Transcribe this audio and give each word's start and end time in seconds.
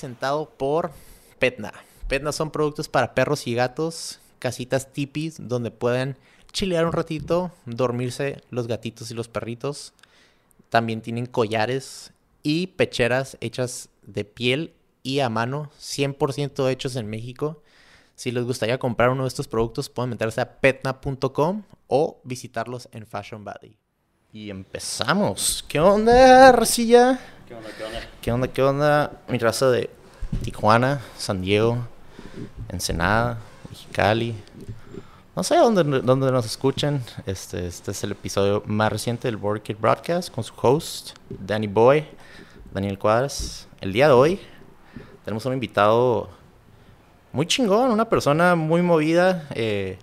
Presentado 0.00 0.48
por 0.48 0.92
Petna. 1.38 1.74
Petna 2.08 2.32
son 2.32 2.50
productos 2.50 2.88
para 2.88 3.12
perros 3.12 3.46
y 3.46 3.54
gatos, 3.54 4.18
casitas 4.38 4.94
tipis 4.94 5.36
donde 5.38 5.70
pueden 5.70 6.16
chilear 6.52 6.86
un 6.86 6.94
ratito, 6.94 7.50
dormirse 7.66 8.40
los 8.48 8.66
gatitos 8.66 9.10
y 9.10 9.14
los 9.14 9.28
perritos. 9.28 9.92
También 10.70 11.02
tienen 11.02 11.26
collares 11.26 12.14
y 12.42 12.68
pecheras 12.68 13.36
hechas 13.42 13.90
de 14.00 14.24
piel 14.24 14.72
y 15.02 15.20
a 15.20 15.28
mano, 15.28 15.70
100% 15.78 16.70
hechos 16.70 16.96
en 16.96 17.10
México. 17.10 17.62
Si 18.14 18.30
les 18.30 18.44
gustaría 18.44 18.78
comprar 18.78 19.10
uno 19.10 19.24
de 19.24 19.28
estos 19.28 19.48
productos, 19.48 19.90
pueden 19.90 20.08
meterse 20.08 20.40
a 20.40 20.60
petna.com 20.60 21.64
o 21.88 22.20
visitarlos 22.24 22.88
en 22.92 23.06
Fashion 23.06 23.44
Valley. 23.44 23.76
Y 24.32 24.48
empezamos. 24.48 25.62
¿Qué 25.68 25.78
onda, 25.78 26.52
Racilla? 26.52 27.20
¿Qué 28.20 28.30
onda, 28.30 28.46
qué 28.46 28.62
onda? 28.62 29.10
Mi 29.26 29.36
raza 29.36 29.68
de 29.70 29.90
Tijuana, 30.44 31.00
San 31.18 31.42
Diego, 31.42 31.78
Ensenada, 32.68 33.38
Mexicali. 33.68 34.36
No 35.34 35.42
sé 35.42 35.56
dónde, 35.56 35.82
dónde 35.82 36.30
nos 36.30 36.46
escuchan. 36.46 37.02
Este, 37.26 37.66
este 37.66 37.90
es 37.90 38.04
el 38.04 38.12
episodio 38.12 38.62
más 38.66 38.92
reciente 38.92 39.26
del 39.26 39.36
Board 39.36 39.62
Kid 39.62 39.78
Broadcast 39.80 40.32
con 40.32 40.44
su 40.44 40.54
host, 40.62 41.16
Danny 41.28 41.66
Boy, 41.66 42.04
Daniel 42.72 42.96
Cuadras. 43.00 43.66
El 43.80 43.92
día 43.92 44.06
de 44.06 44.12
hoy 44.14 44.40
tenemos 45.24 45.44
un 45.44 45.54
invitado 45.54 46.30
muy 47.32 47.46
chingón, 47.46 47.90
una 47.90 48.08
persona 48.08 48.54
muy 48.54 48.80
movida. 48.80 49.48
eh, 49.56 49.98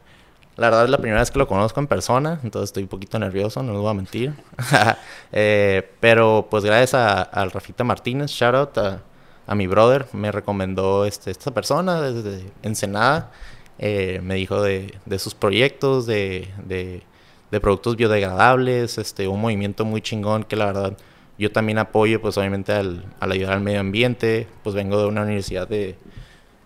la 0.58 0.68
verdad 0.68 0.86
es 0.86 0.90
la 0.90 0.98
primera 0.98 1.20
vez 1.22 1.32
que 1.32 1.40
lo 1.40 1.48
conozco 1.48 1.80
en 1.80 1.88
persona, 1.88 2.40
entonces 2.44 2.70
estoy 2.70 2.84
un 2.84 2.90
poquito 2.90 3.20
nervioso, 3.20 3.62
no 3.64 3.74
les 3.74 3.82
voy 3.82 3.92
a 3.92 3.94
mentir. 3.94 4.34
Eh, 5.34 5.92
pero 6.00 6.48
pues 6.50 6.64
gracias 6.64 6.94
a, 6.94 7.22
al 7.22 7.52
Rafita 7.52 7.84
Martínez, 7.84 8.32
shout 8.32 8.56
out 8.56 8.78
a, 8.78 9.02
a 9.46 9.56
mi 9.56 9.68
brother, 9.68 10.08
me 10.14 10.32
recomendó 10.32 11.06
este, 11.06 11.32
esta 11.32 11.52
persona 11.54 12.02
desde 12.02 12.46
Ensenada. 12.64 13.32
eh, 13.78 14.20
me 14.24 14.36
dijo 14.36 14.62
de, 14.62 14.94
de 15.06 15.20
sus 15.20 15.36
proyectos, 15.36 16.06
de, 16.06 16.48
de, 16.66 17.04
de 17.52 17.60
productos 17.60 17.96
biodegradables, 17.98 18.98
este, 18.98 19.28
un 19.28 19.42
movimiento 19.42 19.86
muy 19.86 20.02
chingón 20.02 20.44
que 20.44 20.56
la 20.56 20.66
verdad 20.68 20.98
yo 21.38 21.52
también 21.52 21.78
apoyo, 21.78 22.20
pues 22.22 22.38
obviamente 22.38 22.72
al, 22.74 23.06
al 23.20 23.32
ayudar 23.32 23.54
al 23.54 23.62
medio 23.62 23.80
ambiente. 23.82 24.48
Pues 24.64 24.76
vengo 24.76 25.00
de 25.00 25.06
una 25.08 25.22
universidad 25.24 25.68
de, 25.68 25.96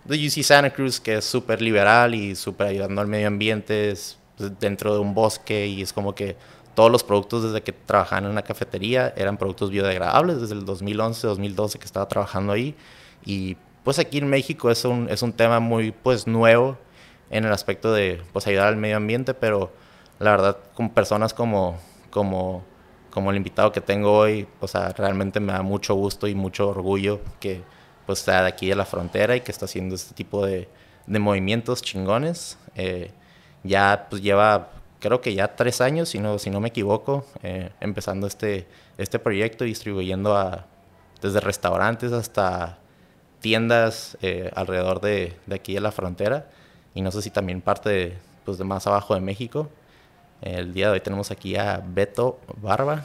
de 0.04 0.26
UC 0.26 0.42
Santa 0.42 0.70
Cruz 0.70 1.00
que 1.00 1.16
es 1.16 1.24
súper 1.24 1.62
liberal 1.62 2.14
y 2.14 2.34
súper 2.34 2.68
ayudando 2.68 3.00
al 3.00 3.06
medio 3.06 3.28
ambiente, 3.28 3.90
es 3.90 4.18
dentro 4.60 4.94
de 4.94 5.00
un 5.00 5.14
bosque 5.14 5.66
y 5.66 5.82
es 5.82 5.92
como 5.92 6.14
que 6.14 6.36
todos 6.74 6.90
los 6.90 7.04
productos 7.04 7.44
desde 7.44 7.62
que 7.62 7.72
trabajaba 7.72 8.26
en 8.26 8.32
una 8.32 8.42
cafetería 8.42 9.12
eran 9.16 9.36
productos 9.36 9.70
biodegradables, 9.70 10.40
desde 10.40 10.54
el 10.54 10.64
2011, 10.64 11.26
2012 11.26 11.78
que 11.78 11.84
estaba 11.84 12.08
trabajando 12.08 12.52
ahí. 12.52 12.74
Y 13.24 13.56
pues 13.84 13.98
aquí 13.98 14.18
en 14.18 14.28
México 14.28 14.70
es 14.70 14.84
un, 14.84 15.08
es 15.10 15.22
un 15.22 15.32
tema 15.32 15.60
muy 15.60 15.92
pues 15.92 16.26
nuevo 16.26 16.78
en 17.30 17.44
el 17.44 17.52
aspecto 17.52 17.92
de 17.92 18.22
pues 18.32 18.46
ayudar 18.46 18.68
al 18.68 18.76
medio 18.76 18.96
ambiente, 18.96 19.34
pero 19.34 19.72
la 20.18 20.30
verdad 20.30 20.58
con 20.74 20.90
personas 20.90 21.34
como, 21.34 21.78
como, 22.10 22.64
como 23.10 23.30
el 23.30 23.36
invitado 23.36 23.72
que 23.72 23.80
tengo 23.80 24.12
hoy, 24.12 24.46
o 24.60 24.68
sea, 24.68 24.90
realmente 24.90 25.40
me 25.40 25.52
da 25.52 25.62
mucho 25.62 25.94
gusto 25.94 26.26
y 26.26 26.34
mucho 26.34 26.68
orgullo 26.68 27.20
que 27.38 27.62
pues 28.06 28.20
está 28.20 28.42
de 28.42 28.48
aquí 28.48 28.68
de 28.68 28.74
la 28.74 28.84
frontera 28.84 29.36
y 29.36 29.40
que 29.40 29.52
está 29.52 29.66
haciendo 29.66 29.94
este 29.94 30.14
tipo 30.14 30.44
de, 30.44 30.68
de 31.06 31.18
movimientos 31.18 31.82
chingones. 31.82 32.58
Eh, 32.74 33.10
ya 33.64 34.06
pues 34.10 34.22
lleva, 34.22 34.70
creo 35.00 35.20
que 35.20 35.34
ya 35.34 35.54
tres 35.56 35.80
años, 35.80 36.08
si 36.08 36.18
no, 36.18 36.38
si 36.38 36.50
no 36.50 36.60
me 36.60 36.68
equivoco, 36.68 37.26
eh, 37.42 37.70
empezando 37.80 38.26
este, 38.26 38.66
este 38.98 39.18
proyecto 39.18 39.64
distribuyendo 39.64 40.36
a, 40.36 40.66
desde 41.20 41.40
restaurantes 41.40 42.12
hasta 42.12 42.78
tiendas 43.40 44.16
eh, 44.22 44.50
alrededor 44.54 45.00
de, 45.00 45.36
de 45.46 45.54
aquí 45.54 45.74
de 45.74 45.80
la 45.80 45.92
frontera 45.92 46.48
y 46.94 47.02
no 47.02 47.10
sé 47.10 47.22
si 47.22 47.30
también 47.30 47.60
parte 47.60 47.88
de, 47.88 48.18
pues, 48.44 48.58
de 48.58 48.64
más 48.64 48.86
abajo 48.86 49.14
de 49.14 49.20
México. 49.20 49.68
El 50.40 50.74
día 50.74 50.86
de 50.86 50.94
hoy 50.94 51.00
tenemos 51.00 51.30
aquí 51.30 51.56
a 51.56 51.82
Beto 51.84 52.40
Barba 52.60 53.04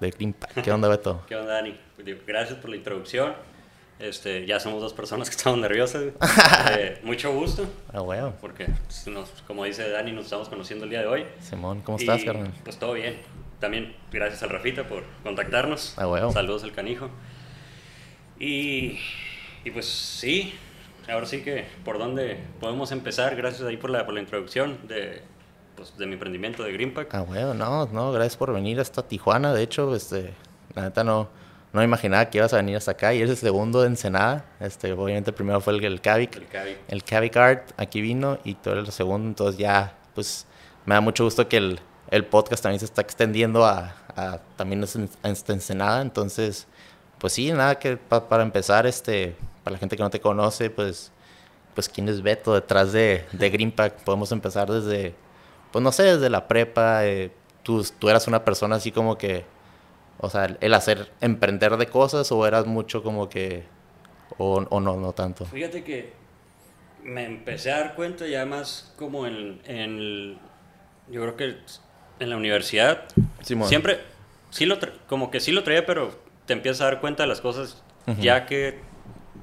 de 0.00 0.10
Green 0.10 0.32
Pack. 0.32 0.62
¿Qué 0.62 0.72
onda, 0.72 0.88
Beto? 0.88 1.22
¿Qué 1.26 1.36
onda, 1.36 1.54
Dani? 1.54 1.78
Pues, 1.96 2.26
Gracias 2.26 2.58
por 2.58 2.70
la 2.70 2.76
introducción. 2.76 3.34
Este, 4.02 4.46
ya 4.46 4.58
somos 4.58 4.80
dos 4.82 4.92
personas 4.92 5.30
que 5.30 5.36
estamos 5.36 5.60
nerviosas. 5.60 6.02
Eh, 6.76 6.98
mucho 7.04 7.32
gusto, 7.32 7.66
Ah, 7.92 8.02
huevo. 8.02 8.34
porque, 8.40 8.66
pues, 8.86 9.06
nos- 9.06 9.30
como 9.46 9.64
dice 9.64 9.88
Dani, 9.90 10.10
nos 10.12 10.24
estamos 10.24 10.48
conociendo 10.48 10.84
el 10.84 10.90
día 10.90 11.00
de 11.02 11.06
hoy. 11.06 11.24
Simón, 11.40 11.82
¿cómo 11.82 11.98
estás, 11.98 12.24
carnal? 12.24 12.52
Pues 12.64 12.78
todo 12.78 12.94
bien. 12.94 13.20
También 13.60 13.94
gracias 14.10 14.42
al 14.42 14.50
Rafita 14.50 14.88
por 14.88 15.04
contactarnos. 15.22 15.94
Ah, 15.96 16.08
huevo. 16.08 16.32
Saludos 16.32 16.64
al 16.64 16.72
canijo. 16.72 17.10
Y, 18.40 18.98
y 19.64 19.70
pues 19.72 19.86
sí, 19.86 20.52
ahora 21.08 21.26
sí 21.26 21.42
que 21.42 21.66
por 21.84 21.98
dónde 21.98 22.38
podemos 22.60 22.90
empezar. 22.90 23.36
Gracias 23.36 23.62
ahí 23.62 23.76
por 23.76 23.90
la, 23.90 24.04
por 24.04 24.14
la 24.14 24.20
introducción 24.20 24.78
de, 24.88 25.22
pues, 25.76 25.96
de 25.96 26.06
mi 26.06 26.14
emprendimiento 26.14 26.64
de 26.64 26.72
Greenpack. 26.72 27.14
Ah, 27.14 27.22
huevo, 27.22 27.54
no, 27.54 27.86
no, 27.86 28.10
gracias 28.10 28.36
por 28.36 28.52
venir 28.52 28.80
hasta 28.80 29.06
Tijuana. 29.06 29.52
De 29.54 29.62
hecho, 29.62 29.94
este, 29.94 30.32
la 30.74 30.82
neta 30.82 31.04
no, 31.04 31.28
no 31.72 31.78
me 31.80 31.84
imaginaba 31.84 32.26
que 32.26 32.38
ibas 32.38 32.52
a 32.52 32.56
venir 32.56 32.76
hasta 32.76 32.90
acá 32.92 33.14
y 33.14 33.18
eres 33.18 33.30
el 33.30 33.36
segundo 33.36 33.80
de 33.80 33.86
Ensenada. 33.88 34.44
Este, 34.60 34.92
obviamente 34.92 35.30
el 35.30 35.34
primero 35.34 35.60
fue 35.60 35.72
el, 35.74 35.84
el 35.84 36.00
Cavic. 36.00 36.36
El 36.36 36.46
Cavi. 36.48 36.76
el 36.88 37.04
Cavic 37.04 37.36
Art 37.36 37.70
aquí 37.76 38.00
vino 38.00 38.38
y 38.44 38.54
tú 38.54 38.70
eres 38.70 38.84
el 38.86 38.92
segundo, 38.92 39.28
entonces 39.28 39.58
ya, 39.58 39.96
pues 40.14 40.46
me 40.84 40.94
da 40.94 41.00
mucho 41.00 41.24
gusto 41.24 41.48
que 41.48 41.56
el, 41.56 41.80
el 42.10 42.24
podcast 42.26 42.62
también 42.62 42.78
se 42.80 42.84
está 42.84 43.00
extendiendo 43.02 43.64
a, 43.64 43.94
a 44.16 44.38
también 44.56 44.84
a 44.84 45.28
Ensenada, 45.28 46.02
entonces, 46.02 46.66
pues 47.18 47.32
sí, 47.32 47.50
nada 47.52 47.78
que 47.78 47.96
pa- 47.96 48.28
para 48.28 48.42
empezar, 48.42 48.86
este, 48.86 49.34
para 49.64 49.72
la 49.74 49.78
gente 49.78 49.96
que 49.96 50.02
no 50.02 50.10
te 50.10 50.20
conoce, 50.20 50.68
pues, 50.70 51.10
pues 51.74 51.88
quién 51.88 52.08
es 52.08 52.20
Beto 52.20 52.52
detrás 52.52 52.92
de, 52.92 53.24
de 53.32 53.48
Greenpack, 53.48 54.02
podemos 54.04 54.30
empezar 54.32 54.70
desde, 54.70 55.14
pues 55.70 55.82
no 55.82 55.90
sé, 55.92 56.02
desde 56.02 56.28
la 56.28 56.48
prepa, 56.48 57.06
eh, 57.06 57.30
tú, 57.62 57.82
tú 57.98 58.10
eras 58.10 58.26
una 58.28 58.44
persona 58.44 58.76
así 58.76 58.92
como 58.92 59.16
que, 59.16 59.46
o 60.22 60.30
sea, 60.30 60.56
el, 60.60 60.72
hacer, 60.74 61.10
emprender 61.20 61.76
de 61.76 61.86
cosas 61.86 62.32
o 62.32 62.46
eras 62.46 62.64
mucho 62.66 63.02
como 63.02 63.28
que, 63.28 63.64
o, 64.38 64.64
o 64.70 64.80
no, 64.80 64.96
no 64.96 65.12
tanto. 65.12 65.44
Fíjate 65.44 65.84
que 65.84 66.12
me 67.02 67.24
empecé 67.26 67.72
a 67.72 67.80
dar 67.80 67.94
cuenta 67.96 68.26
ya 68.26 68.46
más 68.46 68.94
como 68.96 69.26
en, 69.26 69.60
en 69.66 69.76
el- 69.98 70.38
yo 71.10 71.20
creo 71.22 71.36
que 71.36 71.56
en 72.20 72.30
la 72.30 72.36
universidad 72.36 73.02
Simón. 73.42 73.68
siempre 73.68 73.98
sí 74.50 74.64
lo 74.66 74.78
tra- 74.78 74.92
como 75.08 75.30
que 75.32 75.40
sí 75.40 75.50
lo 75.50 75.64
traía 75.64 75.84
pero 75.84 76.16
te 76.46 76.52
empiezas 76.52 76.80
a 76.82 76.84
dar 76.84 77.00
cuenta 77.00 77.24
de 77.24 77.28
las 77.28 77.40
cosas 77.40 77.82
ya 78.20 78.46
que 78.46 78.78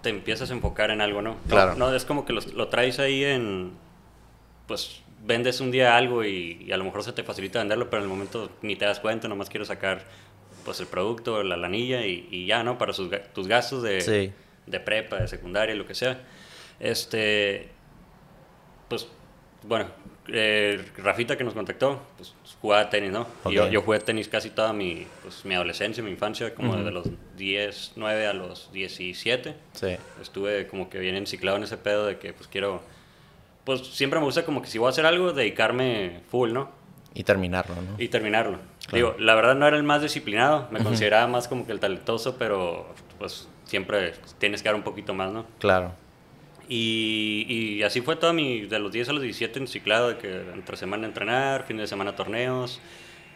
te 0.01 0.09
empiezas 0.09 0.49
a 0.51 0.53
enfocar 0.53 0.89
en 0.91 1.01
algo 1.01 1.21
no 1.21 1.31
No- 1.31 1.37
Claro. 1.49 1.75
no, 1.75 1.93
es 1.93 2.05
como 2.05 2.23
que 2.25 2.31
los- 2.31 2.53
lo, 2.53 2.69
traes 2.69 2.99
ahí 2.99 3.25
en 3.25 3.73
pues 4.67 5.01
vendes 5.25 5.59
un 5.59 5.71
día 5.71 5.97
algo 5.97 6.23
y, 6.23 6.63
y 6.65 6.71
a 6.71 6.77
lo 6.77 6.85
mejor 6.85 7.03
se 7.03 7.11
te 7.11 7.23
facilita 7.23 7.59
venderlo 7.59 7.89
pero 7.89 8.01
en 8.01 8.09
el 8.09 8.15
momento 8.15 8.49
ni 8.61 8.77
te 8.77 8.85
das 8.85 9.01
cuenta 9.01 9.27
nomás 9.27 9.49
quiero 9.49 9.65
sacar 9.65 10.03
pues 10.65 10.79
el 10.79 10.87
producto 10.87 11.43
la 11.43 11.57
lanilla 11.57 12.05
y, 12.05 12.27
y 12.31 12.45
ya 12.45 12.63
no 12.63 12.77
para 12.77 12.93
sus, 12.93 13.09
tus 13.33 13.47
gastos 13.47 13.83
de 13.83 14.01
Sí. 14.01 14.31
de 14.65 14.79
prepa, 14.79 15.17
de 15.17 15.27
secundaria, 15.27 15.73
lo 15.75 15.85
que 15.85 15.95
sea. 15.95 16.19
Este, 16.79 17.69
pues, 18.87 19.07
bueno, 19.63 19.87
eh, 20.31 20.83
Rafita 20.97 21.37
que 21.37 21.43
nos 21.43 21.53
contactó, 21.53 22.01
pues 22.17 22.33
jugaba 22.61 22.89
tenis, 22.89 23.11
¿no? 23.11 23.27
Y 23.49 23.53
yo, 23.53 23.67
yo 23.69 23.81
jugué 23.81 23.99
tenis 23.99 24.27
casi 24.29 24.49
toda 24.51 24.71
mi, 24.73 25.05
pues, 25.23 25.43
mi 25.45 25.55
adolescencia, 25.55 26.03
mi 26.03 26.11
infancia, 26.11 26.53
como 26.55 26.75
desde 26.77 26.91
los 26.91 27.07
10, 27.37 27.93
9 27.95 28.27
a 28.27 28.33
los 28.33 28.71
17. 28.71 29.55
Sí. 29.73 29.97
Estuve 30.21 30.67
como 30.67 30.89
que 30.89 30.99
bien 30.99 31.15
enciclado 31.15 31.57
en 31.57 31.63
ese 31.63 31.77
pedo 31.77 32.05
de 32.05 32.17
que, 32.19 32.31
pues, 32.33 32.47
quiero, 32.47 32.81
pues, 33.65 33.81
siempre 33.87 34.19
me 34.19 34.25
gusta 34.25 34.45
como 34.45 34.61
que 34.61 34.67
si 34.69 34.77
voy 34.77 34.87
a 34.87 34.89
hacer 34.91 35.05
algo, 35.05 35.33
dedicarme 35.33 36.21
full, 36.29 36.53
¿no? 36.53 36.69
Y 37.13 37.23
terminarlo, 37.23 37.75
¿no? 37.75 37.95
y 37.97 38.07
terminarlo. 38.07 38.59
Claro. 38.89 38.95
Digo, 39.13 39.15
la 39.19 39.35
verdad 39.35 39.55
no 39.55 39.67
era 39.67 39.77
el 39.77 39.83
más 39.83 40.01
disciplinado, 40.01 40.67
me 40.71 40.81
consideraba 40.83 41.27
más 41.27 41.47
como 41.47 41.65
que 41.65 41.71
el 41.71 41.79
talentoso, 41.79 42.37
pero 42.37 42.93
pues 43.17 43.47
siempre 43.65 44.13
tienes 44.39 44.61
que 44.63 44.69
dar 44.69 44.75
un 44.75 44.83
poquito 44.83 45.13
más, 45.13 45.31
¿no? 45.31 45.45
Claro. 45.59 45.93
Y, 46.67 47.45
y 47.49 47.83
así 47.83 48.01
fue 48.01 48.15
todo 48.15 48.33
mi, 48.33 48.61
de 48.61 48.79
los 48.79 48.91
10 48.91 49.09
a 49.09 49.13
los 49.13 49.21
17 49.23 49.59
en 49.59 49.67
ciclado, 49.67 50.09
de 50.09 50.17
que 50.17 50.41
entre 50.53 50.77
semana 50.77 51.07
entrenar, 51.07 51.65
fin 51.65 51.77
de 51.77 51.87
semana 51.87 52.15
torneos, 52.15 52.79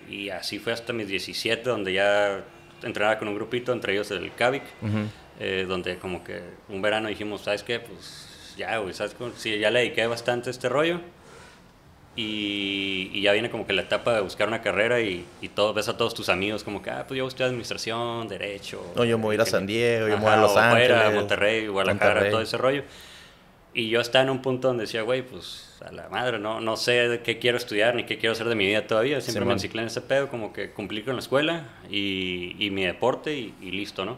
y 0.10 0.30
así 0.30 0.60
fue 0.60 0.74
hasta 0.74 0.94
mis 0.94 1.08
17, 1.08 1.68
donde 1.70 1.94
ya 1.94 2.44
entrenaba 2.84 3.18
con 3.18 3.28
un 3.28 3.36
grupito, 3.36 3.72
entre 3.74 3.94
ellos 3.94 4.12
el 4.12 4.32
Cavic, 4.36 4.64
Ujú. 4.82 5.08
eh, 5.40 5.66
donde 5.68 5.98
como 5.98 6.24
que 6.24 6.42
un 6.70 6.82
verano 6.82 7.08
dijimos, 7.10 7.42
¿sabes 7.42 7.64
qué? 7.64 7.80
Pues 7.80 8.54
ya, 8.58 8.78
güey, 8.78 8.94
¿sabes? 8.94 9.16
cómo? 9.16 9.32
Sí, 9.36 9.58
ya 9.58 9.72
le 9.72 9.80
dediqué 9.80 10.06
bastante 10.06 10.50
a 10.50 10.52
este 10.52 10.70
rollo. 10.70 11.00
Y, 12.16 13.10
y 13.12 13.22
ya 13.22 13.34
viene 13.34 13.50
como 13.50 13.66
que 13.66 13.74
la 13.74 13.82
etapa 13.82 14.14
de 14.14 14.22
buscar 14.22 14.48
una 14.48 14.62
carrera 14.62 15.02
y, 15.02 15.26
y 15.42 15.50
todo, 15.50 15.74
ves 15.74 15.88
a 15.90 15.98
todos 15.98 16.14
tus 16.14 16.30
amigos 16.30 16.64
como 16.64 16.82
que, 16.84 16.92
ah, 16.92 17.06
pues 17.08 17.18
yo 17.18 17.28
estudié 17.28 17.48
administración, 17.48 18.28
derecho. 18.28 18.86
No, 18.96 19.04
yo 19.04 19.18
me 19.18 19.24
voy 19.24 19.34
a 19.34 19.36
ir 19.36 19.42
a 19.42 19.46
San 19.48 19.66
Diego, 19.66 20.08
yo 20.08 20.18
me 20.18 20.24
voy 20.24 20.32
a 20.32 20.38
Los 20.38 20.52
o 20.52 20.54
fuera, 20.54 20.72
Ángeles, 20.74 21.16
Monterrey, 21.16 21.68
Guadalajara, 21.68 22.12
Monterrey. 22.12 22.32
todo 22.32 22.42
ese 22.42 22.58
rollo. 22.58 22.84
Y 23.74 23.90
yo 23.90 24.00
estaba 24.00 24.24
en 24.24 24.30
un 24.30 24.44
punto 24.44 24.68
donde 24.68 24.84
decía, 24.84 25.02
güey, 25.02 25.24
pues 25.24 25.76
a 25.84 25.92
la 25.92 26.08
madre, 26.10 26.38
no, 26.38 26.62
no 26.62 26.78
sé 26.78 27.22
qué 27.24 27.40
quiero 27.40 27.58
estudiar 27.58 27.96
ni 27.96 28.04
qué 28.04 28.20
quiero 28.20 28.34
hacer 28.34 28.48
de 28.48 28.54
mi 28.54 28.68
vida 28.68 28.86
todavía. 28.86 29.20
Siempre 29.20 29.40
Simón. 29.40 29.48
me 29.48 29.54
enciclé 29.56 29.82
en 29.82 29.88
ese 29.88 30.02
pedo, 30.02 30.30
como 30.30 30.54
que 30.54 30.70
cumplir 30.70 31.06
con 31.06 31.16
la 31.16 31.22
escuela 31.22 31.66
y, 31.90 32.56
y 32.60 32.70
mi 32.70 32.86
deporte 32.86 33.34
y 33.34 33.72
listo, 33.72 34.06
¿no? 34.06 34.18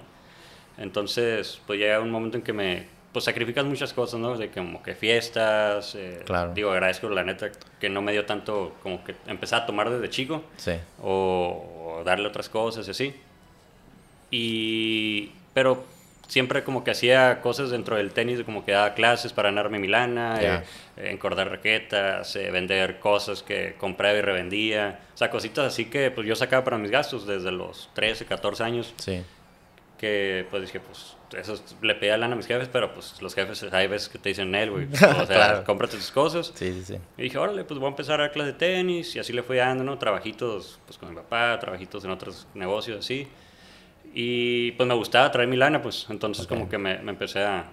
Entonces, 0.77 1.61
pues 1.65 1.79
llega 1.79 2.01
un 2.01 2.11
momento 2.11 2.35
en 2.35 2.43
que 2.43 2.51
me, 2.51 2.87
pues 3.15 3.23
sacrificas 3.23 3.63
muchas 3.63 3.93
cosas, 3.93 4.19
¿no? 4.19 4.37
De 4.37 4.49
como 4.51 4.83
que 4.83 4.93
fiestas, 4.93 5.95
eh, 5.95 6.21
Claro. 6.25 6.53
digo, 6.53 6.71
agradezco 6.71 7.07
la 7.07 7.23
neta 7.23 7.49
que 7.79 7.87
no 7.89 8.01
me 8.01 8.11
dio 8.11 8.25
tanto 8.25 8.75
como 8.83 9.01
que 9.05 9.15
empezar 9.25 9.61
a 9.61 9.65
tomar 9.65 9.89
desde 9.89 10.09
chico 10.09 10.43
Sí. 10.57 10.73
o, 11.01 11.99
o 11.99 12.03
darle 12.03 12.27
otras 12.27 12.49
cosas 12.49 12.85
y 12.89 12.91
así. 12.91 13.15
Y, 14.31 15.31
pero 15.53 15.85
siempre 16.27 16.63
como 16.63 16.83
que 16.83 16.91
hacía 16.91 17.39
cosas 17.41 17.69
dentro 17.69 17.95
del 17.95 18.11
tenis, 18.11 18.41
como 18.43 18.65
que 18.65 18.71
daba 18.73 18.93
clases 18.95 19.31
para 19.31 19.49
ganarme 19.49 19.79
mi 19.79 19.87
lana, 19.87 20.41
Ya. 20.41 20.63
eh, 20.97 21.11
encordar 21.11 21.49
raquetas, 21.49 22.35
eh, 22.35 22.51
vender 22.51 22.99
cosas 22.99 23.43
que 23.43 23.75
compraba 23.79 24.17
y 24.17 24.21
revendía, 24.21 24.99
o 25.13 25.17
sea, 25.17 25.29
cositas 25.29 25.65
así 25.65 25.85
que 25.85 26.11
pues 26.11 26.27
yo 26.27 26.35
sacaba 26.35 26.63
para 26.65 26.77
mis 26.77 26.91
gastos 26.91 27.25
desde 27.25 27.51
los 27.51 27.89
13, 27.93 28.25
14 28.25 28.63
años, 28.63 28.93
Sí. 28.97 29.23
que 29.97 30.45
pues 30.49 30.63
dije, 30.63 30.79
pues 30.79 31.14
eso 31.37 31.61
le 31.81 31.95
pedía 31.95 32.17
lana 32.17 32.33
a 32.33 32.37
mis 32.37 32.45
jefes, 32.47 32.69
pero 32.71 32.93
pues 32.93 33.21
los 33.21 33.33
jefes 33.35 33.63
hay 33.73 33.87
veces 33.87 34.09
que 34.09 34.17
te 34.17 34.29
dicen, 34.29 34.53
él, 34.55 34.71
güey, 34.71 34.87
o 34.93 34.95
sea, 34.97 35.25
Claro. 35.25 35.63
cómprate 35.63 35.97
tus 35.97 36.11
cosas. 36.11 36.51
Sí, 36.55 36.71
sí, 36.73 36.83
sí. 36.85 36.97
Y 37.17 37.23
dije, 37.23 37.37
órale, 37.37 37.63
pues 37.63 37.79
voy 37.79 37.87
a 37.87 37.89
empezar 37.89 38.19
a 38.19 38.23
dar 38.23 38.31
clases 38.31 38.53
de 38.53 38.59
tenis. 38.59 39.15
Y 39.15 39.19
así 39.19 39.33
le 39.33 39.43
fui 39.43 39.57
dando, 39.57 39.83
¿no? 39.83 39.97
Trabajitos 39.97 40.79
pues, 40.85 40.97
con 40.97 41.09
mi 41.09 41.15
papá, 41.15 41.57
trabajitos 41.59 42.03
en 42.05 42.11
otros 42.11 42.47
negocios 42.53 42.99
así. 42.99 43.27
Y 44.13 44.71
pues 44.73 44.87
me 44.87 44.95
gustaba 44.95 45.29
traer 45.31 45.47
mi 45.49 45.57
lana, 45.57 45.81
pues 45.81 46.05
entonces 46.09 46.45
Ok. 46.45 46.49
como 46.49 46.69
que 46.69 46.77
me, 46.77 46.99
me 46.99 47.11
empecé 47.11 47.43
a 47.43 47.65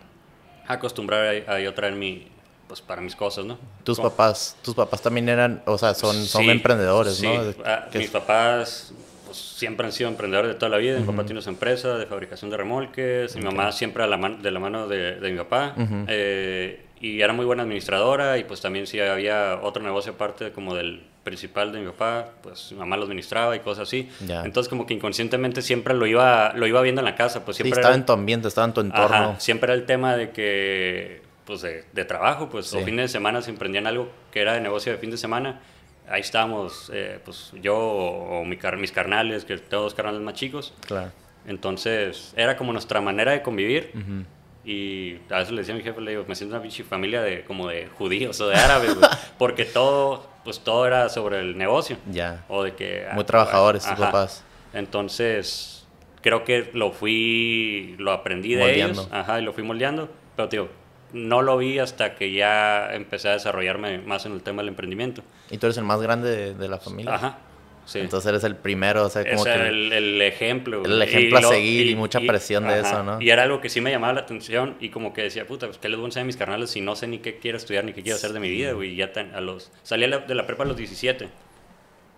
acostumbrar 0.67 1.45
a, 1.49 1.55
a 1.55 1.61
yo 1.61 1.73
traer 1.75 1.95
mi, 1.95 2.29
pues 2.67 2.81
para 2.81 3.01
mis 3.01 3.15
cosas, 3.15 3.45
¿no? 3.45 3.59
Tus 3.85 3.99
Como- 3.99 4.11
papás, 4.11 4.57
tus 4.63 4.75
papás 4.75 5.03
también 5.03 5.29
eran, 5.29 5.63
o 5.67 5.77
sea, 5.79 5.95
son, 5.95 6.17
son 6.25 6.43
Sí, 6.45 6.51
emprendedores, 6.51 7.17
sí. 7.17 7.27
¿no? 7.27 7.43
Ah, 7.65 7.87
mis 7.95 8.11
papás 8.11 8.93
siempre 9.33 9.87
han 9.87 9.93
sido 9.93 10.09
emprendedores 10.11 10.53
de 10.53 10.55
toda 10.59 10.71
la 10.71 10.79
vida. 10.79 10.99
Mi 10.99 11.05
papá 11.07 11.25
tiene 11.25 11.41
su 11.43 11.49
empresa 11.51 11.97
de 11.99 12.07
fabricación 12.07 12.51
de 12.51 12.57
remolques. 12.57 13.35
Mi 13.37 13.43
mamá 13.43 13.73
siempre 13.73 14.03
a 14.05 14.07
la 14.07 14.17
de 14.17 14.51
la 14.51 14.61
mano 14.61 14.89
de, 14.89 15.17
de 15.21 15.31
mi 15.31 15.39
papá. 15.39 15.75
Eh, 16.09 16.81
y 17.01 17.21
era 17.21 17.33
muy 17.33 17.45
buena 17.45 17.63
administradora. 17.65 18.39
Y 18.39 18.45
pues 18.45 18.61
también 18.61 18.87
si 18.87 19.01
había 19.01 19.59
otro 19.63 19.83
negocio 19.83 20.13
aparte 20.13 20.53
como 20.53 20.75
del 20.75 21.03
principal 21.25 21.71
de 21.73 21.79
mi 21.81 21.87
papá, 21.87 22.31
pues 22.43 22.73
mi 22.73 22.79
mamá 22.79 22.97
lo 22.97 23.05
administraba 23.05 23.55
y 23.55 23.61
cosas 23.61 23.89
así. 23.89 24.09
Entonces 24.29 24.69
como 24.69 24.87
que 24.87 24.95
inconscientemente 24.95 25.63
siempre 25.63 25.95
lo 25.95 26.07
iba, 26.07 26.53
lo 26.55 26.67
iba 26.67 26.81
viendo 26.83 27.01
en 27.01 27.05
la 27.05 27.15
casa. 27.15 27.45
Pues 27.45 27.57
sí, 27.57 27.63
siempre 27.63 27.81
estaba 27.81 27.95
era- 27.95 28.01
en 28.01 28.07
tu 28.07 28.13
ambiente, 28.13 28.49
estaba 28.49 28.67
en 28.67 28.73
tu 28.75 28.81
entorno. 28.81 29.05
Ajá, 29.17 29.41
siempre 29.41 29.67
era 29.73 29.75
el 29.75 29.87
tema 29.87 30.17
de 30.17 30.31
que, 30.31 31.23
pues 31.45 31.63
de, 31.63 31.85
de 31.93 32.05
trabajo, 32.05 32.49
pues, 32.49 32.67
Sí. 32.67 32.79
fines 32.85 33.05
de 33.05 33.09
semana 33.09 33.41
se 33.43 33.51
emprendían 33.51 33.87
algo 33.87 34.11
que 34.33 34.41
era 34.41 34.55
de 34.55 34.61
negocio 34.61 34.91
de 34.93 34.99
fin 34.99 35.11
de 35.11 35.17
semana. 35.17 35.61
Ahí 36.09 36.21
estábamos, 36.21 36.91
eh, 36.93 37.21
pues 37.25 37.53
yo 37.63 37.77
o, 37.79 38.41
o 38.41 38.45
mi 38.45 38.57
car- 38.57 38.77
mis 38.77 38.93
carnales, 38.93 39.45
que 39.45 39.57
tengo 39.59 39.85
dos 39.85 39.95
carnales 39.95 40.21
más 40.21 40.35
chicos. 40.35 40.75
Claro. 40.87 41.11
Entonces, 41.47 42.33
era 42.37 42.57
como 42.57 42.73
nuestra 42.73 43.01
manera 43.01 43.33
de 43.33 43.43
convivir. 43.43 43.91
Ujú. 43.95 44.25
Y 44.65 45.17
a 45.31 45.39
veces 45.39 45.51
le 45.53 45.59
decía 45.63 45.75
a 45.75 45.77
mi 45.77 45.83
jefe, 45.83 46.01
le 46.01 46.13
digo, 46.13 46.25
me 46.29 46.37
siento 46.37 46.55
una 46.55 46.63
pinche 46.63 46.85
familia 46.85 47.21
de, 47.23 47.45
como 47.45 47.67
de 47.69 47.89
judíos 47.89 48.41
o 48.41 48.49
de 48.49 48.55
árabes, 48.57 48.95
güey", 48.95 49.11
porque 49.39 49.65
todo, 49.65 50.25
pues 50.45 50.61
todo 50.61 50.87
era 50.87 51.09
sobre 51.09 51.41
el 51.41 51.59
negocio. 51.59 51.97
Ya. 52.11 52.45
O 52.49 52.63
de 52.63 52.75
que... 52.75 53.07
Muy 53.13 53.25
trabajadores 53.25 53.85
tus 53.85 53.99
papás. 53.99 54.45
Entonces, 54.73 55.85
creo 56.21 56.45
que 56.45 56.71
lo 56.75 56.93
fui, 56.93 57.97
lo 57.99 58.13
aprendí 58.13 58.55
de 58.55 58.61
Moldeando. 58.61 59.01
ellos, 59.03 59.09
ajá, 59.13 59.41
y 59.41 59.43
lo 59.45 59.53
fui 59.53 59.65
moldeando, 59.65 60.09
pero 60.37 60.49
tío, 60.49 60.69
no 61.13 61.43
lo 61.43 61.59
vi 61.59 61.79
hasta 61.79 62.15
que 62.15 62.33
ya 62.33 62.93
empecé 62.95 63.29
a 63.29 63.33
desarrollarme 63.33 63.99
más 63.99 64.27
en 64.27 64.33
el 64.33 64.43
tema 64.43 64.63
del 64.63 64.69
emprendimiento. 64.69 65.23
Y 65.51 65.59
tú 65.59 65.67
eres 65.67 65.77
el 65.79 65.85
más 65.85 66.01
grande 66.01 66.31
de, 66.31 66.55
de 66.55 66.69
la 66.69 66.79
familia. 66.79 67.15
Ajá, 67.15 67.39
sí. 67.85 67.99
Entonces 68.01 68.29
eres 68.29 68.45
el 68.45 68.57
primero, 68.57 69.05
o 69.05 69.11
sea, 69.11 69.25
como 69.31 69.45
que... 69.45 69.53
el, 69.55 69.93
el 69.93 70.23
ejemplo. 70.23 70.85
el 70.85 71.03
ejemplo 71.03 71.39
a 71.39 71.41
lo- 71.43 71.49
seguir 71.51 71.87
y 71.89 71.95
mucha 71.95 72.21
presión 72.21 72.65
de 72.67 72.75
ajá, 72.75 72.89
eso, 72.89 73.03
¿no? 73.03 73.21
Y 73.21 73.31
era 73.31 73.43
algo 73.43 73.61
que 73.61 73.69
sí 73.69 73.81
me 73.81 73.91
llamaba 73.91 74.13
la 74.15 74.21
atención 74.21 74.77
y 74.81 74.89
como 74.89 75.13
que 75.13 75.23
decía, 75.23 75.47
puta, 75.47 75.67
pues 75.67 75.79
qué 75.79 75.89
les 75.89 75.99
voy 75.99 76.05
a 76.05 76.09
enseñar 76.09 76.25
a 76.25 76.27
mis 76.27 76.37
carnales 76.37 76.71
si 76.71 76.81
no 76.81 76.97
sé 76.97 77.07
ni 77.07 77.19
qué 77.19 77.39
quiero 77.39 77.59
estudiar 77.59 77.85
ni 77.85 77.93
qué 77.93 78.03
quiero 78.03 78.17
hacer 78.17 78.33
de 78.33 78.41
mi 78.41 78.51
vida, 78.51 78.73
güey. 78.73 78.91
Y 78.93 78.97
Ya 78.97 79.13
tan- 79.13 79.35
a 79.35 79.41
los, 79.41 79.71
salí 79.83 80.05
a 80.05 80.19
de 80.19 80.35
la 80.35 80.47
prepa 80.47 80.63
a 80.65 80.67
los 80.67 80.77
17 80.77 81.29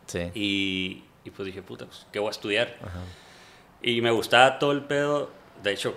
Sí. 0.07 0.31
y, 0.35 1.03
y 1.25 1.31
pues 1.31 1.47
dije, 1.47 1.63
puta, 1.63 1.87
pues 1.87 2.07
qué 2.13 2.19
voy 2.19 2.29
a 2.29 2.31
estudiar. 2.31 2.77
Ajá. 2.83 3.01
Y 3.83 4.01
me 4.03 4.11
gustaba 4.11 4.59
todo 4.59 4.73
el 4.73 4.83
pedo, 4.83 5.31
de 5.63 5.73
hecho, 5.73 5.95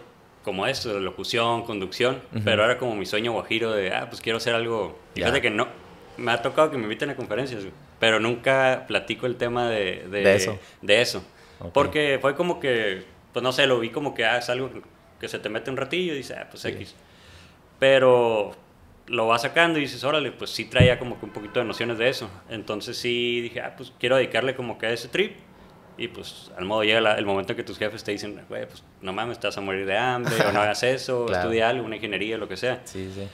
como 0.48 0.66
esto, 0.66 0.94
de 0.94 1.02
locución, 1.02 1.64
conducción, 1.64 2.22
pero 2.46 2.64
era 2.64 2.78
como 2.78 2.96
mi 2.96 3.06
sueño 3.06 3.34
guajiro 3.34 3.74
de, 3.74 3.92
ah, 3.94 4.08
pues 4.10 4.22
quiero 4.22 4.38
hacer 4.38 4.56
algo. 4.56 4.98
Fíjate 5.14 5.42
que 5.42 5.50
no, 5.50 5.68
me 6.16 6.32
ha 6.32 6.42
tocado 6.42 6.72
que 6.72 6.78
me 6.78 6.84
inviten 6.84 7.10
a 7.10 7.18
conferencias, 7.18 7.66
pero 8.00 8.22
nunca 8.22 8.86
platico 8.88 9.26
el 9.26 9.36
tema 9.36 9.70
de, 9.70 10.08
De 10.10 10.36
eso. 10.36 10.58
de 10.82 11.02
eso. 11.02 11.22
Ok. 11.60 11.74
Porque 11.74 12.18
fue 12.22 12.34
como 12.36 12.62
que, 12.62 13.04
pues 13.34 13.44
no 13.44 13.52
sé, 13.52 13.68
lo 13.68 13.78
vi 13.78 13.90
como 13.90 14.16
que 14.16 14.24
ah, 14.24 14.38
es 14.38 14.50
algo 14.50 14.72
que 15.20 15.28
se 15.28 15.38
te 15.38 15.50
mete 15.50 15.70
un 15.70 15.76
ratillo 15.76 16.14
y 16.14 16.16
dices, 16.16 16.38
ah, 16.40 16.48
pues 16.50 16.62
Sí. 16.62 16.70
X. 16.70 16.96
Pero 17.78 18.56
lo 19.08 19.28
vas 19.28 19.42
sacando 19.42 19.80
y 19.80 19.82
dices, 19.82 20.06
órale, 20.06 20.32
pues 20.32 20.50
sí 20.52 20.64
traía 20.64 20.98
como 20.98 21.20
que 21.20 21.26
un 21.26 21.34
poquito 21.34 21.60
de 21.60 21.66
nociones 21.66 21.98
de 21.98 22.08
eso. 22.08 22.30
Entonces 22.50 22.98
sí 22.98 23.42
dije, 23.42 23.60
ah, 23.60 23.74
pues 23.76 23.92
quiero 24.00 24.16
dedicarle 24.16 24.56
como 24.56 24.78
que 24.78 24.86
a 24.86 24.92
ese 24.92 25.10
trip. 25.10 25.34
Y 25.98 26.08
pues 26.10 26.52
al 26.58 26.66
modo 26.66 26.84
llega 26.84 27.02
la- 27.02 27.16
el 27.18 27.26
momento 27.26 27.54
en 27.54 27.58
que 27.58 27.64
tus 27.64 27.78
jefes 27.78 28.04
te 28.04 28.12
dicen, 28.12 28.40
güey, 28.48 28.68
pues 28.68 28.84
no 29.02 29.14
mames, 29.14 29.40
vas 29.42 29.58
a 29.58 29.62
morir 29.62 29.86
de 29.86 29.98
hambre, 29.98 30.36
o 30.46 30.52
no 30.52 30.62
hagas 30.62 30.84
eso, 30.84 31.26
Claro. 31.28 31.44
estudia 31.44 31.70
algo, 31.70 31.86
una 31.86 31.96
ingeniería, 31.96 32.38
lo 32.38 32.48
que 32.48 32.56
sea. 32.58 32.82
Sí, 32.86 33.10
sí. 33.14 33.28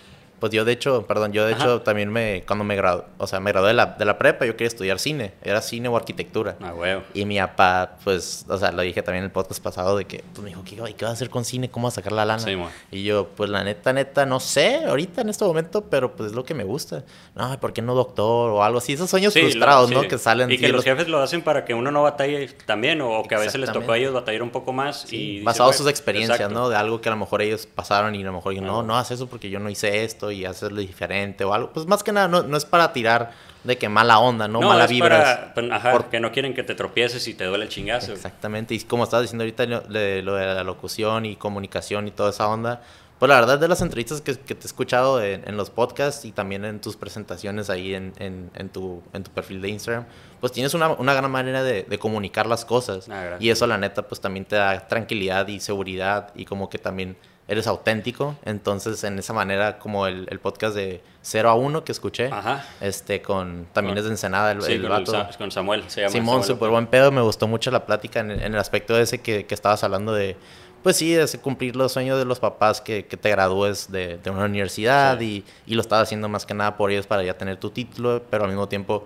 Pues 0.43 0.51
yo 0.51 0.65
de 0.65 0.73
hecho, 0.73 1.03
perdón, 1.07 1.31
yo 1.31 1.45
de 1.45 1.53
Ajá. 1.53 1.63
hecho 1.63 1.81
también 1.83 2.11
me, 2.11 2.43
cuando 2.45 2.65
me 2.65 2.75
gradué, 2.75 3.05
o 3.17 3.27
sea, 3.27 3.39
me 3.39 3.53
gradué 3.53 3.69
de 3.69 3.75
la, 3.75 3.85
de 3.85 4.03
la 4.03 4.17
prepa, 4.17 4.45
yo 4.45 4.57
quería 4.57 4.67
estudiar 4.67 4.99
cine, 4.99 5.31
era 5.41 5.61
cine 5.61 5.87
o 5.87 5.95
arquitectura. 5.95 6.57
Ah, 6.61 6.71
güey. 6.71 6.97
Y 7.13 7.23
mi 7.23 7.39
papá, 7.39 7.95
pues, 8.03 8.45
o 8.49 8.57
sea, 8.57 8.73
lo 8.73 8.81
dije 8.81 9.01
también 9.01 9.19
en 9.23 9.27
el 9.27 9.31
podcast 9.31 9.63
pasado, 9.63 9.95
de 9.95 10.03
que, 10.03 10.21
pues 10.33 10.43
me 10.43 10.49
dijo, 10.49 10.61
¿qué, 10.65 10.75
¿y 10.89 10.93
qué 10.95 11.05
vas 11.05 11.11
a 11.11 11.13
hacer 11.13 11.29
con 11.29 11.45
cine? 11.45 11.69
¿Cómo 11.69 11.87
vas 11.87 11.93
a 11.93 12.01
sacar 12.01 12.11
la 12.11 12.25
lana? 12.25 12.39
Sí, 12.43 12.57
y 12.91 13.03
yo, 13.05 13.29
pues 13.37 13.49
la 13.49 13.63
neta, 13.63 13.93
neta, 13.93 14.25
no 14.25 14.41
sé, 14.41 14.83
ahorita 14.85 15.21
en 15.21 15.29
este 15.29 15.45
momento, 15.45 15.85
pero 15.85 16.13
pues 16.13 16.31
es 16.31 16.35
lo 16.35 16.43
que 16.43 16.53
me 16.53 16.65
gusta. 16.65 17.05
No, 17.35 17.57
¿por 17.61 17.71
qué 17.71 17.81
no 17.81 17.95
doctor 17.95 18.51
o 18.51 18.63
algo 18.65 18.79
así? 18.79 18.91
Esos 18.91 19.09
sueños 19.09 19.31
Sí, 19.31 19.39
lo- 19.39 19.45
frustrados, 19.45 19.91
¿no? 19.91 20.01
Que 20.09 20.17
salen 20.17 20.51
Y 20.51 20.57
que 20.57 20.67
los 20.67 20.83
jefes 20.83 21.07
lo 21.07 21.19
hacen 21.21 21.41
para 21.41 21.63
que 21.63 21.73
uno 21.73 21.89
no 21.89 22.03
batalle 22.03 22.49
también, 22.65 22.99
o, 22.99 23.19
o 23.19 23.23
que 23.23 23.35
a 23.35 23.39
veces 23.39 23.61
les 23.61 23.71
tocó 23.71 23.93
a 23.93 23.97
ellos 23.97 24.13
batallar 24.13 24.43
un 24.43 24.49
poco 24.49 24.73
más. 24.73 25.07
Y 25.13 25.39
basado 25.41 25.69
en 25.69 25.71
"Güey, 25.71 25.77
sus 25.77 25.87
experiencias, 25.87 26.37
exacto". 26.37 26.53
¿no? 26.53 26.67
De 26.67 26.75
algo 26.75 26.99
que 26.99 27.07
a 27.07 27.13
lo 27.13 27.17
mejor 27.17 27.41
ellos 27.41 27.65
pasaron 27.65 28.13
y 28.13 28.23
a 28.23 28.25
lo 28.25 28.33
mejor 28.33 28.53
no, 28.61 28.79
Ajá. 28.79 28.83
no 28.87 28.97
haces 28.97 29.13
eso 29.13 29.27
porque 29.27 29.49
yo 29.49 29.59
no 29.59 29.69
hice 29.69 30.03
esto 30.03 30.31
y 30.33 30.45
hacerlo 30.45 30.81
diferente 30.81 31.43
o 31.43 31.53
algo. 31.53 31.71
Pues 31.71 31.85
más 31.87 32.03
que 32.03 32.11
nada, 32.11 32.27
no, 32.27 32.43
no 32.43 32.57
es 32.57 32.65
para 32.65 32.91
tirar 32.93 33.31
de 33.63 33.77
que 33.77 33.87
mala 33.87 34.19
onda, 34.19 34.47
¿no? 34.49 34.59
mala 34.61 34.85
es 34.85 34.89
vibra. 34.91 35.09
para- 35.09 35.53
pues, 35.53 35.71
ajá, 35.71 35.91
por- 35.91 36.05
que 36.09 36.19
no 36.19 36.31
quieren 36.31 36.53
que 36.53 36.63
te 36.63 36.75
tropieces 36.75 37.27
y 37.27 37.33
te 37.33 37.45
duele 37.45 37.63
el 37.65 37.69
chingazo. 37.69 38.11
Exactamente. 38.11 38.73
Y 38.75 38.79
como 38.81 39.03
estabas 39.05 39.23
diciendo 39.23 39.43
ahorita, 39.43 39.65
lo 39.65 39.79
de, 39.81 40.21
lo 40.21 40.35
de 40.35 40.45
la 40.45 40.63
locución 40.63 41.25
y 41.25 41.35
comunicación 41.37 42.07
y 42.07 42.11
toda 42.11 42.31
esa 42.31 42.47
onda. 42.49 42.81
Pues 43.19 43.29
la 43.29 43.35
verdad 43.39 43.57
de 43.57 43.69
las 43.69 43.79
entrevistas 43.81 44.19
que, 44.19 44.35
que 44.35 44.53
te 44.53 44.63
he 44.63 44.65
escuchado 44.65 45.23
en, 45.23 45.47
en 45.47 45.55
los 45.55 45.69
podcasts 45.69 46.25
y 46.25 46.33
también 46.33 46.65
en 46.65 46.81
tus 46.81 46.97
presentaciones 46.97 47.69
ahí 47.69 47.93
en, 47.95 48.11
en, 48.19 48.51
en 48.53 48.67
tu, 48.67 49.01
en 49.13 49.23
tu 49.23 49.31
perfil 49.31 49.61
de 49.61 49.69
Instagram, 49.69 50.05
pues 50.41 50.51
tienes 50.51 50.73
una, 50.73 50.89
una 50.89 51.13
gran 51.13 51.31
manera 51.31 51.63
de, 51.63 51.83
de 51.83 51.99
comunicar 51.99 52.47
las 52.47 52.65
cosas. 52.65 53.07
Ah, 53.09 53.37
y 53.39 53.49
eso 53.49 53.65
la 53.65 53.77
neta 53.77 54.01
pues 54.01 54.19
también 54.19 54.43
te 54.43 54.57
da 54.57 54.87
tranquilidad 54.89 55.47
y 55.47 55.61
seguridad 55.61 56.31
y 56.35 56.43
como 56.43 56.69
que 56.69 56.79
también 56.79 57.15
eres 57.47 57.67
auténtico. 57.67 58.35
Entonces 58.45 59.03
en 59.03 59.19
esa 59.19 59.33
manera 59.33 59.79
como 59.79 60.07
el, 60.07 60.27
el 60.29 60.39
podcast 60.39 60.75
de 60.75 61.01
0 61.21 61.49
a 61.49 61.53
1 61.55 61.83
que 61.83 61.91
escuché, 61.91 62.27
Ajá. 62.31 62.65
este 62.81 63.21
con 63.21 63.67
también 63.73 63.95
Con- 63.95 63.99
es 63.99 64.03
de 64.05 64.09
Ensenada 64.11 64.51
el, 64.51 64.61
Sí, 64.61 64.73
el 64.73 64.81
con, 64.83 64.91
el 64.91 64.97
vato. 64.99 65.11
Sa- 65.11 65.29
con 65.37 65.51
Samuel, 65.51 65.83
se 65.87 66.01
llama 66.01 66.11
Simón, 66.11 66.43
súper 66.43 66.69
buen 66.69 66.87
pedo. 66.87 67.11
Me 67.11 67.21
gustó 67.21 67.47
mucho 67.47 67.69
la 67.71 67.85
plática 67.85 68.19
en, 68.21 68.31
en 68.31 68.41
el 68.53 68.57
aspecto 68.57 68.97
ese 68.97 69.19
que, 69.21 69.45
que 69.45 69.53
estabas 69.55 69.83
hablando 69.83 70.13
de, 70.13 70.35
pues 70.83 70.97
sí, 70.97 71.13
de 71.13 71.25
cumplir 71.39 71.75
los 71.75 71.91
sueños 71.93 72.17
de 72.17 72.25
los 72.25 72.39
papás, 72.39 72.81
que, 72.81 73.05
que 73.05 73.17
te 73.17 73.29
gradúes 73.29 73.91
de, 73.91 74.17
de 74.17 74.29
una 74.29 74.45
universidad 74.45 75.19
Sí. 75.19 75.43
y, 75.67 75.71
y 75.71 75.75
lo 75.75 75.81
estabas 75.81 76.03
haciendo 76.07 76.27
más 76.29 76.45
que 76.45 76.53
nada 76.53 76.75
por 76.77 76.91
ellos 76.91 77.07
para 77.07 77.23
ya 77.23 77.37
tener 77.37 77.57
tu 77.57 77.69
título, 77.69 78.21
pero 78.29 78.43
al 78.45 78.49
mismo 78.49 78.67
tiempo, 78.67 79.05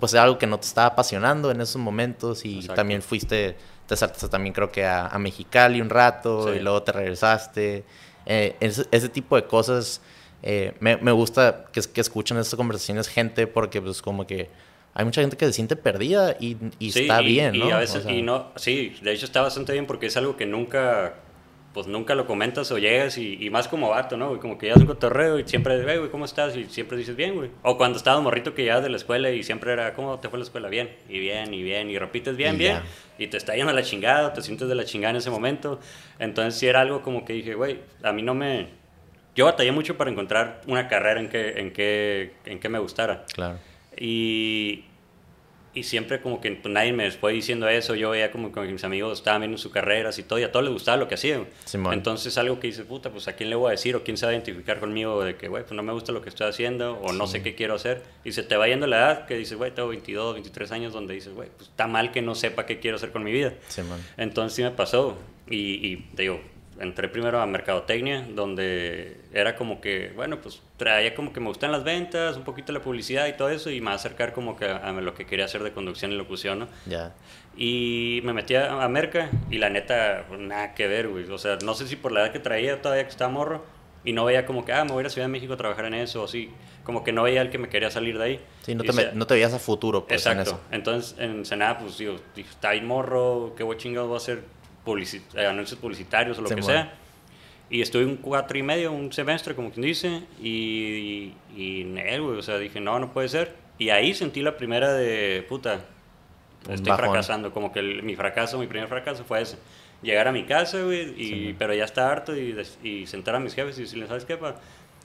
pues 0.00 0.12
era 0.14 0.22
algo 0.22 0.38
que 0.38 0.46
no 0.46 0.58
te 0.58 0.66
estaba 0.66 0.88
apasionando 0.88 1.50
en 1.50 1.60
esos 1.60 1.76
momentos 1.80 2.44
y 2.44 2.56
Exacto. 2.56 2.74
también 2.74 3.02
fuiste, 3.02 3.56
te 3.88 3.96
saltaste 3.96 4.28
también 4.28 4.52
creo 4.54 4.70
que 4.70 4.84
a, 4.84 5.06
a 5.08 5.18
Mexicali 5.18 5.80
un 5.80 5.90
rato 5.90 6.52
Sí. 6.52 6.58
y 6.58 6.60
luego 6.60 6.82
te 6.84 6.92
regresaste. 6.92 7.84
Eh, 8.26 8.56
ese, 8.60 8.84
ese 8.92 9.08
tipo 9.08 9.34
de 9.36 9.44
cosas 9.46 10.00
eh, 10.42 10.74
me, 10.80 10.96
me 10.98 11.10
gusta 11.10 11.64
que, 11.72 11.80
que 11.80 12.00
escuchen 12.00 12.36
estas 12.36 12.56
conversaciones 12.56 13.08
gente 13.08 13.46
porque 13.46 13.80
pues 13.82 14.02
como 14.02 14.26
que 14.26 14.50
hay 14.94 15.04
mucha 15.04 15.20
gente 15.22 15.36
que 15.36 15.46
se 15.46 15.52
siente 15.52 15.76
perdida 15.76 16.36
y, 16.38 16.56
y 16.78 16.92
Sí, 16.92 17.00
está 17.00 17.22
y- 17.22 17.26
bien, 17.26 17.54
y 17.54 17.58
¿no? 17.60 17.74
a 17.74 17.78
veces, 17.80 17.96
O 17.96 18.02
sea, 18.02 18.12
y 18.12 18.22
no, 18.22 18.52
sí, 18.56 18.96
de 19.02 19.12
hecho 19.12 19.24
está 19.26 19.40
bastante 19.40 19.72
bien 19.72 19.86
porque 19.86 20.06
es 20.06 20.16
algo 20.16 20.36
que 20.36 20.44
nunca, 20.46 21.14
pues 21.78 21.86
nunca 21.86 22.16
lo 22.16 22.26
comentas 22.26 22.72
o 22.72 22.78
llegas 22.78 23.18
y, 23.18 23.38
y 23.40 23.50
más 23.50 23.68
como 23.68 23.90
vato, 23.90 24.16
¿no? 24.16 24.30
güey? 24.30 24.40
Como 24.40 24.58
que 24.58 24.66
llegas 24.66 24.78
a 24.78 24.82
un 24.82 24.88
cotorreo 24.88 25.38
y 25.38 25.46
siempre, 25.46 25.80
"Hey, 25.86 25.98
güey, 25.98 26.10
¿cómo 26.10 26.24
estás? 26.24 26.56
Y 26.56 26.64
siempre 26.64 26.98
dices, 26.98 27.14
bien, 27.14 27.36
güey. 27.36 27.50
O 27.62 27.76
cuando 27.76 27.98
estabas 27.98 28.20
morrito 28.20 28.52
que 28.52 28.64
llegas 28.64 28.82
de 28.82 28.88
la 28.90 28.96
escuela 28.96 29.30
y 29.30 29.44
siempre 29.44 29.72
era, 29.72 29.94
¿cómo 29.94 30.18
te 30.18 30.28
fue 30.28 30.40
la 30.40 30.44
escuela? 30.44 30.68
Bien, 30.68 30.90
y 31.08 31.20
bien, 31.20 31.54
y 31.54 31.62
bien, 31.62 31.88
y 31.88 31.96
repites 31.96 32.36
bien, 32.36 32.56
Y 32.56 32.58
bien. 32.58 32.74
ya. 32.78 32.84
Y 33.16 33.28
te 33.28 33.36
está 33.36 33.54
yendo 33.54 33.70
a 33.70 33.74
la 33.74 33.84
chingada, 33.84 34.32
te 34.32 34.42
sientes 34.42 34.66
de 34.68 34.74
la 34.74 34.84
chingada 34.84 35.10
en 35.12 35.16
ese 35.18 35.30
momento. 35.30 35.78
Entonces 36.18 36.58
sí 36.58 36.66
era 36.66 36.80
algo 36.80 37.00
como 37.02 37.24
que 37.24 37.32
dije, 37.34 37.54
güey, 37.54 37.78
a 38.02 38.12
mí 38.12 38.22
no 38.22 38.34
me... 38.34 38.66
Yo 39.36 39.44
batallé 39.44 39.70
mucho 39.70 39.96
para 39.96 40.10
encontrar 40.10 40.62
una 40.66 40.88
carrera 40.88 41.20
en 41.20 41.28
que, 41.28 41.60
en 41.60 41.72
que, 41.72 42.32
en 42.44 42.58
que 42.58 42.68
me 42.68 42.80
gustara. 42.80 43.24
Claro. 43.32 43.56
Y, 43.96 44.84
y 45.78 45.84
siempre 45.84 46.20
como 46.20 46.40
que 46.40 46.50
pues, 46.52 46.72
nadie 46.72 46.92
me 46.92 47.10
fue 47.12 47.32
diciendo 47.32 47.68
eso, 47.68 47.94
yo 47.94 48.10
veía 48.10 48.30
como 48.30 48.52
que 48.52 48.60
mis 48.60 48.82
amigos 48.84 49.18
estaban 49.18 49.42
viendo 49.42 49.58
sus 49.58 49.72
carreras 49.72 50.18
y 50.18 50.24
todo, 50.24 50.38
y 50.38 50.42
a 50.42 50.50
todos 50.50 50.64
les 50.64 50.72
gustaba 50.72 50.96
lo 50.96 51.06
que 51.06 51.14
hacían. 51.14 51.46
Simón. 51.64 51.92
Entonces 51.94 52.36
algo 52.38 52.58
que 52.58 52.66
dice, 52.66 52.84
puta, 52.84 53.10
pues 53.10 53.28
a 53.28 53.34
quién 53.34 53.50
le 53.50 53.56
voy 53.56 53.68
a 53.68 53.70
decir 53.72 53.94
o 53.94 54.02
quién 54.02 54.16
se 54.16 54.26
va 54.26 54.30
a 54.30 54.34
identificar 54.34 54.80
conmigo 54.80 55.22
de 55.22 55.36
que, 55.36 55.48
güey, 55.48 55.62
pues 55.62 55.74
no 55.74 55.82
me 55.82 55.92
gusta 55.92 56.12
lo 56.12 56.20
que 56.20 56.28
estoy 56.28 56.48
haciendo 56.48 56.98
o 56.98 57.12
no 57.12 57.26
sé 57.26 57.42
qué 57.42 57.54
quiero 57.54 57.74
hacer. 57.74 58.02
Y 58.24 58.32
se 58.32 58.42
te 58.42 58.56
va 58.56 58.66
yendo 58.66 58.86
la 58.86 58.98
edad 58.98 59.26
que 59.26 59.36
dices, 59.36 59.56
güey, 59.56 59.70
tengo 59.70 59.88
22, 59.88 60.34
23 60.34 60.72
años, 60.72 60.92
donde 60.92 61.14
dices, 61.14 61.32
güey, 61.32 61.48
pues 61.56 61.68
está 61.70 61.86
mal 61.86 62.10
que 62.10 62.22
no 62.22 62.34
sepa 62.34 62.66
qué 62.66 62.80
quiero 62.80 62.96
hacer 62.96 63.12
con 63.12 63.22
mi 63.22 63.32
vida. 63.32 63.54
Simón. 63.68 64.00
Entonces 64.16 64.56
sí 64.56 64.62
me 64.62 64.70
pasó. 64.72 65.16
Y, 65.48 65.86
y 65.86 65.96
te 66.14 66.22
digo, 66.22 66.40
entré 66.80 67.08
primero 67.08 67.40
a 67.40 67.46
Mercadotecnia, 67.46 68.26
donde 68.34 69.16
era 69.32 69.56
como 69.56 69.80
que, 69.80 70.12
bueno, 70.14 70.40
pues 70.40 70.62
traía 70.76 71.14
como 71.14 71.32
que 71.32 71.40
me 71.40 71.48
gustan 71.48 71.72
las 71.72 71.84
ventas, 71.84 72.36
un 72.36 72.44
poquito 72.44 72.72
la 72.72 72.80
publicidad 72.80 73.26
y 73.26 73.32
todo 73.32 73.50
eso, 73.50 73.70
y 73.70 73.80
me 73.80 73.90
acercar 73.90 74.32
como 74.32 74.56
que 74.56 74.66
a, 74.66 74.76
a 74.76 74.92
lo 74.92 75.14
que 75.14 75.26
quería 75.26 75.44
hacer 75.46 75.62
de 75.62 75.72
conducción 75.72 76.12
y 76.12 76.16
locución, 76.16 76.60
¿no? 76.60 76.68
Ya. 76.86 77.14
Y 77.56 78.20
me 78.24 78.32
metí 78.32 78.54
a, 78.54 78.82
a 78.82 78.88
Merca, 78.88 79.30
y 79.50 79.58
la 79.58 79.70
neta, 79.70 80.24
nada 80.38 80.74
que 80.74 80.86
ver, 80.86 81.08
güey. 81.08 81.24
O 81.30 81.38
sea, 81.38 81.58
no 81.64 81.74
sé 81.74 81.88
si 81.88 81.96
por 81.96 82.12
la 82.12 82.20
edad 82.24 82.32
que 82.32 82.38
traía 82.38 82.80
todavía 82.80 83.04
que 83.04 83.10
estaba 83.10 83.30
morro, 83.30 83.64
y 84.04 84.12
no 84.12 84.24
veía 84.24 84.46
como 84.46 84.64
que, 84.64 84.72
ah, 84.72 84.84
me 84.84 84.92
voy 84.92 84.98
a 84.98 85.02
ir 85.02 85.06
a 85.08 85.10
Ciudad 85.10 85.26
de 85.26 85.32
México 85.32 85.54
a 85.54 85.56
trabajar 85.56 85.84
en 85.86 85.94
eso, 85.94 86.22
o 86.22 86.24
así. 86.26 86.50
Como 86.84 87.02
que 87.04 87.12
no 87.12 87.24
veía 87.24 87.42
el 87.42 87.50
que 87.50 87.58
me 87.58 87.68
quería 87.68 87.90
salir 87.90 88.16
de 88.16 88.24
ahí. 88.24 88.40
Sí, 88.62 88.74
no 88.74 88.82
te, 88.84 88.92
me- 88.92 89.12
no 89.12 89.26
te 89.26 89.34
veías 89.34 89.52
a 89.52 89.58
futuro, 89.58 90.06
pues, 90.06 90.24
en 90.24 90.32
Exacto. 90.38 90.50
eso. 90.52 90.60
Entonces, 90.70 91.18
en 91.18 91.44
Senada, 91.44 91.78
pues 91.78 91.98
digo, 91.98 92.16
dije, 92.34 92.48
está 92.48 92.70
ahí 92.70 92.80
morro, 92.80 93.54
qué 93.56 93.64
güey 93.64 93.76
chingado 93.76 94.06
voy 94.06 94.14
a 94.14 94.18
hacer 94.18 94.42
publici- 94.88 95.22
eh, 95.34 95.46
anuncios 95.46 95.78
publicitarios 95.78 96.38
o 96.38 96.42
lo 96.42 96.48
que 96.48 96.54
Simón. 96.54 96.70
sea. 96.70 96.92
Y 97.70 97.82
estuve 97.82 98.06
un 98.06 98.16
cuatro 98.16 98.56
y 98.56 98.62
medio, 98.62 98.90
un 98.92 99.12
semestre, 99.12 99.54
como 99.54 99.70
quien 99.70 99.84
dice, 99.84 100.22
y, 100.42 101.32
y, 101.54 101.84
güey, 101.84 102.38
o 102.38 102.42
sea, 102.42 102.56
dije, 102.58 102.80
no, 102.80 102.98
no 102.98 103.12
puede 103.12 103.28
ser. 103.28 103.54
Y 103.78 103.90
ahí 103.90 104.14
sentí 104.14 104.40
la 104.42 104.56
primera 104.56 104.92
de, 104.94 105.44
puta, 105.48 105.80
estoy 106.68 106.88
bajón. 106.90 107.04
fracasando, 107.06 107.52
como 107.52 107.70
que 107.72 107.80
el- 107.80 108.02
mi 108.02 108.16
fracaso, 108.16 108.58
mi 108.58 108.66
primer 108.66 108.88
fracaso 108.88 109.24
fue 109.24 109.42
ese. 109.42 109.58
Llegar 110.02 110.28
a 110.28 110.32
mi 110.32 110.44
casa, 110.44 110.80
güey, 110.82 111.12
y, 111.20 111.52
pero 111.58 111.74
ya 111.74 111.84
está 111.84 112.10
harto 112.10 112.34
y, 112.36 112.56
y 112.82 113.06
sentar 113.06 113.34
a 113.34 113.40
mis 113.40 113.54
jefes 113.54 113.78
y 113.78 113.82
decirles, 113.82 114.08
¿sabes 114.08 114.24
qué, 114.24 114.36
pa? 114.36 114.56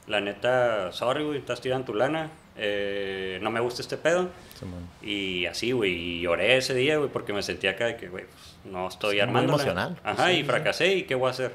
La 0.07 0.21
neta, 0.21 0.91
sorry, 0.91 1.23
güey, 1.23 1.39
estás 1.39 1.59
tirando 1.61 1.85
tu 1.87 1.93
lana, 1.93 2.29
eh, 2.57 3.39
no 3.41 3.49
me 3.51 3.59
gusta 3.59 3.81
este 3.81 3.97
pedo. 3.97 4.29
Y 5.01 5.45
así, 5.45 5.71
güey, 5.73 5.91
y 5.93 6.21
lloré 6.21 6.55
ese 6.57 6.73
día, 6.73 6.97
güey, 6.97 7.09
porque 7.09 7.33
me 7.33 7.43
sentía 7.43 7.71
acá 7.71 7.85
de 7.87 7.97
que, 7.97 8.07
güey, 8.07 8.25
pues, 8.25 8.55
no 8.71 8.87
estoy 8.87 9.15
muy 9.15 9.21
armando. 9.21 9.53
emocional. 9.53 9.99
Ajá, 10.03 10.27
Sí, 10.27 10.33
y 10.33 10.37
sí. 10.37 10.43
fracasé, 10.43 10.95
¿y 10.95 11.03
qué 11.03 11.15
voy 11.15 11.27
a 11.27 11.31
hacer? 11.31 11.51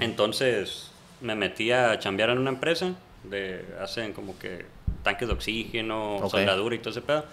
Entonces 0.00 0.90
me 1.20 1.34
metí 1.34 1.72
a 1.72 1.98
chambear 1.98 2.30
en 2.30 2.38
una 2.38 2.50
empresa 2.50 2.94
de 3.24 3.64
hacen 3.80 4.12
como 4.12 4.38
que 4.38 4.64
tanques 5.02 5.28
de 5.28 5.34
oxígeno, 5.34 6.16
Ok. 6.16 6.30
soldadura 6.30 6.74
y 6.74 6.78
todo 6.78 6.90
ese 6.90 7.00
pedo. 7.02 7.24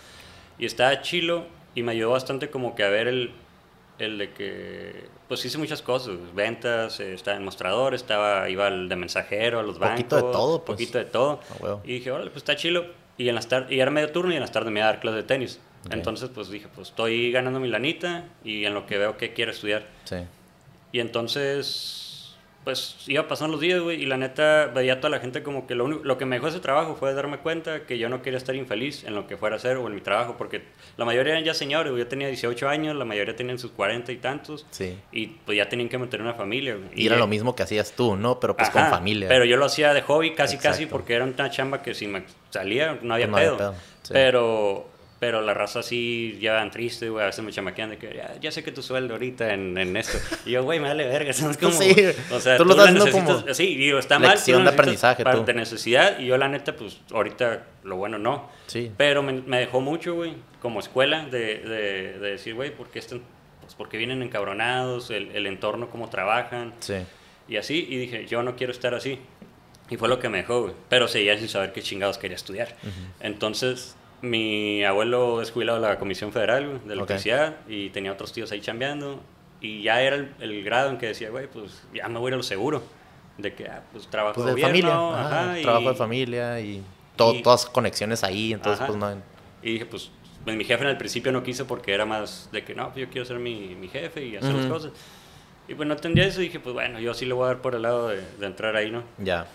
Y 0.58 0.66
estaba 0.66 1.02
chilo 1.02 1.46
y 1.76 1.84
me 1.84 1.92
ayudó 1.92 2.12
bastante 2.12 2.50
como 2.50 2.76
que 2.76 2.84
a 2.84 2.90
ver 2.90 3.08
el, 3.08 3.32
el 4.00 4.18
de 4.18 4.32
que, 4.32 5.06
pues 5.28 5.44
hice 5.46 5.58
muchas 5.58 5.82
cosas, 5.82 6.16
ventas, 6.34 7.00
eh, 7.00 7.14
estaba 7.14 7.38
en 7.38 7.44
mostrador, 7.44 7.94
estaba, 7.94 8.50
iba 8.50 8.68
al 8.68 8.90
de 8.90 8.96
mensajero, 8.96 9.60
a 9.60 9.64
los 9.64 9.80
bancos. 9.80 10.04
Poquito 10.04 10.16
de 10.16 10.22
todo, 10.22 10.64
pues. 10.64 10.76
Poquito 10.78 10.98
de 10.98 11.06
todo. 11.06 11.40
Ah. 11.64 11.78
Y 11.84 11.94
dije, 11.94 12.12
órale, 12.12 12.30
pues 12.30 12.38
está 12.38 12.56
chilo. 12.56 12.86
Y, 13.18 13.30
en 13.30 13.36
las 13.36 13.48
y 13.70 13.80
era 13.80 13.92
medio 13.92 14.12
turno 14.12 14.34
y 14.34 14.36
en 14.36 14.42
las 14.42 14.52
tardes 14.52 14.72
me 14.72 14.80
iba 14.80 14.90
a 14.90 14.92
dar 14.92 15.00
clases 15.00 15.24
de 15.24 15.24
tenis. 15.24 15.60
Entonces, 15.90 16.30
pues 16.34 16.50
dije, 16.50 16.68
pues 16.74 16.90
estoy 16.90 17.32
ganando 17.32 17.60
mi 17.60 17.68
lanita 17.68 18.26
y 18.44 18.66
en 18.66 18.74
lo 18.74 18.88
que 18.88 18.98
veo 18.98 19.18
que 19.18 19.34
quiero 19.34 19.52
estudiar. 19.52 19.86
Sí. 20.06 20.18
Y 20.92 21.00
entonces, 21.00 22.15
pues 22.66 22.98
iba 23.08 23.26
pasando 23.28 23.54
los 23.54 23.62
días, 23.62 23.80
güey, 23.80 24.02
y 24.02 24.06
la 24.06 24.18
neta 24.18 24.66
veía 24.66 24.94
a 24.94 24.98
toda 24.98 25.12
la 25.12 25.20
gente 25.20 25.42
como 25.44 25.66
que 25.68 25.76
lo, 25.76 25.86
único- 25.86 26.04
lo 26.04 26.18
que 26.18 26.26
me 26.26 26.36
dejó 26.36 26.48
ese 26.50 26.60
trabajo 26.60 26.96
fue 26.96 27.14
darme 27.14 27.38
cuenta 27.38 27.86
que 27.86 27.98
yo 27.98 28.10
no 28.10 28.22
quería 28.22 28.38
estar 28.38 28.56
infeliz 28.56 29.04
en 29.06 29.16
lo 29.16 29.28
que 29.28 29.38
fuera 29.38 29.56
a 29.56 29.58
hacer 29.60 29.78
o 29.78 29.88
en 29.88 29.96
mi 29.96 30.02
trabajo, 30.02 30.36
porque 30.38 30.64
la 30.98 31.06
mayoría 31.06 31.34
eran 31.34 31.46
ya 31.46 31.54
señores, 31.54 31.92
güey, 31.92 32.04
yo 32.04 32.08
tenía 32.10 32.28
18 32.28 32.68
años, 32.68 32.96
la 32.96 33.06
mayoría 33.06 33.36
tenían 33.36 33.58
sus 33.60 33.72
40 33.72 34.12
y 34.12 34.18
tantos, 34.18 34.66
Sí. 34.72 34.98
y 35.12 35.28
pues 35.28 35.58
ya 35.58 35.70
tenían 35.70 35.88
que 35.88 35.98
mantener 35.98 36.26
una 36.26 36.34
familia, 36.36 36.76
güey. 36.76 36.90
Y 36.96 37.06
era 37.06 37.16
lo 37.18 37.28
mismo 37.28 37.56
que 37.56 37.64
hacías 37.64 37.92
tú, 37.94 38.16
¿no? 38.18 38.40
Pero 38.40 38.58
pues 38.58 38.70
con 38.72 38.86
familia. 38.88 39.30
Pero 39.30 39.46
yo 39.46 39.56
lo 39.58 39.66
hacía 39.66 39.94
de 39.94 40.02
hobby 40.02 40.34
casi 40.34 40.58
casi 40.58 40.88
porque 40.88 41.14
era 41.14 41.24
una 41.24 41.50
chamba 41.52 41.82
que 41.84 41.94
si 41.94 42.08
me 42.08 42.24
salía 42.50 42.98
no 43.02 43.14
había 43.14 43.28
No 43.28 43.38
había 43.38 43.50
pedo. 43.50 43.58
pedo, 43.58 43.76
sí. 44.02 44.12
Pero 44.14 44.90
pero 45.20 45.42
la 45.42 45.54
raza 45.54 45.82
sí 45.82 46.38
llevan 46.40 46.72
triste, 46.72 47.10
güey, 47.10 47.24
a 47.24 47.28
veces 47.28 47.44
me 47.44 47.52
chamaquean 47.52 47.90
de 47.92 47.98
que 47.98 48.14
ya, 48.16 48.36
ya 48.42 48.52
sé 48.52 48.64
que 48.64 48.72
tu 48.72 48.82
sueldo 48.84 49.14
ahorita 49.14 49.54
en, 49.54 49.78
en 49.78 49.96
esto. 49.96 50.18
Y 50.46 50.52
yo, 50.52 50.64
güey, 50.64 50.80
me 50.80 50.90
vale 50.90 51.06
verga, 51.08 51.32
¿sabes 51.34 51.58
cómo? 51.58 51.72
Sí, 51.72 51.96
o 52.32 52.40
sea, 52.40 52.58
tú 52.58 52.66
lo 52.66 52.72
estás 52.72 52.88
haciendo 52.90 53.06
necesitas- 53.06 53.42
como 53.44 53.54
Sí, 53.54 53.76
digo, 53.76 53.98
está 54.00 54.20
mal. 54.20 54.38
tú 54.44 54.52
de 54.52 54.70
aprendizaje, 54.70 55.24
para- 55.24 55.38
tú. 55.38 55.46
De 55.46 55.54
necesidad 55.54 56.20
y 56.20 56.26
yo 56.28 56.38
la 56.38 56.48
neta, 56.50 56.76
pues 56.76 57.00
ahorita 57.12 57.66
lo 57.84 57.96
bueno 57.98 58.18
no. 58.20 58.50
Sí. 58.68 58.92
Pero 58.98 59.24
me, 59.24 59.34
me 59.42 59.60
dejó 59.60 59.80
mucho, 59.82 60.16
güey, 60.16 60.34
como 60.62 60.80
escuela, 60.80 61.26
de, 61.26 61.60
de, 61.60 62.20
de 62.20 62.32
decir, 62.32 62.54
güey, 62.56 62.76
¿por 62.76 62.90
qué 62.90 63.00
están, 63.00 63.22
pues 63.62 63.74
porque 63.76 63.98
vienen 63.98 64.22
encabronados, 64.22 65.10
el, 65.12 65.32
el 65.36 65.48
entorno, 65.48 65.90
cómo 65.90 66.10
trabajan. 66.10 66.74
Sí. 66.80 66.96
Y 67.48 67.58
así, 67.58 67.86
y 67.90 67.98
dije, 67.98 68.26
yo 68.28 68.44
no 68.44 68.56
quiero 68.56 68.72
estar 68.74 68.94
así. 68.96 69.20
Y 69.90 69.98
fue 69.98 70.10
lo 70.10 70.20
que 70.20 70.30
me 70.30 70.40
dejó, 70.40 70.64
güey. 70.64 70.74
Pero 70.90 71.08
seguía 71.08 71.38
sin 71.38 71.48
saber 71.48 71.72
qué 71.72 71.82
chingados 71.84 72.18
quería 72.18 72.36
estudiar. 72.36 72.76
Entonces, 73.20 73.96
mi 74.30 74.84
abuelo 74.84 75.42
es 75.42 75.52
jubilado 75.52 75.80
de 75.82 75.88
la 75.88 75.98
Comisión 76.00 76.32
Federal 76.32 76.82
de. 76.86 76.94
Electricidad 76.94 77.58
y 77.68 77.90
tenía 77.90 78.12
otros 78.12 78.32
tíos 78.34 78.52
ahí 78.52 78.62
chambeando. 78.62 79.22
Y 79.62 79.82
ya 79.84 80.02
era 80.02 80.18
el, 80.18 80.34
el 80.40 80.64
grado 80.64 80.90
en 80.90 80.98
que 80.98 81.08
decía, 81.08 81.30
güey, 81.30 81.48
pues 81.48 81.84
ya 81.94 82.08
me 82.10 82.20
voy 82.20 82.28
a 82.28 82.30
ir 82.30 82.34
a 82.36 82.38
lo 82.38 82.44
seguro. 82.44 82.84
De 83.38 83.54
que, 83.54 83.68
ah, 83.68 83.84
pues 83.92 84.08
trabajo 84.08 84.36
Pues 84.36 84.46
de 84.48 84.52
gobierno, 84.54 84.72
familia. 85.12 85.20
Ajá, 85.28 85.44
ajá, 85.50 85.60
y- 85.60 85.64
Trabajo 85.64 85.90
de 85.90 85.96
familia 85.96 86.60
y, 86.62 86.82
todo, 87.16 87.34
y- 87.36 87.42
todas 87.42 87.66
conexiones 87.66 88.24
ahí. 88.24 88.54
Entonces, 88.54 88.80
Ajá. 88.82 88.88
pues 88.88 89.00
no. 89.00 89.22
Y 89.62 89.74
dije, 89.74 89.86
pues, 89.86 90.12
pues, 90.44 90.56
mi 90.56 90.64
jefe 90.64 90.84
en 90.84 90.90
el 90.90 90.98
principio 90.98 91.32
no 91.32 91.42
quiso 91.44 91.66
porque 91.68 91.94
era 91.94 92.06
más 92.06 92.50
de 92.52 92.64
que 92.64 92.76
no, 92.76 92.92
pues 92.94 93.06
yo 93.08 93.12
quiero 93.12 93.26
ser 93.26 93.40
mi, 93.40 93.76
mi 93.76 93.88
jefe 93.88 94.26
y 94.26 94.36
hacer 94.38 94.54
las 94.54 94.66
Ujú. 94.66 94.74
cosas. 94.74 94.92
Y 95.68 95.74
pues 95.74 95.88
no 95.88 95.96
entendía 95.96 96.26
eso 96.26 96.42
y 96.42 96.46
dije, 96.46 96.60
pues 96.60 96.74
bueno, 96.74 97.00
yo 97.00 97.14
sí 97.16 97.26
le 97.26 97.34
voy 97.34 97.46
a 97.46 97.48
dar 97.48 97.62
por 97.62 97.74
el 97.76 97.82
lado 97.82 98.10
de, 98.10 98.22
de 98.40 98.46
entrar 98.46 98.76
ahí, 98.76 98.92
¿no? 98.92 99.04
Ya. 99.18 99.48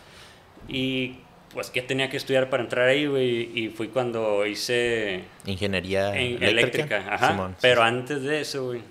Y 0.68 1.18
pues, 1.52 1.70
¿qué 1.70 1.82
tenía 1.82 2.08
que 2.10 2.16
estudiar 2.16 2.48
para 2.50 2.62
entrar 2.62 2.88
ahí, 2.88 3.06
güey? 3.06 3.50
Y 3.58 3.68
fui 3.70 3.88
cuando 3.88 4.46
hice 4.46 5.24
Ingeniería 5.46 6.16
en- 6.16 6.42
eléctrica. 6.42 6.96
eléctrica, 6.96 7.14
ajá. 7.14 7.28
Simón. 7.32 7.56
Pero 7.60 7.82
antes 7.82 8.22
de 8.22 8.40
eso, 8.40 8.66
güey, 8.66 8.82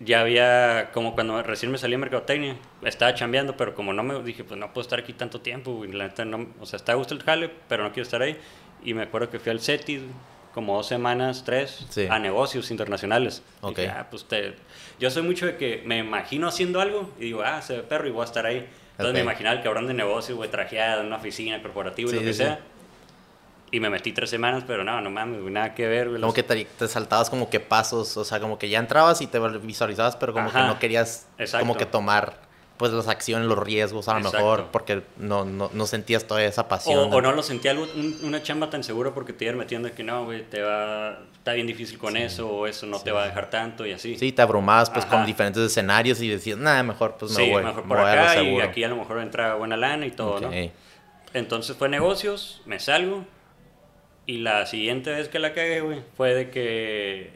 ya 0.00 0.20
había, 0.20 0.90
como 0.92 1.14
cuando 1.14 1.42
recién 1.42 1.72
me 1.72 1.78
salí 1.78 1.92
de 1.92 1.98
mercadotecnia, 1.98 2.56
estaba 2.82 3.14
chambeando, 3.14 3.56
pero 3.56 3.74
como 3.74 3.92
no 3.92 4.02
me 4.02 4.22
dije, 4.22 4.44
pues 4.44 4.58
no 4.60 4.72
puedo 4.72 4.82
estar 4.82 4.98
aquí 4.98 5.12
tanto 5.12 5.40
tiempo, 5.40 5.72
güey. 5.74 5.92
La 5.92 6.08
neta, 6.08 6.24
no, 6.24 6.48
o 6.60 6.66
sea, 6.66 6.76
está 6.76 6.92
a 6.92 6.94
gusto 6.96 7.14
el 7.14 7.22
jale, 7.22 7.50
pero 7.68 7.82
no 7.84 7.90
quiero 7.92 8.02
estar 8.04 8.20
ahí. 8.20 8.36
Y 8.84 8.92
me 8.92 9.02
acuerdo 9.02 9.30
que 9.30 9.38
fui 9.38 9.50
al 9.50 9.60
CETIS, 9.60 10.02
como 10.52 10.76
dos 10.76 10.86
semanas, 10.86 11.42
tres, 11.44 11.86
Sí. 11.90 12.06
a 12.10 12.18
negocios 12.18 12.70
internacionales. 12.70 13.42
Ok. 13.60 13.78
Dije, 13.78 13.88
ah, 13.90 14.06
pues 14.10 14.24
te... 14.26 14.54
Yo 15.00 15.10
soy 15.10 15.22
mucho 15.22 15.46
de 15.46 15.56
que 15.56 15.82
me 15.86 15.98
imagino 15.98 16.46
haciendo 16.48 16.80
algo 16.80 17.10
y 17.18 17.24
digo, 17.24 17.42
ah, 17.44 17.62
se 17.62 17.76
ve 17.78 17.82
perro 17.82 18.06
y 18.06 18.10
voy 18.10 18.22
a 18.22 18.24
estar 18.26 18.46
ahí. 18.46 18.66
Entonces 18.96 19.10
Ok. 19.10 19.14
me 19.14 19.20
imaginaba 19.20 19.56
el 19.56 19.62
cabrón 19.62 19.86
de 19.86 19.94
negocio, 19.94 20.36
güey, 20.36 20.50
trajeado 20.50 21.00
en 21.00 21.08
una 21.08 21.16
oficina 21.16 21.60
corporativa 21.60 22.10
y 22.10 22.14
lo 22.14 22.20
que 22.20 22.26
sí, 22.28 22.32
sí. 22.34 22.38
sea. 22.44 22.60
Y 23.72 23.80
me 23.80 23.90
metí 23.90 24.12
tres 24.12 24.30
semanas, 24.30 24.62
pero 24.66 24.84
no, 24.84 25.00
no 25.00 25.10
mames, 25.10 25.40
güey, 25.40 25.52
nada 25.52 25.74
que 25.74 25.88
ver, 25.88 26.08
güey. 26.10 26.20
Como 26.20 26.26
los- 26.28 26.34
que 26.34 26.44
te, 26.44 26.64
te 26.64 26.86
saltabas 26.86 27.28
como 27.28 27.50
que 27.50 27.58
pasos, 27.58 28.16
o 28.16 28.24
sea, 28.24 28.38
como 28.38 28.56
que 28.56 28.68
ya 28.68 28.78
entrabas 28.78 29.20
y 29.20 29.26
te 29.26 29.40
visualizabas, 29.40 30.14
pero 30.14 30.32
como 30.32 30.48
Ajá. 30.48 30.62
que 30.62 30.66
no 30.68 30.78
querías 30.78 31.26
Exacto. 31.38 31.66
como 31.66 31.76
que 31.76 31.86
tomar 31.86 32.34
pues 32.76 32.90
las 32.92 33.06
acciones, 33.06 33.46
los 33.46 33.58
riesgos 33.58 34.08
a 34.08 34.14
lo 34.14 34.18
Exacto. 34.18 34.38
mejor, 34.38 34.66
porque 34.72 35.02
no, 35.16 35.44
no, 35.44 35.70
no 35.72 35.86
sentías 35.86 36.24
todavía 36.26 36.48
esa 36.48 36.62
O, 36.62 36.68
pasión. 36.68 37.12
o 37.12 37.20
no 37.22 37.32
lo 37.32 37.42
sentía 37.44 37.70
algo, 37.70 37.84
un- 37.94 38.18
una 38.24 38.42
chamba 38.42 38.68
tan 38.68 38.82
segura 38.82 39.12
porque 39.14 39.32
te 39.32 39.44
iban 39.44 39.56
metiendo 39.56 39.92
que 39.94 40.02
no, 40.02 40.24
güey, 40.24 40.42
te 40.42 40.60
va, 40.60 41.20
está 41.34 41.52
bien 41.52 41.66
difícil 41.68 41.98
con 41.98 42.16
eso, 42.16 42.48
o 42.50 42.66
eso 42.66 42.86
no 42.86 42.98
te 43.00 43.12
va 43.12 43.22
a 43.22 43.26
dejar 43.26 43.48
tanto 43.48 43.86
y 43.86 43.92
así. 43.92 44.18
Sí, 44.18 44.32
te 44.32 44.42
abrumabas 44.42 44.90
pues 44.90 45.04
con 45.06 45.24
diferentes 45.24 45.62
escenarios 45.62 46.20
y 46.20 46.28
decías, 46.28 46.58
nada, 46.58 46.82
mejor 46.82 47.16
pues 47.16 47.30
me 47.38 47.44
Sí, 47.44 47.50
voy, 47.50 47.62
mejor 47.62 47.82
me 47.84 47.88
por 47.88 47.98
voy 47.98 48.06
a 48.08 48.12
acá 48.32 48.42
y 48.42 48.60
aquí 48.60 48.82
a 48.82 48.88
lo 48.88 48.96
mejor 48.96 49.20
entra 49.20 49.54
buena 49.54 49.76
lana 49.76 50.06
y 50.06 50.10
todo, 50.10 50.40
¿no? 50.40 50.48
Ok. 50.48 50.70
Entonces 51.32 51.76
fue 51.76 51.88
negocios, 51.88 52.60
me 52.66 52.80
salgo 52.80 53.24
y 54.26 54.38
la 54.38 54.66
siguiente 54.66 55.10
vez 55.12 55.28
que 55.28 55.38
la 55.38 55.52
cagué, 55.52 55.80
güey, 55.80 56.02
fue 56.16 56.34
de 56.34 56.50
que 56.50 57.32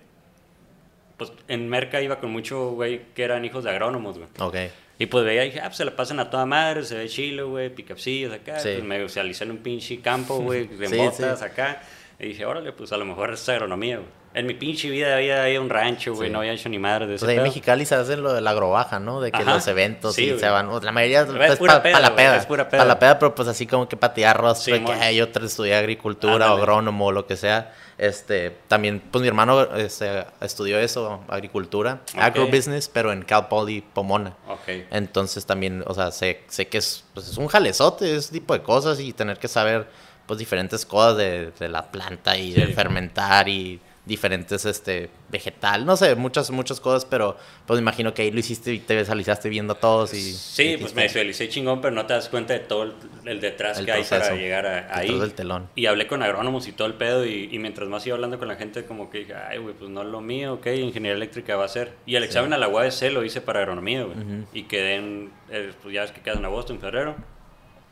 pues 1.16 1.32
en 1.48 1.68
Merca 1.68 2.00
iba 2.00 2.18
con 2.20 2.30
mucho 2.30 2.70
güey 2.70 3.02
que 3.14 3.22
eran 3.24 3.44
hijos 3.44 3.62
de 3.64 3.70
agrónomos, 3.70 4.18
güey. 4.18 4.28
Ok. 4.40 4.56
Y 4.98 5.06
pues 5.06 5.24
veía 5.24 5.44
y 5.44 5.48
dije, 5.48 5.60
ah, 5.60 5.66
pues 5.66 5.76
se 5.76 5.84
la 5.84 5.94
pasan 5.94 6.18
a 6.20 6.28
toda 6.28 6.44
madre, 6.44 6.82
se 6.84 6.96
ve 6.96 7.08
chilo, 7.08 7.48
güey, 7.50 7.70
picapsillos 7.72 8.32
acá. 8.32 8.58
Sí. 8.58 8.70
Pues 8.72 8.84
me 8.84 9.00
socialicé 9.02 9.44
en 9.44 9.52
un 9.52 9.58
pinche 9.58 10.00
campo, 10.00 10.38
güey, 10.38 10.68
en 10.80 10.88
Sí, 10.88 10.96
botas 10.96 11.38
sí. 11.38 11.44
acá. 11.44 11.80
Y 12.18 12.28
dije, 12.28 12.44
órale, 12.44 12.72
pues 12.72 12.90
a 12.92 12.96
lo 12.96 13.04
mejor 13.04 13.32
es 13.32 13.48
agronomía, 13.48 13.98
güey. 13.98 14.08
En 14.34 14.46
mi 14.46 14.54
pinche 14.54 14.90
vida 14.90 15.14
había 15.16 15.48
ido 15.48 15.60
a 15.60 15.64
un 15.64 15.70
rancho, 15.70 16.14
güey, 16.14 16.28
Sí. 16.28 16.32
no 16.32 16.40
había 16.40 16.52
hecho 16.52 16.68
ni 16.68 16.78
madre 16.78 17.06
de 17.06 17.14
ese 17.14 17.24
Pues 17.24 17.30
ahí 17.30 17.36
en. 17.38 17.44
Mexicali 17.44 17.86
se 17.86 17.94
hace 17.94 18.16
lo 18.16 18.32
de 18.34 18.40
la 18.40 18.50
agrobaja, 18.50 18.98
¿no? 19.00 19.20
De 19.20 19.30
que 19.32 19.38
Ajá. 19.40 19.54
los 19.54 19.66
eventos 19.68 20.14
Sí, 20.16 20.30
y 20.32 20.38
se 20.38 20.48
van. 20.48 20.68
La 20.84 20.92
mayoría 20.92 21.22
Es 21.22 21.28
es 21.52 21.56
pura 21.58 21.74
para 21.74 21.82
peda, 21.82 22.00
la 22.00 22.14
peda. 22.16 22.36
es 22.36 22.46
pura 22.46 22.68
Para 22.68 22.84
la 22.84 22.98
peda. 22.98 23.12
peda, 23.14 23.18
pero 23.20 23.34
pues 23.34 23.48
así 23.48 23.66
como 23.66 23.88
que 23.88 23.96
para 23.96 24.12
tirar 24.14 24.36
rostro 24.38 24.74
de 24.74 24.80
que 24.80 24.86
Simón. 24.86 24.98
"Ay, 25.02 25.16
yo 25.16 25.24
estudié 25.24 25.76
agricultura 25.76 26.52
o 26.52 26.56
agrónomo 26.58 27.06
o 27.06 27.12
lo 27.12 27.26
que 27.26 27.36
sea. 27.36 27.72
Este, 27.98 28.56
también, 28.68 29.02
pues 29.10 29.22
mi 29.22 29.28
hermano 29.28 29.60
este, 29.76 30.24
estudió 30.40 30.78
eso, 30.78 31.20
agricultura, 31.28 32.00
agrobusiness, 32.16 32.88
pero 32.88 33.12
en 33.12 33.22
Cal 33.22 33.48
Poly 33.48 33.80
Pomona. 33.92 34.36
Ok. 34.48 34.68
Entonces 34.90 35.44
también, 35.46 35.82
o 35.86 35.94
sea, 35.94 36.12
sé, 36.12 36.42
sé 36.46 36.68
que 36.68 36.78
es, 36.78 37.04
pues, 37.12 37.28
es 37.28 37.36
un 37.36 37.48
jalezote, 37.48 38.14
ese 38.16 38.32
tipo 38.32 38.54
de 38.54 38.62
cosas 38.62 39.00
y 39.00 39.12
tener 39.12 39.38
que 39.38 39.48
saber, 39.48 39.88
pues, 40.26 40.38
diferentes 40.38 40.86
cosas 40.86 41.16
de, 41.16 41.50
de 41.58 41.68
la 41.68 41.90
planta 41.90 42.36
y 42.36 42.52
Sí. 42.52 42.60
de 42.60 42.66
fermentar 42.68 43.48
y 43.48 43.80
diferentes, 44.08 44.64
este, 44.64 45.10
vegetal, 45.28 45.84
no 45.86 45.96
sé, 45.96 46.16
muchas, 46.16 46.50
muchas 46.50 46.80
cosas, 46.80 47.04
pero 47.04 47.36
pues 47.66 47.78
me 47.78 47.82
imagino 47.82 48.14
que 48.14 48.22
ahí 48.22 48.30
lo 48.30 48.40
hiciste 48.40 48.72
y 48.72 48.80
te 48.80 48.96
visualizaste 48.96 49.48
viendo 49.48 49.74
todos 49.74 50.14
y... 50.14 50.32
Sí, 50.32 50.76
pues 50.80 50.94
me 50.94 51.04
visualicé 51.04 51.48
chingón, 51.48 51.80
pero 51.80 51.94
no 51.94 52.06
te 52.06 52.14
das 52.14 52.28
cuenta 52.28 52.54
de 52.54 52.60
todo 52.60 52.84
el, 52.84 52.94
el 53.26 53.40
detrás 53.40 53.80
que 53.80 53.92
hay 53.92 54.02
para 54.02 54.34
llegar 54.34 54.66
a, 54.66 54.96
ahí. 54.96 55.16
del 55.16 55.34
telón. 55.34 55.68
Y 55.76 55.86
hablé 55.86 56.06
con 56.06 56.22
agrónomos 56.22 56.66
y 56.66 56.72
todo 56.72 56.88
el 56.88 56.94
pedo 56.94 57.24
y, 57.24 57.48
y, 57.52 57.58
mientras 57.58 57.88
más 57.88 58.06
iba 58.06 58.16
hablando 58.16 58.38
con 58.38 58.48
la 58.48 58.56
gente 58.56 58.84
como 58.86 59.10
que 59.10 59.18
dije, 59.18 59.34
ay, 59.34 59.58
güey, 59.58 59.74
pues 59.74 59.90
no 59.90 60.02
es 60.02 60.08
lo 60.08 60.20
mío, 60.20 60.54
ok, 60.54 60.66
ingeniería 60.68 61.14
eléctrica 61.14 61.56
va 61.56 61.66
a 61.66 61.68
ser. 61.68 61.92
Y 62.06 62.16
el 62.16 62.24
examen 62.24 62.52
a 62.54 62.58
la 62.58 62.68
UAS 62.68 63.02
lo 63.12 63.22
hice 63.24 63.42
para 63.42 63.60
agronomía, 63.60 64.04
güey. 64.04 64.16
Y 64.54 64.62
quedé 64.62 64.96
en, 64.96 65.30
eh, 65.50 65.72
pues 65.82 65.94
ya 65.94 66.04
es 66.04 66.12
que 66.12 66.22
queda 66.22 66.34
en 66.34 66.44
agosto, 66.46 66.72
en 66.72 66.80
febrero, 66.80 67.14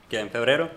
quedé 0.08 0.22
en 0.22 0.30
febrero. 0.30 0.70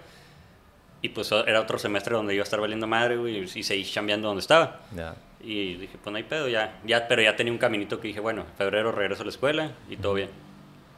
Y 1.01 1.09
pues 1.09 1.31
era 1.31 1.61
otro 1.61 1.79
semestre 1.79 2.13
donde 2.13 2.33
iba 2.33 2.41
a 2.41 2.43
estar 2.43 2.59
valiendo 2.59 2.85
madre, 2.85 3.15
güey, 3.15 3.37
y 3.37 3.63
seguí 3.63 3.85
chambeando 3.85 4.27
donde 4.27 4.41
estaba. 4.41 4.81
Ya. 4.93 5.15
Y 5.41 5.75
dije, 5.75 5.97
pues 6.01 6.11
no 6.11 6.17
hay 6.17 6.23
pedo, 6.23 6.49
ya, 6.49 6.79
ya, 6.85 7.07
pero 7.07 7.21
ya 7.21 7.35
tenía 7.35 7.53
un 7.53 7.59
caminito 7.59 7.99
que 7.99 8.09
dije, 8.09 8.19
bueno, 8.19 8.41
en 8.41 8.57
febrero 8.57 8.91
regreso 8.91 9.21
a 9.21 9.25
la 9.25 9.31
escuela 9.31 9.71
y 9.89 9.95
todo 9.95 10.13
bien. 10.13 10.29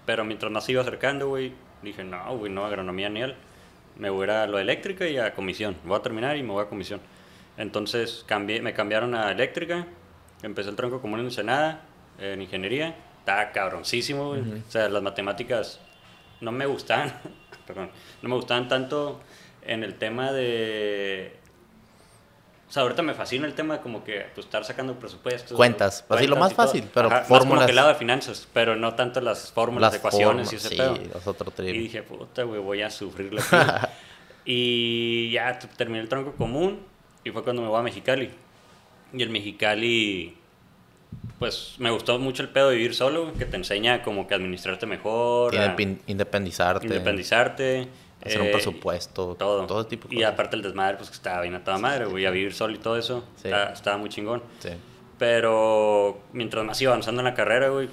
Pero 0.06 0.26
mientras 0.26 0.52
más 0.52 0.68
iba 0.70 0.82
acercando, 0.82 1.28
güey, 1.28 1.54
dije, 1.84 2.04
no, 2.04 2.38
güey, 2.38 2.52
no, 2.52 2.66
agronomía 2.66 3.10
ni 3.10 3.22
él. 3.22 3.36
Me 3.98 4.10
voy 4.10 4.28
a 4.30 4.48
lo 4.48 4.58
eléctrica 4.58 5.08
y 5.08 5.18
a 5.18 5.34
comisión. 5.36 5.76
Voy 5.84 5.98
a 5.98 6.02
terminar 6.02 6.38
y 6.38 6.44
me 6.44 6.52
voy 6.52 6.64
a 6.64 6.70
comisión. 6.70 7.02
Entonces 7.58 8.24
cambié, 8.26 8.62
me 8.62 8.74
cambiaron 8.74 9.14
a 9.14 9.32
eléctrica, 9.32 9.86
empecé 10.42 10.70
el 10.70 10.76
tronco 10.76 11.02
común 11.02 11.20
en 11.20 11.26
Ensenada, 11.26 11.82
en 12.18 12.42
ingeniería. 12.42 12.96
Estaba 13.20 13.52
cabroncísimo, 13.52 14.30
güey. 14.30 14.42
O 14.42 14.72
sea, 14.72 14.90
las 14.90 15.04
matemáticas 15.04 15.80
no 16.40 16.52
me 16.52 16.66
gustaban, 16.66 17.14
perdón, 17.68 17.92
no 18.24 18.30
me 18.30 18.36
gustaban 18.36 18.68
tanto 18.68 19.22
en 19.62 19.84
el 19.84 19.96
tema 19.96 20.32
de 20.32 21.36
o 22.72 22.74
sea, 22.74 22.84
ahorita 22.84 23.01
me 23.01 23.13
fascina 23.13 23.46
el 23.46 23.54
tema 23.54 23.75
de 23.75 23.80
como 23.82 24.01
que 24.01 24.28
pues, 24.34 24.46
estar 24.46 24.63
sacando 24.63 24.98
presupuestos. 24.98 25.58
Cuentas, 25.58 26.06
pues 26.08 26.22
sí, 26.22 26.28
lo 26.28 26.38
más 26.38 26.54
fácil, 26.54 26.86
pero 26.94 27.10
fórmulas. 27.10 27.30
Más 27.30 27.40
como 27.46 27.66
que 27.66 27.70
el 27.72 27.75
lado 27.75 27.90
de 27.90 27.96
finanzas, 27.96 28.48
pero 28.54 28.78
no 28.78 28.96
tanto 28.96 29.20
las 29.20 29.51
fórmulas, 29.51 29.92
las 29.92 30.00
ecuaciones 30.00 30.54
y 30.54 30.56
ese 30.56 30.70
sí, 30.70 30.78
pedo. 30.78 30.98
otro 31.25 31.51
y 31.66 31.72
dije, 31.74 32.01
puta, 32.01 32.44
güey, 32.44 32.62
voy 32.62 32.82
a 32.82 32.90
sufrirle. 32.90 33.42
y 34.46 35.32
ya 35.32 35.60
terminé 35.60 36.00
el 36.00 36.08
tronco 36.08 36.32
común 36.32 36.80
y 37.25 37.32
fue 37.32 37.44
cuando 37.44 37.62
me 37.62 37.68
voy 37.68 37.78
a 37.78 37.84
Mexicali. 37.84 38.32
Y 39.12 39.22
el 39.22 39.32
Mexicali, 39.32 40.38
pues 41.40 41.75
me 41.78 41.92
gustó 41.92 42.20
mucho 42.20 42.42
el 42.42 42.48
pedo 42.48 42.70
de 42.70 42.78
vivir 42.78 42.96
solo, 42.96 43.34
que 43.34 43.44
te 43.44 43.58
enseña 43.58 44.01
como 44.01 44.28
que 44.28 44.34
administrarte 44.34 44.86
mejor. 44.86 45.54
independizarte. 46.08 46.88
Independizarte 46.88 47.90
Hacer 48.24 48.42
un 48.42 48.48
eh, 48.48 48.51
presupuesto, 48.51 49.36
todo. 49.36 49.66
todo 49.66 49.86
tipo 49.86 50.08
de 50.08 50.16
Y 50.16 50.24
aparte 50.24 50.56
el 50.56 50.62
desmadre, 50.62 50.98
pues 50.98 51.10
que 51.10 51.16
estaba 51.16 51.42
bien 51.42 51.56
a 51.56 51.63
toda 51.63 51.78
madre, 51.78 52.06
voy 52.06 52.25
a 52.25 52.32
vivir 52.32 52.54
solo 52.54 52.74
y 52.75 52.78
todo 52.78 52.98
eso. 52.98 53.24
Estaba, 53.44 53.98
muy 53.98 54.10
chingón. 54.10 54.44
Sí. 54.60 54.70
Pero 55.18 56.20
mientras 56.34 56.63
más 56.66 56.82
iba 56.82 56.92
avanzando 56.92 57.22
en 57.22 57.25
la 57.25 57.34
carrera, 57.34 57.70
güey, 57.70 57.90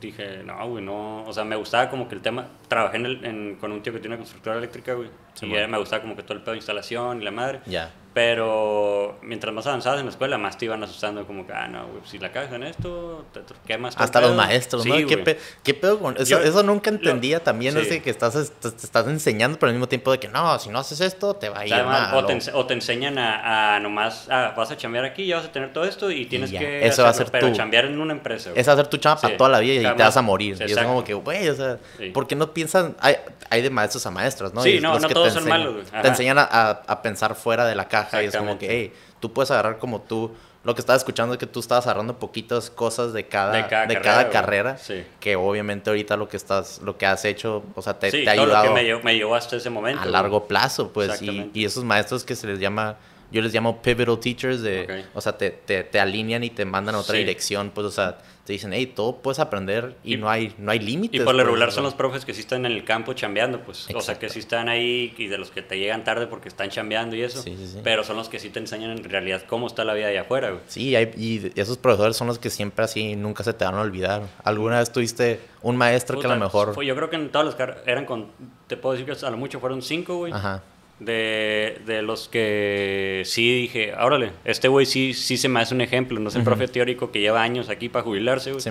dije, 0.00 0.42
no, 0.44 0.68
güey, 0.68 0.84
no. 0.84 1.24
O 1.24 1.32
sea, 1.32 1.44
me 1.44 1.56
gustaba 1.56 1.90
como 1.90 2.08
que 2.08 2.14
el 2.14 2.22
tema. 2.22 2.48
Trabajé 2.68 2.96
en 2.96 3.06
el, 3.06 3.58
con 3.58 3.72
un 3.72 3.82
tío 3.82 3.92
que 3.92 3.98
tiene 3.98 4.14
una 4.14 4.22
constructora 4.22 4.56
eléctrica, 4.56 4.94
güey. 4.94 5.08
Y 5.42 5.46
me 5.46 5.78
gustaba 5.78 6.02
como 6.02 6.16
que 6.16 6.22
todo 6.22 6.34
el 6.34 6.40
pedo 6.40 6.52
de 6.52 6.58
instalación 6.58 7.20
y 7.20 7.24
la 7.24 7.30
madre. 7.30 7.60
Ya. 7.66 7.92
Pero 8.16 9.18
mientras 9.20 9.52
más 9.52 9.66
avanzabas 9.66 10.00
en 10.00 10.06
la 10.06 10.10
escuela, 10.10 10.38
más 10.38 10.56
te 10.56 10.64
iban 10.64 10.82
asustando 10.82 11.26
como 11.26 11.46
que, 11.46 11.52
ah, 11.52 11.68
no, 11.68 11.86
güey, 11.88 12.00
si 12.06 12.18
la 12.18 12.32
cagas 12.32 12.50
en 12.54 12.62
esto, 12.62 13.26
te 13.30 13.42
quemas. 13.66 13.94
Hasta 13.98 14.22
los 14.22 14.34
maestros, 14.34 14.86
¿no? 14.86 14.94
¿Qué, 15.06 15.74
pedo 15.74 15.98
con 15.98 16.16
eso? 16.16 16.40
eso 16.40 16.62
nunca 16.62 16.88
entendía 16.88 17.44
también, 17.44 17.76
es 17.76 17.90
de 17.90 18.00
que 18.00 18.08
estás, 18.08 18.52
te, 18.58 18.68
estás 18.68 19.06
enseñando, 19.06 19.58
pero 19.58 19.68
al 19.68 19.74
mismo 19.74 19.86
tiempo 19.86 20.12
de 20.12 20.18
que, 20.18 20.28
no, 20.28 20.58
si 20.58 20.70
no 20.70 20.78
haces 20.78 21.02
esto, 21.02 21.36
te 21.36 21.50
va 21.50 21.58
a 21.58 21.66
ir 21.66 21.74
mal. 21.74 22.14
O, 22.14 22.24
te, 22.24 22.38
o 22.54 22.64
te, 22.64 22.72
enseñan 22.72 23.18
a, 23.18 23.74
a 23.76 23.80
nomás, 23.80 24.28
ah, 24.30 24.54
vas 24.56 24.70
a 24.70 24.78
chambear 24.78 25.04
aquí, 25.04 25.26
ya 25.26 25.36
vas 25.36 25.44
a 25.44 25.52
tener 25.52 25.74
todo 25.74 25.84
esto 25.84 26.10
y 26.10 26.24
tienes 26.24 26.50
que 26.50 26.86
Eso 26.86 27.02
va 27.02 27.10
a 27.10 27.12
ser 27.12 27.30
pero 27.30 27.52
chambear 27.52 27.84
en 27.84 28.00
una 28.00 28.14
empresa. 28.14 28.50
Eso 28.54 28.70
va 28.70 28.72
a 28.72 28.76
ser 28.76 28.86
tu 28.86 28.96
chamba 28.96 29.20
para 29.20 29.36
toda 29.36 29.50
la 29.50 29.60
vida 29.60 29.74
y 29.92 29.94
te 29.94 30.02
vas 30.02 30.16
a 30.16 30.22
morir. 30.22 30.56
Y 30.58 30.72
es 30.72 30.78
como 30.78 31.04
que, 31.04 31.12
güey, 31.12 31.50
o 31.50 31.54
sea, 31.54 31.76
¿por 32.14 32.26
qué 32.26 32.34
no 32.34 32.54
piensan? 32.54 32.96
Hay, 32.98 33.16
hay 33.50 33.60
de 33.60 33.68
maestros 33.68 34.06
a 34.06 34.10
maestros, 34.10 34.54
¿no? 34.54 34.62
Sí, 34.62 34.80
no, 34.80 34.98
no 34.98 35.06
todos 35.28 35.42
son 35.42 35.48
malos, 35.48 35.86
Te 35.90 36.08
enseñan 36.08 36.38
a, 36.38 36.44
a, 36.44 37.02
pensar 37.02 37.34
fuera 37.34 37.66
de 37.66 37.74
la 37.74 37.88
caja 37.88 38.22
y 38.22 38.26
es 38.26 38.36
como 38.36 38.58
que, 38.58 38.66
hey, 38.68 38.92
tú 39.20 39.32
puedes 39.32 39.50
agarrar 39.50 39.78
como 39.78 40.00
tú. 40.02 40.32
Lo 40.64 40.74
que 40.74 40.80
estaba 40.80 40.96
escuchando 40.96 41.32
es 41.32 41.38
que 41.38 41.46
tú 41.46 41.60
estabas 41.60 41.86
agarrando 41.86 42.18
poquitas 42.18 42.70
cosas 42.70 43.12
de 43.12 43.28
cada, 43.28 43.86
de 43.86 44.00
cada 44.00 44.30
carrera, 44.30 44.76
que 45.20 45.36
obviamente 45.36 45.90
ahorita 45.90 46.16
lo 46.16 46.28
que 46.28 46.36
estás, 46.36 46.80
lo 46.82 46.98
que 46.98 47.06
has 47.06 47.24
hecho, 47.24 47.62
o 47.76 47.82
sea, 47.82 47.96
te, 47.98 48.10
te 48.10 48.28
ha 48.28 48.32
ayudado. 48.32 48.70
Lo 48.70 48.74
que 48.74 48.82
me, 48.82 49.02
me 49.02 49.14
llevó 49.14 49.36
hasta 49.36 49.56
ese 49.56 49.70
momento. 49.70 50.02
A 50.02 50.06
largo 50.06 50.48
plazo, 50.48 50.90
pues, 50.92 51.22
y, 51.22 51.50
y, 51.54 51.64
esos 51.64 51.84
maestros 51.84 52.24
que 52.24 52.34
se 52.34 52.48
les 52.48 52.58
llama, 52.58 52.96
yo 53.30 53.42
les 53.42 53.54
llamo 53.54 53.80
pivotal 53.80 54.18
teachers, 54.18 54.60
de, 54.60 55.04
o 55.14 55.20
sea, 55.20 55.38
te, 55.38 55.50
te, 55.50 55.84
te, 55.84 56.00
alinean 56.00 56.42
y 56.42 56.50
te 56.50 56.64
mandan 56.64 56.96
a 56.96 56.98
otra 56.98 57.16
dirección, 57.16 57.70
pues, 57.72 57.86
o 57.86 57.92
sea, 57.92 58.18
te 58.46 58.52
dicen, 58.52 58.72
hey, 58.72 58.86
todo 58.86 59.16
puedes 59.16 59.40
aprender 59.40 59.96
y, 60.04 60.16
no 60.16 60.30
hay 60.30 60.54
no 60.56 60.70
hay 60.70 60.78
límites. 60.78 61.20
Y 61.20 61.24
por 61.24 61.34
lo 61.34 61.38
pues, 61.38 61.46
regular 61.46 61.72
son 61.72 61.82
los 61.82 61.94
profes 61.94 62.24
que 62.24 62.32
sí 62.32 62.40
están 62.40 62.64
en 62.64 62.70
el 62.70 62.84
campo 62.84 63.12
chambeando, 63.12 63.60
pues. 63.60 63.88
O 63.92 64.00
sea, 64.00 64.20
que 64.20 64.28
sí 64.28 64.38
están 64.38 64.68
ahí 64.68 65.12
y 65.18 65.26
de 65.26 65.36
los 65.36 65.50
que 65.50 65.62
te 65.62 65.78
llegan 65.78 66.04
tarde 66.04 66.28
porque 66.28 66.48
están 66.48 66.70
chambeando 66.70 67.16
y 67.16 67.22
eso. 67.22 67.42
Sí, 67.42 67.56
sí, 67.58 67.66
sí. 67.66 67.80
Pero 67.82 68.04
son 68.04 68.16
los 68.16 68.28
que 68.28 68.38
sí 68.38 68.48
te 68.50 68.60
enseñan 68.60 68.92
en 68.92 69.02
realidad 69.02 69.42
cómo 69.48 69.66
está 69.66 69.84
la 69.84 69.94
vida 69.94 70.06
allá 70.06 70.20
afuera, 70.20 70.50
güey. 70.50 70.62
Sí, 70.68 70.94
hay, 70.94 71.10
y 71.16 71.52
esos 71.60 71.76
profesores 71.76 72.16
son 72.16 72.28
los 72.28 72.38
que 72.38 72.48
siempre 72.48 72.84
así 72.84 73.16
nunca 73.16 73.42
se 73.42 73.52
te 73.52 73.64
van 73.64 73.74
a 73.74 73.80
olvidar. 73.80 74.22
¿Alguna 74.44 74.78
vez 74.78 74.92
tuviste 74.92 75.40
un 75.62 75.76
maestro 75.76 76.20
que 76.20 76.26
a 76.28 76.30
lo 76.30 76.36
mejor... 76.36 76.80
Yo 76.84 76.94
creo 76.94 77.10
que 77.10 77.16
en 77.16 77.30
todas 77.30 77.58
las 77.58 77.76
eran 77.84 78.04
con... 78.04 78.28
Te 78.68 78.76
puedo 78.76 78.96
decir 78.96 79.12
que 79.12 79.26
a 79.26 79.30
lo 79.30 79.36
mucho 79.36 79.58
fueron 79.58 79.82
cinco, 79.82 80.18
güey. 80.18 80.32
Ajá 80.32 80.62
de, 80.98 81.82
de, 81.84 82.02
los 82.02 82.28
que 82.28 83.22
sí 83.26 83.62
dije, 83.62 83.94
órale, 83.94 84.32
este 84.44 84.68
güey 84.68 84.86
sí, 84.86 85.12
sí 85.12 85.36
se 85.36 85.48
me 85.48 85.60
hace 85.60 85.74
un 85.74 85.80
ejemplo, 85.82 86.18
no 86.18 86.28
es 86.28 86.36
el 86.36 86.42
profe 86.42 86.68
teórico 86.68 87.10
que 87.10 87.20
lleva 87.20 87.42
años 87.42 87.68
aquí 87.68 87.88
para 87.88 88.04
jubilarse, 88.04 88.52
güey. 88.52 88.64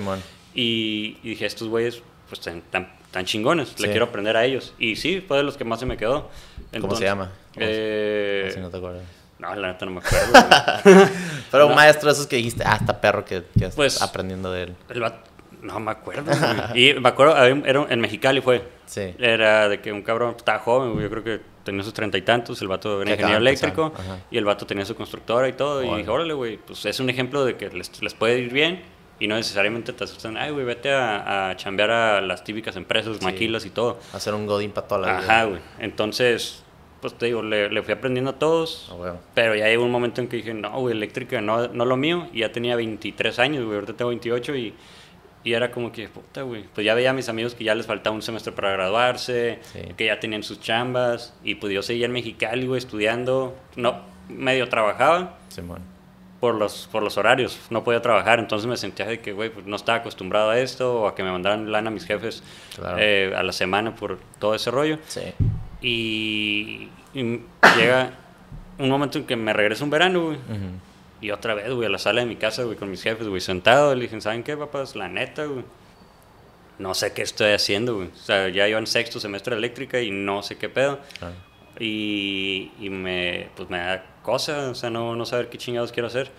Y, 0.56 1.18
y, 1.22 1.30
dije, 1.30 1.46
estos 1.46 1.68
güeyes, 1.68 2.02
pues 2.30 2.42
tan, 2.42 2.62
tan, 3.12 3.26
chingones, 3.26 3.80
le 3.80 3.90
quiero 3.90 4.06
aprender 4.06 4.36
a 4.38 4.46
ellos. 4.46 4.74
Y 4.80 4.96
sí, 4.96 5.24
fue 5.26 5.38
de 5.38 5.44
los 5.44 5.58
que 5.58 5.66
más 5.66 5.80
se 5.80 5.86
me 5.86 5.98
quedó. 5.98 6.30
¿Cómo 6.80 6.96
se 6.96 7.04
llama? 7.04 7.32
Eh, 7.58 8.50
si 8.54 8.60
no 8.60 8.70
te 8.70 8.78
acuerdas. 8.78 9.04
No, 9.38 9.54
la 9.54 9.74
neta 9.74 9.86
no 9.86 9.92
me 9.92 10.00
acuerdo. 10.00 11.10
Pero 11.52 11.68
un 11.68 11.76
maestro 11.76 12.10
esos 12.10 12.26
que 12.26 12.38
dijiste, 12.38 12.64
ah, 12.66 12.78
está 12.80 13.00
perro 13.00 13.26
que, 13.26 13.44
que 13.58 13.70
pues, 13.70 14.02
aprendiendo 14.02 14.52
de 14.52 14.64
él. 14.64 14.76
no 15.62 15.80
me 15.80 15.92
acuerdo. 15.92 16.32
y 16.74 16.94
me 16.94 17.10
acuerdo, 17.10 17.38
era 17.38 17.86
en 17.90 18.00
Mexicali 18.00 18.42
fue. 18.42 18.64
Sí. 18.86 19.14
Era 19.20 19.68
de 19.68 19.82
que 19.82 19.92
un 19.92 20.02
cabrón 20.02 20.36
estaba 20.38 20.60
joven, 20.60 21.00
yo 21.00 21.10
creo 21.10 21.24
que 21.24 21.55
tenía 21.66 21.84
sus 21.84 21.94
treinta 21.94 22.18
y 22.18 22.22
tantos, 22.22 22.62
el 22.62 22.70
vato 22.70 23.02
era 23.02 23.12
ingeniero 23.12 23.40
eléctrico 23.40 23.92
y 24.32 24.38
el 24.38 24.46
vato 24.46 24.66
tenía 24.66 24.86
su 24.86 24.96
constructora 24.96 25.50
y 25.50 25.54
todo. 25.54 25.84
Y 25.84 25.98
dije, 25.98 26.10
órale, 26.10 26.34
güey, 26.34 26.58
pues 26.58 26.86
es 26.86 27.00
un 27.02 27.10
ejemplo 27.10 27.44
de 27.44 27.58
que 27.58 27.70
les, 27.72 28.02
les 28.02 28.14
puede 28.14 28.40
ir 28.40 28.54
bien 28.54 28.84
y 29.20 29.28
no 29.28 29.36
necesariamente 29.36 29.92
te 29.94 30.04
asustan, 30.04 30.38
ay, 30.38 30.52
güey, 30.52 30.66
vete 30.66 30.92
a, 30.94 31.50
a, 31.50 31.56
chambear 31.58 31.90
a 31.90 32.22
las 32.22 32.44
típicas 32.44 32.76
empresas, 32.76 33.22
maquilas 33.22 33.66
y 33.66 33.70
todo. 33.70 34.00
Hacer 34.14 34.34
un 34.34 34.46
godín 34.46 34.72
para 34.72 34.88
toda 34.88 35.02
la 35.02 35.08
vida. 35.08 35.20
Ajá, 35.20 35.46
güey. 35.46 35.62
Entonces, 35.80 36.64
pues 37.02 37.18
te 37.18 37.28
digo, 37.28 37.42
le, 37.42 37.70
le 37.70 37.82
fui 37.82 37.94
aprendiendo 37.94 38.32
a 38.32 38.40
todos, 38.40 38.92
ah, 38.92 39.16
pero 39.34 39.56
ya 39.56 39.68
llegó 39.68 39.86
un 39.86 39.92
momento 39.92 40.22
en 40.22 40.28
que 40.28 40.38
dije, 40.38 40.54
no, 40.54 40.80
güey, 40.80 40.96
eléctrica, 40.96 41.42
no, 41.42 41.68
no 41.70 41.86
lo 41.86 41.98
mío, 41.98 42.28
y 42.34 42.40
ya 42.40 42.52
tenía 42.52 42.76
23 42.76 43.40
años, 43.40 43.64
güey, 43.64 43.76
ahorita 43.76 43.94
tengo 43.94 44.10
28 44.10 44.56
y 44.56 44.74
y 45.46 45.54
era 45.54 45.70
como 45.70 45.92
que, 45.92 46.10
puta, 46.10 46.42
güey. 46.42 46.66
Pues 46.74 46.84
ya 46.84 46.96
veía 46.96 47.12
a 47.12 47.14
mis 47.14 47.30
amigos 47.30 47.54
que 47.54 47.64
ya 47.64 47.76
les 47.76 47.86
faltaba 47.86 48.16
un 48.16 48.24
semestre 48.24 48.52
para 48.52 48.72
graduarse, 48.72 49.60
que 49.96 50.08
ya 50.08 50.20
tenían 50.20 50.42
sus 50.42 50.60
chambas. 50.60 51.36
Y 51.44 51.54
pues 51.56 51.72
yo 51.72 51.84
seguía 51.84 52.08
en 52.08 52.14
Mexicali, 52.14 52.66
güey, 52.66 52.80
estudiando. 52.80 53.56
No, 53.76 54.02
medio 54.28 54.68
trabajaba. 54.70 55.38
Por 56.40 56.56
los, 56.56 56.90
por 56.92 57.04
los 57.04 57.18
horarios, 57.20 57.60
no 57.70 57.84
podía 57.84 58.02
trabajar, 58.02 58.40
entonces 58.40 58.68
me 58.68 58.76
sentía 58.76 59.06
de 59.06 59.20
que, 59.20 59.34
güey, 59.34 59.52
pues 59.52 59.66
no 59.66 59.76
estaba 59.76 60.00
acostumbrado 60.00 60.50
a 60.50 60.60
esto, 60.60 61.02
o 61.02 61.08
a 61.08 61.16
que 61.16 61.24
me 61.24 61.32
mandaran 61.32 61.72
lana 61.72 61.90
a 61.90 61.94
mis 61.94 62.06
jefes 62.06 62.44
eh, 62.98 63.34
a 63.36 63.42
la 63.42 63.54
semana 63.54 63.96
por 63.96 64.20
todo 64.40 64.54
ese 64.56 64.70
rollo. 64.70 64.98
Sí. 65.08 65.22
Y, 65.82 66.90
llega 67.78 68.12
un 68.80 68.90
momento 68.90 69.20
en 69.20 69.26
que 69.26 69.36
me 69.36 69.54
regreso 69.54 69.84
un 69.84 69.92
verano, 69.92 70.26
güey. 70.26 70.38
Y 71.22 71.32
otra 71.32 71.54
vez, 71.54 71.72
güey, 71.72 71.88
a 71.88 71.90
la 71.90 71.98
sala 71.98 72.22
de 72.22 72.28
mi 72.28 72.36
casa, 72.36 72.64
güey, 72.64 72.78
con 72.78 72.90
mis 72.90 73.02
jefes, 73.02 73.28
güey, 73.28 73.42
sentado. 73.42 73.96
Le 73.96 74.04
dije, 74.04 74.20
¿saben 74.22 74.44
qué, 74.44 74.58
papás? 74.58 74.96
La 74.96 75.08
neta, 75.08 75.46
güey. 75.46 75.64
No 76.78 76.94
sé 76.94 77.14
qué 77.14 77.22
estoy 77.22 77.52
haciendo, 77.52 77.96
güey. 77.96 78.10
O 78.10 78.18
sea, 78.18 78.50
ya 78.50 78.68
iba 78.68 78.78
en 78.78 78.88
sexto 78.88 79.20
semestre 79.20 79.56
de 79.56 79.60
eléctrica 79.60 80.02
y 80.02 80.12
no 80.12 80.44
sé 80.44 80.58
qué 80.58 80.70
pedo. 80.70 81.00
Y, 81.80 82.72
y, 82.80 82.90
me, 82.90 83.50
pues 83.56 83.70
me 83.70 83.78
da 83.78 84.06
cosa, 84.24 84.70
o 84.70 84.76
sea, 84.76 84.90
no, 84.90 85.16
no 85.16 85.26
saber 85.26 85.50
qué 85.50 85.58
chingados 85.58 85.92
quiero 85.92 86.08
hacer. 86.08 86.32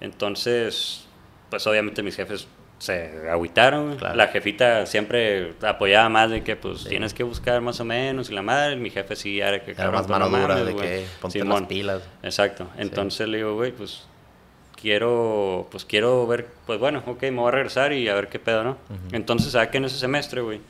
Entonces, 0.00 1.06
pues 1.50 1.66
obviamente 1.66 2.02
mis 2.02 2.16
jefes 2.16 2.46
se 2.78 3.28
agüitaron. 3.28 3.98
La 4.14 4.28
jefita 4.28 4.86
siempre 4.86 5.54
apoyaba 5.62 6.08
más 6.08 6.30
de 6.30 6.42
que, 6.42 6.56
pues, 6.56 6.84
tienes 6.84 7.12
que 7.12 7.22
buscar 7.22 7.60
más 7.60 7.80
o 7.80 7.84
menos. 7.84 8.30
Y 8.30 8.34
la 8.34 8.42
madre, 8.42 8.76
mi 8.76 8.90
jefe 8.90 9.16
sí 9.16 9.40
era 9.40 9.62
que, 9.62 9.74
cabrón, 9.74 9.94
más 9.94 10.08
mano 10.08 10.28
dura, 10.28 10.64
de 10.64 10.76
que 10.76 11.06
ponte 11.20 11.44
las 11.44 11.62
pilas. 11.62 12.02
Exacto. 12.22 12.68
Entonces 12.76 13.28
le 13.28 13.38
digo, 13.38 13.54
güey, 13.54 13.72
pues, 13.72 14.06
quiero, 14.80 15.66
pues 15.70 15.84
quiero 15.84 16.26
ver, 16.26 16.48
pues 16.66 16.78
bueno, 16.78 17.02
ok, 17.06 17.22
me 17.24 17.30
voy 17.30 17.48
a 17.48 17.52
regresar 17.52 17.92
y 17.92 18.08
a 18.08 18.14
ver 18.14 18.28
qué 18.28 18.38
pedo, 18.38 18.64
¿no? 18.64 18.78
Entonces, 19.12 19.52
¿sabes 19.52 19.68
que 19.68 19.78
en 19.78 19.84
ese 19.84 19.98
semestre, 19.98 20.40
güey? 20.40 20.60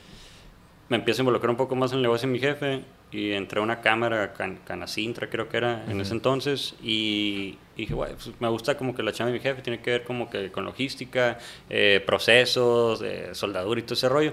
Me 0.89 0.97
empiezo 0.97 1.21
a 1.21 1.23
involucrar 1.23 1.51
un 1.51 1.57
poco 1.57 1.77
más 1.77 1.93
en 1.93 1.99
el 1.99 2.03
negocio 2.03 2.27
de 2.27 2.33
mi 2.33 2.39
jefe 2.39 2.83
y 3.11 3.33
entré 3.33 3.61
a 3.61 3.63
una 3.63 3.81
cámara, 3.81 4.33
can, 4.33 4.59
Canacintra 4.65 5.29
creo 5.29 5.49
que 5.49 5.59
era 5.59 5.85
en 5.91 6.01
ese 6.01 6.13
entonces, 6.15 6.75
y, 6.83 7.59
dije, 7.77 7.95
güey, 7.95 8.15
pues 8.15 8.31
me 8.41 8.49
gusta 8.49 8.77
como 8.77 8.95
que 8.95 9.03
la 9.03 9.13
chamba 9.13 9.33
de 9.33 9.39
mi 9.39 9.43
jefe 9.43 9.63
tiene 9.63 9.81
que 9.81 9.91
ver 9.91 10.05
como 10.05 10.31
que 10.31 10.51
con 10.51 10.65
logística, 10.65 11.39
eh, 11.69 12.03
procesos, 12.05 13.03
eh, 13.03 13.31
soldadura 13.33 13.81
y 13.81 13.83
todo 13.83 13.95
ese 13.95 14.09
rollo. 14.09 14.33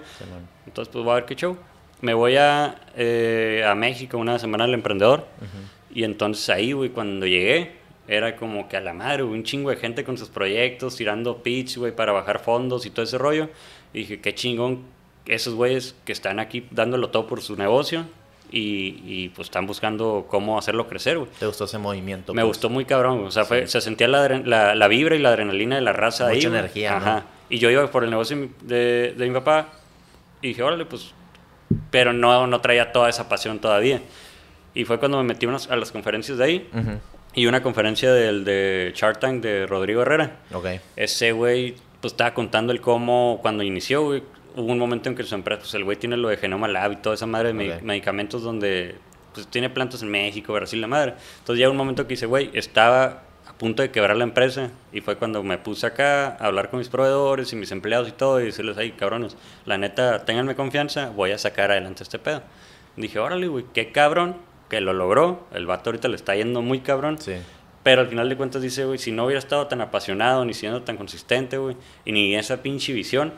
entonces, 0.66 0.92
pues 0.92 1.04
voy 1.04 1.12
a 1.12 1.16
ver 1.16 1.26
qué 1.26 1.36
show. 1.36 1.58
Me 2.02 2.14
voy 2.14 2.36
a, 2.38 2.76
eh, 2.96 3.66
a 3.68 3.74
México 3.76 4.18
una 4.18 4.38
semana 4.40 4.66
al 4.66 4.74
emprendedor, 4.74 5.28
y 5.94 6.04
entonces 6.04 6.50
ahí, 6.50 6.72
güey, 6.74 6.90
cuando 6.90 7.26
llegué, 7.26 7.85
era 8.08 8.36
como 8.36 8.68
que 8.68 8.78
a 8.78 8.82
la 8.82 8.94
madre, 8.94 9.24
un 9.24 9.44
chingo 9.44 9.70
de 9.70 9.78
gente 9.78 10.04
con 10.04 10.18
sus 10.18 10.30
proyectos, 10.30 10.96
tirando 10.96 11.42
pitch, 11.42 11.78
güey, 11.78 11.96
para 11.96 12.12
bajar 12.12 12.40
fondos 12.40 12.86
y 12.86 12.90
todo 12.90 13.04
ese 13.04 13.18
rollo. 13.18 13.50
Y 13.94 14.00
dije, 14.00 14.22
qué 14.22 14.36
chingón 14.36 14.84
esos 15.26 15.56
güeyes 15.56 15.96
que 16.06 16.12
están 16.12 16.40
aquí 16.40 16.68
dándolo 16.72 17.10
todo 17.10 17.28
por 17.28 17.42
su 17.42 17.56
negocio 17.56 18.06
y, 18.52 19.02
y, 19.06 19.30
pues 19.30 19.48
están 19.48 19.66
buscando 19.66 20.28
cómo 20.30 20.58
hacerlo 20.58 20.88
crecer, 20.88 21.18
güey. 21.18 21.30
¿Te 21.40 21.48
gustó 21.48 21.66
ese 21.66 21.78
movimiento? 21.78 22.34
Me 22.34 22.42
pues? 22.42 22.50
gustó 22.50 22.70
muy 22.70 22.86
cabrón, 22.86 23.26
o 23.26 23.32
sea, 23.32 23.46
se 23.46 23.82
sentía 23.82 24.08
la, 24.08 24.28
la, 24.30 24.76
la, 24.76 24.88
vibra 24.88 25.16
y 25.16 25.20
la 25.20 25.30
adrenalina 25.30 25.76
de 25.76 25.82
la 25.82 25.94
raza 25.94 26.28
ahí. 26.28 26.38
Mucha 26.38 26.48
energía, 26.50 26.98
Ajá. 26.98 27.26
Y 27.50 27.60
yo 27.60 27.70
iba 27.70 27.90
por 27.92 28.04
el 28.04 28.10
negocio 28.10 28.50
de, 28.62 29.14
de, 29.16 29.28
mi 29.28 29.34
papá 29.34 29.70
y 30.42 30.50
dije, 30.50 30.64
órale, 30.64 30.86
pues, 30.86 31.12
pero 31.92 32.14
no, 32.14 32.48
no 32.48 32.62
traía 32.62 32.92
toda 32.92 33.10
esa 33.10 33.30
pasión 33.30 33.60
todavía. 33.60 34.02
Y 34.74 34.84
fue 34.86 35.00
cuando 35.00 35.18
me 35.18 35.24
metí 35.24 35.46
unas, 35.46 35.70
a 35.70 35.76
las 35.76 35.92
conferencias 35.92 36.38
de 36.38 36.44
ahí. 36.44 36.70
Y 37.36 37.48
una 37.48 37.62
conferencia 37.62 38.14
del 38.14 38.46
de 38.46 38.94
Shark 38.96 39.20
Tank 39.20 39.44
de 39.44 39.68
Rodrigo 39.68 40.02
Herrera. 40.02 40.38
Okay. 40.54 40.80
Ese 40.96 41.34
güey 41.34 41.76
pues 42.00 42.14
estaba 42.14 42.34
contando 42.34 42.72
el 42.72 42.82
cómo 42.82 43.40
cuando 43.42 43.64
inició, 43.64 44.04
güey, 44.04 44.24
hubo 44.56 44.72
un 44.72 44.80
momento 44.80 45.10
en 45.10 45.16
que 45.16 45.24
su 45.24 45.36
empresa, 45.36 45.62
pues 45.62 45.74
el 45.74 45.84
güey 45.84 45.98
tiene 45.98 46.18
lo 46.18 46.30
de 46.30 46.38
Genoma 46.38 46.68
Lab 46.68 46.94
y 46.94 46.96
toda 46.98 47.16
esa 47.16 47.26
madre 47.26 47.52
de 47.52 47.82
medicamentos 47.82 48.42
donde 48.44 48.96
pues 49.34 49.48
tiene 49.48 49.70
plantas 49.70 50.02
en 50.02 50.10
México, 50.10 50.54
Brasil, 50.54 50.80
la 50.80 50.88
madre. 50.88 51.16
Entonces 51.40 51.60
ya 51.60 51.70
un 51.70 51.76
momento 51.76 52.04
que 52.04 52.10
dice, 52.10 52.26
güey, 52.26 52.50
estaba 52.54 53.24
a 53.48 53.54
punto 53.58 53.82
de 53.82 53.92
quebrar 53.92 54.16
la 54.16 54.24
empresa 54.24 54.72
y 54.94 55.02
fue 55.02 55.18
cuando 55.18 55.44
me 55.44 55.58
puse 55.58 55.86
acá 55.86 56.38
a 56.40 56.46
hablar 56.46 56.70
con 56.70 56.80
mis 56.80 56.90
proveedores 56.90 57.52
y 57.52 57.56
mis 57.56 57.72
empleados 57.72 58.08
y 58.08 58.12
todo 58.12 58.40
y 58.40 58.46
decirles, 58.46 58.78
ay, 58.78 58.92
cabrones, 58.92 59.36
la 59.66 59.78
neta, 59.78 60.26
ténganme 60.26 60.56
confianza, 60.56 61.10
voy 61.10 61.32
a 61.32 61.38
sacar 61.38 61.72
adelante 61.72 62.04
este 62.04 62.18
pedo. 62.18 62.44
Dije, 62.96 63.20
órale, 63.20 63.48
güey, 63.48 63.66
qué 63.74 63.92
cabrón 63.92 64.38
que 64.70 64.82
lo 64.82 64.94
logró. 64.94 65.48
El 65.54 65.66
vato 65.66 65.90
ahorita 65.90 66.08
le 66.08 66.16
está 66.16 66.36
yendo 66.36 66.62
muy 66.62 66.80
cabrón. 66.80 67.20
Sí. 67.20 67.34
Pero 67.86 68.02
al 68.02 68.08
final 68.08 68.28
de 68.30 68.36
cuentas 68.36 68.64
dice, 68.64 68.84
güey, 68.86 68.98
si 68.98 69.12
no 69.12 69.26
hubiera 69.26 69.38
estado 69.38 69.68
tan 69.68 69.80
apasionado, 69.80 70.44
ni 70.44 70.56
siendo 70.56 70.82
tan 70.82 70.98
consistente, 70.98 71.60
güey, 71.60 71.78
y 72.04 72.12
ni 72.12 72.36
esa 72.36 72.64
pinche 72.64 72.94
visión, 72.94 73.32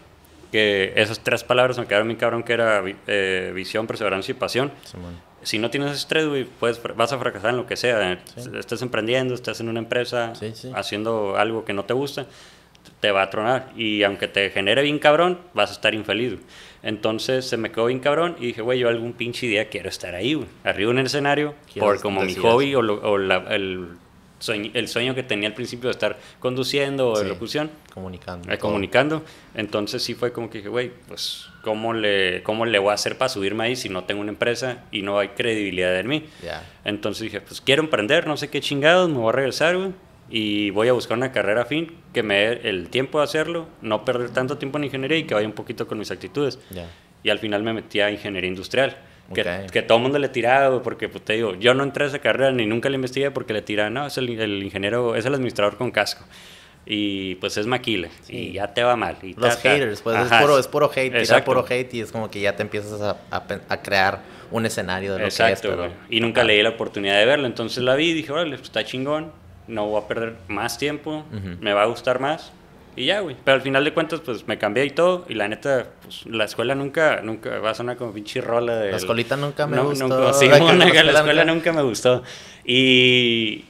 que 0.54 0.94
esas 0.96 1.20
tres 1.20 1.44
palabras 1.44 1.78
me 1.78 1.86
quedaron 1.86 2.08
muy 2.08 2.16
cabrón, 2.16 2.44
que 2.44 2.54
era 2.54 2.82
eh, 3.08 3.52
visión, 3.54 3.88
perseverancia 3.88 4.32
y 4.32 4.36
pasión. 4.36 4.72
si 5.42 5.60
no 5.60 5.70
tienes 5.70 5.92
estrés, 5.92 6.28
güey, 6.28 6.46
pues 6.46 6.82
vas 6.96 7.12
a 7.12 7.20
fracasar 7.20 7.50
en 7.50 7.58
lo 7.58 7.66
que 7.66 7.76
sea. 7.76 8.20
Estés 8.58 8.82
emprendiendo, 8.82 9.34
estás 9.34 9.60
en 9.60 9.68
una 9.68 9.80
empresa, 9.80 10.32
haciendo 10.74 11.36
algo 11.36 11.66
que 11.66 11.74
no 11.74 11.84
te 11.84 11.94
gusta, 11.94 12.26
te 13.00 13.12
va 13.12 13.24
a 13.24 13.30
tronar. 13.30 13.72
Y 13.76 14.04
aunque 14.04 14.28
te 14.28 14.50
genere 14.50 14.82
bien 14.82 15.00
cabrón, 15.00 15.40
vas 15.54 15.70
a 15.70 15.74
estar 15.74 15.94
infeliz. 15.94 16.36
Entonces 16.84 17.46
se 17.48 17.58
me 17.58 17.72
quedó 17.72 17.88
bien 17.88 18.00
cabrón 18.00 18.36
y 18.40 18.48
dije, 18.48 18.62
güey, 18.62 18.80
yo 18.80 18.90
algún 18.90 19.14
pinche 19.14 19.48
día 19.48 19.70
quiero 19.70 19.90
estar 19.90 20.16
ahí, 20.16 20.34
güey. 20.36 20.48
Arriba 20.64 20.92
en 20.92 21.00
el 21.00 21.06
escenario, 21.08 21.56
por 21.80 22.00
como 22.02 22.22
mi 22.22 22.36
hobby 22.36 22.76
o, 22.76 22.80
o 22.80 23.18
la, 23.18 23.38
el 23.50 23.90
sueño, 24.40 24.72
el 24.74 24.88
sueño 24.88 25.16
que 25.16 25.24
tenía 25.24 25.50
al 25.50 25.56
principio 25.56 25.88
de 25.88 25.92
estar 25.92 26.18
conduciendo 26.40 27.10
o 27.10 27.20
de 27.20 27.28
locución. 27.28 27.72
Comunicando. 27.94 28.52
Eh, 28.52 28.58
comunicando. 28.58 29.24
Entonces 29.56 30.04
sí 30.04 30.14
fue 30.14 30.32
como 30.32 30.50
que 30.50 30.60
dije, 30.60 30.70
güey, 30.70 30.92
pues 31.08 31.48
¿cómo 31.64 31.94
le, 31.94 32.44
¿cómo 32.44 32.66
le 32.66 32.80
voy 32.80 32.92
a 32.92 32.94
hacer 32.94 33.18
para 33.18 33.30
subirme 33.30 33.66
ahí 33.66 33.76
si 33.76 33.90
no 33.90 34.04
tengo 34.04 34.22
una 34.22 34.32
empresa 34.32 34.84
y 34.92 35.02
no 35.02 35.20
hay 35.20 35.30
credibilidad 35.30 35.98
en 36.00 36.08
mí? 36.08 36.26
Entonces 36.86 37.24
dije, 37.24 37.42
pues 37.42 37.62
quiero 37.62 37.82
emprender, 37.82 38.28
no 38.28 38.38
sé 38.38 38.50
qué 38.50 38.62
chingados, 38.62 39.10
me 39.10 39.18
voy 39.18 39.30
a 39.30 39.34
regresar, 39.34 39.76
güey. 39.76 39.92
Y 40.30 40.72
voy 40.72 40.90
a 40.90 40.94
buscar 40.94 41.18
una 41.18 41.32
carrera 41.32 41.66
fin 41.66 41.96
que 42.14 42.22
me 42.22 42.36
dé 42.36 42.70
el 42.70 42.90
tiempo 42.90 43.20
de 43.20 43.24
hacerlo, 43.24 43.68
no 43.82 44.04
perder 44.04 44.32
tanto 44.32 44.58
tiempo 44.58 44.78
en 44.78 44.86
ingeniería 44.86 45.18
y 45.18 45.24
que 45.24 45.34
vaya 45.34 45.48
un 45.48 45.54
poquito 45.54 45.88
con 45.88 45.98
mis 45.98 46.12
actitudes. 46.12 46.60
Y 47.24 47.30
al 47.30 47.40
final 47.40 47.64
me 47.64 47.74
metí 47.74 48.02
a 48.02 48.12
ingeniería 48.12 48.50
industrial 48.50 48.98
que, 49.34 49.82
todo 49.82 49.98
el 49.98 50.04
mundo 50.04 50.20
le 50.20 50.30
tiraba, 50.30 50.82
porque 50.82 51.10
pues, 51.10 51.24
te 51.24 51.34
digo, 51.34 51.56
yo 51.56 51.74
no 51.74 51.84
entré 51.84 52.06
a 52.06 52.08
esa 52.08 52.20
carrera 52.20 52.52
ni 52.52 52.66
nunca 52.66 52.90
la 52.90 52.96
investigué 52.96 53.32
porque 53.32 53.54
le 53.54 53.62
tiraban, 53.62 53.94
no, 53.94 54.08
es 54.08 54.18
el, 54.18 54.30
ingeniero, 54.64 55.16
es 55.16 55.26
el 55.26 55.34
administrador 55.34 55.78
con 55.78 55.92
casco. 55.92 56.26
Y 56.90 57.36
pues 57.36 57.58
es 57.58 57.68
maquile, 57.68 58.10
y 58.30 58.54
ya 58.54 58.74
te 58.74 58.82
va 58.82 58.96
mal. 58.96 59.18
Y 59.22 59.34
Los 59.34 59.58
haters, 59.58 60.02
pues 60.02 60.18
es 60.18 60.32
puro, 60.32 60.58
es 60.58 60.68
puro 60.70 60.90
hate, 60.90 61.22
tirar 61.22 61.44
puro 61.44 61.66
hate 61.70 61.94
y 61.96 62.02
es 62.02 62.14
como 62.14 62.32
que 62.32 62.40
ya 62.40 62.56
te 62.56 62.62
empiezas 62.62 63.02
a, 63.02 63.18
a, 63.30 63.82
crear 63.82 64.22
un 64.52 64.66
escenario 64.66 65.12
de 65.12 65.20
lo 65.20 65.26
Exacto, 65.26 65.76
que 65.76 65.86
es. 65.88 65.92
y 66.10 66.22
nunca 66.22 66.46
leí 66.46 66.64
la 66.64 66.70
oportunidad 66.70 67.20
de 67.20 67.26
verlo, 67.26 67.46
entonces 67.46 67.84
la 67.84 67.96
vi 67.96 68.12
y 68.12 68.14
dije, 68.14 68.32
órale, 68.32 68.52
pues 68.52 68.70
está 68.70 68.86
chingón, 68.86 69.34
no 69.68 69.88
voy 69.88 70.02
a 70.02 70.08
perder 70.08 70.36
más 70.48 70.78
tiempo, 70.78 71.26
me 71.62 71.74
va 71.74 71.84
a 71.84 71.86
gustar 71.86 72.20
más 72.20 72.52
y 72.98 73.06
ya, 73.06 73.20
güey. 73.20 73.36
Pero 73.46 73.56
al 73.56 73.62
final 73.62 73.84
de 73.86 73.94
cuentas, 73.94 74.22
pues 74.22 74.48
me 74.48 74.58
cambié 74.58 74.84
y 74.86 74.90
todo. 74.90 75.24
Y 75.30 75.36
la 75.36 75.48
neta, 75.48 75.88
pues 76.02 76.26
la 76.26 76.46
escuela 76.46 76.74
nunca, 76.74 77.22
nunca 77.22 77.60
va 77.60 77.70
a 77.70 77.76
sonar 77.76 77.96
como 77.96 78.12
pinche 78.12 78.42
rola 78.42 78.76
de. 78.76 78.90
La 78.90 78.98
escolita 78.98 79.38
nunca 79.38 79.68
me 79.68 79.80
gustó. 79.80 80.34
sí, 80.34 80.48
la, 80.48 80.56
escuela, 80.56 81.46
nunca... 81.46 81.72
me 81.72 81.84
gustó. 81.84 82.24
Y. 82.66 83.66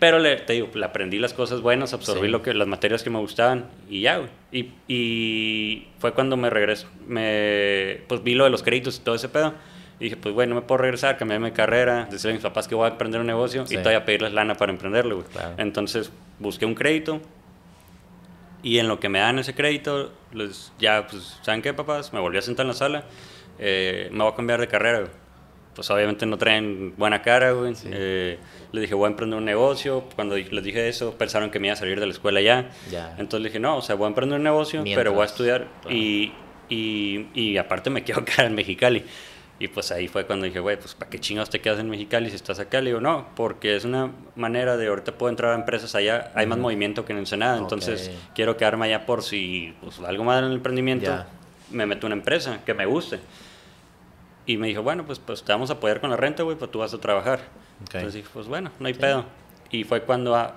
Pero 0.00 0.18
le, 0.18 0.36
te 0.36 0.54
digo, 0.54 0.68
le 0.74 0.84
aprendí 0.84 1.18
las 1.18 1.32
cosas 1.32 1.60
buenas, 1.60 1.92
absorbí 1.92 2.26
lo 2.26 2.42
que, 2.42 2.52
las 2.54 2.66
materias 2.66 3.02
que 3.04 3.10
me 3.10 3.18
gustaban 3.18 3.66
y 3.88 4.00
ya, 4.00 4.16
güey. 4.16 4.30
Y, 4.50 4.72
y 4.88 5.86
fue 5.98 6.12
cuando 6.12 6.36
me 6.36 6.50
regreso. 6.50 6.88
Me, 7.06 8.00
pues 8.08 8.24
vi 8.24 8.34
lo 8.34 8.44
de 8.44 8.50
los 8.50 8.64
créditos 8.64 8.96
y 8.96 9.00
todo 9.00 9.14
ese 9.14 9.28
pedo. 9.28 9.54
Y 10.00 10.04
dije, 10.04 10.16
pues, 10.16 10.34
bueno, 10.34 10.54
no 10.54 10.62
me 10.62 10.66
puedo 10.66 10.78
regresar, 10.78 11.16
cambiarme 11.18 11.50
de 11.50 11.54
carrera, 11.54 12.08
decirle 12.10 12.30
a 12.30 12.34
mis 12.34 12.42
papás 12.42 12.66
que 12.66 12.74
voy 12.74 12.86
a 12.86 12.92
emprender 12.92 13.20
un 13.20 13.26
negocio 13.26 13.64
y 13.68 13.76
todavía 13.76 14.04
pedirles 14.04 14.32
lana 14.32 14.54
para 14.54 14.72
emprenderlo, 14.72 15.16
güey. 15.16 15.26
Entonces 15.58 16.10
busqué 16.38 16.64
un 16.64 16.74
crédito, 16.74 17.20
y 18.62 18.78
en 18.78 18.88
lo 18.88 19.00
que 19.00 19.08
me 19.08 19.18
dan 19.20 19.38
ese 19.38 19.54
crédito, 19.54 20.12
les, 20.32 20.72
ya, 20.78 21.06
pues, 21.06 21.38
¿saben 21.42 21.62
qué, 21.62 21.72
papás? 21.72 22.12
Me 22.12 22.20
volví 22.20 22.38
a 22.38 22.42
sentar 22.42 22.64
en 22.64 22.68
la 22.68 22.74
sala. 22.74 23.04
Eh, 23.58 24.08
me 24.12 24.22
voy 24.22 24.32
a 24.32 24.36
cambiar 24.36 24.60
de 24.60 24.68
carrera, 24.68 25.04
Pues 25.74 25.90
obviamente 25.90 26.26
no 26.26 26.36
traen 26.36 26.94
buena 26.96 27.22
cara, 27.22 27.52
güey. 27.52 27.74
Eh, 27.86 28.38
les 28.72 28.82
dije, 28.82 28.94
voy 28.94 29.06
a 29.06 29.10
emprender 29.10 29.38
un 29.38 29.44
negocio. 29.44 30.04
Cuando 30.14 30.36
les 30.36 30.64
dije 30.64 30.88
eso, 30.88 31.14
pensaron 31.16 31.50
que 31.50 31.58
me 31.58 31.68
iba 31.68 31.74
a 31.74 31.76
salir 31.76 31.98
de 32.00 32.06
la 32.06 32.12
escuela 32.12 32.40
ya. 32.40 32.70
Entonces 33.18 33.40
les 33.40 33.52
dije, 33.52 33.60
no, 33.60 33.78
o 33.78 33.82
sea, 33.82 33.94
voy 33.94 34.06
a 34.06 34.08
emprender 34.08 34.36
un 34.38 34.44
negocio, 34.44 34.84
pero 34.94 35.12
voy 35.12 35.22
a 35.22 35.26
estudiar. 35.26 35.68
Y, 35.88 36.32
y, 36.68 37.28
y, 37.34 37.56
aparte 37.56 37.88
me 37.88 38.02
quiero 38.04 38.24
quedar 38.24 38.46
en 38.46 38.54
Mexicali. 38.54 39.04
Y 39.60 39.68
pues 39.68 39.92
ahí 39.92 40.08
fue 40.08 40.24
cuando 40.24 40.46
dije, 40.46 40.58
güey, 40.58 40.78
pues 40.78 40.94
¿para 40.94 41.10
qué 41.10 41.20
chingados 41.20 41.50
te 41.50 41.60
quedas 41.60 41.78
en 41.78 41.90
Mexicali 41.90 42.30
si 42.30 42.36
estás 42.36 42.58
acá? 42.58 42.80
Le 42.80 42.90
digo, 42.90 43.00
no, 43.02 43.28
porque 43.36 43.76
es 43.76 43.84
una 43.84 44.10
manera 44.34 44.78
de 44.78 44.86
ahorita 44.88 45.12
puedo 45.12 45.28
entrar 45.28 45.52
a 45.52 45.54
empresas 45.54 45.94
allá, 45.94 46.32
hay 46.34 46.46
más 46.46 46.58
movimiento 46.58 47.04
que 47.04 47.12
en 47.12 47.18
Ensenada, 47.18 47.58
entonces 47.58 48.10
quiero 48.34 48.56
quedarme 48.56 48.86
allá 48.86 49.04
por 49.04 49.22
si 49.22 49.74
pues, 49.82 50.00
algo 50.00 50.24
más 50.24 50.38
en 50.38 50.46
el 50.46 50.52
emprendimiento, 50.54 51.12
me 51.70 51.84
meto 51.84 52.06
una 52.06 52.16
empresa 52.16 52.60
que 52.64 52.72
me 52.72 52.86
guste. 52.86 53.20
Y 54.46 54.56
me 54.56 54.66
dijo, 54.66 54.82
bueno, 54.82 55.04
pues, 55.04 55.18
pues 55.18 55.42
te 55.42 55.52
vamos 55.52 55.68
a 55.68 55.74
apoyar 55.74 56.00
con 56.00 56.08
la 56.08 56.16
renta, 56.16 56.42
güey, 56.42 56.56
pues 56.56 56.70
tú 56.70 56.78
vas 56.78 56.94
a 56.94 56.98
trabajar. 56.98 57.40
Entonces 57.80 58.14
dije, 58.14 58.28
pues 58.32 58.46
bueno, 58.46 58.72
no 58.80 58.86
hay 58.86 58.94
pedo. 58.94 59.26
Y 59.70 59.84
fue 59.84 60.02
cuando, 60.04 60.34
ah, 60.34 60.54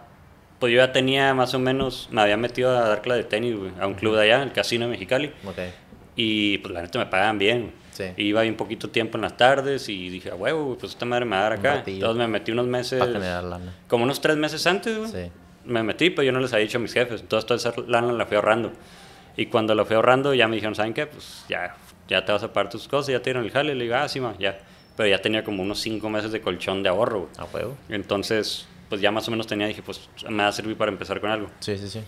pues 0.59 0.71
yo 0.71 0.77
ya 0.77 0.93
tenía 0.93 1.33
más 1.33 1.53
o 1.53 1.59
menos, 1.59 2.07
me 2.09 2.21
había 2.21 2.37
metido 2.37 2.69
a 2.69 2.87
dar 2.87 3.01
clase 3.01 3.23
de 3.23 3.27
tenis, 3.27 3.57
güey, 3.57 3.73
a 3.81 3.85
un 3.85 3.95
club 3.95 4.15
de 4.15 4.21
allá, 4.23 4.43
el 4.43 4.53
Casino 4.53 4.85
de 4.85 4.91
Mexicali. 4.91 5.33
Y 6.15 6.59
pues 6.59 6.73
la 6.73 6.81
neta 6.81 6.99
me 6.99 7.07
pagaban 7.07 7.37
bien, 7.37 7.73
Iba 8.17 8.41
bien 8.41 8.56
poquito 8.56 8.89
tiempo 8.89 9.17
en 9.17 9.21
las 9.21 9.38
tardes 9.38 9.89
y 9.89 10.10
dije, 10.10 10.32
a 10.32 10.36
huevo, 10.36 10.77
pues 10.79 10.93
esta 10.93 11.06
madre 11.06 11.25
me 11.25 11.32
va 11.36 11.39
a 11.39 11.43
dar 11.43 11.53
acá. 11.53 11.84
Entonces 11.86 12.17
me 12.17 12.27
metí 12.27 12.51
unos 12.51 12.67
meses. 12.67 12.99
Como 13.88 14.03
unos 14.03 14.21
tres 14.21 14.38
meses 14.38 14.65
antes, 14.67 14.97
güey. 14.97 15.32
Me 15.65 15.82
metí, 15.84 16.10
pero 16.10 16.23
yo 16.23 16.32
no 16.32 16.39
les 16.39 16.51
había 16.53 16.65
dicho 16.65 16.77
a 16.77 16.82
mis 16.82 16.93
jefes. 16.93 17.21
Entonces 17.21 17.45
toda 17.45 17.58
esa 17.58 17.73
lana 17.88 18.12
la 18.12 18.25
fui 18.25 18.36
ahorrando. 18.36 18.71
Y 19.38 19.47
cuando 19.47 19.73
la 19.73 19.86
fui 19.86 19.95
ahorrando, 19.95 20.34
ya 20.34 20.47
me 20.47 20.56
dijeron, 20.56 20.75
¿saben 20.75 20.93
qué? 20.93 21.08
Pues 21.08 21.45
ya, 21.49 21.75
ya 22.08 22.23
te 22.25 22.32
vas 22.32 22.43
a 22.43 22.53
pagar 22.53 22.69
tus 22.69 22.88
cosas, 22.88 23.08
ya 23.12 23.21
tienen 23.21 23.43
el 23.43 23.51
jale. 23.51 23.73
Le 23.73 23.86
digo, 23.86 23.95
ah, 23.95 24.08
sí, 24.08 24.19
ma, 24.19 24.36
ya. 24.38 24.60
Pero 24.95 25.10
ya 25.10 25.19
tenía 25.19 25.43
como 25.43 25.63
unos 25.63 25.79
cinco 25.79 26.10
meses 26.10 26.32
de 26.32 26.41
colchón 26.41 26.84
de 26.84 26.89
ahorro, 26.89 27.29
A 27.38 27.45
huevo. 27.45 27.75
Entonces, 27.89 28.67
pues 28.89 29.01
ya 29.01 29.12
más 29.12 29.27
o 29.27 29.32
menos 29.32 29.47
tenía, 29.47 29.65
dije, 29.65 29.82
pues 29.82 30.08
me 30.29 30.43
va 30.43 30.49
a 30.49 30.51
servir 30.51 30.77
para 30.77 30.91
empezar 30.91 31.19
con 31.19 31.32
algo. 31.32 31.49
Sí, 31.60 31.77
sí, 31.77 31.88
sí. 31.88 32.01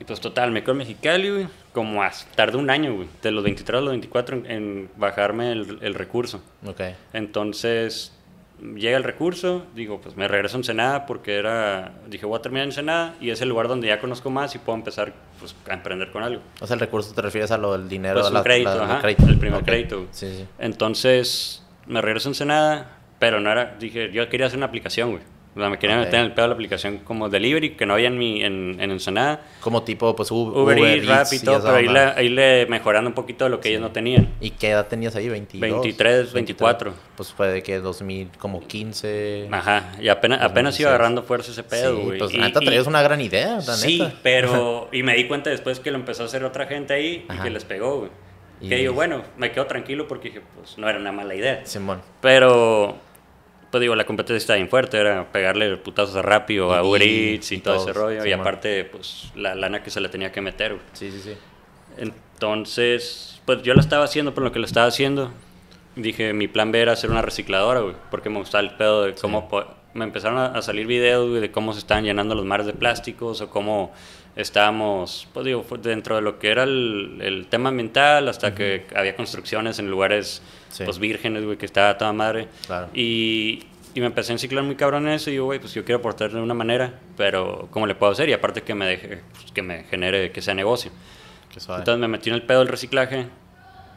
Y 0.00 0.04
pues 0.04 0.20
total, 0.20 0.50
me 0.50 0.62
quedo 0.62 0.72
en 0.72 0.78
Mexicali, 0.78 1.30
güey. 1.30 1.46
Como 1.72 2.02
tardé 2.34 2.56
un 2.56 2.70
año, 2.70 2.94
güey. 2.94 3.08
De 3.22 3.30
los 3.30 3.44
23 3.44 3.78
a 3.78 3.80
los 3.80 3.90
24 3.90 4.42
en, 4.46 4.90
bajarme 4.96 5.52
el, 5.52 5.78
el, 5.80 5.94
recurso. 5.94 6.42
Ok. 6.66 6.80
Entonces, 7.12 8.12
llega 8.60 8.96
el 8.96 9.04
recurso, 9.04 9.66
digo, 9.74 10.00
pues 10.00 10.16
me 10.16 10.28
regreso 10.28 10.56
a 10.56 10.58
Ensenada 10.58 11.06
porque 11.06 11.36
era, 11.36 11.92
dije, 12.08 12.26
voy 12.26 12.38
a 12.38 12.42
terminar 12.42 12.64
en 12.64 12.70
Ensenada 12.70 13.14
y 13.20 13.30
es 13.30 13.40
el 13.40 13.48
lugar 13.48 13.68
donde 13.68 13.88
ya 13.88 14.00
conozco 14.00 14.30
más 14.30 14.54
y 14.54 14.58
puedo 14.58 14.78
empezar 14.78 15.12
pues, 15.38 15.54
a 15.68 15.74
emprender 15.74 16.10
con 16.10 16.22
algo. 16.22 16.42
O 16.60 16.66
sea, 16.66 16.74
el 16.74 16.80
recurso 16.80 17.14
te 17.14 17.22
refieres 17.22 17.50
a 17.50 17.58
lo 17.58 17.72
del 17.72 17.88
dinero. 17.88 18.20
Pues 18.20 18.32
la, 18.32 18.42
crédito, 18.42 18.82
ajá, 18.82 19.08
el 19.08 19.38
primer 19.38 19.64
crédito. 19.64 20.06
Sí, 20.10 20.28
sí. 20.38 20.46
Entonces, 20.58 21.62
me 21.86 22.00
regreso 22.00 22.28
a 22.28 22.30
Ensenada, 22.30 22.98
pero 23.18 23.40
no 23.40 23.50
era, 23.50 23.76
dije, 23.78 24.10
yo 24.12 24.28
quería 24.28 24.46
hacer 24.46 24.58
una 24.58 24.66
aplicación, 24.66 25.12
güey. 25.12 25.22
O 25.56 25.60
sea, 25.60 25.68
me 25.70 25.78
querían 25.78 26.00
Ok. 26.00 26.06
meter 26.06 26.18
en 26.20 26.26
el 26.26 26.32
pedo 26.32 26.42
de 26.46 26.48
la 26.48 26.54
aplicación 26.54 26.98
como 26.98 27.28
delivery, 27.28 27.70
que 27.76 27.86
no 27.86 27.94
había 27.94 28.08
en, 28.08 28.18
mi, 28.18 28.42
en, 28.42 28.76
en 28.80 28.90
Ensenada. 28.90 29.40
Como 29.60 29.84
tipo, 29.84 30.16
pues, 30.16 30.30
Uber, 30.32 30.76
Rappi 31.06 31.36
y 31.36 31.38
y 31.38 31.42
todo, 31.42 31.62
pero 31.62 31.76
ahí 31.76 31.86
le, 31.88 32.00
ahí 32.00 32.28
le 32.28 32.66
mejorando 32.66 33.08
un 33.08 33.14
poquito 33.14 33.44
de 33.44 33.50
lo 33.50 33.60
que 33.60 33.68
ellos 33.68 33.80
no 33.80 33.92
tenían. 33.92 34.34
¿Y 34.40 34.50
qué 34.50 34.70
edad 34.70 34.88
tenías 34.88 35.14
ahí? 35.14 35.28
¿22? 35.28 35.60
23, 35.60 36.32
24. 36.32 36.92
Pues 37.16 37.32
fue 37.32 37.48
de 37.48 37.62
que 37.62 37.78
2000, 37.78 38.30
como 38.38 38.66
15. 38.66 39.48
Ajá, 39.52 39.92
y 40.00 40.08
apenas, 40.08 40.38
apenas 40.40 40.74
2016. 40.74 40.80
iba 40.80 40.88
agarrando 40.90 41.22
fuerza 41.22 41.52
ese 41.52 41.62
pedo, 41.62 41.96
sí, 41.98 42.18
pues 42.18 42.34
Y- 42.34 42.38
neta 42.38 42.58
y- 42.60 42.66
traías 42.66 42.86
una 42.88 43.02
gran 43.02 43.20
idea, 43.20 43.54
la 43.54 43.60
Sí, 43.62 44.00
neta. 44.00 44.12
pero. 44.22 44.88
Y 44.92 45.02
me 45.04 45.14
di 45.14 45.26
cuenta 45.28 45.50
después 45.50 45.78
que 45.80 45.90
lo 45.92 45.98
empezó 45.98 46.24
a 46.24 46.26
hacer 46.26 46.44
otra 46.44 46.66
gente 46.66 46.94
ahí 46.94 47.24
y 47.28 47.32
Ajá. 47.32 47.44
que 47.44 47.50
les 47.50 47.64
pegó, 47.64 47.98
güey. 48.00 48.10
Y- 48.60 48.68
Que 48.68 48.76
digo, 48.76 48.92
bueno, 48.94 49.22
me 49.36 49.52
quedo 49.52 49.66
tranquilo 49.66 50.08
porque 50.08 50.28
dije, 50.30 50.42
pues 50.56 50.78
no 50.78 50.88
era 50.88 50.98
una 50.98 51.12
mala 51.12 51.34
idea. 51.34 51.60
Simón. 51.64 52.00
Pero, 52.20 52.96
pues 53.74 53.80
digo, 53.80 53.96
la 53.96 54.06
competencia 54.06 54.36
está 54.36 54.54
bien 54.54 54.68
fuerte, 54.68 54.96
era 54.98 55.32
pegarle 55.32 55.76
putazos 55.78 56.14
a 56.16 56.22
Rappi 56.22 56.58
o 56.60 56.72
a 56.72 56.82
Y- 56.82 56.86
Uber 56.86 57.02
Eats 57.02 57.50
y, 57.52 57.56
y 57.56 57.58
todo 57.58 57.74
ese 57.76 57.84
todos, 57.86 57.96
rollo. 57.96 58.20
y 58.20 58.28
Simón. 58.28 58.40
aparte, 58.40 58.84
pues 58.84 59.32
la 59.34 59.54
lana 59.56 59.82
que 59.82 59.90
se 59.90 60.00
le 60.00 60.08
tenía 60.08 60.30
que 60.30 60.40
meter, 60.40 60.74
güey. 60.74 60.84
Sí, 60.92 61.10
sí, 61.10 61.20
sí. 61.20 61.34
Entonces, 61.96 63.40
pues 63.44 63.62
yo 63.62 63.74
lo 63.74 63.80
estaba 63.80 64.04
haciendo 64.04 64.34
por 64.34 64.44
lo 64.44 64.52
que 64.52 64.58
lo 64.58 64.66
estaba 64.66 64.86
haciendo. 64.86 65.30
Dije, 65.96 66.32
mi 66.32 66.48
plan 66.48 66.72
B 66.72 66.80
era 66.80 66.92
hacer 66.92 67.10
una 67.10 67.22
recicladora, 67.22 67.80
güey, 67.80 67.94
porque 68.10 68.28
me 68.30 68.38
gustaba 68.38 68.62
el 68.62 68.70
pedo 68.76 69.04
de 69.04 69.14
cómo 69.14 69.48
po- 69.48 69.66
me 69.92 70.04
empezaron 70.04 70.38
a, 70.38 70.46
a 70.46 70.62
salir 70.62 70.86
videos, 70.86 71.28
güey, 71.28 71.40
de 71.40 71.52
cómo 71.52 71.72
se 71.72 71.78
estaban 71.78 72.04
llenando 72.04 72.34
los 72.34 72.44
mares 72.44 72.66
de 72.66 72.72
plásticos 72.72 73.40
o 73.40 73.50
cómo 73.50 73.92
estábamos, 74.36 75.28
pues 75.32 75.46
digo, 75.46 75.64
dentro 75.82 76.16
de 76.16 76.22
lo 76.22 76.38
que 76.38 76.50
era 76.50 76.64
el, 76.64 77.18
el 77.22 77.46
tema 77.46 77.68
ambiental, 77.70 78.28
hasta 78.28 78.54
que 78.54 78.86
había 78.94 79.14
construcciones 79.16 79.78
en 79.78 79.90
lugares, 79.90 80.42
Sí. 80.70 80.82
pues 80.84 80.98
vírgenes, 80.98 81.44
güey, 81.44 81.56
que 81.56 81.66
estaba 81.66 81.96
toda 81.96 82.12
madre. 82.12 82.48
Claro. 82.66 82.88
Y, 82.92 83.62
y 83.94 84.00
me 84.00 84.06
empecé 84.06 84.32
a 84.32 84.34
enciclar 84.34 84.64
muy 84.64 84.74
cabrón 84.74 85.06
en 85.06 85.12
eso 85.14 85.30
y 85.30 85.34
digo, 85.34 85.44
güey, 85.44 85.60
pues 85.60 85.72
yo 85.72 85.84
quiero 85.84 86.00
aportar 86.00 86.32
de 86.32 86.40
una 86.40 86.54
manera, 86.54 86.98
pero 87.16 87.68
¿cómo 87.70 87.86
le 87.86 87.94
puedo 87.94 88.10
hacer? 88.10 88.28
Y 88.28 88.32
aparte 88.32 88.62
que 88.62 88.74
me 88.74 88.84
deje, 88.86 89.20
pues, 89.34 89.52
que 89.52 89.62
me 89.62 89.84
genere, 89.84 90.32
que 90.32 90.42
sea 90.42 90.52
negocio. 90.54 90.90
Qué 91.52 91.60
suave. 91.60 91.82
Entonces 91.82 92.00
me 92.00 92.08
metí 92.08 92.28
en 92.28 92.34
el 92.34 92.42
pedo 92.42 92.58
del 92.58 92.66
reciclaje 92.68 93.26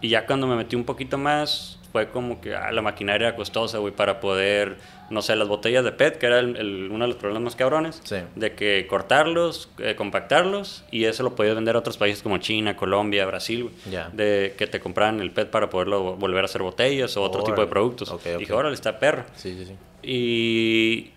y 0.02 0.10
ya 0.10 0.28
cuando 0.28 0.45
me 0.45 0.56
metí 0.56 0.76
un 0.76 0.84
poquito 0.84 1.17
más 1.17 1.80
fue 1.91 2.10
como 2.10 2.39
que 2.41 2.54
ah, 2.54 2.71
la 2.71 2.84
maquinaria 2.84 3.30
era 3.30 3.36
costosa, 3.36 3.80
güey, 3.80 3.91
para 3.91 4.19
poder, 4.19 4.78
no 5.10 5.22
sé, 5.22 5.36
las 5.36 5.48
botellas 5.48 5.84
de 5.84 5.91
PET, 5.91 6.17
que 6.17 6.26
era 6.26 6.39
el- 6.39 6.56
el- 6.58 6.89
uno 6.91 7.06
de 7.06 7.08
los 7.10 7.17
problemas 7.17 7.56
cabrones, 7.56 8.02
Sí. 8.04 8.17
de 8.36 8.54
que 8.56 8.86
cortarlos, 8.88 9.70
eh, 9.80 9.96
compactarlos 9.96 10.84
y 10.91 11.06
eso 11.06 11.24
lo 11.24 11.36
podías 11.36 11.56
vender 11.56 11.76
a 11.76 11.80
otros 11.80 11.98
países 11.98 12.22
como 12.22 12.38
China, 12.39 12.76
Colombia, 12.76 13.26
Brasil, 13.26 13.70
Ya. 13.89 14.10
de 14.13 14.56
que 14.58 14.67
te 14.67 14.80
compraran 14.80 15.20
el 15.22 15.32
PET 15.32 15.50
para 15.50 15.70
poderlo 15.70 16.15
volver 16.15 16.41
a 16.43 16.46
hacer 16.46 16.62
botellas 16.62 17.15
o 17.17 17.22
otro 17.24 17.43
tipo 17.43 17.62
de 17.62 17.67
productos. 17.67 18.10
Ok, 18.12 18.22
ok. 18.34 18.39
Dije, 18.39 18.54
órale, 18.54 18.74
está 18.76 19.00
perro. 19.00 19.24
Sí, 19.36 19.56
sí, 19.58 19.65
sí. 19.65 19.76
Y. 20.04 21.12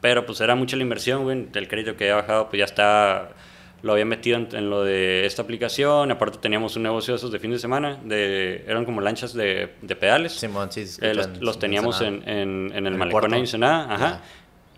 Pero 0.00 0.24
pues 0.26 0.40
era 0.40 0.54
mucha 0.54 0.76
la 0.76 0.82
inversión, 0.82 1.24
güey. 1.24 1.46
El 1.54 1.66
crédito 1.68 1.96
que 1.96 2.04
había 2.04 2.22
bajado, 2.22 2.48
pues 2.48 2.58
ya 2.58 2.64
está. 2.66 3.30
Lo 3.82 3.92
había 3.92 4.04
metido 4.04 4.36
en, 4.38 4.48
en 4.52 4.70
lo 4.70 4.82
de 4.82 5.24
esta 5.24 5.42
aplicación. 5.42 6.10
Aparte, 6.10 6.38
teníamos 6.38 6.74
un 6.76 6.82
negocio 6.82 7.14
de 7.14 7.18
esos 7.18 7.30
de 7.30 7.38
fin 7.38 7.52
de 7.52 7.58
semana. 7.60 7.98
De, 8.04 8.64
eran 8.66 8.84
como 8.84 9.00
lanchas 9.00 9.32
de, 9.34 9.74
de 9.82 9.94
pedales. 9.96 10.32
Simón, 10.32 10.72
sí, 10.72 10.84
Eh, 11.00 11.14
los, 11.40 11.58
teníamos 11.60 12.00
en, 12.00 12.28
en, 12.28 12.72
en 12.74 12.86
el 12.86 12.94
el 12.94 12.98
malecón 12.98 13.32
en 13.34 13.40
Ensenada, 13.40 13.94
Ajá. 13.94 14.20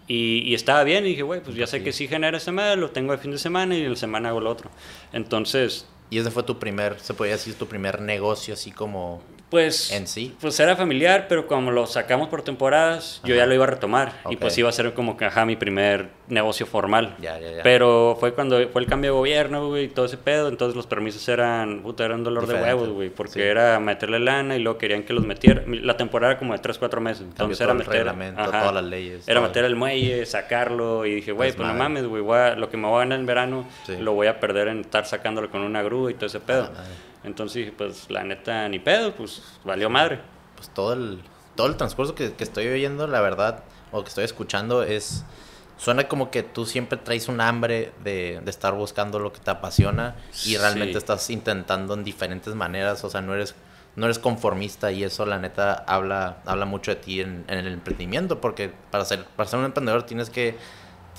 Y, 0.06 0.40
y 0.40 0.54
estaba 0.54 0.84
bien. 0.84 1.04
Y 1.06 1.10
dije, 1.10 1.22
güey, 1.22 1.40
pues 1.42 1.56
ya 1.56 1.66
sé 1.66 1.78
Sí. 1.78 1.84
que 1.84 1.92
sí 1.92 2.08
genera 2.08 2.36
esta 2.36 2.52
madre. 2.52 2.76
Lo 2.76 2.90
tengo 2.90 3.12
de 3.12 3.18
fin 3.18 3.30
de 3.30 3.38
semana 3.38 3.74
y 3.76 3.82
en 3.84 3.90
la 3.90 3.96
semana 3.96 4.28
hago 4.30 4.40
lo 4.40 4.50
otro. 4.50 4.68
Entonces, 5.14 5.86
Y 6.10 6.18
ese 6.18 6.30
fue 6.30 6.42
tu 6.42 6.58
primer, 6.58 6.98
se 7.00 7.14
podría 7.14 7.36
decir, 7.36 7.54
tu 7.54 7.66
primer 7.66 8.00
negocio 8.00 8.54
así 8.54 8.72
como 8.72 9.22
pues. 9.48 9.90
en 9.92 10.06
sí. 10.06 10.34
Pues 10.40 10.58
era 10.60 10.76
familiar, 10.76 11.26
pero 11.28 11.46
como 11.46 11.70
lo 11.72 11.86
sacamos 11.86 12.28
por 12.28 12.42
temporadas, 12.42 13.20
yo 13.24 13.34
Ajá. 13.34 13.42
ya 13.42 13.46
lo 13.46 13.54
iba 13.54 13.64
a 13.64 13.68
retomar. 13.68 14.12
Y 14.30 14.34
Ok. 14.34 14.40
pues 14.42 14.58
iba 14.58 14.68
a 14.68 14.72
ser 14.72 14.92
como 14.94 15.16
que, 15.16 15.24
ajá, 15.24 15.44
mi 15.44 15.56
primer 15.56 16.08
negocio 16.28 16.66
formal. 16.66 17.16
Ya, 17.20 17.38
ya, 17.40 17.50
ya. 17.56 17.62
Pero 17.64 18.16
fue 18.20 18.32
cuando 18.32 18.56
fue 18.68 18.80
el 18.82 18.86
cambio 18.88 19.10
de 19.12 19.16
gobierno, 19.18 19.66
güey, 19.68 19.84
y 19.84 19.88
todo 19.88 20.06
ese 20.06 20.16
pedo. 20.18 20.46
Entonces 20.48 20.76
los 20.76 20.86
permisos 20.86 21.28
eran, 21.28 21.82
puta, 21.82 22.04
era 22.04 22.14
un 22.14 22.22
dolor 22.22 22.46
de 22.46 22.54
Diferente. 22.54 22.74
huevos, 22.80 22.94
güey. 22.94 23.10
Porque 23.10 23.32
Sí. 23.34 23.40
era 23.42 23.80
meterle 23.80 24.20
lana 24.20 24.54
y 24.56 24.60
luego 24.60 24.78
querían 24.78 25.02
que 25.02 25.12
los 25.12 25.24
metiera. 25.26 25.64
La 25.66 25.96
temporada 25.96 26.32
era 26.32 26.38
como 26.38 26.52
de 26.52 26.60
3, 26.60 26.78
4 26.78 27.00
meses. 27.00 27.22
Entonces 27.22 27.58
todo 27.58 27.64
era 27.66 27.72
el 27.72 27.78
meter. 27.78 27.92
reglamento, 27.94 28.44
todas 28.44 28.74
las 28.74 28.84
leyes, 28.84 29.28
Era 29.28 29.40
meter 29.40 29.64
el 29.64 29.74
muelle, 29.74 30.24
sacarlo. 30.26 31.04
Y 31.06 31.16
dije, 31.16 31.32
güey, 31.32 31.50
pues 31.50 31.58
no 31.58 31.72
Desmadre. 31.72 31.88
mames, 32.02 32.06
güey. 32.06 32.56
Lo 32.56 32.70
que 32.70 32.76
me 32.76 32.86
voy 32.86 32.96
a 32.96 32.98
ganar 33.00 33.18
en 33.18 33.26
verano 33.26 33.66
Sí. 33.86 33.96
lo 33.98 34.12
voy 34.12 34.28
a 34.28 34.38
perder 34.38 34.68
en 34.68 34.80
estar 34.80 35.06
sacándolo 35.06 35.50
con 35.50 35.62
una 35.62 35.82
grúa 35.82 35.99
y 36.08 36.14
todo 36.14 36.26
ese 36.26 36.40
pedo. 36.40 36.70
Ah. 36.74 36.84
Entonces 37.24 37.54
dije, 37.56 37.72
pues 37.76 38.08
la 38.10 38.24
neta, 38.24 38.68
ni 38.68 38.78
pedo, 38.78 39.14
pues 39.14 39.42
valió 39.64 39.90
madre. 39.90 40.20
Pues 40.56 40.70
todo 40.70 40.94
el, 40.94 41.20
todo 41.56 41.66
el 41.66 41.76
transcurso 41.76 42.14
que, 42.14 42.32
que 42.32 42.44
estoy 42.44 42.68
oyendo, 42.68 43.06
la 43.06 43.20
verdad, 43.20 43.64
o 43.92 44.02
que 44.02 44.08
estoy 44.08 44.24
escuchando, 44.24 44.82
es. 44.82 45.24
Suena 45.76 46.08
como 46.08 46.30
que 46.30 46.42
tú 46.42 46.66
siempre 46.66 46.98
traes 46.98 47.28
un 47.28 47.40
hambre 47.40 47.92
de, 48.04 48.42
de 48.44 48.50
estar 48.50 48.74
buscando 48.74 49.18
lo 49.18 49.32
que 49.32 49.40
te 49.40 49.50
apasiona 49.50 50.14
y 50.44 50.58
realmente 50.58 50.92
Sí. 50.92 50.98
estás 50.98 51.30
intentando 51.30 51.94
en 51.94 52.04
diferentes 52.04 52.54
maneras, 52.54 53.02
o 53.02 53.08
sea, 53.08 53.22
no 53.22 53.34
eres, 53.34 53.54
no 53.96 54.04
eres 54.04 54.18
conformista 54.18 54.92
y 54.92 55.04
eso 55.04 55.24
la 55.24 55.38
neta 55.38 55.72
habla, 55.72 56.42
habla 56.44 56.66
mucho 56.66 56.90
de 56.90 56.96
ti 56.96 57.22
en, 57.22 57.46
en 57.48 57.58
el 57.60 57.68
emprendimiento, 57.72 58.42
porque 58.42 58.70
para 58.90 59.06
ser, 59.06 59.24
para 59.24 59.48
ser 59.48 59.58
un 59.58 59.64
emprendedor 59.64 60.02
tienes 60.02 60.28
que, 60.28 60.58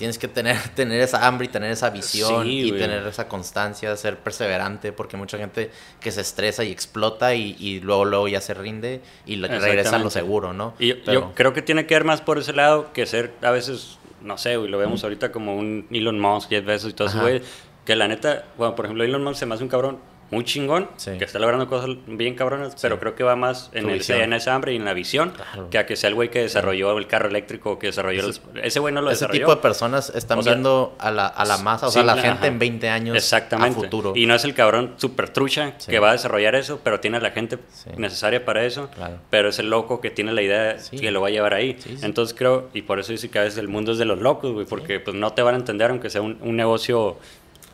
tienes 0.02 0.18
que 0.18 0.26
tener, 0.26 0.56
tener 0.74 1.00
esa 1.00 1.28
hambre 1.28 1.44
y 1.44 1.48
tener 1.48 1.70
esa 1.70 1.88
visión 1.90 2.42
Sí, 2.42 2.50
y 2.58 2.68
güey. 2.70 2.80
tener 2.80 3.06
esa 3.06 3.28
constancia, 3.28 3.96
ser 3.96 4.18
perseverante, 4.18 4.90
porque 4.90 5.16
mucha 5.16 5.38
gente 5.38 5.70
que 6.00 6.10
se 6.10 6.22
estresa 6.22 6.64
y 6.64 6.72
explota 6.72 7.36
y, 7.36 7.54
y 7.60 7.78
luego, 7.78 8.04
luego 8.04 8.26
ya 8.26 8.40
se 8.40 8.52
rinde 8.52 9.00
y 9.26 9.36
regresa 9.36 9.94
a 9.94 9.98
lo 10.00 10.10
seguro, 10.10 10.52
¿no? 10.52 10.74
Y 10.80 10.88
yo, 10.88 10.94
Pero- 11.04 11.20
yo 11.20 11.32
creo 11.36 11.52
que 11.52 11.62
tiene 11.62 11.86
que 11.86 11.94
ver 11.94 12.02
más 12.02 12.20
por 12.20 12.36
ese 12.38 12.52
lado 12.52 12.92
que 12.92 13.06
ser 13.06 13.32
a 13.42 13.52
veces, 13.52 13.98
no 14.22 14.38
sé, 14.38 14.56
güey, 14.56 14.68
lo 14.68 14.78
vemos 14.78 15.04
ahorita 15.04 15.30
como 15.30 15.54
un 15.56 15.86
Elon 15.92 16.18
Musk, 16.18 16.48
Jeff 16.48 16.64
Bezos 16.64 16.90
y 16.90 16.94
todo 16.94 17.06
eso, 17.06 17.20
güey. 17.20 17.40
Que 17.84 17.94
la 17.94 18.08
neta, 18.08 18.44
bueno, 18.58 18.74
por 18.74 18.86
ejemplo, 18.86 19.04
Elon 19.04 19.22
Musk 19.22 19.38
se 19.38 19.46
me 19.46 19.54
hace 19.54 19.62
un 19.62 19.70
cabrón 19.70 19.98
muy 20.32 20.42
chingón, 20.44 20.88
Sí. 20.96 21.12
que 21.18 21.24
está 21.24 21.38
logrando 21.38 21.68
cosas 21.68 21.90
bien 22.06 22.34
cabronas, 22.34 22.74
pero 22.82 22.98
creo 22.98 23.14
que 23.14 23.22
va 23.22 23.36
más 23.36 23.70
en, 23.74 23.88
el, 23.88 24.02
en 24.10 24.32
esa 24.32 24.54
hambre 24.54 24.72
y 24.72 24.76
en 24.76 24.84
la 24.84 24.94
visión 24.94 25.30
Claro. 25.30 25.70
que 25.70 25.78
a 25.78 25.86
que 25.86 25.94
sea 25.94 26.08
el 26.08 26.14
güey 26.14 26.30
que 26.30 26.40
desarrolló 26.40 26.96
el 26.98 27.06
carro 27.06 27.28
eléctrico, 27.28 27.78
que 27.78 27.88
desarrolló... 27.88 28.28
Ese- 28.28 28.40
el- 28.54 28.60
ese 28.64 28.80
güey 28.80 28.92
no 28.94 29.02
lo 29.02 29.10
Ese 29.10 29.16
desarrolló. 29.26 29.38
tipo 29.40 29.54
de 29.54 29.60
personas 29.60 30.10
están 30.14 30.38
O 30.38 30.42
sea, 30.42 30.54
viendo 30.54 30.96
a 30.98 31.10
la, 31.10 31.26
a 31.26 31.44
la 31.44 31.58
masa, 31.58 31.86
o 31.86 31.90
sea, 31.90 32.02
la 32.02 32.14
la- 32.16 32.22
gente 32.22 32.38
ajá. 32.38 32.46
en 32.48 32.58
20 32.58 32.88
años 32.88 33.16
Exactamente. 33.16 33.78
a 33.78 33.82
futuro. 33.82 34.12
Y 34.16 34.26
no 34.26 34.34
es 34.34 34.42
el 34.44 34.54
cabrón 34.54 34.94
super 34.96 35.28
trucha 35.28 35.76
que 35.76 35.98
va 35.98 36.08
a 36.08 36.12
desarrollar 36.12 36.54
eso, 36.54 36.80
pero 36.82 36.98
tiene 36.98 37.18
a 37.18 37.20
la 37.20 37.30
gente 37.32 37.58
necesaria 37.96 38.44
para 38.44 38.64
eso. 38.64 38.88
Claro. 38.94 39.18
Pero 39.30 39.50
es 39.50 39.58
el 39.58 39.68
loco 39.70 40.00
que 40.00 40.10
tiene 40.10 40.32
la 40.32 40.42
idea 40.42 40.76
que 40.90 41.10
lo 41.10 41.20
va 41.20 41.28
a 41.28 41.30
llevar 41.30 41.52
ahí. 41.54 41.76
Entonces 42.02 42.34
creo, 42.36 42.70
y 42.72 42.82
por 42.82 42.98
eso 42.98 43.12
dice 43.12 43.28
que 43.30 43.38
a 43.38 43.42
veces 43.42 43.58
el 43.58 43.68
mundo 43.68 43.92
es 43.92 43.98
de 43.98 44.06
los 44.06 44.18
locos, 44.18 44.52
güey, 44.52 44.64
porque 44.66 44.98
pues 44.98 45.14
no 45.14 45.32
te 45.34 45.42
van 45.42 45.54
a 45.54 45.58
entender 45.58 45.90
aunque 45.90 46.08
sea 46.08 46.22
un, 46.22 46.38
un 46.40 46.56
negocio 46.56 47.18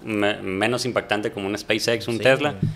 me- 0.03 0.41
menos 0.43 0.85
impactante 0.85 1.33
como 1.33 1.47
un 1.47 1.57
SpaceX, 1.59 2.09
un 2.09 2.17
Sí, 2.19 2.23
Tesla. 2.23 2.53
güey. 2.53 2.73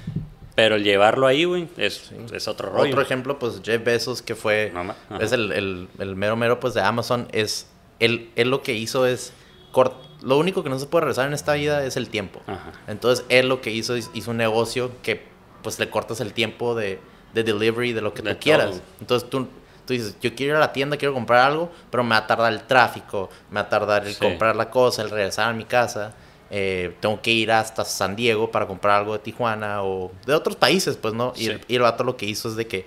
Pero 0.54 0.74
el 0.76 0.84
llevarlo 0.84 1.26
ahí, 1.26 1.44
güey, 1.44 1.66
es, 1.78 2.12
es 2.32 2.46
otro 2.46 2.68
rollo. 2.70 2.90
Otro 2.90 3.00
ejemplo, 3.00 3.38
pues 3.38 3.62
Jeff 3.64 3.82
Bezos, 3.82 4.20
que 4.20 4.34
fue, 4.34 4.70
es 5.18 5.32
el, 5.32 5.50
el, 5.52 5.88
el 5.98 6.14
mero 6.14 6.36
mero 6.36 6.60
pues 6.60 6.74
de 6.74 6.82
Amazon, 6.82 7.26
es, 7.32 7.68
él, 8.00 8.30
él 8.36 8.50
lo 8.50 8.62
que 8.62 8.74
hizo 8.74 9.06
es, 9.06 9.32
cort- 9.72 9.94
lo 10.20 10.36
único 10.36 10.62
que 10.62 10.68
no 10.68 10.78
se 10.78 10.84
puede 10.86 11.06
regresar 11.06 11.26
en 11.26 11.32
esta 11.32 11.54
vida 11.54 11.84
es 11.86 11.96
el 11.96 12.10
tiempo. 12.10 12.42
Ajá. 12.46 12.72
Entonces 12.86 13.24
él 13.30 13.48
lo 13.48 13.62
que 13.62 13.70
hizo 13.70 13.94
es 13.96 14.10
hizo 14.12 14.30
un 14.32 14.36
negocio 14.36 14.90
que 15.02 15.24
pues 15.62 15.78
le 15.78 15.88
cortas 15.88 16.20
el 16.20 16.34
tiempo 16.34 16.74
de, 16.74 17.00
de 17.32 17.44
delivery 17.44 17.94
de 17.94 18.02
lo 18.02 18.12
que 18.12 18.20
De 18.20 18.34
tú 18.34 18.40
quieras. 18.42 18.70
todo. 18.72 18.80
Entonces 19.00 19.30
tú, 19.30 19.48
tú 19.86 19.94
dices, 19.94 20.16
yo 20.20 20.34
quiero 20.34 20.52
ir 20.52 20.56
a 20.58 20.60
la 20.60 20.72
tienda, 20.74 20.98
quiero 20.98 21.14
comprar 21.14 21.46
algo, 21.50 21.72
pero 21.90 22.04
me 22.04 22.10
va 22.10 22.18
a 22.18 22.26
tardar 22.26 22.52
el 22.52 22.60
tráfico, 22.64 23.30
me 23.50 23.54
va 23.54 23.60
a 23.62 23.68
tardar 23.70 24.06
el 24.06 24.12
Sí. 24.12 24.20
comprar 24.20 24.54
la 24.54 24.68
cosa, 24.68 25.00
el 25.00 25.08
regresar 25.08 25.48
a 25.48 25.52
mi 25.54 25.64
casa. 25.64 26.12
Eh, 26.54 26.94
tengo 27.00 27.20
que 27.22 27.30
ir 27.32 27.50
hasta 27.50 27.84
San 27.84 28.14
Diego 28.14 28.50
para 28.50 28.66
comprar 28.66 28.98
algo 29.00 29.14
de 29.14 29.18
Tijuana 29.20 29.82
o 29.82 30.12
de 30.26 30.34
otros 30.34 30.54
países, 30.54 30.96
pues 30.96 31.14
no. 31.14 31.32
Y, 31.34 31.46
Sí. 31.46 31.50
el, 31.50 31.60
y 31.66 31.74
el 31.76 31.82
vato 31.82 32.04
lo 32.04 32.16
que 32.16 32.26
hizo 32.26 32.48
es 32.48 32.56
de 32.56 32.66
que 32.66 32.86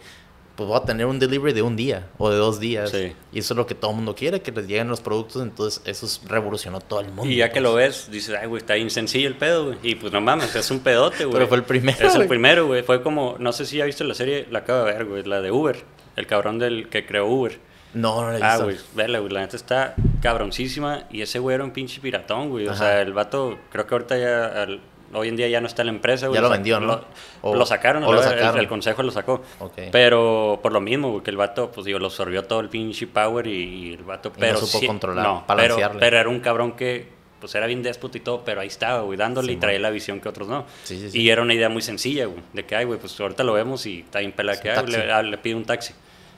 pues 0.56 0.70
voy 0.70 0.78
a 0.78 0.84
tener 0.84 1.06
un 1.06 1.20
delivery 1.20 1.52
de 1.52 1.62
un 1.64 1.76
día 1.76 2.08
o 2.18 2.30
de 2.30 2.38
dos 2.38 2.62
días. 2.62 2.90
Sí. 2.92 3.12
Y 3.34 3.40
eso 3.40 3.54
es 3.54 3.58
lo 3.58 3.66
que 3.68 3.76
todo 3.76 3.92
el 3.92 3.98
mundo 3.98 4.16
quiere, 4.16 4.42
que 4.42 4.54
les 4.54 4.66
lleguen 4.68 4.88
los 4.88 5.02
productos. 5.02 5.42
Entonces 5.42 5.82
eso 5.84 6.06
es- 6.06 6.22
revolucionó 6.26 6.80
todo 6.80 7.02
el 7.02 7.08
mundo. 7.12 7.26
Y 7.30 7.36
ya 7.38 7.48
que 7.50 7.54
pues. 7.56 7.64
lo 7.64 7.74
ves, 7.74 8.08
dices, 8.10 8.38
ay, 8.40 8.48
güey, 8.48 8.62
está 8.62 8.76
bien 8.76 8.90
sencillo 8.90 9.28
el 9.28 9.36
pedo, 9.36 9.66
güey. 9.66 9.78
Y 9.84 9.96
pues 9.96 10.14
no 10.14 10.22
mames, 10.22 10.56
es 10.56 10.72
un 10.72 10.80
pedote, 10.80 11.26
güey. 11.26 11.34
Pero 11.34 11.48
fue 11.48 11.58
el 11.58 11.64
primero, 11.64 12.08
Es 12.08 12.16
el 12.16 12.28
primero, 12.28 12.68
güey. 12.68 12.84
Fue 12.84 13.02
como, 13.04 13.36
no 13.38 13.52
sé 13.52 13.66
si 13.66 13.78
ya 13.78 13.86
viste 13.86 14.06
la 14.06 14.14
serie, 14.14 14.48
la 14.50 14.60
acabo 14.60 14.86
de 14.86 14.94
ver, 14.94 15.04
güey, 15.06 15.24
la 15.24 15.42
de 15.42 15.52
Uber. 15.52 15.84
El 16.16 16.26
cabrón 16.28 16.58
del 16.60 16.88
que 16.88 17.06
creó 17.06 17.26
Uber. 17.28 17.60
No, 17.96 18.22
no 18.22 18.32
lo 18.32 18.38
he 18.38 18.44
Ah, 18.44 18.58
güey, 18.60 18.78
vela, 18.94 19.20
güey, 19.20 19.32
la 19.34 19.42
neta 19.42 19.56
está 19.56 19.96
cabroncísima. 20.22 21.04
Y 21.12 21.22
ese 21.22 21.40
güey 21.40 21.56
era 21.56 21.64
un 21.64 21.72
pinche 21.72 22.00
piratón, 22.02 22.50
güey. 22.50 22.68
O 22.68 22.76
sea, 22.76 23.02
el 23.02 23.14
vato, 23.14 23.58
creo 23.72 23.88
que 23.88 23.96
ahorita 23.96 24.18
ya, 24.18 24.64
al- 24.64 24.82
hoy 25.14 25.30
en 25.30 25.36
día 25.38 25.48
ya 25.48 25.62
no 25.62 25.68
está 25.68 25.82
en 25.84 25.88
la 25.88 25.94
empresa, 25.94 26.28
güey. 26.28 26.36
Ya 26.38 26.42
lo 26.42 26.50
vendió, 26.50 26.80
¿no? 26.80 26.88
Lo, 26.88 27.06
O- 27.42 27.56
lo 27.56 27.66
sacaron, 27.66 28.04
o 28.04 28.12
lo 28.12 28.20
la 28.20 28.26
el- 28.28 28.34
sacaron. 28.38 28.60
El, 28.60 28.68
consejo 28.68 29.02
lo 29.04 29.12
sacó. 29.12 29.42
Ok. 29.60 29.74
Pero 29.92 30.60
por 30.62 30.72
lo 30.74 30.82
mismo, 30.82 31.10
güey, 31.12 31.24
que 31.24 31.32
el 31.32 31.38
vato, 31.38 31.72
pues 31.72 31.86
digo, 31.86 32.00
lo 32.00 32.08
absorbió 32.08 32.44
todo 32.44 32.60
el 32.60 32.70
pinche 32.70 33.08
power 33.08 33.48
y, 33.48 33.52
y 33.90 33.94
el 33.94 34.04
vato, 34.04 34.30
no 34.30 34.36
pero 34.40 34.58
supo 34.58 34.80
sí- 34.80 34.88
controlar, 34.88 35.26
no. 35.26 35.46
Pero, 35.56 35.78
pero 36.00 36.18
era 36.18 36.30
un 36.30 36.40
cabrón 36.42 36.74
que, 36.74 37.14
pues 37.40 37.54
era 37.56 37.68
bien 37.68 37.84
déspota 37.84 38.18
y 38.18 38.22
todo, 38.22 38.44
pero 38.44 38.62
ahí 38.62 38.68
estaba, 38.68 39.02
güey, 39.02 39.18
dándole 39.18 39.54
y 39.54 39.58
traía 39.58 39.80
la 39.80 39.90
visión 39.92 40.20
que 40.20 40.28
otros 40.28 40.48
no. 40.48 40.66
Sí, 40.84 41.00
sí, 41.00 41.12
sí. 41.12 41.22
Y 41.22 41.30
era 41.30 41.42
una 41.44 41.54
idea 41.54 41.70
muy 41.70 41.82
sencilla, 41.82 42.26
güey, 42.26 42.42
de 42.54 42.66
que, 42.66 42.76
ay, 42.76 42.86
güey, 42.86 43.00
pues 43.00 43.18
ahorita 43.20 43.44
lo 43.44 43.54
vemos 43.54 43.86
y 43.86 44.00
está 44.00 44.20
bien 44.20 44.32
pelada 44.32 44.58
Sí, 44.58 44.64
que 44.64 44.92
le, 44.92 45.12
ah, 45.12 45.22
le 45.22 45.38
pide 45.38 45.56
un 45.56 45.64
taxi. 45.66 45.94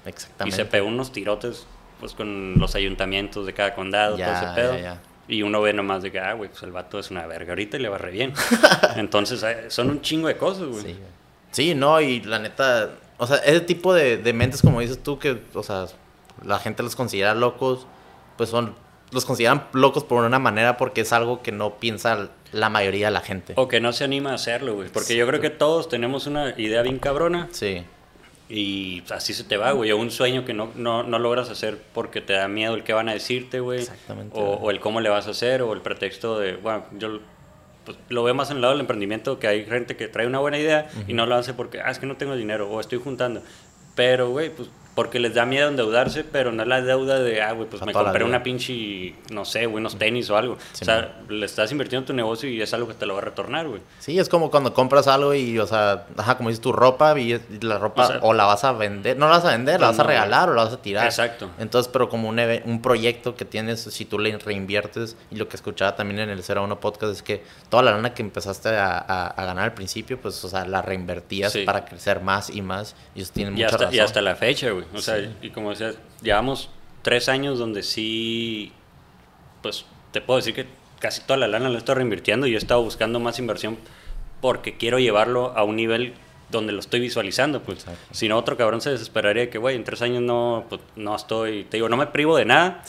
Y 0.07 0.09
Exactamente. 0.09 0.55
se 0.55 0.65
pegó 0.65 0.87
unos 0.87 1.11
tirotes 1.11 1.67
pues 1.99 2.13
con 2.13 2.59
los 2.59 2.75
ayuntamientos 2.75 3.45
de 3.45 3.53
cada 3.53 3.73
condado, 3.73 4.17
todo 4.17 4.31
ese 4.31 4.45
pedo. 4.55 4.97
Y 5.27 5.41
uno 5.41 5.61
ve 5.61 5.73
nomás 5.73 6.03
de 6.03 6.11
que, 6.11 6.19
ah, 6.19 6.33
güey, 6.33 6.49
pues 6.49 6.63
el 6.63 6.71
vato 6.71 6.99
es 6.99 7.11
una 7.11 7.25
verga 7.25 7.51
ahorita 7.51 7.77
y 7.77 7.81
le 7.81 7.89
va 7.89 7.97
re 7.97 8.11
bien. 8.11 8.33
Entonces, 8.95 9.43
eh, 9.43 9.65
son 9.67 9.89
un 9.89 10.01
chingo 10.01 10.29
de 10.29 10.37
cosas, 10.37 10.67
güey. 10.67 10.83
Sí, 10.83 10.95
sí, 11.51 11.75
no, 11.75 11.99
y 11.99 12.21
la 12.21 12.39
neta, 12.39 12.91
o 13.17 13.27
sea, 13.27 13.37
ese 13.37 13.59
tipo 13.59 13.93
de, 13.93 14.17
de 14.17 14.33
mentes, 14.33 14.61
como 14.61 14.79
dices 14.79 15.03
tú, 15.03 15.19
que, 15.19 15.41
o 15.53 15.63
sea, 15.63 15.87
la 16.45 16.59
gente 16.59 16.81
los 16.81 16.95
considera 16.95 17.35
locos, 17.35 17.87
pues 18.37 18.49
son, 18.49 18.73
los 19.11 19.25
consideran 19.25 19.65
locos 19.73 20.05
por 20.05 20.23
una 20.23 20.39
manera 20.39 20.77
porque 20.77 21.01
es 21.01 21.11
algo 21.11 21.41
que 21.41 21.51
no 21.51 21.75
piensa 21.75 22.29
la 22.53 22.69
mayoría 22.69 23.07
de 23.07 23.11
la 23.11 23.21
gente. 23.21 23.53
O 23.57 23.67
que 23.67 23.81
no 23.81 23.91
se 23.91 24.05
anima 24.05 24.31
a 24.31 24.35
hacerlo, 24.35 24.75
güey. 24.75 24.89
Porque 24.89 25.17
yo 25.17 25.27
creo 25.27 25.41
que 25.41 25.49
todos 25.49 25.89
tenemos 25.89 26.27
una 26.27 26.51
idea 26.57 26.81
bien 26.83 26.99
cabrona. 26.99 27.49
Sí. 27.51 27.83
Y 28.49 29.03
así 29.09 29.33
se 29.33 29.43
te 29.43 29.57
va, 29.57 29.71
güey. 29.71 29.91
O 29.91 29.97
un 29.97 30.09
sueño 30.09 30.45
que 30.45 30.53
no, 30.53 30.71
no, 30.75 31.03
no, 31.03 31.19
logras 31.19 31.49
hacer 31.49 31.77
porque 31.93 32.21
te 32.21 32.33
da 32.33 32.47
miedo 32.47 32.75
el 32.75 32.83
que 32.83 32.93
van 32.93 33.09
a 33.09 33.13
decirte, 33.13 33.59
güey. 33.59 33.79
Exactamente. 33.79 34.37
O, 34.37 34.43
o, 34.43 34.71
el 34.71 34.79
cómo 34.79 35.01
le 35.01 35.09
vas 35.09 35.27
a 35.27 35.31
hacer, 35.31 35.61
o 35.61 35.73
el 35.73 35.81
pretexto 35.81 36.39
de, 36.39 36.55
bueno, 36.55 36.85
yo 36.97 37.19
pues, 37.83 37.97
lo 38.09 38.23
veo 38.23 38.33
más 38.33 38.49
en 38.49 38.57
el 38.57 38.61
lado 38.61 38.73
del 38.73 38.81
emprendimiento, 38.81 39.39
que 39.39 39.47
hay 39.47 39.65
gente 39.65 39.97
que 39.97 40.07
trae 40.07 40.27
una 40.27 40.39
buena 40.39 40.57
idea 40.59 40.89
y 41.07 41.13
no 41.13 41.25
lo 41.25 41.35
hace 41.35 41.53
porque, 41.53 41.81
ah, 41.81 41.89
es 41.89 41.99
que 41.99 42.05
no 42.05 42.15
tengo 42.15 42.35
dinero, 42.35 42.69
o 42.69 42.79
estoy 42.79 42.99
juntando. 42.99 43.41
Pero, 43.95 44.29
güey, 44.29 44.49
pues 44.49 44.69
porque 44.97 45.19
les 45.19 45.35
da 45.35 45.45
miedo 45.45 45.67
endeudarse, 45.67 46.23
pero 46.23 46.51
no 46.51 46.65
la 46.65 46.81
deuda 46.81 47.19
de, 47.19 47.39
ah, 47.39 47.51
güey, 47.51 47.69
pues 47.69 47.85
me 47.85 47.93
compré 47.93 48.23
una 48.23 48.41
pinche, 48.41 49.13
no 49.29 49.45
sé, 49.45 49.67
unos 49.67 49.95
tenis 49.95 50.27
o 50.31 50.37
algo. 50.37 50.53
o 50.55 50.85
sea, 50.85 51.19
le 51.29 51.45
estás 51.45 51.71
invirtiendo 51.71 52.01
en 52.01 52.07
tu 52.07 52.13
negocio 52.13 52.49
y 52.49 52.59
es 52.59 52.73
algo 52.73 52.87
que 52.87 52.95
te 52.95 53.05
lo 53.05 53.13
va 53.13 53.19
a 53.19 53.25
retornar, 53.25 53.67
güey. 53.67 53.79
Sí, 53.99 54.17
es 54.17 54.27
como 54.27 54.49
cuando 54.49 54.73
compras 54.73 55.07
algo 55.07 55.35
y, 55.35 55.59
o 55.59 55.67
sea, 55.67 56.07
ajá, 56.17 56.37
como 56.37 56.49
dices, 56.49 56.63
tu 56.63 56.71
ropa 56.71 57.13
y 57.19 57.39
la 57.61 57.77
ropa 57.77 58.21
o, 58.23 58.33
la 58.33 58.45
vas 58.45 58.63
a 58.63 58.71
vender, 58.71 59.17
no 59.17 59.27
la 59.27 59.33
vas 59.33 59.45
a 59.45 59.51
vender, 59.51 59.79
la 59.79 59.91
vas 59.91 59.99
a 59.99 60.03
regalar 60.03 60.49
o 60.49 60.55
la 60.55 60.63
vas 60.63 60.73
a 60.73 60.81
tirar. 60.81 61.05
Exacto. 61.05 61.47
Entonces, 61.59 61.91
pero 61.93 62.09
como 62.09 62.27
un, 62.27 62.39
un 62.65 62.81
proyecto 62.81 63.35
que 63.35 63.45
tienes, 63.45 63.81
si 63.81 64.03
tú 64.03 64.17
le 64.17 64.35
reinviertes, 64.39 65.15
y 65.29 65.35
lo 65.35 65.47
que 65.47 65.57
escuchaba 65.57 65.95
también 65.95 66.21
en 66.21 66.31
el 66.31 66.41
01 66.41 66.79
podcast 66.79 67.13
es 67.13 67.21
que 67.21 67.43
toda 67.69 67.83
la 67.83 67.91
lana 67.91 68.15
que 68.15 68.23
empezaste 68.23 68.69
a, 68.69 68.97
a, 68.97 69.45
ganar 69.45 69.65
al 69.65 69.73
principio, 69.75 70.19
pues, 70.19 70.43
o 70.43 70.49
sea, 70.49 70.65
la 70.65 70.81
reinvertías 70.81 71.55
para 71.67 71.85
crecer 71.85 72.21
más 72.21 72.49
y 72.49 72.63
más. 72.63 72.95
Y 73.13 73.21
eso 73.21 73.31
tiene 73.31 73.51
mucha 73.51 73.77
razón. 73.77 73.93
Y 73.93 73.99
hasta 73.99 74.23
la 74.23 74.35
fecha, 74.35 74.71
güey. 74.71 74.86
O 74.93 75.01
sea, 75.01 75.31
y 75.41 75.49
como 75.49 75.71
decías, 75.71 75.97
llevamos 76.21 76.69
tres 77.01 77.29
años 77.29 77.59
donde 77.59 77.83
sí, 77.83 78.71
pues 79.61 79.85
te 80.11 80.21
puedo 80.21 80.37
decir 80.37 80.53
que 80.53 80.65
casi 80.99 81.21
toda 81.21 81.37
la 81.37 81.47
lana 81.47 81.69
la 81.69 81.77
estoy 81.77 81.95
reinvirtiendo 81.95 82.47
y 82.47 82.55
he 82.55 82.57
estado 82.57 82.81
buscando 82.81 83.19
más 83.19 83.39
inversión 83.39 83.77
porque 84.41 84.77
quiero 84.77 84.99
llevarlo 84.99 85.53
a 85.55 85.63
un 85.63 85.75
nivel 85.75 86.13
donde 86.49 86.71
lo 86.71 86.79
estoy 86.79 86.99
visualizando, 86.99 87.61
pues. 87.61 87.85
Si 88.11 88.29
no, 88.29 88.37
otro 88.37 88.55
cabrón 88.57 88.81
se 88.81 88.89
desesperaría 88.89 89.49
que, 89.49 89.57
güey, 89.57 89.75
en 89.75 89.83
tres 89.83 90.01
años 90.01 90.21
no, 90.21 90.65
pues, 90.69 90.81
no 90.95 91.15
estoy, 91.15 91.65
te 91.65 91.77
digo, 91.77 91.89
no 91.89 91.97
me 91.97 92.07
privo 92.07 92.37
de 92.37 92.45
nada, 92.45 92.83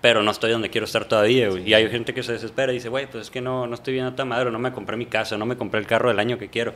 pero 0.00 0.22
no 0.22 0.30
estoy 0.30 0.52
donde 0.52 0.70
quiero 0.70 0.84
estar 0.84 1.06
todavía, 1.06 1.48
güey. 1.48 1.68
Y 1.68 1.74
hay 1.74 1.88
gente 1.90 2.14
que 2.14 2.22
se 2.22 2.32
desespera 2.32 2.72
y 2.72 2.76
dice, 2.76 2.88
güey, 2.88 3.06
pues 3.06 3.22
es 3.22 3.30
que 3.30 3.40
no, 3.40 3.66
no 3.66 3.74
estoy 3.74 3.94
viendo 3.94 4.14
tan 4.14 4.28
madre, 4.28 4.50
no 4.50 4.58
me 4.58 4.72
compré 4.72 4.96
mi 4.96 5.06
casa, 5.06 5.36
no 5.36 5.46
me 5.46 5.56
compré 5.56 5.80
el 5.80 5.86
carro 5.86 6.08
del 6.08 6.18
año 6.18 6.38
que 6.38 6.48
quiero. 6.48 6.72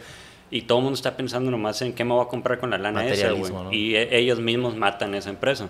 Y 0.55 0.63
todo 0.63 0.79
el 0.79 0.85
mundo 0.85 0.95
está 0.95 1.17
pensando 1.17 1.51
nomás 1.51 1.83
en 1.83 1.93
qué 1.95 2.05
me 2.05 2.13
voy 2.13 2.25
a 2.25 2.29
comprar 2.29 2.61
con 2.61 2.71
la 2.71 2.79
lana 2.79 3.05
esa, 3.05 3.33
güey. 3.33 3.53
Y 3.73 3.97
e, 3.97 4.17
ellos 4.17 4.39
mismos 4.39 4.77
matan 4.77 5.13
esa 5.17 5.31
empresa. 5.31 5.69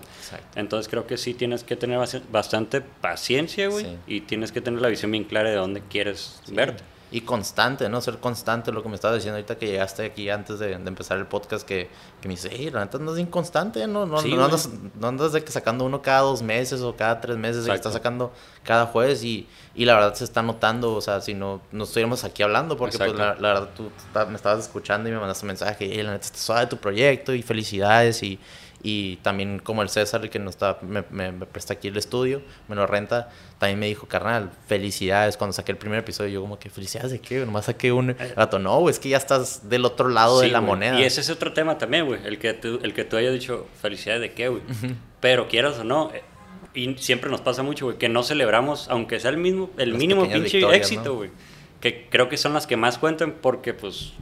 Entonces 0.55 0.87
creo 0.87 1.07
que 1.07 1.17
sí 1.17 1.33
tienes 1.33 1.63
que 1.63 1.75
tener 1.75 1.99
bastante 2.31 2.81
paciencia, 2.81 3.67
güey. 3.67 3.97
Y 4.05 4.21
tienes 4.21 4.51
que 4.51 4.61
tener 4.61 4.79
la 4.81 4.87
visión 4.87 5.11
bien 5.11 5.23
clara 5.23 5.49
de 5.49 5.55
dónde 5.55 5.81
quieres 5.81 6.39
verte 6.51 6.83
y 7.15 7.21
constante, 7.21 7.87
¿no? 7.87 8.01
Ser 8.01 8.17
constante, 8.17 8.73
lo 8.73 8.83
que 8.83 8.89
me 8.89 8.95
estabas 8.95 9.15
diciendo 9.15 9.37
ahorita 9.37 9.57
que 9.57 9.67
llegaste 9.67 10.03
aquí 10.03 10.29
antes 10.29 10.59
de, 10.59 10.73
empezar 10.73 11.17
el 11.17 11.25
podcast, 11.27 11.65
que, 11.65 11.89
que, 12.19 12.27
me 12.27 12.33
dice, 12.33 12.49
hey, 12.51 12.69
la 12.73 12.83
neta 12.83 12.97
es 12.97 13.19
inconstante, 13.19 13.87
¿no? 13.87 14.05
No, 14.05 14.21
no, 14.21 14.43
andas, 14.43 14.69
no 14.99 15.07
andas 15.07 15.31
de 15.31 15.41
que 15.41 15.49
sacando 15.49 15.85
uno 15.85 16.01
cada 16.01 16.19
dos 16.19 16.41
meses 16.41 16.81
o 16.81 16.93
cada 16.93 17.21
tres 17.21 17.37
meses, 17.37 17.65
que 17.65 17.73
estás 17.73 17.93
sacando 17.93 18.33
cada 18.63 18.87
jueves 18.87 19.23
y, 19.23 19.47
y, 19.75 19.85
la 19.85 19.93
verdad 19.93 20.13
se 20.13 20.25
está 20.25 20.41
notando, 20.41 20.93
o 20.93 20.99
sea, 20.99 21.21
si 21.21 21.33
no, 21.33 21.61
no 21.71 21.85
estuviéramos 21.85 22.25
aquí 22.25 22.43
hablando, 22.43 22.75
porque 22.75 22.97
pues 22.97 23.13
la, 23.13 23.35
la, 23.35 23.53
verdad 23.53 23.69
tú 23.77 23.89
me 24.27 24.35
estabas 24.35 24.65
escuchando 24.65 25.07
y 25.07 25.13
me 25.13 25.17
mandaste 25.17 25.45
un 25.45 25.47
mensaje, 25.47 25.89
hey, 25.89 26.03
la 26.03 26.11
neta 26.11 26.25
está 26.25 26.37
suave 26.37 26.67
tu 26.67 26.75
proyecto 26.75 27.33
y 27.33 27.41
felicidades 27.41 28.21
y 28.23 28.37
y 28.83 29.17
también 29.17 29.59
como 29.59 29.81
el 29.81 29.89
César, 29.89 30.29
que 30.29 30.37
nos 30.37 30.53
está, 30.53 30.77
me, 30.81 31.03
me, 31.09 31.45
presta 31.45 31.73
aquí 31.73 31.87
el 31.87 31.97
estudio, 31.97 32.41
me 32.67 32.75
lo 32.75 32.85
renta, 32.85 33.29
también 33.57 33.79
me 33.79 33.87
dijo, 33.87 34.07
carnal, 34.07 34.51
felicidades 34.67 35.37
cuando 35.37 35.53
saqué 35.53 35.71
el 35.71 35.77
primer 35.77 35.99
episodio. 35.99 36.29
Yo 36.29 36.41
como 36.41 36.59
que, 36.59 36.69
felicidades 36.69 37.11
de 37.11 37.19
qué, 37.19 37.45
nomás 37.45 37.65
saqué 37.65 37.91
un 37.91 38.11
eh. 38.11 38.33
rato. 38.35 38.59
No, 38.59 38.87
es 38.89 38.99
que 38.99 39.09
ya 39.09 39.17
estás 39.17 39.69
del 39.69 39.85
otro 39.85 40.09
lado 40.09 40.41
de 40.41 40.49
la 40.49 40.61
moneda. 40.61 40.99
Y 40.99 41.03
ese 41.03 41.21
es 41.21 41.29
otro 41.29 41.53
tema 41.53 41.77
también, 41.77 42.05
güey, 42.05 42.19
el 42.25 42.37
que 42.37 42.53
tú, 42.53 42.79
el 42.83 42.93
que 42.93 43.05
tú 43.05 43.17
hayas 43.17 43.33
dicho, 43.33 43.65
felicidades 43.81 44.21
de 44.21 44.33
qué, 44.33 44.49
güey. 44.49 44.61
Pero 45.19 45.47
quieras 45.47 45.79
o 45.79 45.83
no, 45.83 46.11
eh, 46.13 46.21
y 46.75 46.95
siempre 46.99 47.31
nos 47.31 47.41
pasa 47.41 47.63
mucho, 47.63 47.85
güey, 47.85 47.97
que 47.97 48.09
no 48.09 48.21
celebramos, 48.21 48.87
aunque 48.89 49.19
sea 49.19 49.31
el 49.31 49.37
mismo, 49.37 49.71
el 49.77 49.95
mínimo 49.95 50.29
pinche 50.29 50.59
éxito, 50.75 51.15
güey. 51.15 51.31
Que 51.81 52.07
creo 52.09 52.29
que 52.29 52.37
son 52.37 52.53
las 52.53 52.67
que 52.67 52.77
más 52.77 52.97
cuentan 52.97 53.35
porque, 53.41 53.73
pues, 53.73 54.13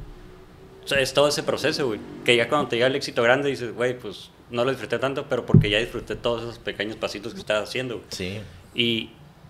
es 0.97 1.13
todo 1.13 1.27
ese 1.27 1.43
proceso, 1.43 1.87
güey. 1.87 1.99
Que 2.23 2.35
ya 2.35 2.47
cuando 2.47 2.69
te 2.69 2.77
llega 2.77 2.87
el 2.87 2.95
éxito 2.95 3.23
grande 3.23 3.49
dices, 3.49 3.73
güey, 3.73 3.97
pues 3.97 4.29
no 4.53 4.63
lo 4.63 4.69
disfruté 4.69 4.99
tanto, 4.99 5.25
pero 5.27 5.45
porque 5.45 5.69
ya 5.69 5.79
disfruté 5.79 6.15
todos 6.15 6.43
esos 6.43 6.59
pequeños 6.59 6.95
pasitos 6.95 7.33
que 7.33 7.39
estaba 7.39 7.61
haciendo. 7.61 8.01
Sí. 8.09 8.39
Y, 8.75 9.09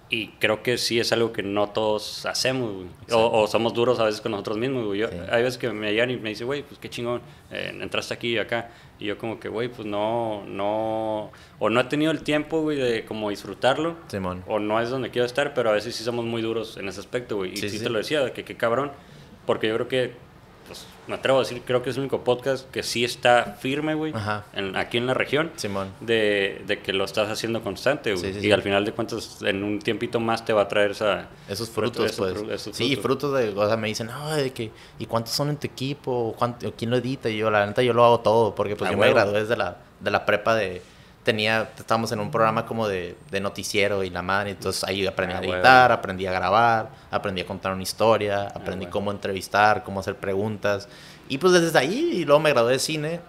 y 0.09 0.27
creo 0.39 0.63
que 0.63 0.77
sí 0.77 0.97
es 0.97 1.11
algo 1.11 1.33
que 1.33 1.43
no 1.43 1.69
todos 1.69 2.25
hacemos, 2.25 2.85
o, 3.11 3.45
somos 3.47 3.73
duros 3.73 3.99
a 3.99 4.05
veces 4.05 4.21
con 4.21 4.31
nosotros 4.31 4.57
mismos, 4.57 4.85
güey. 4.85 5.03
Hay 5.03 5.43
veces 5.43 5.57
que 5.57 5.69
me 5.71 5.91
llegan 5.91 6.09
y 6.09 6.15
me 6.15 6.29
dicen, 6.29 6.47
güey, 6.47 6.63
pues 6.63 6.79
qué 6.79 6.89
chingón, 6.89 7.21
eh, 7.51 7.77
entraste 7.81 8.13
aquí 8.13 8.29
y 8.29 8.37
acá. 8.37 8.71
Y 8.97 9.07
yo 9.07 9.17
como 9.17 9.41
que, 9.41 9.49
güey, 9.49 9.67
pues 9.67 9.85
no, 9.85 10.45
no, 10.45 11.31
o 11.59 11.69
no 11.69 11.81
he 11.81 11.83
tenido 11.83 12.11
el 12.11 12.23
tiempo, 12.23 12.61
güey, 12.61 12.77
de 12.77 13.03
como 13.03 13.29
disfrutarlo. 13.29 13.97
Simón. 14.07 14.41
O 14.47 14.59
no 14.59 14.79
es 14.79 14.89
donde 14.89 15.11
quiero 15.11 15.25
estar, 15.25 15.53
pero 15.53 15.71
a 15.71 15.73
veces 15.73 15.93
sí 15.97 16.05
somos 16.05 16.23
muy 16.23 16.41
duros 16.41 16.77
en 16.77 16.87
ese 16.87 17.01
aspecto, 17.01 17.35
güey. 17.35 17.51
Y 17.51 17.57
sí, 17.57 17.77
te 17.77 17.89
lo 17.89 17.97
decía, 17.97 18.31
que 18.31 18.45
qué 18.45 18.55
cabrón, 18.55 18.93
porque 19.45 19.67
yo 19.67 19.75
creo 19.75 19.87
que 19.89 20.13
pues, 20.67 20.85
me 21.07 21.15
atrevo 21.15 21.39
a 21.39 21.41
decir, 21.41 21.61
creo 21.65 21.83
que 21.83 21.89
es 21.89 21.95
el 21.95 22.01
único 22.01 22.23
podcast 22.23 22.69
que 22.71 22.83
sí 22.83 23.03
está 23.03 23.57
firme, 23.59 23.93
güey, 23.93 24.13
aquí 24.75 24.97
en 24.97 25.07
la 25.07 25.13
región, 25.13 25.51
Simón. 25.55 25.89
De, 25.99 26.61
de, 26.65 26.79
que 26.79 26.93
lo 26.93 27.03
estás 27.03 27.29
haciendo 27.29 27.61
constante, 27.61 28.13
güey. 28.13 28.45
y 28.45 28.51
al 28.51 28.61
final 28.61 28.85
de 28.85 28.91
cuentas, 28.91 29.39
en 29.41 29.63
un 29.63 29.79
tiempito 29.79 30.19
más 30.19 30.45
te 30.45 30.53
va 30.53 30.63
a 30.63 30.67
traer 30.67 30.91
esa, 30.91 31.27
esos 31.49 31.69
frutos, 31.69 32.13
pues. 32.13 32.69
sí, 32.71 32.95
frutos 32.95 33.33
de, 33.37 33.49
o 33.49 33.67
sea, 33.67 33.77
me 33.77 33.87
dicen, 33.87 34.07
no, 34.07 34.35
de 34.35 34.51
que, 34.51 34.71
¿y 34.99 35.05
cuántos 35.05 35.33
son 35.33 35.49
en 35.49 35.57
tu 35.57 35.67
equipo? 35.67 36.35
¿Cuánto, 36.37 36.73
¿Quién 36.75 36.91
lo 36.91 36.97
edita? 36.97 37.29
Y 37.29 37.37
yo, 37.37 37.51
la 37.51 37.65
neta, 37.65 37.81
yo 37.81 37.93
lo 37.93 38.05
hago 38.05 38.19
todo, 38.21 38.55
porque 38.55 38.75
pues 38.75 38.89
yo 38.91 38.97
me 38.97 39.09
gradué 39.09 39.41
desde 39.41 39.57
la, 39.57 39.77
de 39.99 40.11
la 40.11 40.25
prepa 40.25 40.55
de 40.55 40.81
tenía, 41.23 41.71
estábamos 41.77 42.11
en 42.11 42.19
un 42.19 42.29
programa 42.29 42.65
como 42.65 42.87
de, 42.87 43.17
de 43.31 43.39
noticiero 43.39 44.03
y 44.03 44.09
la 44.09 44.21
madre, 44.21 44.51
entonces 44.51 44.83
ahí 44.83 45.05
aprendí 45.07 45.33
a 45.33 45.39
ah, 45.39 45.43
editar, 45.43 45.91
aprendí 45.91 46.25
a 46.25 46.31
grabar, 46.31 46.89
aprendí 47.11 47.41
a 47.41 47.45
contar 47.45 47.73
una 47.73 47.83
historia, 47.83 48.47
ah, 48.47 48.53
aprendí 48.55 48.87
cómo 48.87 49.11
entrevistar, 49.11 49.83
cómo 49.83 50.01
hacer 50.01 50.17
preguntas. 50.17 50.87
Y 51.29 51.37
pues 51.37 51.53
desde 51.53 51.79
ahí, 51.79 52.11
y 52.13 52.25
luego 52.25 52.41
me 52.41 52.49
gradué 52.49 52.73
de 52.73 52.79
cine, 52.79 53.21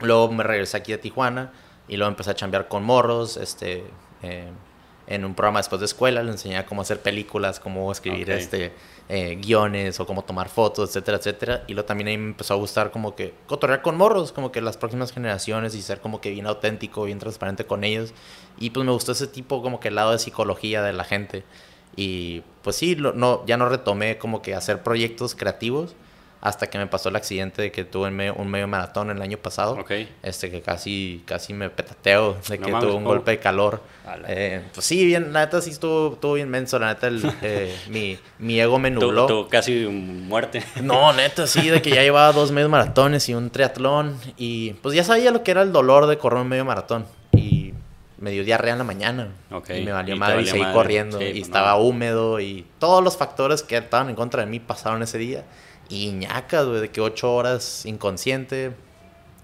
luego 0.00 0.30
me 0.32 0.42
regresé 0.42 0.76
aquí 0.76 0.92
a 0.92 1.00
Tijuana 1.00 1.52
y 1.88 1.96
luego 1.96 2.10
empecé 2.10 2.30
a 2.30 2.34
chambear 2.34 2.68
con 2.68 2.82
morros, 2.82 3.36
este, 3.36 3.84
eh, 4.22 4.48
en 5.10 5.24
un 5.24 5.34
programa 5.34 5.58
después 5.58 5.80
de 5.80 5.86
escuela, 5.86 6.22
le 6.22 6.30
enseñé 6.30 6.64
cómo 6.64 6.82
hacer 6.82 7.00
películas, 7.00 7.58
cómo 7.58 7.90
escribir 7.90 8.30
este, 8.30 8.72
eh, 9.08 9.36
guiones 9.42 9.98
o 9.98 10.06
cómo 10.06 10.22
tomar 10.22 10.48
fotos, 10.48 10.88
etcétera, 10.88 11.18
etcétera. 11.18 11.64
Y 11.66 11.74
luego 11.74 11.84
también 11.84 12.08
ahí 12.08 12.16
me 12.16 12.28
empezó 12.28 12.54
a 12.54 12.56
gustar 12.56 12.92
como 12.92 13.16
que 13.16 13.34
cotorrear 13.48 13.82
con 13.82 13.96
morros, 13.96 14.30
como 14.30 14.52
que 14.52 14.60
las 14.60 14.76
próximas 14.76 15.12
generaciones 15.12 15.74
y 15.74 15.82
ser 15.82 16.00
como 16.00 16.20
que 16.20 16.30
bien 16.30 16.46
auténtico, 16.46 17.04
bien 17.04 17.18
transparente 17.18 17.66
con 17.66 17.82
ellos. 17.82 18.14
Y 18.56 18.70
pues 18.70 18.86
me 18.86 18.92
gustó 18.92 19.10
ese 19.10 19.26
tipo 19.26 19.62
como 19.62 19.80
que 19.80 19.88
el 19.88 19.96
lado 19.96 20.12
de 20.12 20.20
psicología 20.20 20.80
de 20.82 20.92
la 20.92 21.02
gente. 21.02 21.42
Y 21.96 22.44
pues 22.62 22.76
sí, 22.76 22.94
no, 22.94 23.44
ya 23.46 23.56
no 23.56 23.68
retomé 23.68 24.16
como 24.16 24.42
que 24.42 24.54
hacer 24.54 24.84
proyectos 24.84 25.34
creativos 25.34 25.96
hasta 26.40 26.68
que 26.68 26.78
me 26.78 26.86
pasó 26.86 27.10
el 27.10 27.16
accidente 27.16 27.60
de 27.60 27.70
que 27.70 27.84
tuve 27.84 28.08
un 28.30 28.48
medio 28.48 28.66
maratón 28.66 29.10
el 29.10 29.20
año 29.20 29.36
pasado. 29.36 29.78
Este 30.22 30.50
que 30.50 30.62
casi, 30.62 31.22
casi 31.26 31.52
me 31.52 31.68
petateo, 31.68 32.36
de 32.48 32.58
que 32.58 32.70
tuve 32.72 32.92
un 32.92 33.04
golpe 33.04 33.32
de 33.32 33.38
calor. 33.38 33.82
Eh, 34.26 34.62
pues 34.72 34.86
sí, 34.86 35.04
bien, 35.04 35.32
la 35.32 35.40
neta 35.40 35.60
sí 35.60 35.70
estuvo, 35.70 36.14
estuvo 36.14 36.34
bien 36.34 36.48
menso, 36.48 36.78
la 36.78 36.94
neta 36.94 37.08
eh, 37.42 37.76
mi, 37.88 38.18
mi, 38.38 38.60
ego 38.60 38.78
me 38.78 38.90
nubló. 38.90 39.48
Casi 39.48 39.86
muerte. 39.86 40.64
No, 40.82 41.12
neta, 41.12 41.46
sí, 41.46 41.68
de 41.68 41.82
que 41.82 41.90
ya 41.90 42.02
llevaba 42.02 42.32
dos 42.32 42.50
medios 42.52 42.70
maratones 42.70 43.28
y 43.28 43.34
un 43.34 43.50
triatlón 43.50 44.16
y 44.36 44.72
pues 44.74 44.94
ya 44.94 45.04
sabía 45.04 45.30
lo 45.30 45.42
que 45.42 45.50
era 45.50 45.62
el 45.62 45.72
dolor 45.72 46.06
de 46.06 46.16
correr 46.18 46.40
un 46.40 46.48
medio 46.48 46.64
maratón 46.64 47.04
y 47.32 47.74
me 48.18 48.30
dio 48.30 48.44
diarrea 48.44 48.72
en 48.72 48.78
la 48.78 48.84
mañana. 48.84 49.28
Y 49.68 49.82
me 49.82 49.92
valió 49.92 50.16
madre 50.16 50.42
y 50.42 50.46
seguí 50.46 50.64
corriendo 50.72 51.20
y 51.20 51.30
pues 51.30 51.42
estaba 51.42 51.76
húmedo 51.76 52.40
y 52.40 52.66
todos 52.78 53.04
los 53.04 53.16
factores 53.16 53.62
que 53.62 53.76
estaban 53.76 54.08
en 54.08 54.16
contra 54.16 54.40
de 54.40 54.46
mí 54.46 54.58
pasaron 54.58 55.02
ese 55.02 55.18
día. 55.18 55.44
Y 55.90 56.12
ñacas, 56.12 56.66
güey, 56.66 56.80
de 56.80 56.90
que 56.90 57.00
ocho 57.00 57.34
horas 57.34 57.84
inconsciente. 57.84 58.72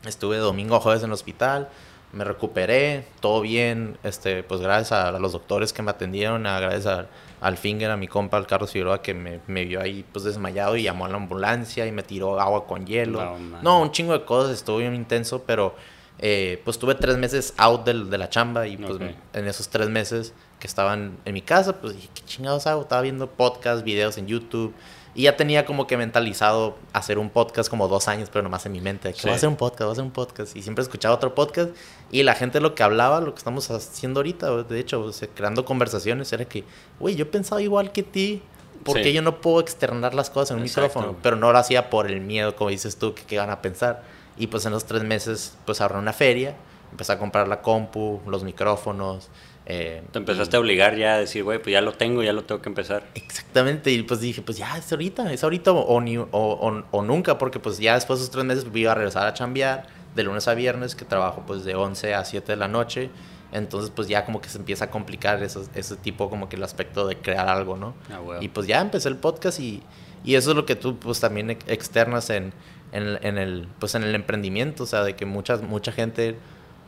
Estuve 0.07 0.38
domingo 0.38 0.76
a 0.76 0.80
jueves 0.80 1.03
en 1.03 1.09
el 1.09 1.14
hospital. 1.14 1.68
Me 2.12 2.22
recuperé, 2.22 3.05
todo 3.20 3.40
bien. 3.40 3.99
Este, 4.05 4.44
pues 4.44 4.61
gracias 4.61 4.92
a, 4.92 5.11
los 5.18 5.32
doctores 5.32 5.72
que 5.72 5.82
me 5.82 5.90
atendieron, 5.90 6.47
a, 6.47 6.61
gracias 6.61 7.07
al 7.40 7.57
Finger, 7.57 7.90
a 7.90 7.97
mi 7.97 8.07
compa, 8.07 8.36
al 8.36 8.47
Carlos 8.47 8.70
Figueroa, 8.70 9.03
que 9.03 9.12
me, 9.12 9.40
me, 9.49 9.64
vio 9.64 9.80
ahí 9.80 10.05
pues 10.12 10.24
desmayado 10.24 10.76
y 10.76 10.84
llamó 10.84 11.07
a 11.07 11.09
la 11.09 11.16
ambulancia 11.16 11.84
y 11.84 11.90
me 11.90 12.05
tiró 12.05 12.40
agua 12.40 12.64
con 12.64 12.86
hielo. 12.86 13.36
No, 13.62 13.82
un 13.82 13.90
chingo 13.90 14.12
de 14.12 14.24
cosas, 14.24 14.53
estuvo 14.53 14.78
bien 14.78 14.94
intenso, 14.94 15.42
pero 15.44 15.74
eh, 16.20 16.62
pues 16.64 16.78
tuve 16.78 16.94
tres 16.94 17.18
meses 17.18 17.53
out 17.59 17.84
del- 17.84 18.09
de, 18.09 18.18
la 18.18 18.30
chamba 18.30 18.68
y 18.68 18.76
pues 18.76 18.99
en 19.32 19.47
esos 19.47 19.68
tres 19.68 19.90
meses 19.90 20.32
que 20.61 20.68
estaban 20.68 21.18
en 21.24 21.34
mi 21.34 21.42
casa, 21.42 21.80
pues 21.80 21.94
dije, 21.94 22.09
¿qué 22.14 22.22
chingados 22.24 22.66
hago? 22.68 22.82
Estaba 22.82 23.03
viendo 23.03 23.28
podcasts, 23.28 23.82
videos 23.82 24.16
en 24.16 24.28
YouTube 24.28 24.72
y 25.17 25.23
ya 25.23 25.37
tenía 25.37 25.64
como 25.67 25.87
que 25.89 25.97
mentalizado 25.97 26.77
hacer 26.93 27.19
un 27.19 27.31
podcast 27.31 27.69
como 27.69 27.89
dos 27.89 28.07
años, 28.07 28.29
pero 28.31 28.43
nomás 28.45 28.64
en 28.67 28.73
mi 28.73 28.81
mente, 28.81 29.09
que 29.12 29.19
Sí. 29.19 29.23
voy 29.25 29.33
a 29.33 29.37
hacer 29.37 29.49
un 29.49 29.57
podcast, 29.57 29.81
voy 29.81 29.89
a 29.89 29.93
hacer 29.93 30.05
un 30.05 30.11
podcast 30.12 30.55
y 30.55 30.62
siempre 30.62 30.83
escuchaba 30.83 31.14
otro 31.14 31.35
podcast 31.35 31.71
y 32.12 32.23
la 32.23 32.35
gente 32.35 32.61
lo 32.61 32.75
que 32.75 32.83
hablaba, 32.83 33.21
lo 33.21 33.33
que 33.35 33.39
estamos 33.39 33.71
haciendo 33.71 34.21
ahorita, 34.21 34.62
de 34.64 34.79
hecho, 34.79 35.01
o 35.01 35.12
sea, 35.12 35.27
creando 35.35 35.64
conversaciones, 35.64 36.33
era 36.33 36.45
que, 36.45 36.62
güey, 37.01 37.17
yo 37.17 37.31
pensaba 37.31 37.61
igual 37.62 37.91
que 37.93 38.03
ti. 38.05 38.43
¿Por 38.85 38.97
qué 38.99 39.05
Sí. 39.05 39.12
yo 39.14 39.23
no 39.23 39.41
puedo 39.41 39.59
externar 39.61 40.14
las 40.14 40.31
cosas 40.31 40.53
en 40.53 40.59
un 40.59 40.62
Exacto. 40.64 40.89
micrófono? 41.01 41.19
Pero 41.23 41.35
no 41.37 41.51
lo 41.51 41.59
hacía 41.59 41.91
por 41.91 42.07
el 42.09 42.21
miedo, 42.21 42.55
como 42.55 42.71
dices 42.71 42.97
tú, 42.97 43.14
que 43.14 43.23
qué 43.25 43.39
van 43.39 43.51
a 43.51 43.61
pensar. 43.62 44.03
Y 44.37 44.47
pues 44.49 44.64
en 44.67 44.73
los 44.73 44.85
tres 44.85 45.03
meses, 45.03 45.57
pues 45.64 45.81
ahorré 45.81 45.99
una 45.99 46.12
feria, 46.12 46.55
empecé 46.93 47.12
a 47.12 47.19
comprar 47.19 47.49
la 47.49 47.62
compu, 47.62 48.21
los 48.29 48.45
micrófonos. 48.45 49.29
Eh, 49.67 50.03
Te 50.12 50.19
empezaste 50.19 50.57
a 50.57 50.61
obligar 50.61 50.97
ya 50.97 51.14
a 51.14 51.19
decir, 51.19 51.43
güey, 51.45 51.59
pues 51.59 51.73
ya 51.73 51.81
lo 51.81 51.93
tengo, 51.93 52.23
ya 52.23 52.33
lo 52.33 52.45
tengo 52.45 52.62
que 52.62 52.69
empezar. 52.69 53.05
Exactamente, 53.14 53.91
y 53.91 54.03
pues 54.03 54.21
dije, 54.21 54.41
pues 54.43 54.57
ya 54.59 54.77
es 54.79 54.91
ahorita, 54.93 55.33
es 55.33 55.43
ahorita 55.43 55.73
o, 55.73 56.01
ni- 56.01 56.17
o- 56.19 56.29
o- 56.33 56.85
o 56.91 57.03
nunca, 57.03 57.37
porque 57.39 57.59
pues 57.59 57.79
ya 57.79 57.95
después 57.95 58.19
de 58.21 58.25
esos 58.25 58.33
tres 58.33 58.45
meses 58.45 58.67
iba 58.75 58.93
a 58.93 58.95
regresar 58.95 59.27
a 59.27 59.35
chambear 59.35 59.87
de 60.14 60.23
lunes 60.23 60.47
a 60.49 60.55
viernes, 60.55 60.95
que 60.95 61.05
trabajo 61.05 61.43
pues 61.47 61.64
de 61.64 61.75
11 61.75 62.14
a 62.14 62.25
7 62.25 62.53
de 62.53 62.57
la 62.57 62.69
noche. 62.69 63.11
Entonces 63.53 63.91
pues 63.95 64.09
ya 64.09 64.25
como 64.25 64.41
que 64.41 64.49
se 64.49 64.59
empieza 64.59 64.87
a 64.87 64.91
complicar 64.91 65.43
eso- 65.43 65.67
ese 65.75 65.97
tipo 65.97 66.29
como 66.31 66.49
que 66.49 66.57
el 66.57 66.62
aspecto 66.64 67.07
de 67.07 67.17
crear 67.17 67.49
algo, 67.49 67.77
¿no? 67.77 67.95
Ah. 68.11 68.21
Y 68.41 68.49
pues 68.49 68.67
ya 68.67 68.81
empecé 68.81 69.09
el 69.09 69.17
podcast 69.17 69.61
y, 69.61 69.83
y 70.25 70.35
eso 70.37 70.51
es 70.51 70.57
lo 70.57 70.64
que 70.67 70.75
tú 70.77 70.99
pues 70.99 71.21
también 71.21 71.51
ex- 71.51 71.64
externas 71.69 72.31
en, 72.31 72.53
en, 72.93 73.03
el- 73.03 73.19
en 73.23 73.39
el 73.39 73.69
pues 73.79 73.95
en 73.95 74.03
el 74.05 74.14
emprendimiento, 74.14 74.85
o 74.85 74.87
sea, 74.87 75.03
de 75.05 75.14
que 75.17 75.27
muchas, 75.27 75.62
mucha 75.62 75.93
gente 75.93 76.37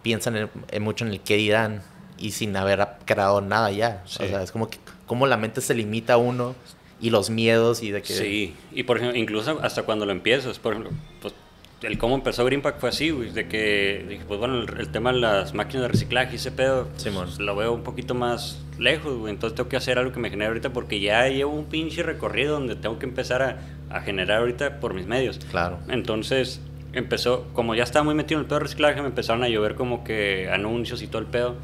piensa 0.02 0.30
en, 0.30 0.36
el- 0.36 0.50
en 0.70 0.82
mucho 0.82 1.04
en 1.04 1.12
el 1.12 1.20
qué 1.20 1.36
dirán 1.36 1.82
y 2.18 2.32
sin 2.32 2.56
haber 2.56 2.86
creado 3.04 3.40
nada 3.40 3.70
ya. 3.70 4.02
Sí. 4.06 4.22
O 4.24 4.26
sea, 4.26 4.42
es 4.42 4.52
como 4.52 4.68
que 4.68 4.78
como 5.06 5.26
la 5.26 5.36
mente 5.36 5.60
se 5.60 5.74
limita 5.74 6.14
a 6.14 6.16
uno 6.18 6.54
y 7.00 7.10
los 7.10 7.30
miedos 7.30 7.82
y 7.82 7.90
de 7.90 8.02
que... 8.02 8.12
Sí, 8.12 8.54
y 8.72 8.82
por 8.84 8.98
ejemplo, 8.98 9.18
incluso 9.18 9.58
hasta 9.62 9.82
cuando 9.82 10.06
lo 10.06 10.12
empiezas, 10.12 10.58
por 10.58 10.74
ejemplo, 10.74 10.92
pues 11.20 11.34
el 11.82 11.96
cómo 11.96 12.16
empezó 12.16 12.44
Greenpack 12.44 12.78
fue 12.78 12.88
así, 12.88 13.10
güey, 13.10 13.30
de 13.30 13.46
que, 13.46 14.04
dije, 14.08 14.24
pues 14.26 14.40
bueno, 14.40 14.62
el, 14.62 14.80
el 14.80 14.88
tema 14.88 15.12
de 15.12 15.20
las 15.20 15.54
máquinas 15.54 15.82
de 15.82 15.88
reciclaje 15.88 16.32
y 16.32 16.36
ese 16.36 16.50
pedo, 16.50 16.88
pues, 17.02 17.38
lo 17.38 17.56
veo 17.56 17.72
un 17.72 17.84
poquito 17.84 18.14
más 18.14 18.60
lejos, 18.78 19.16
güey, 19.16 19.32
entonces 19.32 19.56
tengo 19.56 19.68
que 19.68 19.76
hacer 19.76 19.98
algo 19.98 20.12
que 20.12 20.18
me 20.18 20.28
genere 20.28 20.48
ahorita 20.48 20.72
porque 20.72 21.00
ya 21.00 21.28
llevo 21.28 21.52
un 21.52 21.66
pinche 21.66 22.02
recorrido 22.02 22.54
donde 22.54 22.74
tengo 22.74 22.98
que 22.98 23.06
empezar 23.06 23.42
a, 23.42 23.58
a 23.90 24.00
generar 24.00 24.40
ahorita 24.40 24.80
por 24.80 24.92
mis 24.94 25.06
medios. 25.06 25.38
Claro. 25.50 25.78
Entonces 25.88 26.60
empezó, 26.92 27.46
como 27.52 27.74
ya 27.74 27.84
estaba 27.84 28.04
muy 28.04 28.14
metido 28.14 28.40
en 28.40 28.44
el 28.44 28.48
pedo 28.48 28.58
de 28.58 28.64
reciclaje, 28.64 29.00
me 29.00 29.08
empezaron 29.08 29.44
a 29.44 29.48
llover 29.48 29.74
como 29.76 30.04
que 30.04 30.50
anuncios 30.50 31.00
y 31.02 31.06
todo 31.06 31.20
el 31.20 31.28
pedo. 31.28 31.56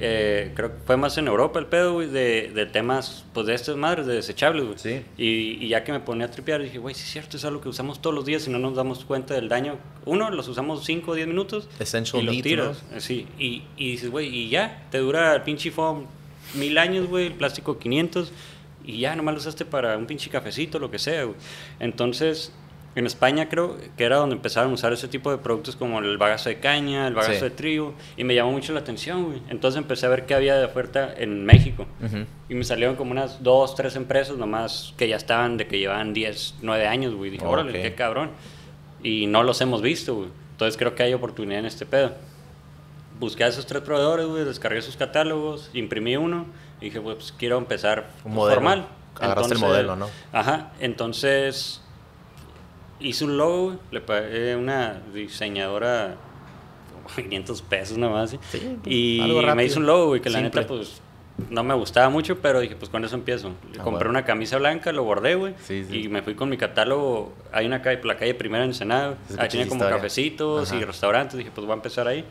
Eh, 0.00 0.52
creo 0.54 0.72
que 0.72 0.78
fue 0.84 0.96
más 0.96 1.16
en 1.18 1.26
Europa 1.28 1.58
el 1.58 1.66
pedo, 1.66 1.94
güey, 1.94 2.08
de, 2.08 2.50
de 2.54 2.66
temas, 2.66 3.24
pues 3.32 3.46
de 3.46 3.54
estas 3.54 3.76
madres, 3.76 4.06
de 4.06 4.14
desechables, 4.14 4.64
güey. 4.64 4.78
Sí. 4.78 5.02
Y, 5.16 5.64
y 5.64 5.68
ya 5.68 5.84
que 5.84 5.92
me 5.92 6.00
ponía 6.00 6.26
a 6.26 6.30
tripear, 6.30 6.62
dije, 6.62 6.78
güey, 6.78 6.94
sí 6.94 7.02
es 7.04 7.10
cierto, 7.10 7.36
es 7.36 7.44
algo 7.44 7.60
que 7.60 7.68
usamos 7.68 8.02
todos 8.02 8.14
los 8.14 8.24
días 8.24 8.46
y 8.46 8.50
no 8.50 8.58
nos 8.58 8.74
damos 8.74 9.04
cuenta 9.04 9.34
del 9.34 9.48
daño. 9.48 9.78
Uno, 10.04 10.30
los 10.30 10.48
usamos 10.48 10.84
5 10.84 11.10
o 11.10 11.14
10 11.14 11.28
minutos 11.28 11.68
Essential 11.78 12.22
y 12.22 12.26
los 12.26 12.42
tiras. 12.42 12.82
Eh, 12.92 13.00
Sí, 13.00 13.26
y, 13.38 13.62
y 13.76 13.92
dices, 13.92 14.10
güey, 14.10 14.28
y 14.34 14.48
ya, 14.48 14.86
te 14.90 14.98
dura 14.98 15.34
el 15.34 15.42
pinche 15.42 15.70
foam 15.70 16.06
mil 16.54 16.76
años, 16.78 17.06
güey, 17.08 17.26
el 17.26 17.34
plástico 17.34 17.78
500, 17.78 18.32
y 18.84 18.98
ya 18.98 19.16
nomás 19.16 19.34
lo 19.34 19.40
usaste 19.40 19.64
para 19.64 19.96
un 19.96 20.06
pinche 20.06 20.28
cafecito, 20.30 20.78
lo 20.78 20.90
que 20.90 20.98
sea, 20.98 21.24
güey. 21.24 21.36
Entonces, 21.80 22.52
en 22.96 23.06
España 23.06 23.48
creo 23.48 23.76
que 23.96 24.04
era 24.04 24.16
donde 24.16 24.36
empezaron 24.36 24.70
a 24.70 24.74
usar 24.74 24.92
ese 24.92 25.08
tipo 25.08 25.30
de 25.30 25.38
productos 25.38 25.74
como 25.76 25.98
el 25.98 26.16
bagazo 26.18 26.48
de 26.48 26.60
caña, 26.60 27.08
el 27.08 27.14
bagazo 27.14 27.34
Sí. 27.34 27.40
de 27.40 27.50
trigo, 27.50 27.94
y 28.16 28.24
me 28.24 28.34
llamó 28.34 28.52
mucho 28.52 28.72
la 28.72 28.80
atención, 28.80 29.24
güey. 29.24 29.42
Entonces 29.48 29.78
empecé 29.78 30.06
a 30.06 30.10
ver 30.10 30.26
qué 30.26 30.34
había 30.34 30.56
de 30.56 30.64
oferta 30.64 31.12
en 31.16 31.44
México. 31.44 31.86
Ujú. 32.04 32.18
Y 32.48 32.54
me 32.54 32.64
salieron 32.64 32.94
como 32.96 33.10
unas 33.10 33.42
dos, 33.42 33.74
tres 33.74 33.96
empresas 33.96 34.36
nomás 34.36 34.94
que 34.96 35.08
ya 35.08 35.16
estaban, 35.16 35.56
de 35.56 35.66
que 35.66 35.78
llevaban 35.78 36.12
10, 36.14 36.54
9 36.62 36.86
años, 36.86 37.14
güey. 37.14 37.30
Dije, 37.30 37.44
Ok. 37.44 37.52
órale, 37.52 37.82
qué 37.82 37.94
cabrón. 37.94 38.30
Y 39.02 39.26
no 39.26 39.42
los 39.42 39.60
hemos 39.60 39.82
visto, 39.82 40.14
güey. 40.14 40.28
Entonces 40.52 40.76
creo 40.76 40.94
que 40.94 41.02
hay 41.02 41.14
oportunidad 41.14 41.58
en 41.58 41.66
este 41.66 41.84
pedo. 41.86 42.12
Busqué 43.18 43.44
a 43.44 43.48
esos 43.48 43.66
tres 43.66 43.82
proveedores, 43.82 44.26
güey, 44.26 44.44
descargué 44.44 44.82
sus 44.82 44.96
catálogos, 44.96 45.70
imprimí 45.72 46.16
uno 46.16 46.46
y 46.80 46.86
dije, 46.86 47.00
pues 47.00 47.32
quiero 47.36 47.58
empezar 47.58 48.08
Un 48.24 48.34
formal. 48.34 48.86
Agarraste 49.20 49.54
el 49.54 49.60
modelo, 49.60 49.94
¿no? 49.94 50.08
Ajá, 50.32 50.72
entonces 50.80 51.80
hice 53.00 53.24
un 53.24 53.36
logo, 53.36 53.76
le 53.90 54.00
pagué 54.00 54.56
una 54.56 55.00
diseñadora 55.12 56.16
como 57.02 57.14
500 57.16 57.62
pesos 57.62 57.98
nomás. 57.98 58.30
¿sí? 58.30 58.38
Sí, 58.50 58.76
pues, 58.82 58.94
y 58.94 59.20
algo 59.20 59.54
me 59.54 59.64
hizo 59.64 59.80
un 59.80 59.86
logo, 59.86 60.06
güey, 60.08 60.20
que 60.20 60.30
la 60.30 60.38
simple. 60.40 60.60
neta, 60.62 60.68
pues 60.74 61.00
no 61.50 61.64
me 61.64 61.74
gustaba 61.74 62.08
mucho, 62.10 62.38
pero 62.38 62.60
dije, 62.60 62.76
pues 62.76 62.90
con 62.90 63.04
eso 63.04 63.16
empiezo. 63.16 63.48
Ah, 63.78 63.82
compré 63.82 63.90
bueno. 64.06 64.10
una 64.10 64.24
camisa 64.24 64.56
blanca, 64.58 64.92
lo 64.92 65.02
bordé, 65.02 65.34
güey, 65.34 65.54
Sí, 65.62 65.84
y 65.90 66.08
me 66.08 66.22
fui 66.22 66.34
con 66.34 66.48
mi 66.48 66.56
catálogo. 66.56 67.32
Hay 67.52 67.66
una 67.66 67.82
calle, 67.82 68.00
la 68.04 68.16
calle 68.16 68.34
primera 68.34 68.64
en 68.64 68.70
Escuché 68.70 69.42
ahí 69.42 69.48
tiene 69.48 69.62
esa 69.64 69.68
como 69.70 69.80
historia. 69.82 69.96
cafecitos 69.96 70.72
y 70.72 70.84
restaurantes. 70.84 71.36
Dije, 71.36 71.50
pues 71.52 71.66
voy 71.66 71.72
a 71.72 71.76
empezar 71.76 72.06
ahí. 72.06 72.24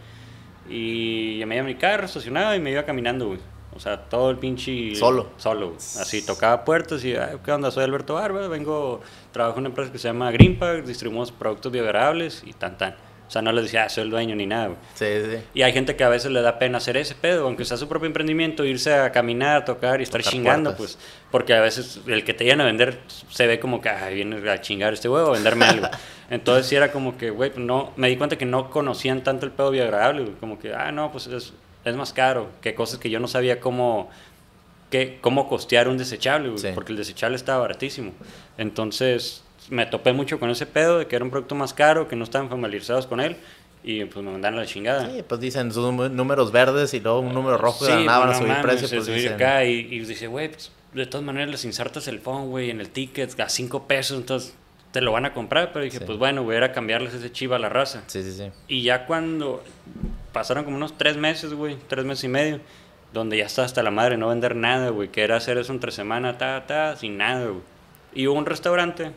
Y 0.70 1.44
me 1.46 1.56
iba 1.56 1.64
a 1.64 1.68
mi 1.68 1.76
carro 1.76 2.06
estacionado 2.06 2.56
y 2.56 2.60
me 2.60 2.72
iba 2.72 2.84
caminando, 2.84 3.28
güey. 3.28 3.40
O 3.76 3.80
sea, 3.80 3.98
todo 3.98 4.30
el 4.30 4.38
pinche... 4.38 4.96
Solo. 4.96 5.28
Solo. 5.38 5.74
Así, 5.78 6.26
tocaba 6.26 6.64
puertas 6.66 7.04
y, 7.04 7.16
"Ay, 7.16 7.38
¿qué 7.44 7.52
onda? 7.52 7.72
Soy 7.72 7.84
Alberto 7.84 8.16
Barba, 8.16 8.48
vengo, 8.48 9.02
trabajo 9.32 9.58
en 9.58 9.62
una 9.62 9.70
empresa 9.70 9.92
que 9.92 9.98
se 10.00 10.08
llama 10.08 10.32
Greenpack, 10.32 10.84
distribuimos 10.86 11.32
productos 11.32 11.72
biodegradables 11.72 12.44
y 12.46 12.54
tan, 12.54 12.78
tan. 12.78 12.96
O 13.26 13.32
sea, 13.34 13.42
no 13.42 13.52
les 13.52 13.64
decía, 13.64 13.86
ah, 13.86 13.90
soy 13.90 14.04
el 14.04 14.10
dueño 14.12 14.36
ni 14.36 14.46
nada, 14.46 14.68
güey. 14.68 14.78
Sí, 14.94 15.06
sí. 15.24 15.38
Y 15.56 15.62
hay 15.64 15.74
gente 15.74 15.96
que 15.96 16.04
a 16.04 16.10
veces 16.10 16.30
le 16.30 16.42
da 16.42 16.60
pena 16.60 16.78
hacer 16.78 16.98
ese 16.98 17.16
pedo, 17.16 17.46
aunque 17.48 17.66
sea 17.66 17.78
su 17.78 17.88
propio 17.88 18.06
emprendimiento, 18.06 18.64
irse 18.64 18.94
a 18.94 19.12
caminar, 19.12 19.66
tocar 19.66 20.02
y 20.02 20.04
estar 20.04 20.22
Tocar 20.22 20.32
chingando, 20.34 20.76
puertas. 20.76 20.98
pues. 20.98 21.10
Porque 21.32 21.54
a 21.56 21.62
veces 21.62 22.02
el 22.06 22.24
que 22.26 22.36
te 22.36 22.44
llegan 22.44 22.62
a 22.62 22.66
vender 22.66 23.00
se 23.32 23.48
ve 23.48 23.60
como 23.60 23.82
que, 23.82 23.90
ay, 23.90 24.14
viene 24.16 24.48
a 24.52 24.62
chingar 24.62 24.94
este 24.94 25.10
huevo, 25.10 25.30
a 25.30 25.34
venderme 25.34 25.66
algo. 25.66 25.88
Entonces 26.30 26.68
sí 26.68 26.76
era 26.76 26.92
como 26.92 27.18
que, 27.18 27.32
güey, 27.32 27.52
no, 27.56 27.92
me 27.96 28.08
di 28.10 28.18
cuenta 28.18 28.38
que 28.38 28.46
no 28.46 28.70
conocían 28.70 29.24
tanto 29.24 29.48
el 29.48 29.52
pedo 29.52 29.72
biodegradable, 29.72 30.24
güey. 30.26 30.36
Como 30.36 30.60
que, 30.60 30.74
ah, 30.76 30.92
no, 30.92 31.12
pues 31.12 31.26
es, 31.26 31.54
es 31.86 31.96
más 31.96 32.14
caro, 32.14 32.50
que 32.62 32.76
cosas 32.76 33.00
que 33.00 33.10
yo 33.10 33.20
no 33.20 33.28
sabía 33.28 33.60
cómo, 33.60 34.10
que, 34.90 35.18
cómo 35.22 35.48
costear 35.50 35.88
un 35.88 35.98
desechable, 35.98 36.50
güey, 36.50 36.60
Sí. 36.62 36.70
porque 36.76 36.92
el 36.92 36.98
desechable 36.98 37.36
estaba 37.36 37.60
baratísimo. 37.62 38.12
Entonces 38.58 39.44
me 39.70 39.86
topé 39.86 40.14
mucho 40.14 40.40
con 40.40 40.50
ese 40.50 40.66
pedo 40.66 41.00
de 41.00 41.08
que 41.08 41.16
era 41.16 41.24
un 41.26 41.32
producto 41.32 41.56
más 41.56 41.74
caro, 41.74 42.08
que 42.08 42.16
no 42.16 42.24
estaban 42.24 42.50
familiarizados 42.50 43.08
con 43.08 43.20
él. 43.20 43.38
Y 43.86 44.06
pues 44.06 44.24
me 44.24 44.32
mandaron 44.32 44.60
a 44.60 44.62
la 44.62 44.68
chingada. 44.68 45.10
Sí, 45.12 45.24
pues 45.28 45.42
dicen 45.42 45.72
sus 45.74 45.92
números 45.94 46.54
verdes 46.54 46.94
y 46.94 47.02
luego 47.02 47.20
un 47.20 47.34
número 47.34 47.58
rojo 47.58 47.84
y 47.84 47.88
Sí, 47.92 48.06
nada 48.06 48.20
van 48.20 48.30
a 48.30 48.34
subir 48.36 48.48
mames, 48.50 48.64
precio. 48.64 48.88
Pues 48.90 49.06
subir 49.06 49.18
dicen, 49.20 49.34
acá 49.34 49.66
y, 49.66 49.74
y 49.80 50.00
dice, 50.00 50.28
güey, 50.28 50.50
pues, 50.50 50.72
de 50.94 51.06
todas 51.06 51.26
maneras 51.26 51.50
les 51.50 51.66
insertas 51.66 52.08
el 52.08 52.20
phone, 52.20 52.48
güey, 52.50 52.70
en 52.70 52.80
el 52.80 52.90
ticket 52.90 53.38
a 53.42 53.50
5 53.50 53.86
pesos, 53.86 54.18
entonces 54.18 54.56
te 54.94 55.02
lo 55.02 55.12
van 55.12 55.26
a 55.26 55.34
comprar. 55.34 55.74
Pero 55.74 55.84
dije, 55.84 55.98
Sí. 55.98 56.04
pues 56.06 56.18
bueno, 56.18 56.44
voy 56.44 56.56
a 56.56 56.60
ir 56.60 56.64
a 56.64 56.72
cambiarles 56.72 57.14
ese 57.14 57.30
chiva 57.34 57.58
a 57.58 57.60
la 57.60 57.68
raza. 57.68 58.04
Sí, 58.08 58.24
sí, 58.24 58.32
sí. 58.32 58.46
Y 58.70 58.84
ya 58.84 59.06
cuando 59.06 59.62
pasaron 60.34 60.66
como 60.66 60.76
unos 60.76 60.98
3 60.98 61.16
meses, 61.18 61.54
güey, 61.54 61.78
3 61.88 62.04
meses 62.06 62.24
y 62.26 62.28
medio, 62.28 62.60
donde 63.14 63.38
ya 63.38 63.46
está 63.46 63.64
hasta 63.64 63.82
la 63.84 63.92
madre 63.92 64.18
no 64.18 64.28
vender 64.30 64.56
nada, 64.56 64.90
güey, 64.90 65.08
que 65.10 65.22
era 65.24 65.38
hacer 65.38 65.58
eso 65.58 65.72
entre 65.72 65.92
semana, 65.92 66.38
ta, 66.38 66.66
ta, 66.68 66.96
sin 66.98 67.18
nada, 67.18 67.46
güey. 67.46 67.62
Y 68.16 68.28
hubo 68.28 68.38
un 68.38 68.46
restaurante 68.46 69.12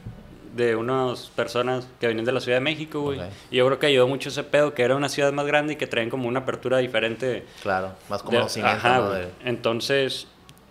de 0.55 0.75
unas 0.77 1.27
personas 1.31 1.87
que 2.01 2.07
venían 2.07 2.25
de 2.25 2.33
la 2.33 2.41
Ciudad 2.41 2.57
de 2.57 2.63
México, 2.63 3.01
güey. 3.03 3.19
Ok. 3.21 3.27
Y 3.51 3.57
yo 3.57 3.67
creo 3.67 3.79
que 3.79 3.87
ayudó 3.89 4.09
mucho 4.09 4.29
ese 4.31 4.43
pedo, 4.45 4.73
que 4.75 4.83
era 4.83 4.97
una 4.97 5.09
ciudad 5.11 5.33
más 5.33 5.47
grande 5.47 5.75
y 5.75 5.77
que 5.77 5.87
traían 5.87 6.09
como 6.11 6.29
una 6.29 6.41
apertura 6.41 6.79
diferente 6.79 7.45
Claro, 7.63 7.93
más 8.09 8.23
de- 8.23 8.27
conocimiento. 8.27 8.77
ajá, 8.79 8.99
¿no? 8.99 9.11
de- 9.11 9.29
Entonces 9.45 10.27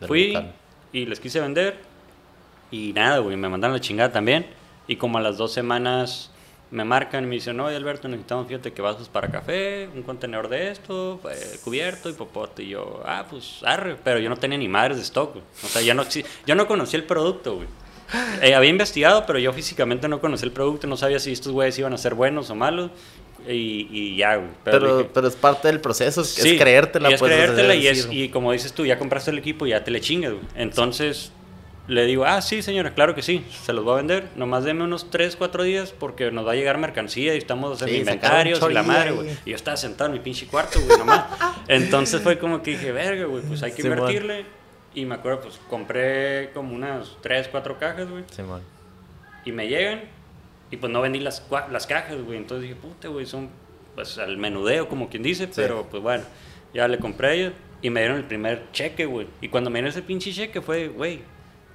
fui 0.08 0.34
local. 0.34 0.54
y 0.92 1.06
les 1.06 1.20
quise 1.20 1.40
vender 1.40 1.78
y 2.72 2.94
nada, 2.94 3.20
güey, 3.20 3.38
me 3.38 3.48
mandaron 3.50 3.76
la 3.76 3.82
chingada 3.82 4.12
también. 4.12 4.48
Y 4.88 4.96
como 4.98 5.18
a 5.18 5.22
las 5.22 5.38
dos 5.38 5.54
semanas 5.54 6.32
me 6.76 6.84
marcan 6.84 7.24
y 7.24 7.28
me 7.28 7.36
dicen, 7.36 7.60
oye 7.60 7.76
Alberto, 7.76 8.08
necesitamos, 8.08 8.48
fíjate 8.48 8.74
que 8.74 8.82
vasos 8.82 9.08
para 9.08 9.30
café, 9.30 9.88
un 9.96 10.04
contenedor 10.04 10.50
de 10.50 10.72
esto, 10.72 11.22
eh, 11.32 11.58
cubierto 11.64 12.10
y 12.10 12.14
popote. 12.14 12.64
Y 12.64 12.70
yo, 12.70 13.02
ah, 13.06 13.26
pues 13.30 13.62
arre, 13.64 13.96
pero 14.04 14.20
yo 14.20 14.30
no 14.30 14.36
tenía 14.36 14.58
ni 14.58 14.68
madres 14.68 14.98
de 14.98 15.04
stock, 15.04 15.34
güey. 15.34 15.46
O 15.64 15.68
sea, 15.68 15.82
yo 15.82 15.94
no, 15.94 16.04
yo 16.46 16.56
no 16.56 16.68
conocía 16.68 17.00
el 17.00 17.06
producto, 17.06 17.56
güey. 17.56 17.68
Eh, 18.42 18.54
había 18.54 18.70
investigado, 18.70 19.26
pero 19.26 19.40
yo 19.40 19.52
físicamente 19.54 20.08
no 20.08 20.20
conocía 20.20 20.46
el 20.46 20.52
producto, 20.52 20.86
no 20.86 20.98
sabía 20.98 21.18
si 21.18 21.32
estos 21.32 21.54
güeyes 21.54 21.80
iban 21.80 21.94
a 21.94 21.98
ser 21.98 22.14
buenos 22.14 22.50
o 22.50 22.56
malos. 22.56 22.92
Y, 23.48 23.88
y 23.92 24.18
ya, 24.18 24.36
güey. 24.36 24.50
Pero, 24.64 24.98
dije, 24.98 25.10
pero 25.14 25.28
es 25.28 25.36
parte 25.36 25.68
del 25.68 25.80
proceso, 25.80 26.22
es, 26.22 26.30
Sí, 26.30 26.58
creértela. 26.58 27.10
y 27.10 27.14
es 27.14 27.20
pues, 27.20 27.32
creértela 27.32 27.76
y, 27.76 27.88
es, 27.88 28.08
y 28.12 28.30
como 28.30 28.52
dices 28.52 28.74
tú, 28.74 28.86
ya 28.86 28.98
compraste 29.00 29.32
el 29.32 29.38
equipo, 29.38 29.66
ya 29.66 29.84
te 29.84 29.92
le 29.92 30.02
chingas, 30.02 30.34
güey. 30.34 30.44
Entonces 30.56 31.32
le 31.88 32.06
digo, 32.06 32.26
ah, 32.26 32.42
sí, 32.42 32.62
señora, 32.62 32.94
claro 32.96 33.14
que 33.14 33.22
sí, 33.22 33.46
se 33.64 33.72
los 33.74 33.84
voy 33.84 33.94
a 33.94 33.98
vender. 33.98 34.30
Nomás 34.36 34.64
deme 34.64 34.84
unos 34.84 35.12
3, 35.12 35.36
4 35.36 35.64
días 35.64 35.94
porque 35.98 36.32
nos 36.32 36.46
va 36.48 36.54
a 36.54 36.56
llegar 36.56 36.78
mercancía 36.80 37.36
y 37.36 37.38
estamos 37.38 37.74
haciendo 37.74 37.94
Sí, 37.94 38.00
inventarios 38.00 38.60
y 38.70 38.74
la 38.74 38.84
madre, 38.84 39.12
güey. 39.12 39.30
Y 39.46 39.52
yo 39.52 39.56
estaba 39.56 39.78
sentado 39.78 40.08
en 40.10 40.14
mi 40.14 40.20
pinche 40.20 40.48
cuarto, 40.48 40.80
güey, 40.82 40.98
nomás. 40.98 41.26
Entonces 41.68 42.22
fue 42.22 42.40
como 42.40 42.64
que 42.64 42.72
dije, 42.72 42.92
verga, 42.92 43.26
güey, 43.26 43.44
pues 43.44 43.62
hay 43.64 43.72
que 43.72 43.82
Sí, 43.84 43.90
man. 43.90 44.00
invertirle. 44.00 44.46
Y 44.96 45.06
me 45.06 45.16
acuerdo, 45.16 45.42
pues 45.42 45.60
compré 45.70 46.50
como 46.54 46.74
unas 46.74 47.18
3, 47.22 47.50
4 47.50 47.78
cajas, 47.78 48.10
güey. 48.10 48.24
Simón. 48.32 48.62
Y 49.44 49.52
me 49.52 49.68
llegan 49.68 50.02
y 50.72 50.78
pues 50.78 50.92
no 50.92 51.02
vendí 51.02 51.20
las, 51.20 51.46
las 51.72 51.86
cajas, 51.86 52.20
güey. 52.24 52.38
Entonces 52.38 52.64
dije, 52.70 52.76
puta, 52.76 53.10
güey, 53.10 53.26
son 53.26 53.50
pues 53.94 54.18
al 54.18 54.38
menudeo, 54.38 54.90
como 54.90 55.08
quien 55.10 55.22
dice, 55.24 55.48
pero 55.56 55.88
pues 55.90 56.02
bueno, 56.02 56.24
ya 56.74 56.88
le 56.88 56.98
compré 56.98 57.54
y 57.82 57.90
me 57.90 58.00
dieron 58.02 58.18
el 58.18 58.24
primer 58.26 58.72
cheque, 58.72 59.06
güey. 59.06 59.28
Y 59.40 59.50
cuando 59.50 59.70
me 59.70 59.78
dieron 59.80 59.90
ese 59.90 60.02
pinche 60.02 60.34
cheque 60.34 60.62
fue, 60.62 60.88
güey, 60.88 61.22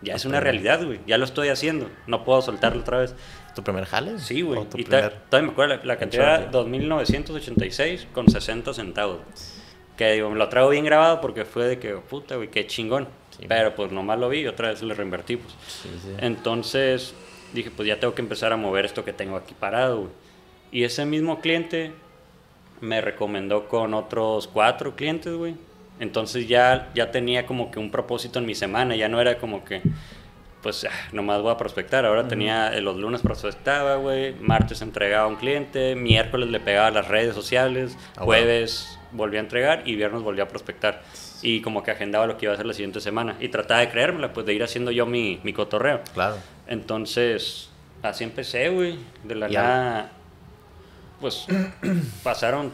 ya 0.03 0.15
es 0.15 0.25
una 0.25 0.41
realidad, 0.41 0.85
güey, 0.85 1.01
ya 1.07 1.19
lo 1.19 1.25
estoy 1.25 1.49
haciendo, 1.49 1.91
no 2.07 2.25
puedo 2.25 2.41
soltarlo 2.43 2.81
otra 2.81 2.99
vez. 2.99 3.15
¿Tu 3.55 3.63
primer 3.63 3.85
jale? 3.85 4.19
Sí, 4.19 4.43
güey. 4.43 4.61
Y 4.75 4.85
todavía 4.85 5.19
me 5.31 5.49
acuerdo, 5.51 5.81
la, 5.83 5.97
cantidad 5.97 6.51
2.986 6.51 8.07
con 8.13 8.29
60 8.29 8.73
centavos. 8.75 9.19
Que 9.97 10.13
digo, 10.13 10.31
me 10.31 10.39
lo 10.39 10.49
traigo 10.49 10.71
bien 10.71 10.85
grabado 10.85 11.21
porque 11.21 11.45
fue 11.45 11.67
de 11.67 11.79
que, 11.79 11.95
puta, 11.95 12.37
güey, 12.37 12.49
qué 12.49 12.67
chingón. 12.67 13.09
Pero 13.49 13.75
pues 13.75 13.91
nomás 13.91 14.19
lo 14.19 14.29
vi 14.29 14.41
y 14.41 14.47
otra 14.47 14.69
vez 14.69 14.83
le 14.83 14.95
reinvertí, 14.95 15.37
pues. 15.37 15.55
Entonces 16.19 17.15
dije, 17.53 17.71
pues 17.71 17.89
ya 17.89 17.99
tengo 17.99 18.15
que 18.15 18.23
empezar 18.23 18.53
a 18.53 18.57
mover 18.57 18.85
esto 18.85 19.05
que 19.05 19.13
tengo 19.13 19.37
aquí 19.37 19.55
parado, 19.59 19.99
güey. 19.99 20.11
Y 20.73 20.85
ese 20.85 21.05
mismo 21.05 21.41
cliente 21.41 21.93
me 22.81 23.01
recomendó 23.01 23.69
con 23.69 23.95
otros 23.95 24.47
cuatro 24.47 24.95
clientes, 24.95 25.35
güey. 25.35 25.57
Entonces 26.01 26.49
ya, 26.49 26.89
ya 26.95 27.11
tenía 27.11 27.47
como 27.47 27.71
que 27.71 27.79
un 27.79 27.91
propósito 27.91 28.39
en 28.39 28.47
mi 28.47 28.55
semana, 28.55 28.97
ya 28.97 29.09
no 29.09 29.21
era 29.21 29.39
como 29.39 29.65
que, 29.65 29.83
pues, 30.63 30.85
ah, 30.85 31.09
nomás 31.13 31.43
voy 31.43 31.53
a 31.53 31.59
prospectar. 31.59 32.07
Ahora 32.07 32.27
tenía, 32.27 32.75
eh, 32.75 32.81
los 32.81 32.97
lunes 32.97 33.21
prospectaba, 33.21 33.97
güey, 33.97 34.35
martes 34.41 34.81
entregaba 34.81 35.25
a 35.25 35.27
un 35.27 35.37
cliente, 35.37 35.95
miércoles 35.95 36.49
le 36.49 36.59
pegaba 36.59 36.87
a 36.87 36.91
las 36.91 37.07
redes 37.07 37.35
sociales, 37.35 37.99
ah, 38.17 38.25
jueves 38.25 38.99
volvía 39.13 39.41
a 39.41 39.43
entregar 39.43 39.83
y 39.85 39.95
viernes 39.95 40.23
volvía 40.23 40.45
a 40.45 40.49
prospectar. 40.49 41.03
Y 41.43 41.61
como 41.61 41.83
que 41.83 41.91
agendaba 41.91 42.27
lo 42.27 42.39
que 42.39 42.47
iba 42.47 42.53
a 42.53 42.55
hacer 42.55 42.67
la 42.67 42.75
siguiente 42.75 43.01
semana. 43.01 43.37
Y 43.39 43.49
trataba 43.49 43.81
de 43.81 43.91
creérmela, 43.91 44.33
pues 44.33 44.47
de 44.47 44.55
ir 44.55 44.63
haciendo 44.63 44.91
yo 44.91 45.05
mi, 45.05 45.41
mi 45.43 45.53
cotorreo. 45.53 46.01
Claro. 46.15 46.37
Entonces, 46.67 47.71
así 48.03 48.25
empecé, 48.25 48.71
güey. 48.71 48.99
De 49.25 49.35
la 49.35 49.49
nada 49.49 50.13
pues 51.21 51.47
pasaron 52.23 52.73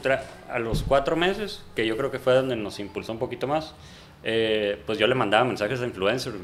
a 0.49 0.59
los 0.59 0.83
cuatro 0.83 1.17
meses, 1.17 1.63
que 1.75 1.87
yo 1.87 1.97
creo 1.97 2.11
que 2.11 2.19
fue 2.19 2.35
donde 2.35 2.57
nos 2.57 2.79
impulsó 2.79 3.13
un 3.13 3.19
poquito 3.19 3.47
más, 3.47 3.75
eh, 4.23 4.81
pues 4.87 4.99
yo 4.99 5.07
le 5.07 5.15
mandaba 5.15 5.45
mensajes 5.45 5.81
a 5.81 5.85
influencers 5.85 6.37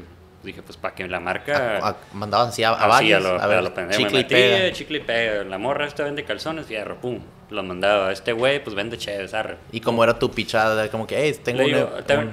dije, 0.43 0.61
pues 0.61 0.77
para 0.77 0.93
que 0.93 1.07
la 1.07 1.19
marca. 1.19 1.79
A, 1.81 1.95
mandabas 2.13 2.49
así 2.49 2.63
a, 2.63 2.71
a, 2.71 2.87
varios, 2.87 3.23
a, 3.25 3.29
lo, 3.29 3.41
a 3.41 3.47
ver, 3.47 3.71
chicle, 3.91 4.19
y 4.19 4.23
pega. 4.25 4.71
chicle 4.73 4.97
y 4.99 5.01
pega. 5.01 5.43
La 5.43 5.57
morra 5.57 5.87
esta 5.87 6.03
vende 6.03 6.23
calzones, 6.23 6.65
fierro, 6.65 6.97
pum. 6.99 7.19
Lo 7.53 7.63
mandaba. 7.63 8.11
Este 8.11 8.33
güey, 8.33 8.61
pues 8.63 8.75
vende 8.75 8.97
chéves, 8.97 9.33
arre. 9.33 9.57
¿Y 9.71 9.79
cómo 9.79 10.03
era 10.03 10.19
tu 10.19 10.29
pichada? 10.29 10.89
Como 10.89 11.07
que, 11.07 11.17
hey, 11.17 11.39
tengo 11.43 11.63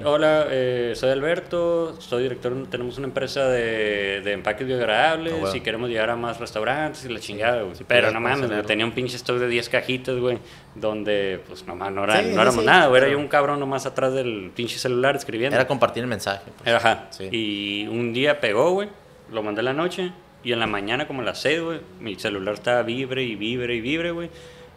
Hola, 0.03 0.47
eh, 0.49 0.93
soy 0.95 1.11
Alberto, 1.11 1.95
soy 2.01 2.23
director, 2.23 2.53
tenemos 2.69 2.97
una 2.97 3.07
empresa 3.07 3.47
de, 3.47 4.21
de 4.21 4.33
empaques 4.33 4.67
biodegradables 4.67 5.33
oh, 5.41 5.55
y 5.55 5.61
queremos 5.61 5.89
llegar 5.89 6.09
a 6.09 6.17
más 6.17 6.39
restaurantes 6.39 7.05
y 7.05 7.09
la 7.09 7.19
chingada, 7.19 7.61
güey. 7.61 7.75
Pero 7.87 8.11
no 8.11 8.19
mames, 8.19 8.65
tenía 8.65 8.85
un 8.85 8.91
pinche 8.91 9.15
stock 9.15 9.37
de 9.37 9.47
10 9.47 9.69
cajitas, 9.69 10.17
güey, 10.17 10.39
donde, 10.75 11.41
pues, 11.47 11.65
nomás 11.65 11.91
no, 11.93 12.03
era, 12.03 12.21
no 12.21 12.41
éramos 12.41 12.65
nada, 12.65 12.87
güey. 12.87 13.01
Era 13.01 13.11
yo 13.11 13.17
un 13.17 13.27
cabrón 13.29 13.59
nomás 13.59 13.85
atrás 13.85 14.13
del 14.13 14.51
pinche 14.53 14.77
celular 14.77 15.15
escribiendo. 15.15 15.55
Era 15.55 15.67
compartir 15.67 16.03
el 16.03 16.09
mensaje. 16.09 16.51
Pues. 16.57 16.75
Ajá. 16.75 17.09
Y 17.31 17.87
un 17.87 18.01
un 18.01 18.13
día 18.13 18.41
pegó, 18.41 18.71
güey. 18.71 18.89
Lo 19.31 19.41
mandé 19.43 19.61
en 19.61 19.65
la 19.65 19.73
noche. 19.73 20.11
Y 20.43 20.51
en 20.51 20.59
la 20.59 20.67
mañana, 20.67 21.07
como 21.07 21.21
a 21.21 21.25
las 21.25 21.39
6, 21.41 21.61
güey, 21.61 21.81
mi 21.99 22.15
celular 22.15 22.55
estaba 22.55 22.81
vibre 22.81 23.23
y 23.23 23.35
vibre 23.35 23.75
y 23.75 23.81
vibre, 23.81 24.11
güey. 24.11 24.29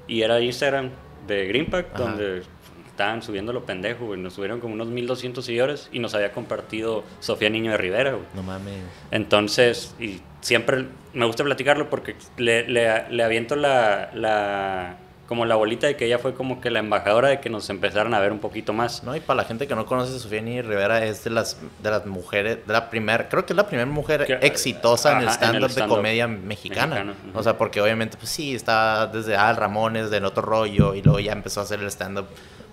Y 0.07 0.23
era 0.23 0.41
Instagram 0.41 0.91
de 1.27 1.47
Greenpack, 1.47 1.97
donde 1.97 2.43
estaban 2.87 3.23
subiendo 3.23 3.53
los 3.53 3.65
pendejos, 3.65 4.07
güey. 4.07 4.21
Nos 4.21 4.35
subieron 4.35 4.61
como 4.61 4.75
unos 4.75 4.89
1200 4.89 5.45
seguidores 5.45 5.89
y 5.93 5.99
nos 5.99 6.15
había 6.15 6.33
compartido 6.33 7.03
Sofía 7.21 7.51
Niño 7.51 7.73
de 7.73 7.77
Rivera, 7.77 8.13
güey. 8.13 8.25
No 8.35 8.43
mames. 8.43 8.83
Entonces, 9.11 9.95
y 9.99 10.21
siempre 10.41 10.87
me 11.13 11.27
gusta 11.27 11.43
platicarlo 11.43 11.91
porque 11.91 12.15
le, 12.37 12.69
le, 12.69 13.09
le 13.11 13.23
aviento 13.23 13.57
la, 13.57 14.11
la 14.15 14.97
como 15.35 15.47
la 15.47 15.57
bolita 15.57 15.89
de 15.89 15.97
que 15.97 16.07
ella 16.07 16.21
fue 16.21 16.33
como 16.33 16.61
que 16.61 16.71
la 16.71 16.79
embajadora 16.79 17.29
de 17.29 17.41
que 17.41 17.51
nos 17.51 17.69
empezaron 17.69 18.15
a 18.15 18.21
ver 18.21 18.31
un 18.31 18.39
poquito 18.39 18.73
más. 18.73 19.03
No, 19.03 19.17
y 19.17 19.21
para 19.21 19.39
la 19.39 19.45
gente 19.45 19.67
que 19.67 19.75
no 19.75 19.85
conoce 19.85 20.15
a 20.15 20.19
Sofía 20.21 20.41
Ni 20.41 20.63
Rivera 20.63 21.05
es 21.05 21.25
de 21.25 21.31
las 21.31 21.57
de 21.83 21.91
las 21.91 22.07
mujeres, 22.07 22.65
de 22.65 22.73
la 22.73 22.89
primera, 22.89 23.29
creo 23.29 23.45
que 23.45 23.53
es 23.53 23.57
la 23.57 23.67
primera 23.67 23.91
mujer 23.91 24.39
exitosa 24.43 25.11
en 25.11 25.23
el 25.23 25.29
stand-up 25.31 25.73
de 25.73 25.89
comedia 25.89 26.29
mexicana. 26.29 27.17
O 27.35 27.43
sea, 27.43 27.59
porque 27.59 27.81
obviamente 27.81 28.17
pues 28.17 28.31
sí, 28.31 28.55
está 28.55 29.09
desde 29.09 29.35
Al 29.35 29.57
Ramones, 29.57 30.09
del 30.09 30.25
otro 30.25 30.45
rollo 30.45 30.95
y 30.95 31.03
luego 31.03 31.19
ya 31.19 31.33
empezó 31.33 31.59
a 31.59 31.65
hacer 31.65 31.81
el 31.81 31.89
stand-up 31.89 32.27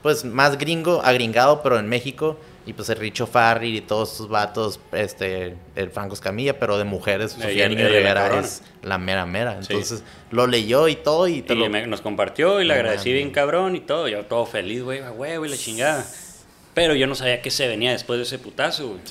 pues 0.03 0.23
más 0.23 0.59
gringo, 0.59 1.01
agringado, 1.03 1.63
pero 1.63 1.79
en 1.79 1.89
México 1.89 2.37
y 2.65 2.73
pues 2.73 2.89
el 2.89 2.97
Richo 2.97 3.25
Farri 3.25 3.77
y 3.77 3.81
todos 3.81 4.11
estos 4.11 4.29
vatos, 4.29 4.79
este, 4.91 5.55
el 5.75 5.89
Franco 5.89 6.13
Escamilla, 6.13 6.59
pero 6.59 6.77
de 6.77 6.83
mujeres, 6.83 7.31
Sofía 7.31 7.67
Niño 7.67 7.87
Rivera 7.87 8.39
es 8.39 8.61
la 8.83 8.97
mera 8.97 9.25
mera. 9.25 9.57
Entonces 9.59 10.03
lo 10.29 10.45
leyó 10.45 10.87
y 10.87 10.95
todo 10.95 11.27
y, 11.27 11.41
te 11.41 11.55
nos 11.55 12.01
compartió 12.01 12.61
y 12.61 12.65
le 12.65 12.73
agradecí 12.73 13.11
bien 13.11 13.31
cabrón 13.31 13.75
y 13.75 13.79
todo. 13.79 14.07
Yo 14.07 14.25
todo 14.25 14.45
feliz, 14.45 14.83
güey, 14.83 15.01
güey, 15.01 15.37
güey, 15.37 15.49
la 15.49 15.57
chingada. 15.57 16.05
Pero 16.73 16.95
yo 16.95 17.05
no 17.07 17.15
sabía 17.15 17.41
qué 17.41 17.51
se 17.51 17.67
venía 17.67 17.91
después 17.91 18.17
de 18.17 18.23
ese 18.23 18.39
putazo, 18.39 18.89
güey. 18.89 19.01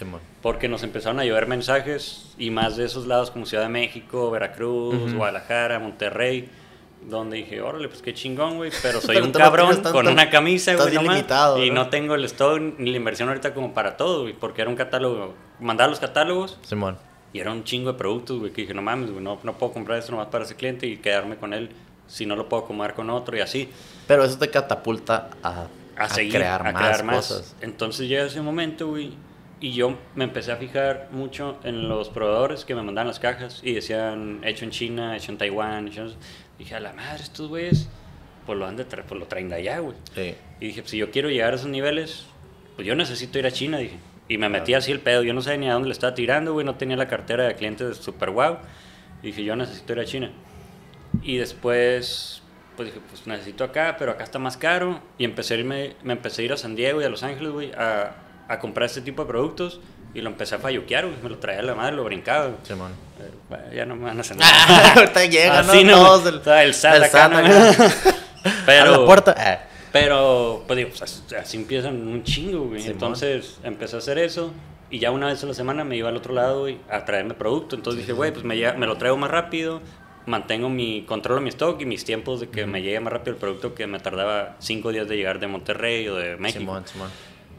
porque 0.41 0.69
nos 0.69 0.83
empezaron 0.83 1.21
a 1.21 1.25
llover 1.25 1.47
mensajes 1.47 2.35
y 2.39 2.51
más 2.51 2.77
de 2.77 2.87
esos 2.87 3.07
lados 3.07 3.31
como 3.31 3.47
Ciudad 3.47 3.65
de 3.65 3.69
México, 3.69 4.31
Veracruz, 4.31 5.13
Guadalajara, 5.13 5.79
Monterrey 5.79 6.49
donde 7.09 7.39
dije, 7.39 7.61
órale, 7.61 7.89
pues 7.89 8.03
qué 8.03 8.13
chingón, 8.15 8.57
güey, 8.57 8.71
pero 8.83 9.01
soy 9.01 9.17
un 9.19 9.33
cabrón 9.33 9.83
con 9.83 10.07
una 10.07 10.31
camisa, 10.31 10.75
güey, 10.75 10.97
y 11.67 11.71
¿no? 11.71 11.89
tengo 11.89 12.15
el 12.15 12.25
stock 12.25 12.61
ni 12.79 12.91
la 12.91 12.97
inversión 12.97 13.29
ahorita 13.29 13.55
como 13.55 13.73
para 13.73 13.97
todo, 13.97 14.23
güey, 14.23 14.35
porque 14.35 14.63
era 14.63 14.71
un 14.71 14.77
catálogo, 14.77 15.35
mandaba 15.61 15.91
los 15.91 16.01
catálogos. 16.01 16.59
Simón. 16.63 16.97
Y 17.33 17.39
era 17.39 17.53
un 17.53 17.63
chingo 17.65 17.93
de 17.93 17.99
productos, 17.99 18.39
güey, 18.39 18.53
que 18.53 18.63
dije, 18.63 18.75
no 18.75 18.83
mames, 18.83 19.11
güey, 19.11 19.23
no, 19.23 19.39
no 19.43 19.53
puedo 19.55 19.73
comprar 19.73 19.99
esto 19.99 20.13
nomás 20.13 20.29
para 20.29 20.45
ese 20.45 20.57
cliente 20.57 20.87
y 20.87 20.97
quedarme 20.97 21.37
con 21.37 21.55
él 21.55 21.71
si 22.09 22.27
no 22.27 22.35
lo 22.35 22.49
puedo 22.49 22.65
acomodar 22.65 22.95
con 22.95 23.09
otro 23.09 23.37
y 23.37 23.41
así. 23.41 23.69
Pero 24.09 24.25
eso 24.25 24.37
te 24.37 24.51
catapulta 24.51 25.31
a, 25.43 25.69
a, 25.97 26.09
crear, 26.09 26.61
a 26.67 26.73
más 26.73 26.75
crear 26.75 27.05
más 27.05 27.17
cosas. 27.29 27.57
Entonces 27.61 28.09
llega 28.09 28.25
ese 28.25 28.41
momento, 28.41 28.89
güey, 28.89 29.13
y 29.61 29.73
yo 29.73 29.97
me 30.15 30.25
empecé 30.25 30.53
a 30.53 30.57
fijar 30.57 31.09
mucho 31.13 31.59
en 31.65 31.89
los 31.89 32.09
proveedores 32.09 32.65
que 32.65 32.75
me 32.75 32.83
mandaban 32.83 33.09
las 33.09 33.21
cajas 33.21 33.61
y 33.63 33.75
decían 33.75 34.41
hecho 34.43 34.65
en 34.65 34.71
China, 34.71 35.17
hecho 35.17 35.33
en 35.33 35.39
Taiwán, 35.39 35.89
hecho 35.89 36.03
en... 36.03 36.15
Dije, 36.61 36.75
a 36.75 36.81
la 36.81 36.93
madre, 36.93 37.23
estos 37.23 37.49
güeyes, 37.49 37.89
pues 38.45 38.59
lo, 38.59 38.67
han 38.67 38.77
de 38.77 38.85
pues 38.85 39.19
lo 39.19 39.27
traen 39.27 39.49
de 39.49 39.55
allá, 39.55 39.79
güey. 39.79 39.97
Y 40.61 40.67
dije, 40.67 40.83
pues, 40.83 40.91
si 40.91 40.99
yo 40.99 41.11
quiero 41.11 41.31
llegar 41.31 41.55
a 41.55 41.57
esos 41.57 41.71
niveles, 41.71 42.27
pues 42.77 42.87
yo 42.87 42.95
necesito 42.95 43.39
ir 43.39 43.47
a 43.47 43.51
China, 43.51 43.79
dije. 43.79 43.97
Y 44.29 44.37
me 44.37 44.51
metí 44.51 44.75
así 44.75 44.93
el 44.93 45.01
pedo. 45.01 45.23
Yo 45.23 45.33
no 45.33 45.41
sabía 45.41 45.59
ni 45.59 45.71
a 45.71 45.73
dónde 45.73 45.89
le 45.89 45.95
estaba 45.95 46.15
tirando, 46.15 46.53
güey. 46.53 46.67
No 46.67 46.75
tenía 46.75 46.99
la 46.99 47.09
cartera 47.09 47.45
de 47.45 47.55
clientes 47.55 47.97
super 47.97 48.29
wow. 48.29 48.59
dije, 49.23 49.43
yo 49.43 49.57
necesito 49.57 49.95
ir 49.95 50.01
a 50.01 50.05
China. 50.05 50.33
Y 51.23 51.39
después, 51.39 52.43
pues 52.77 52.89
dije, 52.91 53.01
pues 53.09 53.27
necesito 53.27 53.65
acá, 53.65 53.97
pero 53.99 54.13
acá 54.13 54.25
está 54.25 54.39
más 54.39 54.59
caro. 54.59 55.01
Y 55.17 55.25
empecé 55.25 55.55
a 55.55 55.57
irme, 55.57 55.97
me 56.03 56.13
empecé 56.13 56.43
a 56.43 56.45
ir 56.45 56.53
a 56.53 56.59
San 56.59 56.77
Diego 56.77 57.01
y 57.01 57.05
a 57.05 57.09
Los 57.09 57.23
Ángeles, 57.23 57.53
güey, 57.53 57.73
a, 57.73 58.17
a 58.49 58.59
comprar 58.59 58.85
este 58.85 59.01
tipo 59.01 59.23
de 59.23 59.29
productos. 59.29 59.81
Y 60.13 60.21
lo 60.21 60.31
empecé 60.31 60.57
a 60.57 60.59
falluquear, 60.59 61.07
güey. 61.07 61.19
Me 61.23 61.29
lo 61.29 61.39
traía 61.39 61.61
a 61.61 61.63
la 61.63 61.75
madre, 61.75 61.97
lo 61.97 62.05
brincaba, 62.05 62.47
güey. 62.47 63.75
ya 63.75 63.87
no 63.87 63.97
me 63.97 64.05
van 64.05 64.21
a 64.21 64.23
nada. 64.35 64.93
Ahorita 64.95 65.25
llegan, 65.27 65.67
¿no? 65.67 65.93
Todos 65.93 66.27
el, 66.27 66.53
el 66.67 66.75
SAT 66.75 67.11
Pero... 68.67 68.95
A 68.95 68.99
la 68.99 69.05
puerta. 69.05 69.35
Ah. 69.37 69.59
Pero, 69.93 70.65
pues 70.67 70.77
digo, 70.77 70.91
pues, 70.97 71.25
así 71.39 71.57
empiezan 71.57 72.07
un 72.07 72.23
chingo, 72.23 72.69
güey. 72.69 72.87
Entonces, 72.87 73.59
empecé 73.63 73.97
a 73.97 73.99
hacer 73.99 74.19
eso. 74.19 74.53
Y 74.89 74.99
ya 74.99 75.11
una 75.11 75.27
vez 75.27 75.43
a 75.43 75.47
la 75.47 75.55
semana 75.55 75.85
me 75.85 75.97
iba 75.97 76.09
al 76.09 76.17
otro 76.17 76.35
lado, 76.35 76.61
güey, 76.61 76.79
a 76.89 77.05
traerme 77.05 77.35
producto. 77.35 77.77
Entonces 77.77 78.01
dije, 78.01 78.13
güey, 78.13 78.33
pues 78.33 78.45
me, 78.45 78.55
me 78.75 78.87
lo 78.87 78.97
traigo 78.97 79.17
más 79.17 79.31
rápido. 79.31 79.81
Mantengo 80.27 80.69
mi... 80.69 81.03
Controlo 81.03 81.41
mi 81.41 81.49
stock 81.49 81.81
y 81.81 81.87
mis 81.87 82.05
tiempos 82.05 82.41
de 82.41 82.49
que 82.49 82.67
me 82.67 82.83
llegue 82.83 83.01
más 83.01 83.13
rápido 83.13 83.35
el 83.35 83.41
producto 83.41 83.75
que 83.75 83.87
me 83.87 83.99
tardaba 84.01 84.57
cinco 84.59 84.93
días 84.93 85.09
de 85.09 85.17
llegar 85.17 85.39
de 85.39 85.47
Monterrey 85.47 86.07
o 86.09 86.17
de 86.17 86.37
México. 86.37 86.61
Simón, 86.61 86.85
Simón 86.87 87.11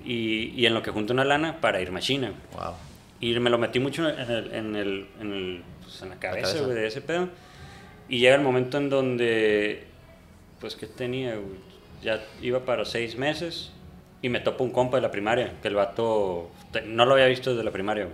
y, 0.05 0.53
y 0.55 0.65
en 0.65 0.73
lo 0.73 0.81
que 0.81 0.91
junto 0.91 1.13
una 1.13 1.25
lana 1.25 1.59
para 1.61 1.81
irme 1.81 1.99
a 1.99 2.01
China. 2.01 2.33
Wow. 2.53 2.73
Y 3.19 3.39
me 3.39 3.49
lo 3.49 3.59
metí 3.59 3.79
mucho 3.79 4.09
en, 4.09 4.31
el, 4.31 4.53
en, 4.53 4.75
el, 4.75 5.07
en, 5.19 5.31
el, 5.31 5.63
pues 5.83 6.01
en 6.01 6.09
la 6.09 6.19
cabeza, 6.19 6.65
de 6.65 6.87
ese 6.87 7.01
pedo. 7.01 7.29
Y 8.09 8.19
llega 8.19 8.35
el 8.35 8.41
momento 8.41 8.77
en 8.77 8.89
donde, 8.89 9.83
pues, 10.59 10.75
¿qué 10.75 10.87
tenía? 10.87 11.35
Ya 12.01 12.23
iba 12.41 12.65
para 12.65 12.83
seis 12.83 13.15
meses 13.15 13.71
y 14.23 14.29
me 14.29 14.39
topo 14.39 14.63
un 14.63 14.71
compa 14.71 14.97
de 14.97 15.01
la 15.01 15.11
primaria, 15.11 15.53
que 15.61 15.67
el 15.67 15.75
vato 15.75 16.51
no 16.85 17.05
lo 17.05 17.13
había 17.13 17.27
visto 17.27 17.51
desde 17.51 17.63
la 17.63 17.71
primaria, 17.71 18.07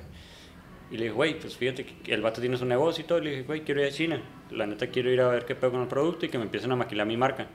Y 0.91 0.97
le 0.97 1.03
dije, 1.03 1.15
güey, 1.15 1.39
pues 1.39 1.55
fíjate 1.55 1.85
que 1.85 2.13
el 2.13 2.21
vato 2.21 2.41
tiene 2.41 2.57
su 2.57 2.65
negocio 2.65 3.03
y 3.03 3.07
todo. 3.07 3.19
Y 3.19 3.23
le 3.23 3.29
dije, 3.31 3.43
güey, 3.43 3.61
quiero 3.61 3.81
ir 3.81 3.87
a 3.87 3.91
China. 3.91 4.21
La 4.51 4.67
neta 4.67 4.87
quiero 4.87 5.09
ir 5.09 5.21
a 5.21 5.29
ver 5.29 5.45
qué 5.45 5.55
pedo 5.55 5.71
con 5.71 5.81
el 5.81 5.87
producto 5.87 6.25
y 6.25 6.29
que 6.29 6.37
me 6.37 6.43
empiecen 6.43 6.71
a 6.71 6.75
maquilar 6.75 7.07
mi 7.07 7.17
marca. 7.17 7.47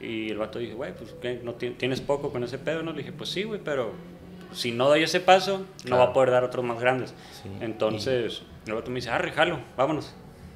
Y 0.00 0.30
el 0.30 0.38
vato 0.38 0.58
dice, 0.58 0.74
güey, 0.74 0.94
pues 0.96 1.14
¿qué? 1.20 1.40
¿No 1.42 1.54
tienes 1.54 2.00
poco 2.00 2.30
con 2.30 2.44
ese 2.44 2.58
pedo, 2.58 2.82
¿no? 2.82 2.92
Le 2.92 2.98
dije, 2.98 3.12
pues 3.12 3.30
sí, 3.30 3.42
güey, 3.42 3.60
pero 3.62 3.92
si 4.52 4.70
no 4.72 4.88
doy 4.88 5.02
ese 5.02 5.20
paso, 5.20 5.66
no 5.86 5.98
va 5.98 6.04
a 6.04 6.12
poder 6.12 6.30
dar 6.30 6.44
otros 6.44 6.64
más 6.64 6.80
grandes. 6.80 7.14
Entonces, 7.60 8.42
el 8.66 8.74
vato 8.74 8.90
me 8.90 8.96
dice, 8.96 9.10
arre, 9.10 9.32
jalo, 9.32 9.58
vámonos. 9.76 10.14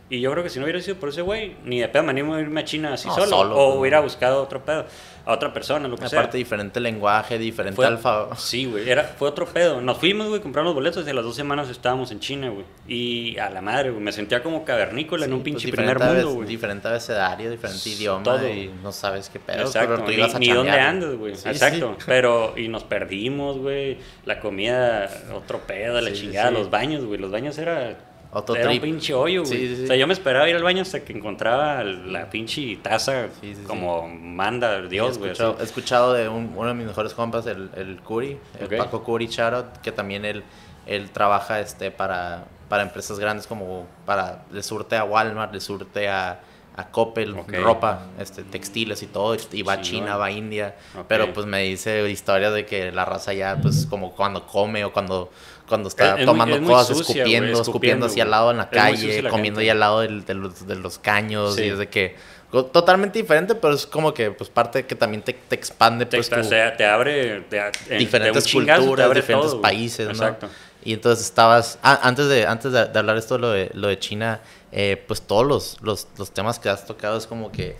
Y 0.08 0.20
yo 0.20 0.30
creo 0.30 0.44
que 0.44 0.50
si 0.50 0.58
no 0.58 0.64
hubiera 0.66 0.80
sido 0.80 0.96
por 0.98 1.08
ese 1.08 1.22
güey, 1.22 1.56
ni 1.64 1.80
de 1.80 1.88
pedo 1.88 2.02
me 2.02 2.10
animo 2.10 2.34
a 2.34 2.40
irme 2.40 2.60
a 2.60 2.64
China 2.64 2.92
así 2.92 3.08
No, 3.08 3.14
solo. 3.14 3.26
solo, 3.26 3.56
o 3.56 3.68
pues, 3.70 3.80
hubiera 3.80 4.00
buscado 4.00 4.42
otro 4.42 4.62
pedo, 4.62 4.84
a 5.24 5.32
otra 5.32 5.52
persona, 5.52 5.88
lo 5.88 5.96
que 5.96 6.08
sea. 6.08 6.18
Aparte, 6.20 6.38
diferente 6.38 6.80
lenguaje, 6.80 7.38
diferente 7.38 7.76
Fue- 7.76 7.86
alfa. 7.86 8.34
Sí, 8.36 8.66
güey, 8.66 8.88
era, 8.88 9.04
fue 9.04 9.28
otro 9.28 9.46
pedo. 9.46 9.80
Nos 9.80 9.98
fuimos, 9.98 10.28
güey, 10.28 10.40
compramos 10.40 10.70
los 10.70 10.74
boletos 10.74 11.06
y 11.06 11.10
a 11.10 11.14
las 11.14 11.24
dos 11.24 11.36
semanas 11.36 11.68
estábamos 11.68 12.10
en 12.10 12.20
China, 12.20 12.50
güey. 12.50 12.64
Y 12.88 13.38
a 13.38 13.50
la 13.50 13.60
madre, 13.60 13.90
güey, 13.90 14.02
me 14.02 14.12
sentía 14.12 14.42
como 14.42 14.64
cavernícola 14.64 15.24
en 15.26 15.32
un 15.32 15.42
pinche 15.42 15.68
pues, 15.68 15.76
primer 15.76 15.98
mundo, 15.98 16.30
güey. 16.34 16.48
Diferente 16.48 16.88
abecedario, 16.88 17.50
diferente 17.50 17.88
idioma 17.88 18.22
Todo. 18.24 18.48
y 18.48 18.70
no 18.82 18.90
sabes 18.92 19.28
qué 19.28 19.38
pedo. 19.38 19.60
Exacto, 19.62 19.88
pero 19.94 20.04
tú 20.04 20.10
ni, 20.10 20.16
ibas 20.16 20.34
a 20.34 20.38
ni 20.38 20.48
dónde 20.48 20.72
andas, 20.72 21.14
güey. 21.14 21.36
Sí, 21.36 21.48
Exacto, 21.48 21.96
sí. 21.98 22.04
pero 22.06 22.54
y 22.56 22.68
nos 22.68 22.84
perdimos, 22.84 23.58
güey. 23.58 23.98
La 24.24 24.40
comida, 24.40 25.08
otro 25.34 25.60
pedo, 25.66 26.00
la 26.00 26.12
chingada, 26.12 26.50
los 26.50 26.70
baños, 26.70 27.04
güey. 27.04 27.18
Los 27.20 27.30
baños 27.30 27.56
era, 27.58 27.96
Otro 28.34 28.54
era 28.56 28.64
un 28.64 28.70
trip. 28.70 28.82
pinche 28.82 29.12
hoyo, 29.12 29.42
güey. 29.44 29.52
Sí, 29.58 29.68
sí, 29.68 29.76
sí. 29.76 29.84
O 29.84 29.86
sea, 29.88 29.96
yo 29.96 30.06
me 30.06 30.14
esperaba 30.14 30.48
ir 30.48 30.56
al 30.56 30.62
baño 30.62 30.80
hasta 30.82 31.00
que 31.04 31.12
encontraba 31.12 31.84
la 31.84 32.30
pinche 32.30 32.76
taza 32.82 33.28
como 33.66 34.08
manda 34.08 34.80
Dios, 34.82 35.16
he, 35.16 35.18
güey. 35.18 35.30
escuchado, 35.32 35.56
he 35.60 35.64
escuchado 35.64 36.12
de 36.14 36.28
un- 36.28 36.52
uno 36.56 36.68
de 36.68 36.74
mis 36.74 36.86
mejores 36.86 37.12
compas, 37.14 37.46
el, 37.46 37.70
el 37.76 38.00
Curi, 38.00 38.38
el. 38.58 38.68
Paco 38.78 39.02
Curi 39.04 39.28
Charot, 39.28 39.80
que 39.82 39.92
también 39.92 40.24
él, 40.24 40.42
él 40.86 41.10
trabaja 41.10 41.60
este, 41.60 41.90
para, 41.90 42.44
para 42.70 42.82
empresas 42.84 43.18
grandes 43.18 43.46
como 43.46 43.86
para, 44.06 44.44
le 44.50 44.62
surte 44.62 44.96
a 44.96 45.04
Walmart, 45.04 45.52
le 45.52 45.60
surte 45.60 46.08
a, 46.08 46.40
a 46.74 46.88
Coppel, 46.88 47.36
ropa, 47.48 48.06
este, 48.18 48.44
textiles 48.44 49.02
y 49.02 49.06
todo, 49.08 49.36
y 49.52 49.60
va 49.62 49.74
a. 49.74 49.80
China, 49.82 50.16
va 50.16 50.26
a 50.26 50.30
India, 50.30 50.74
pero 51.06 51.30
pues 51.34 51.44
me 51.44 51.62
dice 51.64 52.08
historias 52.10 52.54
de 52.54 52.64
que 52.64 52.90
la 52.92 53.04
raza 53.04 53.34
ya, 53.34 53.58
pues 53.60 53.84
como 53.84 54.12
cuando 54.12 54.46
come 54.46 54.82
o 54.86 54.90
cuando, 54.90 55.30
cuando 55.72 55.88
está 55.88 56.20
Es- 56.20 56.26
tomando 56.26 56.54
es 56.56 56.60
muy 56.60 56.70
cosas, 56.70 56.88
sucia, 56.98 57.22
escupiendo, 57.22 57.46
escupiendo 57.46 57.62
escupiendo, 57.62 58.06
hacia 58.06 58.24
al 58.24 58.30
lado 58.30 58.50
en 58.50 58.58
la 58.58 58.68
calle, 58.68 59.22
la 59.22 59.30
comiendo 59.30 59.60
ahí 59.60 59.70
al 59.70 59.80
lado 59.80 60.00
del- 60.00 60.22
de, 60.26 60.34
los, 60.34 60.66
de 60.66 60.76
los 60.76 60.98
caños, 60.98 61.54
Sí. 61.54 61.62
y 61.62 61.68
es 61.70 61.78
de 61.78 61.88
que 61.88 62.14
totalmente 62.50 63.18
diferente, 63.18 63.54
pero 63.54 63.72
es 63.72 63.86
como 63.86 64.12
que 64.12 64.30
pues 64.32 64.50
parte 64.50 64.84
que 64.84 64.94
también 64.94 65.22
te, 65.22 65.32
te 65.32 65.54
expande 65.54 66.04
Te, 66.04 66.18
pues 66.18 66.26
extra- 66.30 66.42
tu- 66.42 66.50
te, 66.50 66.70
te 66.76 66.84
abre 66.84 67.40
te, 67.48 67.56
en- 67.58 67.72
de 67.88 67.96
diferentes 67.96 68.44
chingazo 68.44 68.82
culturas, 68.82 69.06
abre 69.06 69.20
diferentes 69.22 69.52
todo, 69.52 69.62
países, 69.62 70.06
¿no? 70.08 70.12
Exacto. 70.12 70.48
Y 70.84 70.92
entonces 70.92 71.24
estabas, 71.24 71.78
ah, 71.82 71.98
antes 72.02 72.28
de 72.28 72.46
antes 72.46 72.70
de, 72.72 72.84
de 72.84 72.98
hablar 72.98 73.16
esto 73.16 73.38
lo 73.38 73.50
de, 73.50 73.70
lo 73.72 73.88
de 73.88 73.98
China, 73.98 74.40
eh, 74.72 75.02
pues 75.08 75.22
todos 75.22 75.46
los, 75.46 75.78
los, 75.80 76.06
los 76.18 76.30
temas 76.32 76.58
que 76.58 76.68
has 76.68 76.84
tocado 76.84 77.16
es 77.16 77.26
como 77.26 77.50
que, 77.50 77.76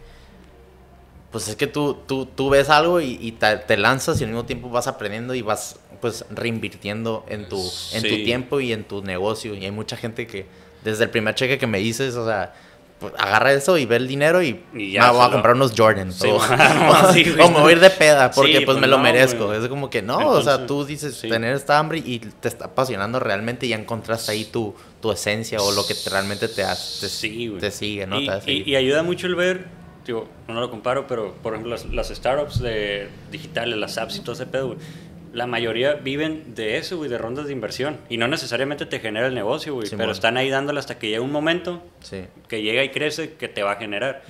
pues 1.33 1.49
es 1.49 1.57
que 1.57 1.66
tú, 1.66 1.97
tú, 2.07 2.26
tú 2.26 2.51
ves 2.51 2.68
algo 2.70 3.01
y, 3.01 3.18
y 3.20 3.33
te, 3.33 3.57
te 3.57 3.76
lanzas 3.76 4.20
y 4.20 4.24
al 4.24 4.30
mismo 4.30 4.45
tiempo 4.45 4.68
vas 4.70 4.87
aprendiendo 4.87 5.35
y 5.35 5.43
vas 5.43 5.76
pues 6.01 6.24
reinvirtiendo 6.30 7.24
en 7.28 7.49
tu, 7.49 7.59
en 7.93 8.03
tu 8.03 8.09
Sí. 8.16 8.24
tiempo 8.24 8.61
y 8.61 8.72
en 8.72 8.85
tu 8.85 9.03
negocio. 9.03 9.55
Y 9.55 9.64
hay 9.64 9.70
mucha 9.70 9.97
gente 9.97 10.26
que 10.26 10.47
desde 10.85 11.05
el 11.05 11.11
primer 11.11 11.35
cheque 11.35 11.59
que 11.59 11.66
me 11.66 11.78
dices, 11.78 12.16
o 12.16 12.26
sea, 12.26 12.53
pues, 12.99 13.14
agarra 13.18 13.53
eso 13.53 13.78
y 13.78 13.87
ve 13.87 13.97
el 13.97 14.07
dinero 14.09 14.43
y, 14.43 14.61
Y 14.74 14.93
ya 14.93 15.07
me 15.07 15.12
voy 15.12 15.20
a 15.22 15.26
lo- 15.26 15.33
comprar 15.33 15.55
unos 15.55 15.72
Jordans. 15.76 16.16
Sí, 16.16 16.28
o, 16.30 17.12
sí, 17.12 17.35
o 17.41 17.51
me 17.51 17.61
voy 17.61 17.70
a 17.70 17.72
ir 17.76 17.80
de 17.80 17.91
peda 17.91 18.30
porque 18.30 18.51
Sí, 18.59 18.64
pues, 18.64 18.66
pues, 18.66 18.78
me 18.80 18.87
lo 18.89 18.97
no, 18.99 19.03
merezco. 19.05 19.47
güey. 19.47 19.61
Es 19.62 19.68
como 19.68 19.89
que 19.91 20.03
no, 20.03 20.18
o 20.28 20.43
sea, 20.43 20.66
tú 20.66 20.85
dices 20.85 21.16
sí. 21.16 21.28
tener 21.28 21.55
esta 21.55 21.78
hambre 21.78 21.99
y 22.05 22.18
te 22.18 22.49
está 22.49 22.66
apasionando 22.66 23.18
realmente 23.20 23.66
y 23.66 23.70
ya 23.70 23.76
encontraste 23.76 24.33
ahí 24.33 24.45
tu, 24.45 24.74
tu 25.01 25.11
esencia 25.12 25.61
o 25.62 25.72
lo 25.72 25.87
que 25.87 25.95
te- 25.95 26.11
realmente 26.11 26.49
te, 26.49 26.62
hace, 26.64 27.07
te, 27.07 27.09
Sí, 27.09 27.53
sigue, 27.70 28.07
¿no? 28.07 28.20
Y, 28.20 28.26
Te 28.26 28.33
hace 28.33 28.53
y 28.53 28.74
ayuda 28.76 29.03
mucho 29.03 29.26
el 29.28 29.35
ver, 29.37 29.66
digo, 30.07 30.29
no 30.49 30.61
lo 30.61 30.71
comparo, 30.71 31.07
pero 31.07 31.35
por 31.43 31.53
ejemplo 31.55 31.71
las, 31.73 31.85
las 31.87 32.09
startups 32.09 32.61
de 32.61 33.09
digitales, 33.31 33.77
las 33.79 33.99
apps 33.99 34.17
y 34.17 34.21
todo 34.21 34.33
ese 34.35 34.47
pedo, 34.47 34.69
güey, 34.69 34.79
la 35.33 35.47
mayoría 35.47 35.95
viven 35.95 36.55
de 36.55 36.77
eso, 36.77 36.99
güey, 36.99 37.09
de 37.09 37.17
rondas 37.17 37.47
de 37.47 37.53
inversión. 37.53 37.97
Y 38.11 38.19
no 38.19 38.29
necesariamente 38.29 38.85
te 38.85 39.01
genera 39.01 39.27
el 39.29 39.35
negocio, 39.35 39.73
güey, 39.75 39.89
pero 39.97 40.13
están 40.13 40.37
ahí 40.37 40.51
dándole 40.51 40.79
hasta 40.79 40.99
que 40.99 41.09
llega 41.09 41.23
un 41.23 41.33
momento 41.33 41.83
Sí. 42.01 42.25
que 42.49 42.61
llega 42.63 42.85
y 42.85 42.91
crece 42.91 43.33
que 43.35 43.49
te 43.49 43.63
va 43.63 43.73
a 43.73 43.77
generar. 43.77 44.23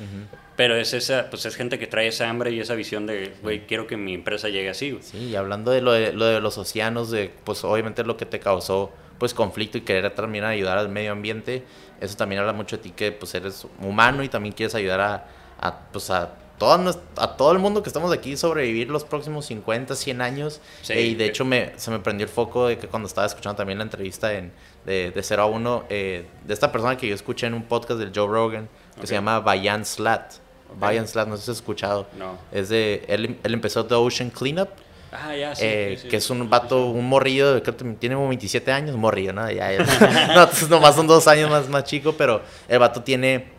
Pero 0.55 0.77
es 0.77 0.93
esa, 0.95 1.29
pues 1.31 1.45
es 1.47 1.57
gente 1.57 1.79
que 1.79 1.87
trae 1.89 2.07
esa 2.07 2.29
hambre 2.29 2.53
y 2.53 2.61
esa 2.61 2.75
visión 2.75 3.07
de, 3.07 3.33
güey, 3.43 3.67
quiero 3.67 3.87
que 3.89 3.97
mi 3.97 4.15
empresa 4.15 4.49
llegue 4.49 4.69
así, 4.71 4.91
güey. 4.93 5.03
Sí, 5.03 5.19
y 5.31 5.35
hablando 5.35 5.71
de 5.73 5.81
lo, 5.81 5.91
de 5.93 6.13
lo 6.13 6.27
de 6.27 6.41
los 6.41 6.57
océanos, 6.59 7.11
de, 7.11 7.33
pues 7.43 7.65
obviamente 7.65 8.05
lo 8.05 8.17
que 8.17 8.27
te 8.27 8.39
causó 8.39 8.93
pues 9.19 9.35
conflicto 9.35 9.79
y 9.79 9.81
querer 9.81 10.11
también 10.13 10.45
ayudar 10.45 10.79
al 10.79 10.89
medio 10.89 11.13
ambiente, 11.13 11.63
eso 12.01 12.17
también 12.17 12.41
habla 12.41 12.53
mucho 12.53 12.77
de 12.77 12.83
ti 12.83 12.91
que 12.91 13.13
pues 13.13 13.35
eres 13.35 13.67
humano 13.81 14.23
y 14.25 14.29
también 14.29 14.53
quieres 14.55 14.75
ayudar 14.75 15.01
a, 15.01 15.27
a, 15.63 15.79
pues 15.93 16.11
a 16.11 16.31
todo, 16.59 17.03
a 17.17 17.37
todo 17.37 17.53
el 17.53 17.59
mundo 17.59 17.83
que 17.83 17.89
estamos 17.89 18.13
aquí 18.13 18.37
sobrevivir 18.37 18.91
los 18.91 19.05
próximos 19.05 19.47
50, 19.47 19.97
100 19.97 20.21
años. 20.21 20.61
Sí, 20.83 20.93
Eh, 20.93 21.03
y 21.03 21.15
de 21.15 21.27
hecho 21.27 21.45
me, 21.45 21.73
se 21.77 21.91
me 21.91 21.99
prendió 21.99 22.27
el 22.27 22.33
foco 22.33 22.67
de 22.67 22.79
que 22.79 22.89
cuando 22.89 23.07
estaba 23.07 23.27
escuchando 23.27 23.57
también 23.57 23.79
la 23.79 23.85
entrevista 23.85 24.33
en, 24.35 24.53
de, 24.85 25.11
de 25.11 25.23
0 25.23 25.43
a 25.43 25.47
1 25.47 25.85
eh, 25.89 26.27
de 26.45 26.55
esta 26.55 26.71
persona 26.71 26.97
que 26.97 27.09
yo 27.09 27.15
escuché 27.15 27.47
en 27.47 27.55
un 27.55 27.63
podcast 27.63 27.99
del 27.99 28.13
Joe 28.15 28.27
Rogan 28.29 28.69
que 29.01 29.07
se 29.07 29.15
llama 29.15 29.41
Bayan 29.41 29.87
Slat. 29.87 30.35
Ok. 30.71 30.79
Bayan 30.79 31.09
Slat, 31.09 31.29
no 31.29 31.37
sé 31.37 31.45
si 31.45 31.51
has 31.51 31.57
escuchado. 31.57 32.07
No. 32.19 32.37
Es 32.51 32.69
de, 32.69 33.05
él, 33.09 33.39
él 33.43 33.55
empezó 33.55 33.87
The 33.87 33.95
Ocean 33.95 34.31
Cleanup. 34.31 34.69
Ah, 35.13 35.37
ya, 35.37 35.55
sí. 35.55 35.63
Eh, 35.67 35.95
sí, 35.97 36.03
sí. 36.05 36.09
que 36.09 36.17
es 36.17 36.31
un 36.31 36.49
vato, 36.49 36.87
un 36.87 37.07
morrillo, 37.07 37.63
creo 37.63 37.77
que 37.77 37.85
tiene 37.99 38.15
como 38.15 38.29
27 38.29 38.73
años, 38.73 38.97
morrillo, 38.97 39.35
¿no? 39.35 39.51
Ya, 39.51 39.71
ya. 39.73 39.79
no, 40.35 40.43
entonces 40.45 40.71
nomás 40.71 40.95
son 40.95 41.07
dos 41.07 41.27
años 41.29 41.51
más, 41.51 41.69
más 41.69 41.85
chico, 41.85 42.15
pero 42.17 42.41
el 42.67 42.79
vato 42.79 43.03
tiene, 43.03 43.53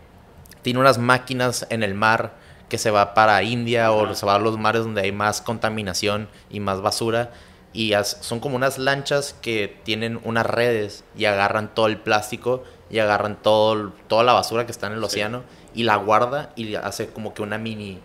tiene 0.63 0.79
unas 0.79 0.97
máquinas 0.97 1.67
en 1.69 1.83
el 1.83 1.93
mar 1.93 2.33
que 2.69 2.77
se 2.79 2.89
va 2.89 3.13
para 3.13 3.43
India 3.43 3.91
o 3.91 4.05
Ajá. 4.05 4.15
se 4.15 4.25
va 4.25 4.35
a 4.35 4.39
los 4.39 4.57
mares 4.57 4.83
donde 4.83 5.01
hay 5.01 5.11
más 5.11 5.41
contaminación 5.41 6.27
y 6.49 6.59
más 6.59 6.81
basura. 6.81 7.31
Y 7.71 7.93
son 8.21 8.39
como 8.39 8.55
unas 8.55 8.77
lanchas 8.77 9.35
que 9.41 9.79
tienen 9.83 10.19
unas 10.23 10.45
redes 10.45 11.03
y 11.17 11.25
agarran 11.25 11.73
todo 11.73 11.87
el 11.87 11.97
plástico 11.97 12.63
y 12.89 12.99
agarran 12.99 13.35
todo, 13.41 13.91
toda 14.07 14.23
la 14.23 14.33
basura 14.33 14.65
que 14.65 14.71
está 14.71 14.87
en 14.87 14.93
el 14.93 14.99
Sí. 14.99 15.05
océano 15.05 15.43
y 15.73 15.83
la 15.83 15.95
guarda 15.95 16.51
y 16.55 16.75
hace 16.75 17.07
como 17.07 17.33
que 17.33 17.41
una 17.41 17.57
mini, 17.57 17.99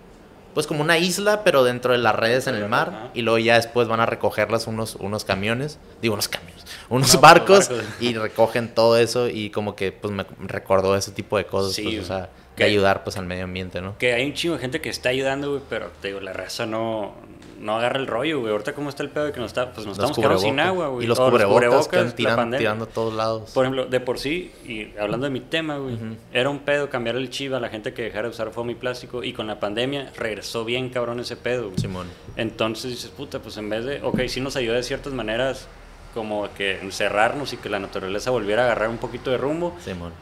pues 0.55 0.67
como 0.67 0.81
una 0.81 0.97
isla, 0.99 1.45
pero 1.45 1.65
dentro 1.65 1.93
de 1.93 1.99
las 1.99 2.15
redes 2.15 2.47
en 2.47 2.55
el 2.55 2.67
mar. 2.69 2.89
Ajá. 2.95 3.11
Y 3.13 3.21
luego 3.23 3.39
ya 3.39 3.57
después 3.57 3.89
van 3.89 4.01
a 4.01 4.07
recogerlas 4.07 4.67
unos, 4.67 4.95
unos 4.97 5.25
camiones, 5.25 5.79
digo 6.01 6.15
unos 6.15 6.29
camiones, 6.29 6.65
unos 6.89 7.15
No, 7.15 7.21
barcos, 7.21 7.71
y 8.01 8.15
recogen 8.15 8.75
todo 8.75 8.97
eso 8.97 9.29
y 9.29 9.51
como 9.51 9.77
que 9.77 9.93
pues 9.93 10.13
me 10.15 10.25
recordó 10.47 10.97
ese 10.97 11.13
tipo 11.13 11.37
de 11.37 11.45
cosas, 11.45 11.75
Sí, 11.75 11.83
pues, 11.85 12.01
o 12.01 12.05
sea, 12.05 12.31
de 12.65 12.71
ayudar 12.71 13.05
pues 13.05 13.17
al 13.17 13.27
medio 13.27 13.45
ambiente, 13.45 13.81
¿no? 13.81 13.97
Que 13.99 14.15
hay 14.15 14.27
un 14.27 14.35
chingo 14.35 14.55
de 14.55 14.61
gente 14.61 14.81
que 14.81 14.89
está 14.89 15.09
ayudando, 15.11 15.51
güey, 15.51 15.63
pero 15.69 15.91
te 16.01 16.09
digo, 16.09 16.21
la 16.21 16.33
raza 16.33 16.67
no, 16.67 17.15
no 17.61 17.77
agarra 17.77 17.99
el 17.99 18.07
rollo, 18.07 18.41
güey. 18.41 18.53
Ahorita 18.53 18.73
cómo 18.75 18.89
está 18.89 19.03
el 19.03 19.11
pedo 19.11 19.27
de 19.27 19.33
que 19.33 19.41
nos 19.41 19.49
está, 19.51 19.73
pues 19.73 19.87
nos 19.87 19.99
Los 19.99 20.11
estamos 20.11 20.17
quedando 20.17 20.39
sin 20.39 20.61
agua, 20.61 20.89
güey. 20.89 21.05
Y 21.05 21.09
los 21.09 21.19
cubrebocas, 21.19 21.89
que 21.89 21.99
tiran- 22.17 22.57
tirando 22.57 22.85
a 22.85 22.89
todos 22.89 23.13
lados. 23.15 23.51
Por 23.53 23.65
ejemplo, 23.65 23.87
de 23.87 24.01
por 24.01 24.19
sí, 24.19 24.53
y 24.65 24.97
hablando 24.99 25.25
de 25.25 25.31
mi 25.31 25.41
tema, 25.41 25.77
güey, 25.79 25.97
era 26.33 26.51
un 26.51 26.61
pedo 26.61 26.89
cambiar 26.91 27.17
el 27.17 27.31
chip 27.31 27.53
a 27.55 27.61
la 27.61 27.69
gente 27.69 27.93
que 27.95 28.03
dejara 28.03 28.25
de 28.25 28.31
usar 28.31 28.51
foamy 28.51 28.73
y 28.73 28.77
plástico 28.77 29.25
y 29.25 29.33
con 29.33 29.47
la 29.47 29.59
pandemia 29.61 30.13
regresó 30.17 30.65
bien 30.65 30.89
cabrón 30.91 31.21
ese 31.21 31.37
pedo, 31.37 31.67
güey. 31.69 31.79
Simón. 31.79 32.07
Entonces 32.37 32.91
dices, 32.93 33.11
puta, 33.11 33.41
pues 33.41 33.57
en 33.57 33.69
vez 33.71 33.85
de, 33.85 34.01
ok, 34.03 34.21
sí 34.29 34.41
nos 34.41 34.57
ayuda 34.57 34.77
de 34.77 34.83
ciertas 34.83 35.13
maneras 35.13 35.67
como 36.15 36.49
que 36.57 36.79
encerrarnos 36.81 37.53
y 37.53 37.57
que 37.59 37.69
la 37.69 37.79
naturaleza 37.79 38.31
volviera 38.31 38.63
a 38.63 38.65
agarrar 38.67 38.89
un 38.89 38.97
poquito 38.99 39.31
de 39.31 39.37
rumbo, 39.37 39.77
Simón. 39.85 40.13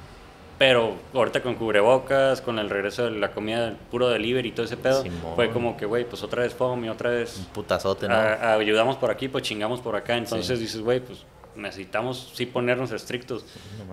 Pero 0.58 0.94
ahorita 1.14 1.42
con 1.42 1.54
cubrebocas, 1.54 2.40
con 2.40 2.58
el 2.58 2.70
regreso 2.70 3.04
de 3.04 3.10
la 3.12 3.30
comida 3.32 3.74
puro 3.90 4.08
delivery 4.08 4.48
y 4.48 4.52
todo 4.52 4.64
ese 4.66 4.76
pedo, 4.76 5.02
Simón. 5.02 5.34
fue 5.34 5.50
como 5.50 5.76
que, 5.76 5.84
güey, 5.86 6.04
pues 6.08 6.22
otra 6.22 6.42
vez 6.42 6.54
foamy, 6.54 6.88
otra 6.88 7.10
vez 7.10 7.36
Un 7.38 7.44
putazote, 7.46 8.08
¿no? 8.08 8.14
a- 8.14 8.32
a- 8.34 8.52
ayudamos 8.54 8.96
por 8.96 9.10
aquí, 9.10 9.28
pues 9.28 9.44
chingamos 9.44 9.80
por 9.80 9.96
acá. 9.96 10.16
Entonces 10.16 10.58
Sí. 10.58 10.64
dices, 10.64 10.80
güey, 10.80 11.00
pues 11.00 11.24
necesitamos 11.56 12.32
sí 12.34 12.46
ponernos 12.46 12.90
estrictos 12.92 13.44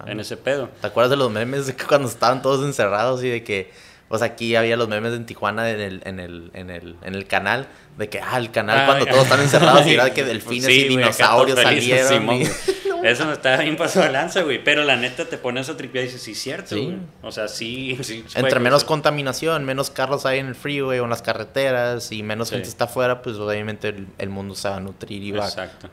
No 0.06 0.12
en 0.12 0.20
ese 0.20 0.38
pedo. 0.38 0.70
¿Te 0.82 0.88
acuerdas 0.88 1.10
de 1.12 1.18
los 1.18 1.32
memes 1.32 1.68
de 1.68 1.76
que 1.76 1.86
cuando 1.86 2.08
estaban 2.08 2.42
todos 2.42 2.66
encerrados 2.66 3.24
y 3.24 3.30
de 3.30 3.44
que, 3.44 3.72
pues 4.10 4.22
aquí 4.22 4.56
había 4.56 4.78
los 4.78 4.88
memes 4.90 5.14
en 5.14 5.26
Tijuana 5.26 5.70
en 5.70 5.80
el, 5.80 6.02
en 6.06 6.20
el, 6.20 6.52
en 6.54 6.70
el, 6.70 6.96
en 7.04 7.16
el 7.16 7.26
canal, 7.26 7.68
de 7.98 8.10
que, 8.10 8.20
ah, 8.20 8.38
el 8.38 8.52
canal 8.52 8.80
Ah, 8.80 8.86
cuando 8.88 9.06
todos 9.06 9.24
están 9.24 9.42
encerrados 9.42 9.86
y 9.88 9.94
era 9.94 10.14
que 10.14 10.24
delfines 10.24 10.66
Sí, 10.68 10.86
y 10.86 10.88
dinosaurios 10.90 11.60
salieron. 11.60 12.08
Simón, 12.08 12.36
y- 12.36 12.40
güey. 12.46 12.52
Eso 13.04 13.26
me 13.26 13.34
estaba 13.34 13.58
bien 13.58 13.76
pasado 13.76 14.06
de 14.06 14.14
lanza, 14.14 14.44
güey. 14.44 14.64
Pero 14.64 14.86
la 14.86 14.96
neta 14.96 15.26
te 15.26 15.38
pones 15.38 15.68
a 15.68 15.76
tripear 15.76 16.06
y 16.06 16.08
dices, 16.08 16.22
sí, 16.22 16.34
cierto, 16.36 16.74
Sí. 16.74 16.98
O 17.22 17.34
sea, 17.34 17.50
sí. 17.50 17.98
sí 18.02 18.24
Entre 18.34 18.62
menos 18.62 18.86
contaminación, 18.86 19.66
menos 19.66 19.90
carros 19.90 20.26
hay 20.26 20.40
en 20.40 20.48
el 20.48 20.56
freeway 20.56 21.00
o 21.00 21.04
en 21.04 21.10
las 21.10 21.22
carreteras 21.22 22.14
y 22.14 22.24
menos 22.24 22.48
Sí. 22.48 22.56
gente 22.56 22.70
está 22.70 22.86
afuera, 22.86 23.22
pues 23.22 23.36
obviamente 23.36 23.90
el, 23.90 24.08
el 24.18 24.30
mundo 24.30 24.56
se 24.56 24.70
va 24.70 24.78
a 24.78 24.80
nutrir 24.80 25.22
y 25.22 25.32
va, 25.34 25.50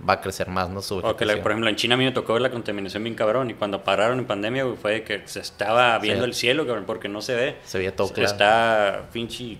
a 0.07 0.21
crecer 0.21 0.47
más, 0.51 0.69
¿no? 0.71 0.83
Su 0.83 0.99
O 0.99 1.17
que, 1.17 1.25
la- 1.27 1.43
por 1.43 1.51
ejemplo, 1.51 1.69
en 1.69 1.75
China 1.75 1.97
a 1.97 1.99
mí 1.99 2.05
me 2.05 2.13
tocó 2.13 2.35
ver 2.35 2.43
la 2.43 2.51
contaminación 2.53 3.03
bien 3.03 3.17
cabrón. 3.17 3.51
Y 3.51 3.55
cuando 3.55 3.83
pararon 3.83 4.21
en 4.21 4.27
pandemia, 4.27 4.63
güey, 4.63 4.77
fue 4.77 4.93
de 4.93 5.03
que 5.03 5.23
se 5.27 5.41
estaba 5.41 5.99
viendo 5.99 6.23
Sí. 6.25 6.29
el 6.31 6.35
cielo, 6.37 6.65
cabrón, 6.65 6.85
porque 6.87 7.09
no 7.09 7.21
se 7.23 7.35
ve. 7.35 7.57
Se 7.65 7.79
veía 7.79 7.95
todo 7.97 8.13
claro. 8.13 8.31
Está 8.31 9.03
pinche. 9.13 9.59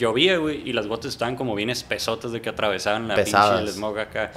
Llovía, 0.00 0.38
güey, 0.38 0.62
y 0.64 0.72
las 0.72 0.86
gotas 0.86 1.12
estaban 1.12 1.36
como 1.36 1.54
bien 1.54 1.68
espesotas 1.68 2.32
de 2.32 2.40
que 2.40 2.48
atravesaban 2.48 3.06
la 3.06 3.14
Pesadas. 3.16 3.58
pinche 3.58 3.70
el 3.70 3.74
smog 3.76 3.98
acá. 3.98 4.32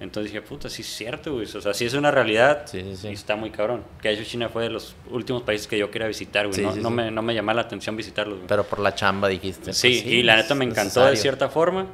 Entonces 0.00 0.32
dije, 0.32 0.40
puta, 0.40 0.70
sí 0.70 0.80
es 0.80 0.88
cierto, 0.88 1.34
güey. 1.34 1.44
O 1.44 1.60
sea, 1.60 1.74
sí 1.74 1.84
es 1.84 1.92
una 1.92 2.10
realidad. 2.10 2.62
Sí, 2.64 2.80
sí, 2.80 2.96
sí. 2.96 3.08
Y 3.08 3.12
está 3.12 3.36
muy 3.36 3.50
cabrón. 3.50 3.84
Que 4.00 4.08
de 4.08 4.14
hecho 4.14 4.24
China 4.24 4.48
fue 4.48 4.62
de 4.62 4.70
los 4.70 4.96
últimos 5.10 5.42
países 5.42 5.66
que 5.66 5.76
yo 5.76 5.90
quería 5.90 6.08
visitar, 6.08 6.48
güey. 6.48 6.62
No, 6.62 6.74
no. 6.76 6.90
Me, 6.90 7.10
no 7.10 7.20
me 7.20 7.34
llamaba 7.34 7.56
la 7.56 7.62
atención 7.62 7.94
visitarlos, 7.94 8.38
güey. 8.38 8.48
Pero 8.48 8.64
por 8.64 8.78
la 8.78 8.94
chamba 8.94 9.28
dijiste. 9.28 9.74
Sí, 9.74 10.00
pues, 10.02 10.14
y 10.14 10.22
la 10.22 10.36
neta 10.36 10.54
me 10.54 10.64
encantó 10.64 11.04
de 11.04 11.16
cierta 11.16 11.50
forma. 11.50 11.86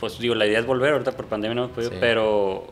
Pues 0.00 0.18
digo, 0.18 0.34
la 0.34 0.46
idea 0.46 0.58
es 0.58 0.66
volver, 0.66 0.94
ahorita 0.94 1.12
por 1.12 1.26
pandemia 1.26 1.54
no 1.54 1.64
hemos 1.64 1.76
podido, 1.76 1.92
pero, 2.00 2.66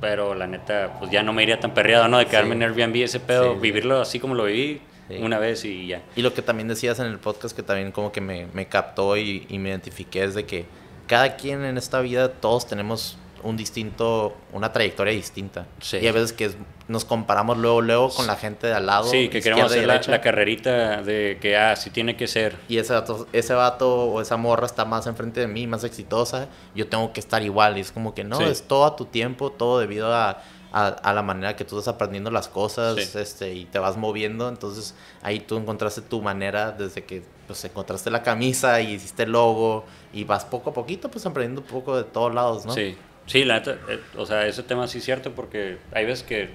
pero 0.00 0.34
la 0.34 0.46
neta, 0.46 0.96
pues 0.98 1.10
ya 1.10 1.22
no 1.22 1.34
me 1.34 1.42
iría 1.42 1.60
tan 1.60 1.74
perreado, 1.74 2.08
¿no? 2.08 2.16
De 2.16 2.24
quedarme 2.24 2.54
en 2.54 2.62
Airbnb 2.62 2.96
ese 3.02 3.20
pedo, 3.20 3.56
vivirlo 3.56 4.00
así 4.00 4.18
como 4.18 4.34
lo 4.34 4.44
viví 4.44 4.80
Sí. 5.08 5.16
una 5.20 5.38
vez 5.38 5.64
y 5.64 5.86
ya. 5.86 6.02
Y 6.16 6.22
lo 6.22 6.32
que 6.32 6.42
también 6.42 6.68
decías 6.68 6.98
en 6.98 7.06
el 7.06 7.18
podcast 7.18 7.54
que 7.54 7.62
también 7.62 7.92
como 7.92 8.10
que 8.12 8.20
me, 8.20 8.46
me 8.54 8.66
captó 8.66 9.16
y, 9.16 9.46
y 9.50 9.58
me 9.58 9.68
identifiqué 9.68 10.24
es 10.24 10.34
de 10.34 10.44
que 10.46 10.64
cada 11.06 11.36
quien 11.36 11.64
en 11.64 11.76
esta 11.76 12.00
vida, 12.00 12.28
todos 12.32 12.66
tenemos 12.66 13.18
un 13.42 13.58
distinto, 13.58 14.34
una 14.54 14.72
trayectoria 14.72 15.12
distinta. 15.12 15.66
Sí. 15.82 15.98
Y 15.98 16.06
a 16.06 16.12
veces 16.12 16.32
que 16.32 16.46
es- 16.46 16.56
nos 16.88 17.04
comparamos 17.04 17.58
luego, 17.58 17.82
luego 17.82 18.08
con 18.08 18.26
la 18.26 18.36
gente 18.36 18.66
de 18.68 18.72
al 18.74 18.86
lado. 18.86 19.04
Sí, 19.04 19.28
que 19.28 19.42
queremos 19.42 19.66
hacer 19.70 19.86
la, 19.86 20.00
la 20.06 20.20
carrerita 20.22 21.02
de 21.02 21.36
que, 21.40 21.54
ah, 21.56 21.76
sí 21.76 21.90
tiene 21.90 22.16
que 22.16 22.26
ser. 22.26 22.56
Y 22.68 22.78
ese 22.78 22.94
vato, 22.94 23.26
ese 23.34 23.52
vato 23.52 24.04
o 24.06 24.20
esa 24.22 24.38
morra 24.38 24.64
está 24.64 24.86
más 24.86 25.06
enfrente 25.06 25.40
de 25.40 25.46
mí, 25.46 25.66
más 25.66 25.84
exitosa. 25.84 26.48
Yo 26.74 26.86
tengo 26.88 27.12
que 27.12 27.20
estar 27.20 27.42
igual. 27.42 27.76
Y 27.76 27.80
es 27.82 27.92
como 27.92 28.14
que 28.14 28.24
no, 28.24 28.38
Sí. 28.38 28.44
es 28.44 28.62
todo 28.62 28.86
a 28.86 28.96
tu 28.96 29.04
tiempo, 29.06 29.50
todo 29.52 29.78
debido 29.78 30.14
a, 30.14 30.42
a, 30.76 30.88
a 30.88 31.12
la 31.14 31.22
manera 31.22 31.54
que 31.54 31.64
tú 31.64 31.78
estás 31.78 31.94
aprendiendo 31.94 32.30
las 32.30 32.48
cosas 32.48 32.96
Sí. 32.96 33.18
este, 33.18 33.54
y 33.54 33.64
te 33.66 33.78
vas 33.78 33.96
moviendo. 33.96 34.48
Entonces 34.48 34.94
ahí 35.22 35.38
tú 35.40 35.56
encontraste 35.56 36.02
tu 36.02 36.20
manera 36.20 36.72
desde 36.72 37.04
que 37.04 37.22
pues, 37.46 37.64
encontraste 37.64 38.10
la 38.10 38.22
camisa 38.22 38.80
y 38.80 38.94
hiciste 38.94 39.22
el 39.22 39.32
logo 39.32 39.84
y 40.12 40.24
vas 40.24 40.44
poco 40.44 40.70
a 40.70 40.72
poquito 40.74 41.10
pues 41.10 41.24
aprendiendo 41.26 41.60
un 41.60 41.66
poco 41.68 41.96
de 41.96 42.04
todos 42.04 42.34
lados, 42.34 42.66
¿no? 42.66 42.72
Sí, 42.72 42.96
sí, 43.26 43.44
la 43.44 43.58
eh, 43.58 44.00
o 44.18 44.26
sea, 44.26 44.46
ese 44.46 44.62
tema 44.64 44.88
sí 44.88 44.98
es 44.98 45.04
cierto 45.04 45.30
porque 45.32 45.78
hay 45.92 46.06
veces 46.06 46.24
que 46.24 46.50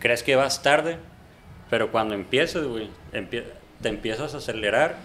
crees 0.00 0.22
que 0.22 0.36
vas 0.36 0.62
tarde, 0.62 0.98
pero 1.70 1.90
cuando 1.90 2.14
empiezas, 2.14 2.64
güey, 2.64 2.90
empie- 3.12 3.44
te 3.80 3.88
empiezas 3.88 4.34
a 4.34 4.38
acelerar 4.38 4.96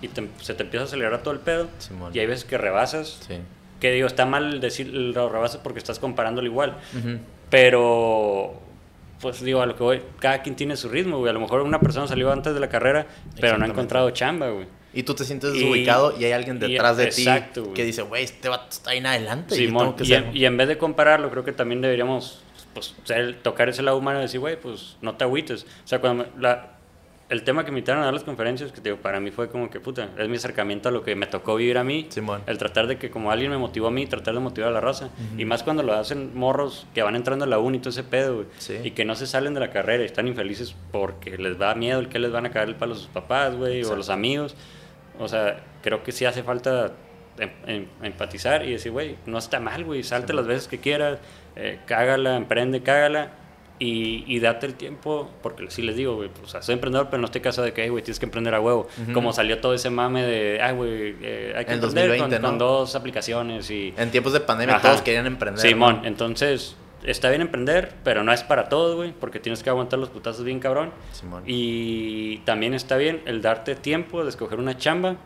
y 0.00 0.08
te- 0.08 0.28
se 0.40 0.54
te 0.54 0.62
empieza 0.62 0.84
a 0.84 0.86
acelerar 0.86 1.22
todo 1.22 1.34
el 1.34 1.40
pedo. 1.40 1.68
Simón. 1.78 2.12
Y 2.14 2.20
hay 2.20 2.26
veces 2.26 2.44
que 2.44 2.56
rebasas, 2.56 3.18
Sí. 3.26 3.38
que 3.80 3.90
digo, 3.92 4.06
está 4.06 4.24
mal 4.26 4.60
decir 4.60 4.86
lo 4.88 5.28
rebasas 5.28 5.60
porque 5.62 5.78
estás 5.78 5.98
comparándolo 5.98 6.46
igual, 6.46 6.78
Ujú. 6.98 7.18
Pero 7.54 8.54
pues 9.20 9.40
digo, 9.42 9.62
a 9.62 9.66
lo 9.66 9.74
que 9.74 9.82
voy, 9.82 10.02
cada 10.18 10.42
quien 10.42 10.54
tiene 10.54 10.76
su 10.76 10.88
ritmo, 10.88 11.18
güey. 11.18 11.30
A 11.30 11.32
lo 11.32 11.40
mejor 11.40 11.62
una 11.62 11.80
persona 11.80 12.06
salió 12.06 12.30
antes 12.30 12.52
de 12.52 12.60
la 12.60 12.68
carrera, 12.68 13.06
pero 13.40 13.56
no 13.56 13.64
ha 13.64 13.68
encontrado 13.68 14.10
chamba, 14.10 14.50
güey. 14.50 14.66
Y 14.92 15.02
tú 15.02 15.14
te 15.14 15.24
sientes 15.24 15.54
Y- 15.54 15.58
desubicado 15.60 16.14
y 16.18 16.24
hay 16.24 16.32
alguien 16.32 16.56
y- 16.56 16.72
detrás 16.72 16.96
de 16.98 17.04
exacto, 17.04 17.54
ti 17.54 17.60
güey. 17.60 17.74
que 17.74 17.84
dice, 17.84 18.02
güey, 18.02 18.22
este 18.24 18.48
vato 18.48 18.66
está 18.70 18.90
ahí 18.90 18.98
en 18.98 19.06
adelante. 19.06 19.54
y 19.56 19.60
yo 19.62 19.66
Simón, 19.68 19.82
tengo 19.86 19.96
que 19.96 20.04
y, 20.04 20.06
ser- 20.06 20.24
en, 20.24 20.36
y 20.36 20.44
en 20.44 20.56
vez 20.56 20.68
de 20.68 20.76
compararlo, 20.78 21.30
creo 21.30 21.42
que 21.44 21.52
también 21.52 21.80
deberíamos 21.80 22.40
pues, 22.74 22.94
ser- 23.04 23.40
tocar 23.42 23.68
ese 23.68 23.82
lado 23.82 23.96
humano 23.98 24.18
y 24.18 24.22
decir, 24.22 24.40
güey, 24.40 24.60
pues 24.60 24.96
no 25.00 25.14
te 25.16 25.24
agüites. 25.24 25.62
O 25.64 25.86
sea, 25.88 26.00
cuando 26.00 26.24
me- 26.24 26.42
la- 26.42 26.73
el 27.30 27.42
tema 27.42 27.64
que 27.64 27.70
me 27.72 27.78
invitaron 27.78 28.02
a 28.02 28.06
dar 28.06 28.14
las 28.14 28.22
conferencias, 28.24 28.70
que 28.70 28.80
digo, 28.82 28.96
para 28.98 29.18
mí 29.18 29.30
fue 29.30 29.48
como 29.48 29.70
que, 29.70 29.80
puta, 29.80 30.10
es 30.18 30.28
mi 30.28 30.36
acercamiento 30.36 30.90
a 30.90 30.92
lo 30.92 31.02
que 31.02 31.16
me 31.16 31.26
tocó 31.26 31.56
vivir 31.56 31.78
a 31.78 31.84
mí. 31.84 32.06
Simón. 32.10 32.42
El 32.46 32.58
tratar 32.58 32.86
de 32.86 32.98
que 32.98 33.10
como 33.10 33.30
alguien 33.30 33.50
me 33.50 33.56
motivó 33.58 33.86
a 33.86 33.90
mí, 33.90 34.06
tratar 34.06 34.34
de 34.34 34.40
motivar 34.40 34.68
a 34.70 34.72
la 34.72 34.80
raza. 34.80 35.08
Y 35.38 35.44
más 35.46 35.62
cuando 35.62 35.82
lo 35.82 35.94
hacen 35.94 36.36
morros 36.36 36.86
que 36.94 37.02
van 37.02 37.16
entrando 37.16 37.44
a 37.46 37.48
la 37.48 37.58
uni 37.58 37.78
y 37.78 37.80
todo 37.80 37.90
ese 37.90 38.04
pedo, 38.04 38.34
güey. 38.36 38.46
Sí. 38.58 38.76
Y 38.84 38.90
que 38.90 39.04
no 39.06 39.14
se 39.14 39.26
salen 39.26 39.54
de 39.54 39.60
la 39.60 39.70
carrera 39.70 40.02
y 40.02 40.06
están 40.06 40.28
infelices 40.28 40.74
porque 40.92 41.38
les 41.38 41.58
da 41.58 41.74
miedo 41.74 41.98
el 42.00 42.08
que 42.10 42.18
les 42.18 42.30
van 42.30 42.44
a 42.46 42.50
caer 42.50 42.68
el 42.68 42.74
palo 42.76 42.92
a 42.92 42.96
sus 42.96 43.06
papás, 43.08 43.56
güey, 43.56 43.76
o 43.76 43.78
Exacto. 43.78 43.96
los 43.96 44.10
amigos. 44.10 44.54
O 45.18 45.26
sea, 45.28 45.64
creo 45.82 46.02
que 46.02 46.12
sí 46.12 46.26
hace 46.26 46.42
falta 46.42 46.92
em- 47.38 47.50
em- 47.66 47.86
empatizar 48.02 48.64
y 48.66 48.72
decir, 48.72 48.92
güey, 48.92 49.16
no 49.26 49.38
está 49.38 49.60
mal, 49.60 49.82
güey, 49.84 50.02
salte 50.02 50.32
las 50.34 50.46
veces 50.46 50.68
que 50.68 50.78
quieras, 50.78 51.18
eh, 51.56 51.80
cágala, 51.86 52.36
emprende, 52.36 52.82
cágala 52.82 53.30
y, 53.78 54.24
y 54.26 54.38
date 54.38 54.66
el 54.66 54.74
tiempo, 54.74 55.28
porque 55.42 55.68
sí 55.70 55.82
les 55.82 55.96
digo, 55.96 56.14
güey, 56.16 56.28
pues, 56.28 56.44
o 56.44 56.48
sea, 56.48 56.62
soy 56.62 56.74
emprendedor, 56.74 57.08
pero 57.10 57.20
no 57.20 57.26
estoy 57.26 57.40
casado 57.40 57.64
de 57.66 57.72
que, 57.72 57.82
"Ey, 57.82 57.88
güey, 57.88 58.04
tienes 58.04 58.18
que 58.20 58.26
emprender 58.26 58.54
a 58.54 58.60
huevo. 58.60 58.86
Como 59.12 59.32
salió 59.32 59.58
todo 59.60 59.74
ese 59.74 59.90
mame 59.90 60.22
de, 60.22 60.60
ay, 60.62 60.74
güey, 60.74 61.16
eh, 61.20 61.54
hay 61.56 61.64
que 61.64 61.72
En 61.72 61.82
emprender 61.82 62.08
2020, 62.08 62.36
con, 62.36 62.42
¿no? 62.42 62.48
con 62.50 62.58
dos 62.58 62.94
aplicaciones 62.94 63.70
y... 63.70 63.92
En 63.96 64.10
tiempos 64.10 64.32
de 64.32 64.40
pandemia 64.40 64.76
Ajá. 64.76 64.88
todos 64.88 65.02
querían 65.02 65.26
emprender. 65.26 65.60
Simón, 65.60 66.00
¿no? 66.02 66.08
entonces 66.08 66.76
está 67.02 67.28
bien 67.30 67.42
emprender, 67.42 67.92
pero 68.04 68.22
no 68.24 68.32
es 68.32 68.42
para 68.44 68.68
todos, 68.68 68.96
güey, 68.96 69.12
porque 69.12 69.40
tienes 69.40 69.62
que 69.62 69.70
aguantar 69.70 69.98
los 69.98 70.08
putazos 70.08 70.44
bien 70.44 70.60
cabrón. 70.60 70.90
Simón. 71.12 71.42
Y 71.46 72.38
también 72.38 72.74
está 72.74 72.96
bien 72.96 73.22
el 73.26 73.42
darte 73.42 73.74
tiempo 73.74 74.22
de 74.22 74.30
escoger 74.30 74.58
una 74.58 74.76
chamba. 74.78 75.16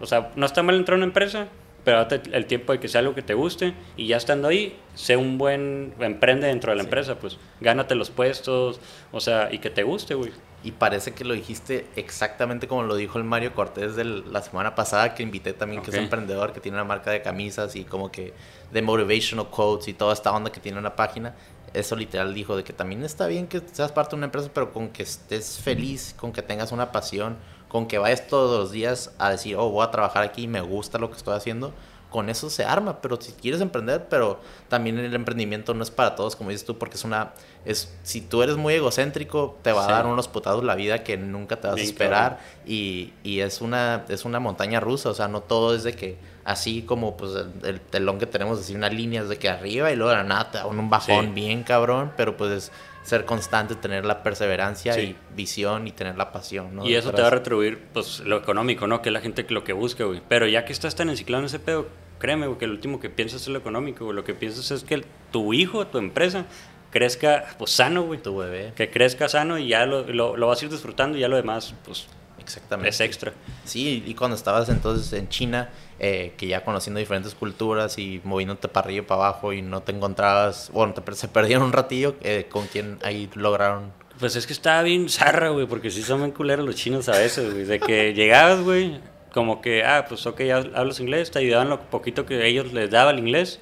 O 0.00 0.06
sea, 0.06 0.30
no 0.36 0.46
está 0.46 0.62
mal 0.62 0.76
entrar 0.76 0.94
a 0.94 0.98
una 0.98 1.06
empresa, 1.06 1.48
pero 1.86 1.98
date 1.98 2.20
el 2.32 2.46
tiempo 2.46 2.72
de 2.72 2.80
que 2.80 2.88
sea 2.88 2.98
algo 2.98 3.14
que 3.14 3.22
te 3.22 3.34
guste 3.34 3.72
y 3.96 4.08
ya 4.08 4.16
estando 4.16 4.48
ahí, 4.48 4.76
sé 4.96 5.16
un 5.16 5.38
buen 5.38 5.94
emprende 6.00 6.48
dentro 6.48 6.72
de 6.72 6.76
la 6.78 6.82
empresa, 6.82 7.14
pues 7.14 7.38
gánate 7.60 7.94
los 7.94 8.10
puestos, 8.10 8.80
o 9.12 9.20
sea, 9.20 9.50
y 9.52 9.58
que 9.58 9.70
te 9.70 9.84
guste, 9.84 10.14
güey. 10.14 10.32
Y 10.64 10.72
parece 10.72 11.14
que 11.14 11.24
lo 11.24 11.32
dijiste 11.32 11.86
exactamente 11.94 12.66
como 12.66 12.82
lo 12.82 12.96
dijo 12.96 13.18
el 13.18 13.24
Mario 13.24 13.54
Cortés 13.54 13.94
de 13.94 14.02
la 14.02 14.42
semana 14.42 14.74
pasada 14.74 15.14
que 15.14 15.22
invité 15.22 15.52
también, 15.52 15.80
que 15.80 15.90
es 15.90 15.96
emprendedor, 15.96 16.52
que 16.52 16.58
tiene 16.58 16.76
una 16.76 16.82
marca 16.82 17.12
de 17.12 17.22
camisas 17.22 17.76
y 17.76 17.84
como 17.84 18.10
que 18.10 18.34
de 18.72 18.82
motivational 18.82 19.48
quotes 19.48 19.86
y 19.86 19.94
toda 19.94 20.12
esta 20.12 20.32
onda 20.32 20.50
que 20.50 20.58
tiene 20.58 20.80
una 20.80 20.96
página. 20.96 21.36
Eso 21.72 21.94
literal 21.94 22.34
dijo 22.34 22.56
de 22.56 22.64
que 22.64 22.72
también 22.72 23.04
está 23.04 23.28
bien 23.28 23.46
que 23.46 23.62
seas 23.70 23.92
parte 23.92 24.10
de 24.10 24.16
una 24.16 24.26
empresa, 24.26 24.50
pero 24.52 24.72
con 24.72 24.88
que 24.88 25.04
estés 25.04 25.60
feliz, 25.60 26.16
con 26.18 26.32
que 26.32 26.42
tengas 26.42 26.72
una 26.72 26.90
pasión, 26.90 27.36
con 27.68 27.86
que 27.86 27.98
vayas 27.98 28.26
todos 28.28 28.58
los 28.58 28.70
días 28.72 29.12
a 29.18 29.30
decir, 29.30 29.56
oh, 29.56 29.70
voy 29.70 29.84
a 29.84 29.90
trabajar 29.90 30.22
aquí 30.22 30.42
y 30.42 30.48
me 30.48 30.60
gusta 30.60 30.98
lo 30.98 31.10
que 31.10 31.16
estoy 31.16 31.36
haciendo. 31.36 31.72
Con 32.10 32.30
eso 32.30 32.48
se 32.48 32.64
arma, 32.64 33.00
pero 33.02 33.20
si 33.20 33.32
quieres 33.32 33.60
emprender, 33.60 34.06
pero 34.08 34.38
también 34.68 34.96
el 34.98 35.12
emprendimiento 35.14 35.74
no 35.74 35.82
es 35.82 35.90
para 35.90 36.14
todos, 36.14 36.36
como 36.36 36.50
dices 36.50 36.64
tú, 36.64 36.78
porque 36.78 36.94
es 36.96 37.04
una, 37.04 37.32
es, 37.64 37.92
si 38.04 38.20
tú 38.20 38.42
eres 38.42 38.56
muy 38.56 38.74
egocéntrico, 38.74 39.58
te 39.62 39.72
va 39.72 39.84
a 39.84 39.90
dar 39.90 40.06
unos 40.06 40.28
putados 40.28 40.62
la 40.62 40.76
vida 40.76 41.02
que 41.02 41.16
nunca 41.16 41.60
te 41.60 41.66
vas 41.66 41.74
Bien 41.74 41.86
a 41.86 41.90
esperar 41.90 42.40
y, 42.64 43.12
y 43.24 43.40
es 43.40 43.60
una, 43.60 44.04
es 44.08 44.24
una 44.24 44.38
montaña 44.38 44.78
rusa, 44.78 45.10
o 45.10 45.14
sea, 45.14 45.26
no 45.26 45.42
todo 45.42 45.74
es 45.74 45.82
de 45.82 45.94
que 45.94 46.16
así 46.44 46.82
como 46.82 47.16
pues 47.16 47.32
el, 47.34 47.52
el 47.64 47.80
telón 47.80 48.18
que 48.18 48.26
tenemos, 48.26 48.60
así 48.60 48.74
una 48.74 48.88
línea 48.88 49.22
es 49.22 49.28
de 49.28 49.36
que 49.36 49.48
arriba 49.50 49.90
y 49.90 49.96
luego 49.96 50.10
de 50.10 50.16
la 50.18 50.24
nada 50.24 50.50
te 50.52 50.58
da 50.58 50.66
un 50.66 50.88
bajón 50.88 51.26
Sí. 51.26 51.32
bien 51.32 51.64
cabrón, 51.64 52.12
pero 52.16 52.36
pues 52.36 52.52
es 52.52 52.72
ser 53.06 53.24
constante, 53.24 53.76
tener 53.76 54.04
la 54.04 54.22
perseverancia 54.22 54.92
Sí. 54.94 55.00
y 55.00 55.16
visión 55.36 55.86
y 55.86 55.92
tener 55.92 56.16
la 56.16 56.32
pasión, 56.32 56.74
¿no? 56.74 56.84
Y 56.86 56.94
eso 56.96 57.12
te 57.12 57.22
va 57.22 57.28
a 57.28 57.30
retribuir, 57.30 57.78
pues, 57.92 58.20
lo 58.20 58.36
económico, 58.36 58.86
¿no? 58.88 59.00
Que 59.00 59.10
es 59.10 59.12
la 59.12 59.20
gente 59.20 59.46
que 59.46 59.54
lo 59.54 59.62
que 59.62 59.72
busca, 59.72 60.04
güey. 60.04 60.20
Pero 60.28 60.46
ya 60.48 60.64
que 60.64 60.72
estás 60.72 60.96
tan 60.96 61.08
enciclado 61.08 61.40
en 61.42 61.46
ese 61.46 61.60
pedo, 61.60 61.86
créeme, 62.18 62.46
güey, 62.48 62.58
que 62.58 62.66
lo 62.66 62.72
último 62.72 62.98
que 62.98 63.08
piensas 63.08 63.42
es 63.42 63.48
lo 63.48 63.58
económico, 63.58 64.04
güey. 64.04 64.16
Lo 64.16 64.24
que 64.24 64.34
piensas 64.34 64.70
es 64.72 64.82
que 64.82 65.04
tu 65.30 65.52
hijo, 65.54 65.86
tu 65.86 65.98
empresa, 65.98 66.46
crezca, 66.90 67.44
pues, 67.58 67.70
sano, 67.70 68.02
güey. 68.02 68.20
tu 68.20 68.36
bebé. 68.36 68.72
Que 68.74 68.90
crezca 68.90 69.28
sano 69.28 69.56
y 69.58 69.68
ya 69.68 69.86
lo, 69.86 70.02
lo, 70.08 70.36
lo 70.36 70.46
vas 70.48 70.60
a 70.62 70.64
ir 70.64 70.70
disfrutando 70.72 71.16
y 71.16 71.20
ya 71.20 71.28
lo 71.28 71.36
demás, 71.36 71.74
pues, 71.84 72.08
Exactamente. 72.38 72.90
es 72.90 73.00
extra. 73.00 73.32
Sí, 73.64 74.02
y 74.06 74.14
cuando 74.14 74.36
estabas 74.36 74.68
entonces 74.68 75.12
en 75.12 75.28
China, 75.28 75.70
eh, 75.98 76.34
que 76.36 76.46
ya 76.46 76.64
conociendo 76.64 77.00
diferentes 77.00 77.34
culturas 77.34 77.98
y 77.98 78.20
moviéndote 78.24 78.68
para 78.68 78.86
arriba 78.86 79.04
y 79.04 79.06
para 79.06 79.28
abajo 79.28 79.52
y 79.52 79.62
no 79.62 79.82
te 79.82 79.92
encontrabas, 79.92 80.70
bueno, 80.72 80.94
te, 80.94 81.14
se 81.14 81.28
perdieron 81.28 81.64
un 81.64 81.72
ratillo, 81.72 82.16
eh, 82.22 82.46
¿con 82.50 82.66
quién 82.66 82.98
ahí 83.02 83.30
lograron? 83.34 83.92
Pues 84.18 84.36
es 84.36 84.46
que 84.46 84.52
estaba 84.52 84.82
bien 84.82 85.08
zarra, 85.08 85.50
güey, 85.50 85.66
porque 85.66 85.90
sí 85.90 86.02
son 86.02 86.20
bien 86.20 86.30
culeros 86.32 86.64
los 86.64 86.74
chinos 86.74 87.08
a 87.08 87.12
veces, 87.12 87.52
güey. 87.52 87.64
De 87.64 87.80
que 87.80 88.14
llegabas, 88.14 88.62
güey, 88.62 89.00
como 89.32 89.60
que, 89.60 89.84
ah, 89.84 90.06
pues 90.08 90.26
ok, 90.26 90.40
hablas 90.74 91.00
inglés, 91.00 91.30
te 91.30 91.38
ayudaban 91.40 91.68
lo 91.68 91.80
poquito 91.80 92.24
que 92.24 92.46
ellos 92.46 92.72
les 92.72 92.90
daba 92.90 93.10
el 93.10 93.18
inglés. 93.18 93.60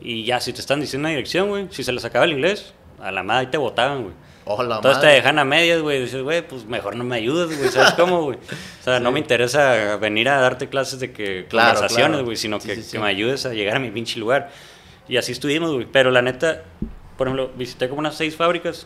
Y 0.00 0.24
ya, 0.24 0.40
si 0.40 0.52
te 0.52 0.60
están 0.60 0.80
diciendo 0.80 1.06
una 1.06 1.10
dirección, 1.10 1.48
güey, 1.48 1.68
si 1.70 1.84
se 1.84 1.92
les 1.92 2.04
acaba 2.04 2.24
el 2.24 2.32
inglés, 2.32 2.74
a 3.00 3.12
la 3.12 3.22
madre 3.22 3.46
te 3.46 3.56
botaban, 3.56 4.02
güey. 4.02 4.14
Hola, 4.46 4.76
Entonces 4.76 5.00
te 5.00 5.06
madre. 5.06 5.16
dejan 5.20 5.38
a 5.38 5.44
medias, 5.44 5.80
güey. 5.80 6.02
Dices, 6.02 6.22
güey, 6.22 6.46
pues 6.46 6.66
mejor 6.66 6.96
no 6.96 7.04
me 7.04 7.16
ayudas, 7.16 7.56
güey. 7.56 7.70
¿Sabes 7.70 7.92
cómo, 7.96 8.22
güey? 8.24 8.36
O 8.38 8.84
sea, 8.84 9.00
no 9.00 9.10
me 9.12 9.18
interesa 9.18 9.96
venir 9.96 10.28
a 10.28 10.38
darte 10.40 10.68
clases 10.68 11.00
de 11.00 11.12
que 11.12 11.46
Claro, 11.48 11.74
conversaciones, 11.74 12.10
claro. 12.10 12.24
güey, 12.24 12.36
sino 12.36 12.60
Sí, 12.60 12.68
que, 12.68 12.74
sí, 12.76 12.82
sí. 12.82 12.92
que 12.92 12.98
me 12.98 13.08
ayudes 13.08 13.46
a 13.46 13.54
llegar 13.54 13.76
a 13.76 13.80
mi 13.80 13.90
pinche 13.90 14.18
lugar. 14.20 14.50
Y 15.08 15.16
así 15.16 15.32
estuvimos, 15.32 15.72
güey. 15.72 15.86
Pero 15.90 16.10
la 16.10 16.20
neta, 16.22 16.62
por 17.16 17.26
ejemplo, 17.28 17.50
visité 17.56 17.88
como 17.88 18.00
unas 18.00 18.16
seis 18.16 18.36
fábricas 18.36 18.84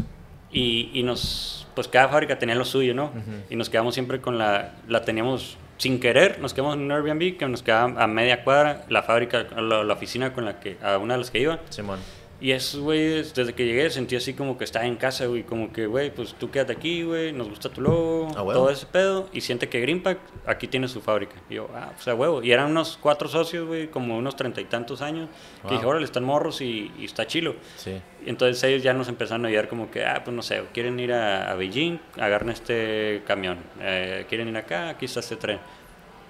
y, 0.53 0.91
y 0.95 1.03
nos, 1.03 1.67
pues 1.75 1.89
cada 1.89 2.09
fábrica 2.09 2.39
tenía 2.39 2.55
lo 2.55 2.65
suyo, 2.65 2.95
¿no? 2.95 3.11
Y 3.51 3.57
nos 3.57 3.69
quedamos 3.69 3.95
siempre 3.95 4.21
con 4.21 4.39
la, 4.39 4.75
la 4.89 5.03
teníamos 5.03 5.57
sin 5.77 6.01
querer, 6.01 6.41
nos 6.41 6.55
quedamos 6.55 6.75
en 6.75 6.83
un 6.83 6.91
Airbnb 6.91 7.37
que 7.37 7.47
nos 7.47 7.63
quedaba 7.63 8.03
a 8.03 8.07
media 8.09 8.43
cuadra, 8.43 8.85
la 8.89 9.05
fábrica, 9.05 9.47
la, 9.57 9.85
la 9.85 9.93
oficina 9.95 10.33
con 10.33 10.45
la 10.45 10.59
que, 10.59 10.77
a 10.83 10.99
una 10.99 11.15
de 11.15 11.19
las 11.19 11.31
que 11.31 11.39
iba. 11.39 11.61
Simón. 11.69 12.01
Y 12.41 12.53
esos 12.53 12.81
güeyes, 12.81 13.35
desde 13.35 13.53
que 13.53 13.67
llegué, 13.67 13.91
sentí 13.91 14.15
así 14.15 14.33
como 14.33 14.57
que 14.57 14.63
estaba 14.63 14.87
en 14.87 14.95
casa, 14.95 15.27
güey. 15.27 15.43
Como 15.43 15.73
que, 15.73 15.87
güey, 15.87 16.15
pues 16.15 16.35
tú 16.35 16.53
quédate 16.53 16.73
aquí, 16.73 17.03
güey, 17.03 17.33
nos 17.33 17.49
gusta 17.49 17.69
tu 17.69 17.81
logo, 17.81 18.29
A 18.37 18.43
huevo. 18.43 18.53
todo 18.61 18.71
ese 18.71 18.87
pedo. 18.87 19.29
Y 19.33 19.41
siente 19.41 19.69
que 19.69 19.81
Greenpack 19.81 20.21
aquí 20.47 20.69
tiene 20.69 20.87
su 20.87 21.01
fábrica. 21.01 21.35
Y 21.51 21.55
yo, 21.55 21.69
ah, 21.75 21.91
pues 21.97 22.07
a 22.07 22.15
huevo. 22.15 22.41
Y 22.45 22.53
eran 22.53 22.71
unos 22.71 22.97
cuatro 22.97 23.27
socios, 23.29 23.67
güey, 23.67 23.89
como 23.89 24.17
unos 24.17 24.37
treinta 24.37 24.61
y 24.61 24.67
tantos 24.67 25.03
años. 25.03 25.29
Que 25.63 25.67
Wow. 25.69 25.73
dije, 25.73 25.87
órale, 25.87 26.05
están 26.05 26.23
morros 26.23 26.61
y, 26.61 26.93
y 26.97 27.07
está 27.07 27.27
chilo. 27.27 27.57
Sí. 27.77 28.01
Y 28.25 28.31
entonces 28.31 28.63
ellos 28.63 28.85
ya 28.85 28.93
nos 28.95 29.09
empezaron 29.09 29.45
a 29.45 29.49
ayudar 29.49 29.67
como 29.67 29.91
que, 29.91 30.05
ah, 30.05 30.23
pues 30.25 30.33
no 30.37 30.43
sé, 30.43 30.63
quieren 30.73 31.01
ir 31.01 31.13
a, 31.13 31.51
a 31.51 31.55
Beijing, 31.57 31.99
agarren 32.21 32.51
este 32.51 33.23
camión. 33.27 33.59
Eh, 33.81 34.27
quieren 34.29 34.47
ir 34.49 34.57
acá, 34.57 34.91
aquí 34.91 35.07
está 35.07 35.19
este 35.21 35.35
tren. 35.35 35.59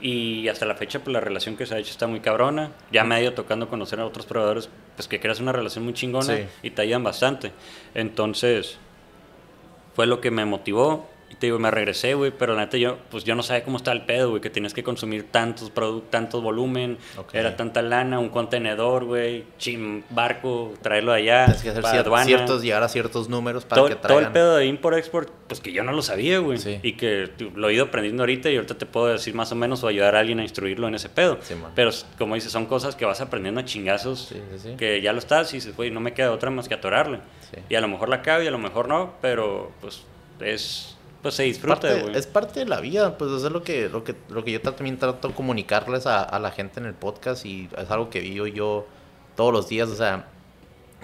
Y 0.00 0.46
hasta 0.48 0.64
la 0.64 0.74
fecha, 0.76 1.00
pues 1.00 1.12
la 1.12 1.20
relación 1.20 1.56
que 1.56 1.66
se 1.66 1.74
ha 1.74 1.78
hecho 1.78 1.90
está 1.90 2.06
muy 2.06 2.20
cabrona. 2.20 2.70
Ya 2.92 3.02
me 3.04 3.16
ha 3.16 3.20
ido 3.20 3.32
tocando 3.34 3.68
conocer 3.68 3.98
a 4.00 4.06
otros 4.06 4.26
proveedores, 4.26 4.68
pues 4.94 5.08
que 5.08 5.18
creas 5.18 5.40
una 5.40 5.52
relación 5.52 5.84
muy 5.84 5.92
chingona 5.94 6.36
Sí. 6.36 6.44
y 6.62 6.70
te 6.70 6.82
ayudan 6.82 7.02
bastante. 7.02 7.52
Entonces, 7.94 8.78
fue 9.94 10.06
lo 10.06 10.20
que 10.20 10.30
me 10.30 10.44
motivó 10.44 11.08
Y 11.30 11.34
te 11.34 11.46
digo, 11.48 11.58
me 11.58 11.70
regresé, 11.70 12.14
güey, 12.14 12.30
pero 12.30 12.54
la 12.54 12.62
neta 12.62 12.78
yo, 12.78 12.96
pues 13.10 13.22
yo 13.24 13.34
no 13.34 13.42
sabía 13.42 13.62
cómo 13.62 13.76
estaba 13.76 13.94
el 13.94 14.06
pedo, 14.06 14.30
güey, 14.30 14.40
que 14.40 14.48
tienes 14.48 14.72
que 14.72 14.82
consumir 14.82 15.30
tantos 15.30 15.68
productos, 15.68 16.10
tantos 16.10 16.42
volumen, 16.42 16.96
era 17.34 17.54
tanta 17.54 17.82
lana, 17.82 18.18
un 18.18 18.30
contenedor, 18.30 19.04
güey, 19.04 19.44
chin, 19.58 20.04
barco, 20.08 20.72
traerlo 20.80 21.12
de 21.12 21.18
allá, 21.18 21.44
Tienes 21.44 21.62
que 21.62 21.68
hacer 21.70 21.82
para 21.82 21.94
cier- 21.98 22.00
aduana. 22.00 22.24
ciertos, 22.24 22.62
llegar 22.62 22.82
a 22.82 22.88
ciertos 22.88 23.28
números 23.28 23.66
para 23.66 23.80
todo, 23.82 23.88
que 23.90 23.94
todo 23.96 24.02
el 24.04 24.08
traigan. 24.14 24.32
pedo 24.32 24.56
de 24.56 24.66
import-export, 24.66 25.28
pues 25.48 25.60
que 25.60 25.70
yo 25.70 25.84
no 25.84 25.92
lo 25.92 26.00
sabía, 26.00 26.38
güey. 26.38 26.56
Sí. 26.58 26.80
Y 26.82 26.94
que 26.94 27.30
lo 27.54 27.68
he 27.68 27.74
ido 27.74 27.84
aprendiendo 27.84 28.22
ahorita 28.22 28.50
y 28.50 28.56
ahorita 28.56 28.78
te 28.78 28.86
puedo 28.86 29.08
decir 29.08 29.34
más 29.34 29.52
o 29.52 29.54
menos 29.54 29.84
o 29.84 29.88
ayudar 29.88 30.16
a 30.16 30.20
alguien 30.20 30.40
a 30.40 30.42
instruirlo 30.42 30.88
en 30.88 30.94
ese 30.94 31.10
pedo. 31.10 31.36
Sí. 31.42 31.54
Pero 31.74 31.90
como 32.16 32.36
dices, 32.36 32.50
son 32.50 32.64
cosas 32.64 32.96
que 32.96 33.04
vas 33.04 33.20
aprendiendo 33.20 33.60
a 33.60 33.64
chingazos, 33.66 34.32
Sí, 34.62 34.74
que 34.78 35.02
ya 35.02 35.12
lo 35.12 35.18
estás 35.18 35.52
y 35.52 35.58
dices, 35.58 35.76
güey, 35.76 35.90
no 35.90 36.00
me 36.00 36.14
queda 36.14 36.32
otra 36.32 36.50
más 36.50 36.68
que 36.68 36.74
atorarle. 36.74 37.20
Y 37.68 37.74
a 37.74 37.80
lo 37.82 37.88
mejor 37.88 38.08
la 38.08 38.22
cago 38.22 38.42
y 38.42 38.46
a 38.46 38.50
lo 38.50 38.58
mejor 38.58 38.88
no, 38.88 39.12
pero 39.20 39.72
pues 39.80 40.02
es, 40.40 40.96
pues 41.28 41.36
se 41.36 41.42
disfruta, 41.44 41.94
güey. 41.94 42.16
es 42.16 42.26
parte 42.26 42.60
de 42.60 42.66
la 42.66 42.80
vida, 42.80 43.18
pues 43.18 43.30
eso 43.30 43.46
es 43.46 43.52
lo 43.52 43.62
que, 43.62 43.88
lo 43.88 44.04
que, 44.04 44.14
lo 44.28 44.44
que 44.44 44.52
yo 44.52 44.60
también 44.60 44.98
trato 44.98 45.28
de 45.28 45.34
comunicarles 45.34 46.06
a, 46.06 46.22
a 46.22 46.38
la 46.38 46.50
gente 46.50 46.80
en 46.80 46.86
el 46.86 46.94
podcast 46.94 47.44
y 47.44 47.68
es 47.76 47.90
algo 47.90 48.10
que 48.10 48.20
vivo 48.20 48.46
yo 48.46 48.86
todos 49.36 49.52
los 49.52 49.68
días, 49.68 49.88
o 49.88 49.94
sea, 49.94 50.26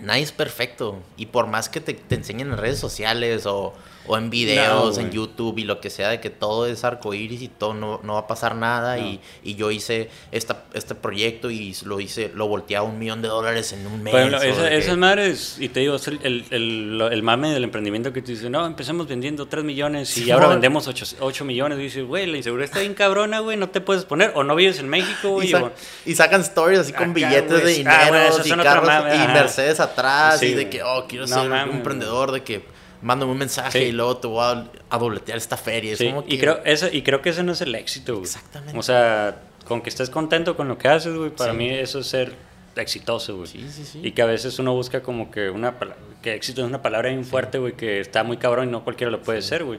nadie 0.00 0.22
es 0.22 0.32
perfecto 0.32 0.98
y 1.16 1.26
por 1.26 1.46
más 1.46 1.68
que 1.68 1.80
te, 1.80 1.94
te 1.94 2.14
enseñen 2.14 2.52
en 2.52 2.56
redes 2.56 2.78
sociales 2.78 3.46
o, 3.46 3.74
o 4.06 4.16
en 4.18 4.28
videos, 4.30 4.98
en 4.98 5.04
güey. 5.04 5.14
YouTube 5.16 5.58
y 5.58 5.64
lo 5.64 5.80
que 5.80 5.90
sea, 5.90 6.10
de 6.10 6.20
que 6.20 6.30
todo 6.30 6.66
es 6.66 6.84
arcoíris 6.84 7.42
y 7.42 7.48
todo 7.48 7.74
no, 7.74 8.00
no 8.02 8.14
va 8.14 8.20
a 8.20 8.26
pasar 8.26 8.54
nada 8.54 8.96
No. 8.96 9.06
y, 9.06 9.20
y 9.42 9.54
yo 9.54 9.70
hice 9.70 10.10
esta, 10.32 10.64
este 10.74 10.94
proyecto 10.94 11.50
y 11.50 11.74
lo 11.84 12.00
hice, 12.00 12.30
lo 12.34 12.46
volteé 12.48 12.76
a 12.76 12.82
un 12.82 12.98
millón 12.98 13.22
de 13.22 13.28
dólares 13.28 13.72
en 13.72 13.86
un 13.86 14.02
mes. 14.02 14.10
Por 14.12 14.20
ejemplo, 14.20 14.38
o 14.40 14.42
esa- 14.42 14.68
que- 14.68 14.76
esas 14.76 14.96
madres, 14.98 15.56
y 15.58 15.68
te 15.68 15.80
digo, 15.80 15.96
es 15.96 16.06
el, 16.08 16.18
el, 16.22 16.44
el, 16.50 17.08
el 17.12 17.22
mame 17.22 17.50
del 17.52 17.64
emprendimiento 17.64 18.12
que 18.12 18.20
te 18.22 18.32
dice, 18.32 18.50
no, 18.50 18.66
empezamos 18.66 19.06
vendiendo 19.08 19.46
3 19.46 19.64
millones 19.64 20.16
y 20.18 20.24
Sí, 20.24 20.30
ahora 20.30 20.48
vendemos 20.48 20.86
8, 20.88 21.44
millones. 21.44 21.78
Y 21.78 21.82
dices, 21.82 22.04
güey, 22.04 22.26
la 22.26 22.36
inseguridad 22.36 22.66
está 22.66 22.80
bien 22.80 22.94
cabrona, 22.94 23.40
güey, 23.40 23.56
no 23.56 23.68
te 23.70 23.80
puedes 23.80 24.04
poner, 24.04 24.32
o 24.34 24.44
no 24.44 24.54
vives 24.54 24.78
en 24.80 24.88
México, 24.88 25.28
Y, 25.42 25.50
güey. 25.50 25.50
sa- 25.50 25.62
o- 25.64 25.72
y 26.04 26.14
sacan 26.14 26.42
stories 26.42 26.80
así 26.80 26.92
con 26.92 27.04
Acá, 27.10 27.12
billetes 27.14 27.50
güey. 27.62 27.82
de 27.82 27.90
Ah, 27.90 27.98
dinero 28.04 28.08
bueno, 28.08 28.24
esas 28.34 28.46
y 28.46 28.50
carros 28.50 28.86
mame, 28.86 29.14
y. 29.16 29.28
Mercedes 29.28 29.80
atrás 29.80 30.40
Sí, 30.40 30.46
y 30.46 30.54
de 30.54 30.68
que, 30.68 30.82
oh, 30.82 31.06
quiero 31.08 31.26
No 31.26 31.34
ser 31.42 31.50
un 31.50 31.56
emprendedor, 31.70 32.32
de 32.32 32.42
que 32.42 32.73
mándame 33.04 33.30
un 33.32 33.38
mensaje 33.38 33.78
Sí. 33.78 33.84
y 33.86 33.92
luego 33.92 34.16
te 34.16 34.26
voy 34.26 34.42
a, 34.42 34.66
a 34.90 34.98
dobletear 34.98 35.38
esta 35.38 35.56
feria. 35.56 35.92
Es 35.92 36.02
como 36.02 36.22
y, 36.26 36.30
que- 36.30 36.38
creo, 36.40 36.60
eso, 36.64 36.88
y 36.90 37.02
creo 37.02 37.22
que 37.22 37.30
ese 37.30 37.42
no 37.44 37.52
es 37.52 37.60
el 37.60 37.74
éxito, 37.74 38.14
güey. 38.14 38.24
Exactamente. 38.24 38.78
O 38.78 38.82
sea, 38.82 39.36
con 39.68 39.80
que 39.82 39.88
estés 39.90 40.10
contento 40.10 40.56
con 40.56 40.66
lo 40.68 40.76
que 40.78 40.88
haces, 40.88 41.14
güey, 41.14 41.30
para 41.30 41.52
Sí. 41.52 41.58
mí 41.58 41.70
eso 41.70 42.00
es 42.00 42.06
ser 42.08 42.34
exitoso, 42.76 43.36
güey. 43.36 43.46
Sí, 43.46 43.66
sí, 43.70 43.84
sí. 43.84 44.00
Y 44.02 44.12
que 44.12 44.22
a 44.22 44.26
veces 44.26 44.58
uno 44.58 44.72
busca 44.74 45.02
como 45.02 45.30
que 45.30 45.48
una 45.50 45.74
que 46.22 46.34
éxito 46.34 46.62
es 46.62 46.66
una 46.66 46.82
palabra 46.82 47.10
bien 47.10 47.24
fuerte, 47.24 47.58
güey, 47.58 47.74
que 47.74 48.00
está 48.00 48.24
muy 48.24 48.36
cabrón 48.38 48.68
y 48.68 48.72
no 48.72 48.82
cualquiera 48.82 49.10
lo 49.10 49.22
puede 49.22 49.42
ser, 49.42 49.64
güey. 49.64 49.78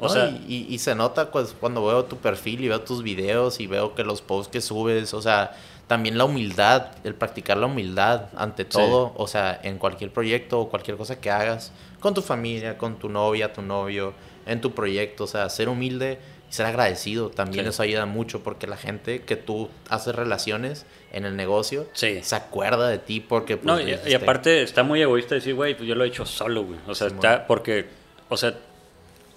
O 0.00 0.04
No, 0.06 0.08
sea, 0.12 0.28
y, 0.28 0.66
y- 0.68 0.74
y 0.74 0.78
se 0.78 0.94
nota 0.94 1.30
pues, 1.30 1.54
cuando 1.58 1.84
veo 1.84 2.04
tu 2.04 2.16
perfil 2.18 2.64
y 2.64 2.68
veo 2.68 2.80
tus 2.80 3.02
videos 3.02 3.60
y 3.60 3.66
veo 3.66 3.94
que 3.94 4.04
los 4.04 4.22
posts 4.22 4.50
que 4.52 4.60
subes, 4.60 5.12
o 5.12 5.20
sea, 5.20 5.56
también 5.88 6.16
la 6.18 6.24
humildad, 6.24 6.88
el 7.04 7.14
practicar 7.14 7.56
la 7.56 7.66
humildad 7.66 8.26
ante 8.36 8.64
todo, 8.64 9.12
o 9.16 9.26
sea, 9.26 9.58
en 9.62 9.78
cualquier 9.78 10.12
proyecto 10.12 10.60
o 10.60 10.68
cualquier 10.70 10.96
cosa 10.96 11.20
que 11.20 11.30
hagas, 11.30 11.72
con 12.00 12.14
tu 12.14 12.22
familia, 12.22 12.78
con 12.78 12.98
tu 12.98 13.08
novia, 13.08 13.52
tu 13.52 13.62
novio, 13.62 14.12
en 14.46 14.60
tu 14.60 14.72
proyecto, 14.74 15.24
o 15.24 15.26
sea, 15.26 15.48
ser 15.50 15.68
humilde 15.68 16.18
y 16.50 16.52
ser 16.54 16.66
agradecido 16.66 17.28
también 17.30 17.64
Sí. 17.64 17.68
eso 17.70 17.82
ayuda 17.82 18.06
mucho 18.06 18.42
porque 18.42 18.66
la 18.66 18.76
gente 18.76 19.20
que 19.22 19.36
tú 19.36 19.68
haces 19.90 20.14
relaciones 20.14 20.86
en 21.12 21.24
el 21.26 21.36
negocio 21.36 21.86
Sí. 21.92 22.20
se 22.22 22.36
acuerda 22.36 22.88
de 22.88 22.98
ti 22.98 23.20
porque 23.20 23.56
pues, 23.56 23.66
No, 23.66 23.80
y, 23.80 24.14
aparte 24.14 24.62
está 24.62 24.82
muy 24.82 25.02
egoísta 25.02 25.34
decir, 25.34 25.54
güey, 25.54 25.74
pues 25.76 25.88
yo 25.88 25.94
lo 25.94 26.04
he 26.04 26.08
hecho 26.08 26.24
solo, 26.24 26.64
güey. 26.64 26.78
O 26.86 26.94
sea, 26.94 27.08
está, 27.08 27.46
porque, 27.46 27.86
o 28.28 28.36
sea, 28.36 28.54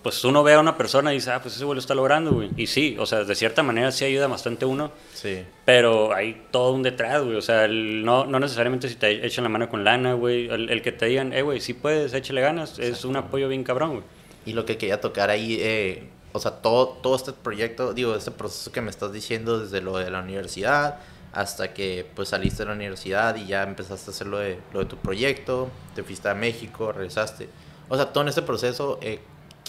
pues 0.03 0.23
uno 0.23 0.41
ve 0.43 0.53
a 0.53 0.59
una 0.59 0.77
persona 0.77 1.11
y 1.11 1.17
dice, 1.17 1.31
ah, 1.31 1.41
pues 1.41 1.55
ese 1.55 1.63
güey 1.63 1.75
lo 1.75 1.79
está 1.79 1.93
logrando, 1.93 2.31
güey. 2.31 2.49
Y 2.57 2.67
sí, 2.67 2.95
o 2.99 3.05
sea, 3.05 3.23
de 3.23 3.35
cierta 3.35 3.61
manera 3.61 3.91
sí 3.91 4.03
ayuda 4.05 4.27
bastante 4.27 4.65
uno, 4.65 4.91
Sí. 5.13 5.43
pero 5.63 6.13
hay 6.13 6.47
todo 6.51 6.71
un 6.73 6.81
detrás, 6.83 7.23
güey. 7.23 7.35
O 7.35 7.41
sea, 7.41 7.65
el- 7.65 8.03
no, 8.03 8.25
no 8.25 8.39
necesariamente 8.39 8.89
si 8.89 8.95
te 8.95 9.25
echan 9.25 9.43
la 9.43 9.49
mano 9.49 9.69
con 9.69 9.83
lana, 9.83 10.13
güey. 10.13 10.47
El, 10.49 10.69
el 10.69 10.81
que 10.81 10.91
te 10.91 11.05
digan, 11.05 11.33
eh, 11.33 11.43
güey, 11.43 11.61
sí 11.61 11.73
puedes, 11.75 12.13
échale 12.13 12.41
ganas, 12.41 12.79
es 12.79 13.05
un 13.05 13.15
apoyo 13.15 13.47
bien 13.47 13.63
cabrón, 13.63 13.91
güey. 13.91 14.03
Y 14.45 14.53
lo 14.53 14.65
que 14.65 14.77
quería 14.77 14.99
tocar 14.99 15.29
ahí, 15.29 15.57
eh, 15.61 16.09
o 16.33 16.39
sea, 16.39 16.51
todo, 16.51 16.87
todo 17.03 17.15
este 17.15 17.33
proyecto, 17.33 17.93
digo, 17.93 18.15
este 18.15 18.31
proceso 18.31 18.71
que 18.71 18.81
me 18.81 18.89
estás 18.89 19.13
diciendo 19.13 19.59
desde 19.59 19.81
lo 19.81 19.97
de 19.97 20.09
la 20.09 20.21
universidad 20.21 20.97
hasta 21.33 21.73
que 21.73 22.05
pues 22.15 22.29
saliste 22.29 22.63
de 22.63 22.69
la 22.69 22.75
universidad 22.75 23.35
y 23.35 23.45
ya 23.45 23.63
empezaste 23.63 24.09
a 24.09 24.13
hacer 24.13 24.27
lo 24.27 24.39
de, 24.39 24.57
lo 24.73 24.79
de 24.79 24.85
tu 24.85 24.97
proyecto, 24.97 25.69
te 25.95 26.03
fuiste 26.03 26.27
a 26.27 26.33
México, 26.33 26.91
regresaste. 26.91 27.47
O 27.87 27.95
sea, 27.95 28.07
todo 28.11 28.23
en 28.23 28.29
este 28.29 28.41
proceso, 28.41 28.97
eh, 29.01 29.19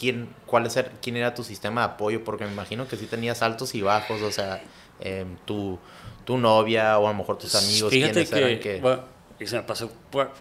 ¿quién, 0.02 0.28
cuál 0.46 0.66
es 0.66 0.76
el- 0.76 0.86
¿quién 1.00 1.16
era 1.16 1.32
tu 1.32 1.44
sistema 1.44 1.82
de 1.86 1.94
apoyo? 1.94 2.24
Porque 2.24 2.44
me 2.44 2.50
imagino 2.52 2.88
que 2.88 2.96
sí 2.96 3.06
tenías 3.06 3.40
altos 3.40 3.72
y 3.76 3.82
bajos, 3.82 4.20
o 4.20 4.32
sea, 4.32 4.60
em, 4.98 5.36
tu, 5.44 5.78
tu 6.24 6.38
novia 6.38 6.98
o 6.98 7.06
a 7.06 7.12
lo 7.12 7.18
mejor 7.18 7.38
tus 7.38 7.54
amigos, 7.54 7.92
Fíjate 7.92 8.12
¿quiénes 8.24 8.30
que, 8.30 8.38
eran 8.38 8.58
que... 8.60 8.80
bueno, 8.80 9.02
y 9.38 9.46
se 9.46 9.56
me 9.56 9.62
pasó 9.62 9.90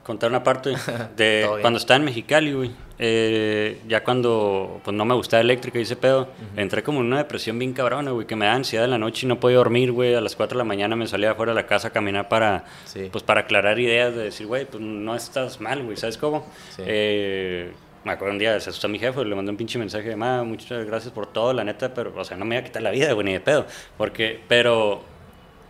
contar 0.04 0.30
una 0.32 0.44
parte 0.44 0.74
de 1.16 1.48
cuando 1.62 1.78
estaba 1.78 1.98
en 1.98 2.06
Mexicali, 2.06 2.54
güey. 2.54 2.72
Eh, 3.04 3.82
ya 3.88 4.04
cuando 4.04 4.80
pues, 4.84 4.96
no 4.96 5.06
me 5.06 5.16
gustaba 5.16 5.42
eléctrica 5.42 5.80
y 5.80 5.84
ese 5.84 5.96
pedo, 5.96 6.28
entré 6.56 6.82
como 6.84 7.00
en 7.02 7.08
una 7.08 7.18
depresión 7.20 7.58
bien 7.60 7.74
cabrona, 7.74 8.12
güey, 8.12 8.26
que 8.28 8.36
me 8.36 8.46
da 8.46 8.54
ansiedad 8.54 8.86
en 8.86 8.92
la 8.92 8.98
noche 9.00 9.26
y 9.26 9.30
no 9.30 9.40
podía 9.40 9.58
dormir, 9.58 9.92
güey. 9.92 10.14
A 10.16 10.22
las 10.22 10.36
4 10.36 10.56
de 10.56 10.60
la 10.60 10.68
mañana 10.68 10.96
me 10.96 11.08
salía 11.08 11.32
afuera 11.32 11.52
de 11.52 11.56
la 11.56 11.66
casa 11.68 11.88
a 11.90 11.92
caminar 11.92 12.30
para, 12.30 12.66
Sí. 12.86 13.10
pues, 13.12 13.24
para 13.24 13.42
aclarar 13.42 13.80
ideas 13.80 14.16
de 14.16 14.24
decir, 14.26 14.46
güey, 14.48 14.66
pues 14.66 14.82
no 14.84 15.16
estás 15.16 15.60
mal, 15.62 15.84
güey, 15.84 15.98
¿sabes 15.98 16.18
cómo? 16.18 16.46
Sí. 16.76 16.84
Eh, 16.86 17.72
me 18.04 18.12
acuerdo 18.14 18.34
un 18.34 18.40
día, 18.40 18.60
se 18.60 18.70
asustó 18.70 18.88
mi 18.88 18.98
jefe, 19.00 19.24
le 19.26 19.36
mandé 19.36 19.52
un 19.52 19.58
pinche 19.58 19.78
mensaje 19.78 20.10
de, 20.10 20.16
ma, 20.16 20.44
muchas 20.44 20.86
gracias 20.86 21.14
por 21.14 21.28
todo, 21.28 21.54
la 21.54 21.64
neta, 21.64 21.94
pero, 21.94 22.14
o 22.16 22.24
sea, 22.24 22.36
no 22.38 22.46
me 22.46 22.56
iba 22.56 22.62
a 22.62 22.64
quitar 22.64 22.82
la 22.82 22.92
vida, 22.92 23.14
güey, 23.14 23.26
ni 23.26 23.34
de 23.34 23.40
pedo. 23.42 23.66
Porque, 23.98 24.40
pero, 24.48 25.02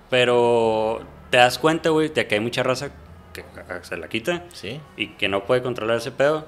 pero 0.10 1.02
te 1.30 1.38
das 1.38 1.58
cuenta, 1.60 1.90
güey, 1.90 2.10
de 2.10 2.28
que 2.28 2.36
hay 2.36 2.42
mucha 2.42 2.64
raza 2.64 2.92
que 3.34 3.44
se 3.84 3.96
la 3.98 4.10
quita 4.10 4.44
Sí, 4.52 4.80
y 4.98 5.08
que 5.14 5.30
no 5.30 5.46
puede 5.46 5.62
controlar 5.62 5.98
ese 5.98 6.12
pedo 6.12 6.48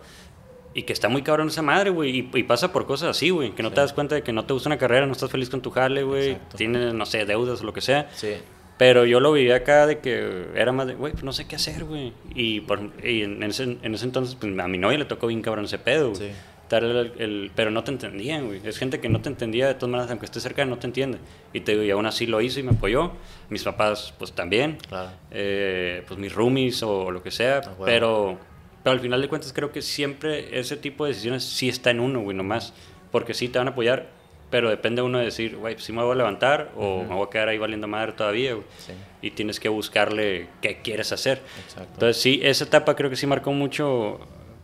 y 0.74 0.84
que 0.84 0.92
está 0.94 1.08
muy 1.08 1.22
cabrón 1.22 1.48
esa 1.50 1.62
madre, 1.62 1.92
güey, 1.92 2.10
y, 2.18 2.30
y 2.34 2.44
pasa 2.44 2.74
por 2.74 2.86
cosas 2.88 3.10
así, 3.10 3.30
güey, 3.30 3.52
que 3.52 3.62
no 3.64 3.70
Sí. 3.70 3.76
te 3.76 3.82
das 3.82 3.94
cuenta 3.94 4.16
de 4.16 4.24
que 4.24 4.34
no 4.34 4.44
te 4.46 4.54
gusta 4.54 4.70
una 4.70 4.78
carrera, 4.78 5.06
no 5.06 5.12
estás 5.12 5.30
feliz 5.30 5.50
con 5.50 5.62
tu 5.62 5.70
jale, 5.70 6.02
güey, 6.04 6.38
tienes, 6.58 6.94
no 6.94 7.06
sé, 7.06 7.26
deudas 7.26 7.62
o 7.62 7.64
lo 7.64 7.74
que 7.74 7.82
sea. 7.82 8.10
sí. 8.14 8.34
Pero 8.78 9.06
yo 9.06 9.20
lo 9.20 9.32
vivía 9.32 9.58
acá 9.58 9.86
de 9.88 10.00
que 10.00 10.48
era 10.56 10.72
más 10.72 10.88
de, 10.88 10.96
güey, 10.96 11.14
pues 11.14 11.24
no 11.24 11.32
sé 11.32 11.46
qué 11.48 11.56
hacer, 11.56 11.84
güey. 11.84 12.12
Y, 12.36 12.62
por, 12.62 12.80
y 13.04 13.22
en, 13.22 13.42
ese, 13.44 13.64
en 13.82 13.94
ese 13.96 14.06
entonces, 14.06 14.36
pues 14.36 14.58
a 14.58 14.68
mi 14.68 14.78
novia 14.78 14.98
le 14.98 15.06
tocó 15.06 15.28
bien 15.28 15.42
cabrón 15.42 15.66
ese 15.66 15.78
pedo, 15.78 16.10
güey. 16.12 16.30
Sí. 16.30 16.36
El- 16.72 17.12
el- 17.20 17.52
pero 17.54 17.70
no 17.70 17.84
te 17.84 17.92
entendían, 17.92 18.48
güey. 18.48 18.60
Es 18.64 18.80
gente 18.80 19.00
que 19.00 19.08
no 19.08 19.22
te 19.22 19.30
entendía 19.30 19.68
de 19.68 19.76
todas 19.76 19.92
maneras, 19.92 20.10
aunque 20.10 20.26
esté 20.26 20.40
cerca, 20.40 20.66
no 20.66 20.80
te 20.80 20.88
entiende. 20.88 21.20
Y 21.54 21.60
te 21.60 21.74
digo, 21.74 21.84
y 21.84 21.92
aún 21.92 22.08
así 22.08 22.26
lo 22.26 22.42
hizo 22.42 22.60
y 22.60 22.64
me 22.64 22.72
apoyó. 22.72 23.12
Mis 23.50 23.62
papás, 23.64 24.12
pues 24.18 24.32
también. 24.32 24.78
Claro. 24.90 25.12
Eh, 25.30 26.04
pues 26.08 26.20
mis 26.20 26.34
roomies 26.34 26.82
o 26.82 27.12
lo 27.12 27.22
que 27.22 27.30
sea. 27.30 27.58
Ah, 27.64 27.70
huevo. 27.74 27.86
pero, 27.86 28.38
pero 28.84 28.92
al 28.96 29.00
final 29.02 29.22
de 29.22 29.28
cuentas 29.28 29.54
creo 29.54 29.72
que 29.72 29.84
siempre 29.84 30.58
ese 30.60 30.76
tipo 30.76 31.06
de 31.06 31.12
decisiones 31.12 31.44
sí 31.44 31.70
está 31.70 31.92
en 31.92 32.00
uno, 32.00 32.22
güey, 32.22 32.36
nomás. 32.36 32.74
Porque 33.12 33.36
sí 33.36 33.50
te 33.50 33.60
van 33.60 33.68
a 33.68 33.72
apoyar, 33.72 34.10
pero 34.54 34.70
depende 34.70 35.01
uno 35.01 35.18
de 35.18 35.26
decir, 35.26 35.58
güey, 35.58 35.74
pues 35.74 35.84
sí 35.86 35.91
me 35.93 36.04
voy 36.04 36.12
a 36.12 36.16
levantar 36.16 36.70
o 36.78 37.01
me 37.01 37.16
voy 37.16 37.26
a 37.26 37.30
quedar 37.32 37.47
ahí 37.49 37.58
valiendo 37.58 37.88
madre 37.88 38.12
todavía, 38.12 38.54
güey. 38.54 38.68
Sí. 38.78 38.93
Y 39.24 39.32
tienes 39.32 39.60
que 39.60 39.68
buscarle 39.68 40.47
qué 40.62 40.80
quieres 40.84 41.12
hacer. 41.12 41.41
Exacto. 41.66 41.89
Entonces 41.93 42.22
sí, 42.22 42.39
esa 42.43 42.66
etapa 42.66 42.95
creo 42.95 43.10
que 43.10 43.16
sí 43.16 43.26
marcó 43.26 43.51
mucho, 43.51 44.20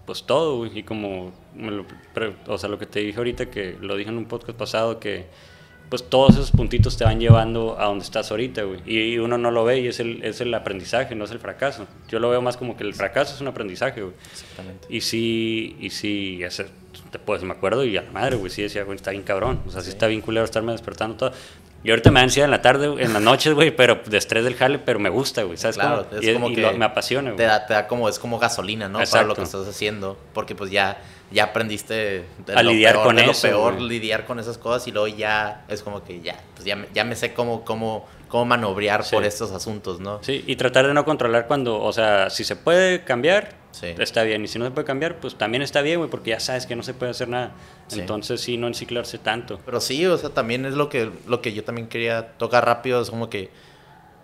pues 0.06 0.22
todo, 0.22 0.58
güey. 0.58 0.78
Y 0.78 0.84
como, 0.84 1.32
me 1.56 1.72
lo- 1.72 1.86
o 2.46 2.58
sea, 2.60 2.70
lo 2.70 2.78
que 2.78 2.86
te 2.86 3.00
dije 3.00 3.18
ahorita, 3.18 3.50
que 3.50 3.78
lo 3.82 3.96
dije 3.96 4.12
en 4.12 4.20
un 4.20 4.26
podcast 4.28 4.56
pasado, 4.60 5.00
que 5.00 5.26
pues 5.90 6.08
todos 6.08 6.36
esos 6.36 6.52
puntitos 6.52 6.98
te 6.98 7.04
van 7.04 7.20
llevando 7.20 7.78
a 7.80 7.86
donde 7.86 8.06
estás 8.06 8.30
ahorita, 8.32 8.62
güey. 8.64 8.80
Y, 8.86 9.18
uno 9.18 9.38
no 9.40 9.50
lo 9.52 9.66
ve 9.66 9.80
y 9.80 9.88
es 9.88 10.00
el, 10.00 10.24
es 10.24 10.40
el 10.40 10.54
aprendizaje, 10.54 11.16
no 11.16 11.26
es 11.26 11.32
el 11.32 11.40
fracaso. 11.40 11.88
Yo 12.08 12.20
lo 12.20 12.30
veo 12.30 12.42
más 12.42 12.58
como 12.58 12.78
que 12.78 12.84
el 12.84 12.94
fracaso 12.94 13.34
es 13.34 13.42
un 13.42 13.48
aprendizaje, 13.48 14.02
güey. 14.04 14.14
Exactamente. 14.32 14.88
Y 14.90 15.02
sí, 15.02 15.76
y 15.80 15.90
sí, 15.90 16.42
ese, 16.44 16.68
pues 17.26 17.42
me 17.44 17.54
acuerdo 17.54 17.84
y 17.86 17.98
a 17.98 18.04
la 18.04 18.12
madre, 18.12 18.36
güey, 18.36 18.52
sí 18.52 18.62
decía, 18.62 18.84
güey, 18.84 18.96
está 18.98 19.12
bien 19.12 19.24
cabrón. 19.24 19.62
O 19.68 19.72
sea, 19.72 19.82
sí, 19.82 19.86
Sí. 19.88 19.92
está 19.94 20.06
bien 20.08 20.22
culero 20.22 20.46
estarme 20.46 20.72
despertando 20.74 21.16
todo. 21.18 21.32
Y 21.84 21.90
ahorita 21.92 22.12
me 22.12 22.20
da 22.20 22.26
ansiedad 22.26 22.46
en 22.46 22.52
la 22.52 22.62
tarde, 22.62 22.88
en 23.02 23.14
las 23.14 23.22
noches, 23.22 23.54
güey, 23.54 23.74
pero 23.74 24.02
de 24.06 24.18
estrés 24.18 24.44
del 24.44 24.56
jale, 24.56 24.80
pero 24.80 25.00
me 25.00 25.10
gusta, 25.10 25.44
güey, 25.44 25.58
¿sabes? 25.58 25.78
Claro, 25.78 26.06
cómo? 26.10 26.22
es 26.22 26.28
y, 26.28 26.34
como 26.34 26.50
y 26.50 26.56
que 26.56 26.62
lo- 26.62 26.74
me 26.74 26.84
apasiona, 26.86 27.30
Te 27.30 27.36
güey. 27.36 27.48
da, 27.48 27.66
te 27.66 27.74
da 27.74 27.88
como, 27.88 28.10
es 28.10 28.20
como 28.20 28.38
gasolina, 28.38 28.88
¿no? 28.90 28.94
Para 28.96 29.06
Exacto. 29.06 29.28
lo 29.30 29.36
que 29.36 29.44
estás 29.44 29.66
haciendo. 29.66 30.18
Porque 30.34 30.56
pues 30.56 30.72
ya, 30.72 30.98
ya 31.32 31.46
aprendiste 31.46 31.94
de 32.46 32.54
A 32.56 32.64
lo 32.64 32.72
lidiar 32.72 32.94
peor, 32.96 33.06
con 33.06 33.16
de 33.18 33.26
lo 33.26 33.32
eso, 33.32 33.48
peor, 33.48 33.74
güey. 33.76 33.88
lidiar 33.88 34.26
con 34.26 34.40
esas 34.40 34.58
cosas 34.58 34.88
y 34.88 34.92
luego 34.92 35.08
ya 35.08 35.66
es 35.68 35.84
como 35.84 36.04
que 36.04 36.22
ya, 36.22 36.40
pues 36.56 36.66
ya, 36.66 36.86
ya 36.94 37.04
me 37.06 37.16
sé 37.16 37.34
cómo, 37.34 37.64
cómo, 37.64 38.08
cómo 38.30 38.46
manobrear 38.46 39.04
Sí. 39.04 39.16
por 39.16 39.24
estos 39.26 39.52
asuntos, 39.52 40.00
¿no? 40.00 40.20
Sí, 40.24 40.44
y 40.48 40.56
tratar 40.56 40.88
de 40.88 40.94
no 40.94 41.06
controlar 41.06 41.48
cuando, 41.48 41.80
o 41.82 41.94
sea, 41.94 42.30
si 42.30 42.44
se 42.44 42.56
puede 42.56 43.04
cambiar, 43.04 43.58
Sí. 43.72 43.94
está 44.00 44.24
bien. 44.24 44.44
Y 44.44 44.48
si 44.48 44.58
no 44.58 44.66
se 44.66 44.72
puede 44.72 44.86
cambiar, 44.88 45.18
pues 45.20 45.36
también 45.38 45.62
está 45.62 45.82
bien, 45.82 46.00
güey, 46.00 46.10
porque 46.10 46.32
ya 46.32 46.40
sabes 46.40 46.66
que 46.66 46.76
no 46.76 46.82
se 46.82 46.96
puede 46.96 47.12
hacer 47.12 47.28
nada. 47.30 47.52
Sí. 47.88 48.00
Entonces 48.00 48.42
sí, 48.42 48.58
no 48.58 48.66
enciclarse 48.68 49.20
tanto. 49.20 49.60
Pero 49.64 49.80
sí, 49.80 50.04
o 50.08 50.18
sea, 50.18 50.32
también 50.32 50.66
es 50.66 50.74
lo 50.74 50.90
que, 50.90 51.12
lo 51.28 51.42
que 51.42 51.54
yo 51.54 51.64
también 51.64 51.88
quería 51.88 52.30
tocar 52.40 52.66
rápido, 52.66 53.00
es 53.00 53.12
como 53.12 53.30
que 53.30 53.52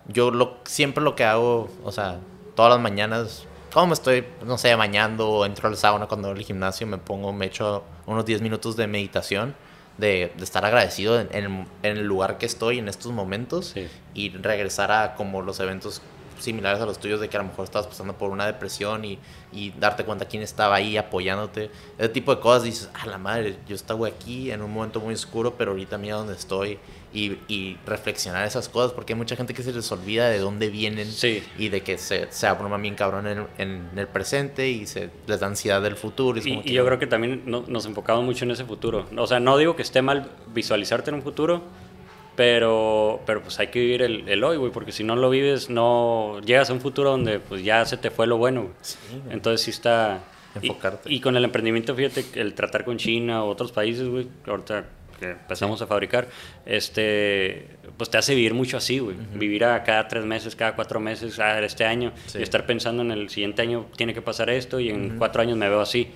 yo 0.08 0.32
lo, 0.32 0.56
siempre 0.64 1.04
lo 1.04 1.14
que 1.14 1.22
hago, 1.22 1.70
o 1.84 1.92
sea, 1.92 2.16
todas 2.56 2.72
las 2.72 2.80
mañanas 2.80 3.44
como 3.76 3.88
me 3.88 3.92
estoy, 3.92 4.24
no 4.46 4.56
sé, 4.56 4.74
bañando 4.74 5.28
o 5.28 5.44
entro 5.44 5.68
al 5.68 5.76
sauna 5.76 6.06
cuando 6.06 6.28
voy 6.28 6.38
al 6.38 6.44
gimnasio, 6.44 6.86
me 6.86 6.96
pongo, 6.96 7.30
me 7.34 7.44
echo 7.44 7.84
unos 8.06 8.24
10 8.24 8.40
minutos 8.40 8.74
de 8.74 8.86
meditación. 8.86 9.54
De, 9.98 10.30
de 10.36 10.44
estar 10.44 10.62
agradecido 10.64 11.18
en, 11.20 11.28
en, 11.32 11.68
en 11.82 11.96
el 11.96 12.04
lugar 12.06 12.36
que 12.36 12.44
estoy 12.44 12.78
en 12.78 12.86
estos 12.88 13.12
momentos 13.12 13.68
Sí. 13.74 13.88
y 14.12 14.28
regresar 14.30 14.92
a 14.92 15.14
como 15.14 15.40
los 15.40 15.58
eventos 15.60 16.02
similares 16.38 16.80
a 16.80 16.86
los 16.86 16.98
tuyos 16.98 17.20
de 17.20 17.28
que 17.28 17.36
a 17.36 17.40
lo 17.42 17.48
mejor 17.48 17.64
estabas 17.64 17.86
pasando 17.86 18.14
por 18.14 18.30
una 18.30 18.46
depresión 18.46 19.04
y, 19.04 19.18
y 19.52 19.70
darte 19.78 20.04
cuenta 20.04 20.24
quién 20.26 20.42
estaba 20.42 20.74
ahí 20.76 20.96
apoyándote. 20.96 21.70
Ese 21.98 22.08
tipo 22.10 22.34
de 22.34 22.40
cosas 22.40 22.62
dices, 22.64 22.90
a 22.94 23.06
la 23.06 23.18
madre, 23.18 23.56
yo 23.68 23.74
estaba 23.74 24.06
aquí 24.08 24.50
en 24.50 24.62
un 24.62 24.72
momento 24.72 25.00
muy 25.00 25.14
oscuro, 25.14 25.54
pero 25.56 25.72
ahorita 25.72 25.98
mira 25.98 26.16
dónde 26.16 26.34
estoy 26.34 26.78
y, 27.12 27.38
y 27.48 27.78
reflexionar 27.86 28.46
esas 28.46 28.68
cosas 28.68 28.92
porque 28.92 29.14
hay 29.14 29.16
mucha 29.18 29.36
gente 29.36 29.54
que 29.54 29.62
se 29.62 29.72
les 29.72 29.90
olvida 29.90 30.28
de 30.28 30.38
dónde 30.38 30.68
vienen 30.68 31.10
Sí. 31.10 31.42
y 31.56 31.68
de 31.70 31.80
que 31.82 31.96
se, 31.98 32.30
se 32.30 32.46
abruman 32.46 32.82
bien 32.82 32.94
cabrón 32.94 33.26
en, 33.26 33.46
en 33.58 33.90
el 33.98 34.06
presente 34.08 34.68
y 34.68 34.86
se 34.86 35.10
les 35.26 35.40
da 35.40 35.46
ansiedad 35.46 35.80
del 35.80 35.96
futuro. 35.96 36.38
Y, 36.38 36.48
Y, 36.48 36.62
y 36.64 36.72
yo 36.72 36.84
creo 36.84 36.98
que 36.98 37.06
también 37.06 37.42
no- 37.46 37.64
nos 37.68 37.86
enfocamos 37.86 38.24
mucho 38.24 38.44
en 38.44 38.50
ese 38.50 38.64
futuro. 38.64 39.06
O 39.16 39.26
sea, 39.26 39.40
no 39.40 39.56
digo 39.56 39.76
que 39.76 39.82
esté 39.82 40.02
mal 40.02 40.30
visualizarte 40.52 41.10
en 41.10 41.16
un 41.16 41.22
futuro, 41.22 41.62
pero, 42.36 43.20
pero 43.26 43.42
pues 43.42 43.58
hay 43.58 43.68
que 43.68 43.80
vivir 43.80 44.02
el, 44.02 44.28
el 44.28 44.44
hoy, 44.44 44.56
güey, 44.58 44.70
porque 44.70 44.92
si 44.92 45.02
no 45.02 45.16
lo 45.16 45.30
vives, 45.30 45.70
no 45.70 46.40
llegas 46.44 46.70
a 46.70 46.72
un 46.74 46.80
futuro 46.80 47.10
donde 47.10 47.40
pues 47.40 47.64
ya 47.64 47.84
se 47.86 47.96
te 47.96 48.10
fue 48.10 48.26
lo 48.26 48.36
bueno. 48.36 48.68
Sí. 48.82 48.96
Entonces 49.30 49.62
sí 49.62 49.70
está... 49.70 50.20
y- 50.62 50.68
Enfocarte. 50.68 51.12
Y, 51.12 51.20
con 51.20 51.36
el 51.36 51.44
emprendimiento, 51.44 51.94
fíjate, 51.94 52.24
el 52.40 52.54
tratar 52.54 52.84
con 52.84 52.96
China 52.98 53.42
o 53.44 53.48
otros 53.48 53.72
países, 53.72 54.06
güey, 54.08 54.28
ahorita 54.46 54.84
que 55.18 55.30
empezamos 55.30 55.80
a 55.80 55.86
fabricar, 55.86 56.28
este, 56.66 57.66
pues 57.96 58.10
te 58.10 58.18
hace 58.18 58.34
vivir 58.34 58.52
mucho 58.52 58.76
así, 58.76 58.98
güey. 58.98 59.16
Vivir 59.34 59.64
a 59.64 59.82
cada 59.82 60.06
tres 60.08 60.24
meses, 60.24 60.54
cada 60.54 60.74
cuatro 60.76 61.00
meses, 61.00 61.38
ah, 61.40 61.58
este 61.60 61.84
año, 61.86 62.12
Sí. 62.26 62.38
y 62.38 62.42
estar 62.42 62.66
pensando 62.66 63.02
en 63.02 63.10
el 63.12 63.30
siguiente 63.30 63.62
año 63.62 63.86
tiene 63.96 64.12
que 64.12 64.20
pasar 64.22 64.50
esto 64.50 64.78
y 64.78 64.90
en 64.90 65.16
cuatro 65.18 65.40
años 65.42 65.56
me 65.56 65.68
veo 65.70 65.80
así. 65.80 66.08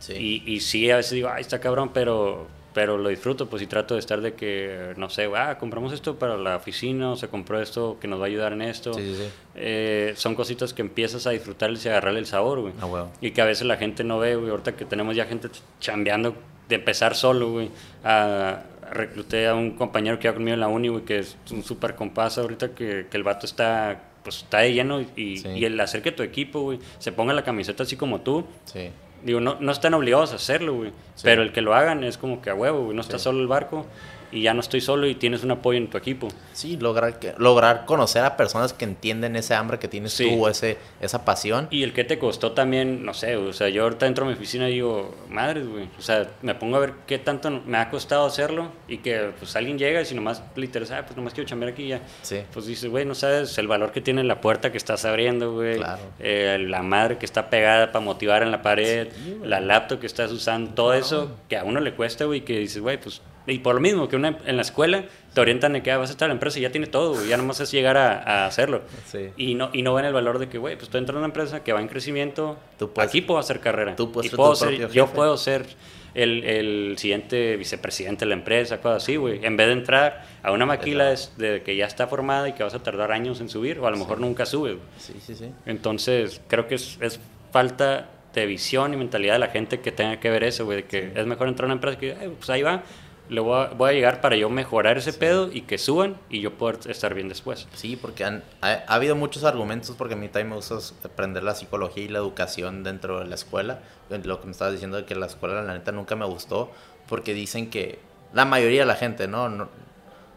Sí. 0.00 0.42
Y, 0.46 0.52
y 0.54 0.60
sí, 0.60 0.90
a 0.90 0.96
veces 0.96 1.12
digo, 1.12 1.28
ay, 1.32 1.42
está 1.42 1.60
cabrón, 1.60 1.90
pero, 1.94 2.48
pero 2.72 2.98
lo 2.98 3.08
disfruto, 3.08 3.48
pues 3.48 3.62
y 3.62 3.66
trato 3.66 3.94
de 3.94 4.00
estar 4.00 4.20
de 4.20 4.34
que, 4.34 4.92
no 4.96 5.10
sé, 5.10 5.28
ah, 5.36 5.58
compramos 5.58 5.92
esto 5.92 6.16
para 6.18 6.36
la 6.36 6.56
oficina, 6.56 7.12
o 7.12 7.16
se 7.16 7.28
compró 7.28 7.60
esto 7.60 7.98
que 8.00 8.06
nos 8.08 8.20
va 8.20 8.24
a 8.24 8.26
ayudar 8.28 8.52
en 8.52 8.62
esto. 8.62 8.94
Sí, 8.94 9.00
sí, 9.02 9.14
sí. 9.16 9.30
Eh, 9.56 10.12
son 10.16 10.34
cositas 10.34 10.72
que 10.72 10.82
empiezas 10.82 11.26
a 11.26 11.30
disfrutarles 11.30 11.84
y 11.84 11.88
a 11.88 11.92
agarrarle 11.92 12.20
el 12.20 12.26
sabor, 12.26 12.60
güey. 12.60 12.72
Ah, 12.80 12.86
huevo. 12.86 13.10
Y 13.20 13.32
que 13.32 13.42
a 13.42 13.44
veces 13.44 13.66
la 13.66 13.76
gente 13.76 14.04
no 14.04 14.18
ve, 14.18 14.36
güey. 14.36 14.50
Ahorita 14.50 14.76
que 14.76 14.84
tenemos 14.84 15.16
ya 15.16 15.24
gente 15.26 15.48
chambeando 15.80 16.34
de 16.68 16.76
empezar 16.76 17.14
solo, 17.16 17.50
güey. 17.50 17.70
A, 18.04 18.62
recluté 18.92 19.46
a 19.46 19.54
un 19.54 19.72
compañero 19.72 20.18
que 20.18 20.26
iba 20.28 20.34
conmigo 20.34 20.54
en 20.54 20.60
la 20.60 20.68
uni, 20.68 20.88
güey, 20.88 21.04
que 21.04 21.18
es 21.20 21.36
un 21.52 21.62
súper 21.62 21.94
compás 21.94 22.38
ahorita 22.38 22.70
que, 22.74 23.06
que 23.10 23.16
el 23.16 23.22
vato 23.22 23.46
está, 23.46 24.00
pues 24.24 24.38
está 24.38 24.58
de 24.58 24.72
lleno 24.72 25.00
y, 25.00 25.36
Sí. 25.38 25.48
y 25.48 25.64
el 25.64 25.78
hacer 25.80 26.02
que 26.02 26.10
tu 26.12 26.22
equipo, 26.24 26.60
güey, 26.62 26.78
se 26.98 27.12
ponga 27.12 27.32
la 27.32 27.44
camiseta 27.44 27.84
así 27.84 27.96
como 27.96 28.20
tú. 28.20 28.44
Sí. 28.64 28.90
Digo, 29.22 29.40
no, 29.40 29.56
no 29.60 29.72
están 29.72 29.94
obligados 29.94 30.32
a 30.32 30.36
hacerlo, 30.36 30.74
güey. 30.74 30.90
Sí. 31.14 31.22
Pero 31.24 31.42
el 31.42 31.52
que 31.52 31.60
lo 31.60 31.74
hagan 31.74 32.04
es 32.04 32.16
como 32.18 32.40
que 32.40 32.50
a 32.50 32.54
huevo, 32.54 32.84
güey. 32.84 32.94
No 32.94 33.02
está 33.02 33.18
Sí. 33.18 33.24
solo 33.24 33.40
el 33.40 33.46
barco 33.48 33.86
y 34.32 34.42
ya 34.42 34.54
no 34.54 34.60
estoy 34.60 34.80
solo 34.80 35.06
y 35.06 35.14
tienes 35.14 35.42
un 35.44 35.50
apoyo 35.50 35.78
en 35.78 35.88
tu 35.88 35.98
equipo. 35.98 36.28
Sí, 36.52 36.76
lograr, 36.76 37.18
que, 37.18 37.34
lograr 37.38 37.84
conocer 37.86 38.24
a 38.24 38.36
personas 38.36 38.72
que 38.72 38.84
entienden 38.84 39.36
ese 39.36 39.54
hambre 39.54 39.78
que 39.78 39.88
tienes 39.88 40.12
Sí. 40.12 40.28
tú, 40.36 40.46
ese, 40.48 40.78
esa 41.00 41.24
pasión. 41.24 41.68
Y 41.70 41.82
el 41.82 41.92
que 41.92 42.04
te 42.04 42.18
costó 42.18 42.52
también, 42.52 43.04
no 43.04 43.14
sé, 43.14 43.36
o 43.36 43.52
sea, 43.52 43.68
yo 43.68 43.84
ahorita 43.84 44.06
entro 44.06 44.24
a 44.24 44.28
mi 44.28 44.34
oficina 44.34 44.68
y 44.68 44.74
digo, 44.74 45.14
madres, 45.28 45.66
güey, 45.68 45.88
o 45.98 46.02
sea, 46.02 46.28
me 46.42 46.54
pongo 46.54 46.76
a 46.76 46.80
ver 46.80 46.92
qué 47.06 47.18
tanto 47.18 47.50
me 47.50 47.78
ha 47.78 47.90
costado 47.90 48.26
hacerlo 48.26 48.70
y 48.88 48.98
que 48.98 49.30
pues 49.38 49.54
alguien 49.56 49.78
llega 49.78 50.00
y 50.00 50.04
si 50.04 50.14
nomás 50.14 50.42
le 50.56 50.66
interesa, 50.66 50.98
ah, 50.98 51.04
pues 51.06 51.16
nomás 51.16 51.34
quiero 51.34 51.48
chambear 51.48 51.72
aquí 51.72 51.88
ya. 51.88 52.00
Sí. 52.22 52.40
Pues 52.52 52.66
dices, 52.66 52.90
güey, 52.90 53.04
no 53.04 53.14
sabes 53.14 53.56
el 53.58 53.66
valor 53.68 53.92
que 53.92 54.00
tiene 54.00 54.22
la 54.24 54.40
puerta 54.40 54.70
que 54.72 54.78
estás 54.78 55.04
abriendo, 55.04 55.52
güey. 55.52 55.76
Claro. 55.76 56.02
Eh, 56.18 56.58
la 56.68 56.82
madre 56.82 57.18
que 57.18 57.26
está 57.26 57.50
pegada 57.50 57.92
para 57.92 58.04
motivar 58.04 58.42
en 58.42 58.50
la 58.50 58.62
pared, 58.62 59.08
Sí, 59.12 59.38
la 59.42 59.60
laptop 59.60 60.00
que 60.00 60.06
estás 60.06 60.30
usando, 60.32 60.72
todo 60.74 60.94
eso 60.94 61.36
que 61.48 61.56
a 61.56 61.64
uno 61.64 61.80
le 61.80 61.94
cuesta, 61.94 62.24
güey, 62.24 62.42
que 62.44 62.58
dices, 62.58 62.80
güey, 62.80 63.00
pues... 63.00 63.20
Y 63.50 63.58
por 63.58 63.74
lo 63.74 63.80
mismo 63.80 64.08
que 64.08 64.16
una, 64.16 64.38
en 64.46 64.56
la 64.56 64.62
escuela 64.62 65.04
te 65.34 65.40
orientan 65.40 65.72
de 65.74 65.82
que 65.82 65.90
ah, 65.90 65.98
vas 65.98 66.08
a 66.10 66.12
estar 66.12 66.26
en 66.26 66.30
la 66.30 66.34
empresa 66.34 66.58
y 66.58 66.62
ya 66.62 66.70
tiene 66.70 66.86
todo, 66.86 67.14
güey, 67.14 67.28
ya 67.28 67.36
nomás 67.36 67.60
es 67.60 67.70
llegar 67.70 67.96
a, 67.96 68.22
a 68.22 68.46
hacerlo. 68.46 68.82
Sí. 69.06 69.30
Y 69.36 69.54
no, 69.54 69.70
y 69.72 69.82
no 69.82 69.92
ven 69.94 70.04
el 70.04 70.12
valor 70.12 70.38
de 70.38 70.48
que, 70.48 70.58
güey, 70.58 70.74
pues 70.76 70.84
estoy 70.84 71.00
entrando 71.00 71.18
en 71.18 71.24
una 71.24 71.28
empresa 71.28 71.62
que 71.64 71.72
va 71.72 71.80
en 71.80 71.88
crecimiento. 71.88 72.56
Tú 72.78 72.92
puedes- 72.92 73.08
aquí 73.10 73.20
puedo 73.22 73.38
hacer 73.40 73.60
carrera. 73.60 73.96
tú 73.96 74.10
puedes 74.12 74.32
y 74.32 74.36
puedo 74.36 74.54
ser- 74.54 74.78
yo 74.92 75.06
jefe. 75.06 75.14
puedo 75.16 75.36
ser 75.36 75.66
el, 76.14 76.42
el 76.44 76.94
siguiente 76.98 77.56
vicepresidente 77.56 78.24
de 78.24 78.30
la 78.30 78.34
empresa, 78.34 78.80
cosas 78.80 79.02
así, 79.04 79.16
güey. 79.16 79.44
En 79.44 79.56
vez 79.56 79.68
de 79.68 79.74
entrar 79.74 80.24
a 80.42 80.50
una 80.52 80.66
maquila 80.66 81.12
es 81.12 81.36
de 81.38 81.62
que 81.62 81.76
ya 81.76 81.86
está 81.86 82.06
formada 82.08 82.48
y 82.48 82.52
que 82.54 82.62
vas 82.64 82.74
a 82.74 82.82
tardar 82.82 83.12
años 83.12 83.40
en 83.40 83.48
subir, 83.48 83.78
o 83.78 83.86
a 83.86 83.90
lo 83.90 83.96
mejor 83.96 84.20
nunca 84.20 84.44
güey. 84.52 84.78
Sí, 84.98 85.14
sí, 85.24 85.34
sí. 85.34 85.52
Entonces, 85.66 86.40
creo 86.48 86.66
que 86.66 86.74
es, 86.74 86.98
es 87.00 87.20
falta 87.52 88.08
de 88.34 88.46
visión 88.46 88.92
y 88.94 88.96
mentalidad 88.96 89.34
de 89.34 89.38
la 89.40 89.48
gente 89.48 89.80
que 89.80 89.90
tenga 89.92 90.18
que 90.20 90.30
ver 90.30 90.44
eso, 90.44 90.64
güey. 90.64 90.78
de 90.78 90.84
Que 90.84 91.12
es 91.14 91.26
mejor 91.26 91.48
entrar 91.48 91.64
a 91.64 91.66
una 91.66 91.74
empresa 91.74 91.98
que, 91.98 92.16
"Ay, 92.20 92.32
pues 92.36 92.48
ahí 92.50 92.62
va. 92.62 92.82
Le 93.30 93.40
voy 93.40 93.64
a, 93.64 93.68
voy 93.68 93.90
a 93.90 93.92
llegar 93.92 94.20
para 94.20 94.36
yo 94.36 94.50
mejorar 94.50 94.98
ese 94.98 95.12
pedo 95.12 95.50
y 95.52 95.62
que 95.62 95.78
suban 95.78 96.18
y 96.28 96.40
yo 96.40 96.58
poder 96.58 96.78
estar 96.90 97.14
bien 97.14 97.28
después. 97.28 97.68
Sí, 97.74 97.96
porque 97.96 98.24
han- 98.24 98.42
ha, 98.60 98.72
ha 98.86 98.94
habido 98.94 99.14
muchos 99.16 99.44
argumentos, 99.44 99.94
porque 99.96 100.14
a 100.14 100.16
mí 100.16 100.26
también 100.28 100.48
me 100.50 100.56
gusta 100.56 100.76
aprender 101.04 101.42
la 101.44 101.54
psicología 101.54 102.04
y 102.04 102.08
la 102.08 102.18
educación 102.18 102.82
dentro 102.82 103.20
de 103.20 103.26
la 103.26 103.36
escuela. 103.36 103.80
Lo 104.24 104.40
que 104.40 104.46
me 104.46 104.52
estabas 104.52 104.72
diciendo 104.74 104.96
de 104.96 105.04
que 105.06 105.14
la 105.14 105.26
escuela, 105.26 105.62
la 105.62 105.72
neta, 105.74 105.92
nunca 105.92 106.16
me 106.16 106.26
gustó, 106.26 106.72
porque 107.08 107.32
dicen 107.32 107.70
que 107.70 108.00
la 108.34 108.44
mayoría 108.44 108.80
de 108.80 108.86
la 108.86 108.96
gente, 108.96 109.28
¿no? 109.28 109.48
no 109.48 109.68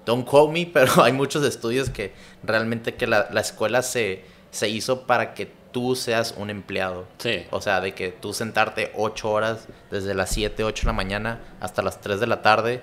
don't 0.05 0.25
quote 0.27 0.53
me, 0.53 0.65
pero 0.73 1.03
hay 1.03 1.13
muchos 1.13 1.43
estudios 1.43 1.89
que 1.89 2.13
realmente 2.43 2.95
que 2.95 3.07
la, 3.07 3.27
la 3.31 3.41
escuela 3.41 3.81
se, 3.81 4.23
se 4.51 4.69
hizo 4.69 5.07
para 5.07 5.33
que 5.33 5.51
tú 5.73 5.95
seas 5.97 6.33
un 6.37 6.49
empleado. 6.49 7.05
Sí. 7.17 7.45
O 7.51 7.59
sea, 7.59 7.81
de 7.81 7.93
que 7.93 8.09
tú 8.11 8.31
sentarte 8.31 8.93
8 8.95 9.29
horas 9.29 9.67
desde 9.91 10.13
las 10.13 10.29
7, 10.29 10.63
8 10.63 10.83
de 10.83 10.87
la 10.87 10.93
mañana 10.93 11.39
hasta 11.59 11.81
las 11.81 11.99
3 11.99 12.21
de 12.21 12.27
la 12.27 12.41
tarde 12.41 12.81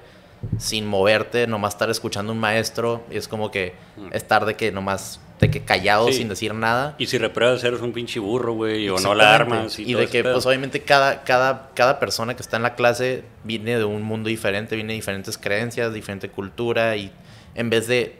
sin 0.59 0.86
moverte, 0.86 1.47
nomás 1.47 1.74
estar 1.74 1.88
escuchando 1.91 2.32
un 2.32 2.38
maestro 2.38 3.03
y 3.11 3.16
es 3.16 3.28
como 3.28 3.51
que 3.51 3.74
estar 4.12 4.45
de 4.47 4.57
que 4.57 4.72
nomás 4.72 5.20
de 5.38 5.51
que 5.51 5.64
callado 5.64 6.07
Sí. 6.09 6.14
sin 6.14 6.28
decir 6.28 6.53
nada. 6.53 6.95
Y 6.99 7.07
si 7.07 7.16
repruebas, 7.16 7.64
eres 7.64 7.80
un 7.80 7.93
pinche 7.93 8.20
burro, 8.20 8.53
güey, 8.53 8.88
o 8.91 8.99
no 8.99 9.14
la 9.14 9.34
armas. 9.34 9.78
Y, 9.78 9.91
Y, 9.91 9.95
de 9.95 10.07
que, 10.07 10.22
pues 10.22 10.45
obviamente, 10.45 10.82
cada, 10.82 11.22
cada, 11.24 11.70
cada 11.74 11.99
persona 11.99 12.36
que 12.36 12.43
está 12.43 12.59
en 12.59 12.62
la 12.62 12.74
clase 12.74 13.24
viene 13.45 13.78
de 13.78 13.84
un 13.84 14.03
mundo 14.03 14.28
diferente, 14.28 14.76
viene 14.76 14.93
de 14.93 14.97
diferentes 14.97 15.38
creencias, 15.38 15.95
diferente 15.95 16.28
cultura. 16.28 16.95
Y 16.97 17.11
en 17.55 17.70
vez 17.70 17.86
de 17.86 18.18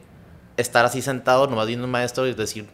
estar 0.57 0.85
así 0.87 1.03
sentado, 1.03 1.47
nomás 1.47 1.67
viendo 1.67 1.85
un 1.85 1.91
maestro 1.91 2.27
y 2.27 2.33
decir, 2.33 2.67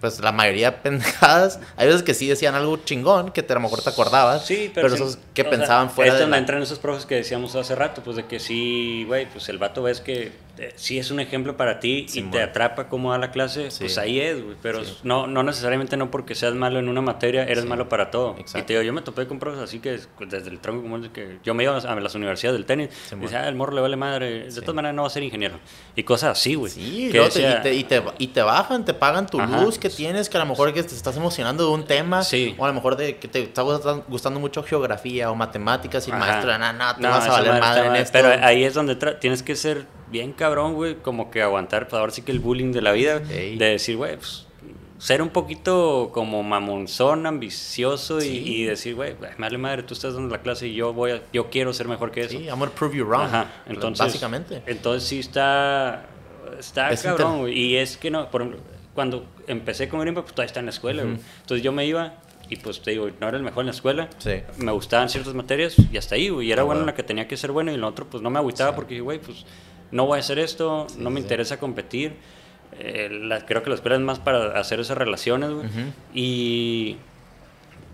pues 0.00 0.20
la 0.20 0.32
mayoría 0.32 0.70
de 0.70 0.76
pendejadas, 0.78 1.58
hay 1.76 1.86
veces 1.86 2.02
que 2.02 2.14
sí 2.14 2.28
decían 2.28 2.54
algo 2.54 2.76
chingón, 2.78 3.30
que 3.32 3.42
te, 3.42 3.52
a 3.52 3.56
lo 3.56 3.62
mejor 3.62 3.82
te 3.82 3.90
acordabas. 3.90 4.44
Sí, 4.46 4.70
pero, 4.74 4.88
sí, 4.90 4.94
esos 4.96 5.18
que 5.34 5.42
o 5.42 5.44
sea, 5.44 5.50
pensaban 5.50 5.90
fuera 5.90 6.08
es 6.12 6.14
de. 6.14 6.20
donde 6.20 6.36
la- 6.36 6.38
entran 6.38 6.62
esos 6.62 6.78
profes 6.78 7.06
que 7.06 7.14
decíamos 7.16 7.54
hace 7.56 7.74
rato, 7.74 8.02
pues 8.02 8.16
de 8.16 8.26
que 8.26 8.38
sí, 8.38 9.04
güey, 9.06 9.26
pues 9.26 9.48
el 9.48 9.58
vato 9.58 9.82
ves 9.82 10.00
que 10.00 10.32
eh, 10.58 10.72
sí 10.76 10.98
es 10.98 11.10
un 11.10 11.20
ejemplo 11.20 11.56
para 11.56 11.80
ti 11.80 12.06
Sí, 12.08 12.20
y 12.20 12.22
mon. 12.22 12.32
te 12.32 12.42
atrapa 12.42 12.88
cómo 12.88 13.12
da 13.12 13.18
la 13.18 13.30
clase, 13.30 13.70
Sí. 13.70 13.80
pues 13.80 13.98
ahí 13.98 14.20
es, 14.20 14.42
güey. 14.42 14.56
Pero 14.62 14.84
Sí. 14.84 14.96
no, 15.02 15.26
no 15.26 15.42
necesariamente 15.42 15.96
no 15.96 16.10
porque 16.10 16.34
seas 16.34 16.54
malo 16.54 16.78
en 16.78 16.88
una 16.88 17.00
materia, 17.02 17.44
eres 17.44 17.64
malo 17.64 17.88
para 17.88 18.10
todo. 18.10 18.36
Exacto. 18.38 18.58
Y 18.58 18.62
te 18.62 18.72
digo, 18.74 18.82
yo 18.82 18.92
me 18.92 19.02
topé 19.02 19.26
con 19.26 19.38
profes 19.38 19.60
así 19.60 19.80
que 19.80 19.98
pues, 20.16 20.30
desde 20.30 20.50
el 20.50 20.58
tronco 20.60 20.82
común 20.82 21.10
que 21.12 21.38
yo 21.44 21.54
me 21.54 21.62
iba 21.64 21.76
a 21.76 21.94
las 22.00 22.14
universidades 22.14 22.56
del 22.58 22.66
tenis, 22.66 22.88
y 23.12 23.16
dice, 23.16 23.36
ah, 23.36 23.48
el 23.48 23.54
morro 23.54 23.72
le 23.74 23.80
vale 23.80 23.96
madre, 23.96 24.44
de 24.50 24.60
todas 24.60 24.74
maneras 24.74 24.94
no 24.94 25.02
va 25.02 25.08
a 25.08 25.10
ser 25.10 25.22
ingeniero. 25.22 25.58
Y 25.94 26.02
cosas 26.02 26.38
así, 26.38 26.54
güey. 26.54 26.72
Sí, 26.72 27.08
que 27.12 27.20
decía- 27.20 27.58
y, 27.58 27.62
te, 27.62 27.74
y, 27.74 27.84
te, 27.84 28.02
y 28.18 28.26
te 28.28 28.42
bajan, 28.42 28.84
te 28.84 28.94
pagan 28.94 29.26
tu 29.26 29.40
Ajá. 29.40 29.60
luz 29.60 29.78
que 29.78 29.90
tienes, 29.90 30.28
que 30.28 30.36
a 30.36 30.40
lo 30.40 30.46
mejor 30.46 30.72
que 30.72 30.82
te 30.82 30.94
estás 30.94 31.16
emocionando 31.16 31.64
de 31.66 31.70
un 31.70 31.84
tema, 31.84 32.20
o 32.58 32.64
a 32.64 32.68
lo 32.68 32.74
mejor 32.74 32.96
de 32.96 33.16
que 33.18 33.28
te 33.28 33.42
está 33.42 33.62
gustando, 33.62 34.40
mucho 34.40 34.62
geografía 34.62 35.30
o 35.30 35.34
matemáticas 35.34 36.06
y 36.08 36.10
Ajá. 36.10 36.20
maestro, 36.20 36.58
no, 36.58 36.72
no, 36.72 36.94
tú 36.96 37.02
No, 37.02 37.10
vas 37.10 37.26
a 37.26 37.30
valer 37.32 37.50
madre 37.52 37.60
madre 37.60 37.86
en 37.88 37.96
esto. 37.96 38.12
Pero 38.12 38.28
ahí 38.44 38.64
es 38.64 38.74
donde 38.74 38.96
tienes 39.20 39.42
que 39.42 39.54
ser 39.56 39.86
bien 40.08 40.32
cabrón, 40.32 40.45
güey, 40.48 40.94
como 40.96 41.30
que 41.30 41.42
aguantar, 41.42 41.88
pues 41.88 41.98
ahora 42.00 42.12
sí 42.12 42.22
que 42.22 42.32
el 42.32 42.40
bullying 42.40 42.72
de 42.72 42.82
la 42.82 42.92
vida, 42.92 43.22
Ey. 43.30 43.56
de 43.56 43.66
decir, 43.66 43.96
güey, 43.96 44.16
pues 44.16 44.46
ser 44.98 45.20
un 45.20 45.28
poquito 45.28 46.10
como 46.12 46.42
mamonzón, 46.42 47.26
ambicioso 47.26 48.18
y- 48.18 48.22
Sí. 48.22 48.42
y, 48.46 48.64
decir, 48.64 48.94
güey, 48.94 49.14
madre 49.36 49.58
madre, 49.58 49.82
tú 49.82 49.92
estás 49.94 50.14
dando 50.14 50.34
la 50.34 50.40
clase 50.42 50.68
y 50.68 50.74
yo 50.74 50.92
voy 50.94 51.10
a, 51.12 51.22
yo 51.32 51.50
quiero 51.50 51.72
ser 51.74 51.86
mejor 51.88 52.10
que 52.12 52.20
eso. 52.20 52.30
Sí, 52.30 52.44
I'm 52.46 52.58
gonna 52.58 52.72
prove 52.72 52.96
you 52.96 53.04
wrong. 53.04 53.22
Ajá, 53.24 53.62
entonces, 53.66 54.06
Básicamente. 54.06 54.62
Entonces 54.66 55.06
sí 55.08 55.18
está, 55.18 56.06
está 56.58 56.90
Es 56.90 57.02
cabrón, 57.02 57.40
güey. 57.40 57.58
Y 57.58 57.76
es 57.76 57.96
que 57.98 58.10
no, 58.10 58.30
por 58.30 58.40
ejemplo, 58.42 58.60
cuando 58.94 59.26
empecé 59.46 59.88
con 59.88 60.00
Grimpa, 60.00 60.22
pues 60.22 60.32
todavía 60.32 60.46
está 60.46 60.60
en 60.60 60.66
la 60.66 60.70
escuela, 60.72 61.02
güey. 61.02 61.18
Entonces 61.42 61.62
yo 61.62 61.72
me 61.72 61.84
iba 61.84 62.14
y 62.48 62.56
pues 62.56 62.80
te 62.80 62.92
digo, 62.92 63.10
no 63.20 63.28
era 63.28 63.36
el 63.36 63.42
mejor 63.42 63.60
en 63.62 63.66
la 63.66 63.72
escuela. 63.72 64.08
Sí. 64.18 64.40
Me 64.56 64.72
gustaban 64.72 65.10
ciertas 65.10 65.34
materias 65.34 65.76
y 65.92 65.96
hasta 65.98 66.14
ahí, 66.14 66.30
güey. 66.30 66.46
Y 66.48 66.52
era 66.52 66.62
Ah, 66.62 66.64
bueno 66.64 66.80
en 66.80 66.86
la 66.86 66.94
que 66.94 67.02
tenía 67.02 67.28
que 67.28 67.36
ser 67.36 67.52
bueno 67.52 67.70
y 67.70 67.74
en 67.74 67.82
lo 67.82 67.88
otro 67.88 68.06
pues 68.06 68.22
no 68.22 68.30
me 68.30 68.38
agüitaba 68.38 68.74
porque, 68.74 68.98
güey, 69.00 69.18
pues 69.18 69.44
no 69.90 70.06
voy 70.06 70.16
a 70.16 70.20
hacer 70.20 70.38
esto, 70.38 70.86
no 70.98 71.10
me 71.10 71.20
sí. 71.20 71.24
interesa 71.24 71.58
competir. 71.58 72.14
Eh, 72.78 73.08
la- 73.10 73.46
creo 73.46 73.62
que 73.62 73.70
la 73.70 73.76
escuela 73.76 73.96
es 73.96 74.02
más 74.02 74.18
para 74.18 74.58
hacer 74.58 74.80
esas 74.80 74.98
relaciones, 74.98 75.50
güey. 75.50 75.66
Y... 76.14 76.96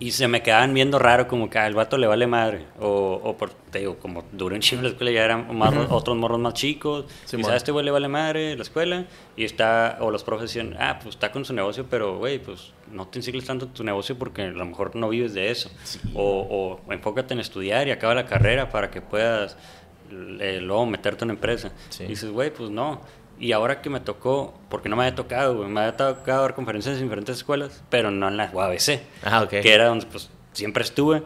Y 0.00 0.10
se 0.10 0.26
me 0.26 0.42
quedaban 0.42 0.74
viendo 0.74 0.98
raro, 0.98 1.28
como 1.28 1.48
que 1.48 1.60
al 1.60 1.74
vato 1.74 1.96
le 1.96 2.08
vale 2.08 2.26
madre. 2.26 2.64
O, 2.80 3.20
o 3.22 3.36
por, 3.36 3.50
te 3.70 3.78
digo, 3.78 3.98
como 3.98 4.24
duró 4.32 4.56
un 4.56 4.60
chingo 4.60 4.82
la 4.82 4.88
escuela, 4.88 5.12
ya 5.12 5.24
eran 5.24 5.56
más, 5.56 5.72
otros 5.90 6.16
morros 6.16 6.40
más 6.40 6.54
chicos. 6.54 7.04
Sí, 7.24 7.36
y 7.36 7.38
mon. 7.38 7.44
sabes, 7.44 7.58
este 7.62 7.70
güey 7.70 7.84
le 7.84 7.92
vale 7.92 8.08
madre 8.08 8.56
la 8.56 8.62
escuela. 8.64 9.04
Y 9.36 9.44
está, 9.44 9.98
o 10.00 10.10
los 10.10 10.24
profes 10.24 10.48
decían, 10.52 10.74
ah, 10.80 10.98
pues 11.00 11.14
está 11.14 11.30
con 11.30 11.44
su 11.44 11.52
negocio, 11.54 11.86
pero 11.88 12.18
güey, 12.18 12.40
pues 12.40 12.72
no 12.90 13.06
te 13.06 13.20
encicles 13.20 13.44
tanto 13.44 13.68
tu 13.68 13.84
negocio 13.84 14.18
porque 14.18 14.42
a 14.42 14.50
lo 14.50 14.64
mejor 14.66 14.96
no 14.96 15.08
vives 15.08 15.34
de 15.34 15.52
eso. 15.52 15.70
O, 16.14 16.80
o 16.88 16.92
enfócate 16.92 17.34
en 17.34 17.38
estudiar 17.38 17.86
y 17.86 17.92
acaba 17.92 18.12
la 18.16 18.26
carrera 18.26 18.70
para 18.70 18.90
que 18.90 19.02
puedas 19.02 19.56
eh, 20.40 20.60
luego 20.62 20.86
meterte 20.86 21.24
en 21.24 21.30
una 21.30 21.34
empresa. 21.34 21.72
Sí. 21.90 22.04
Y 22.04 22.08
dices, 22.08 22.30
güey, 22.30 22.52
pues 22.52 22.70
no. 22.70 23.00
Y 23.40 23.52
ahora 23.52 23.80
que 23.82 23.90
me 23.90 23.98
tocó, 24.00 24.54
porque 24.68 24.88
no 24.88 24.96
me 24.96 25.02
había 25.04 25.14
tocado, 25.16 25.56
güey, 25.56 25.68
me 25.68 25.80
había 25.80 25.96
tocado 25.96 26.42
dar 26.42 26.54
conferencias 26.54 26.96
en 26.96 27.02
diferentes 27.04 27.36
escuelas, 27.38 27.82
pero 27.90 28.10
no 28.10 28.28
en 28.28 28.36
la 28.36 28.50
UABC, 28.52 29.00
Ah, 29.24 29.42
ok. 29.42 29.48
que 29.50 29.72
era 29.74 29.86
donde 29.86 30.06
pues 30.06 30.30
siempre 30.52 30.84
estuve. 30.84 31.22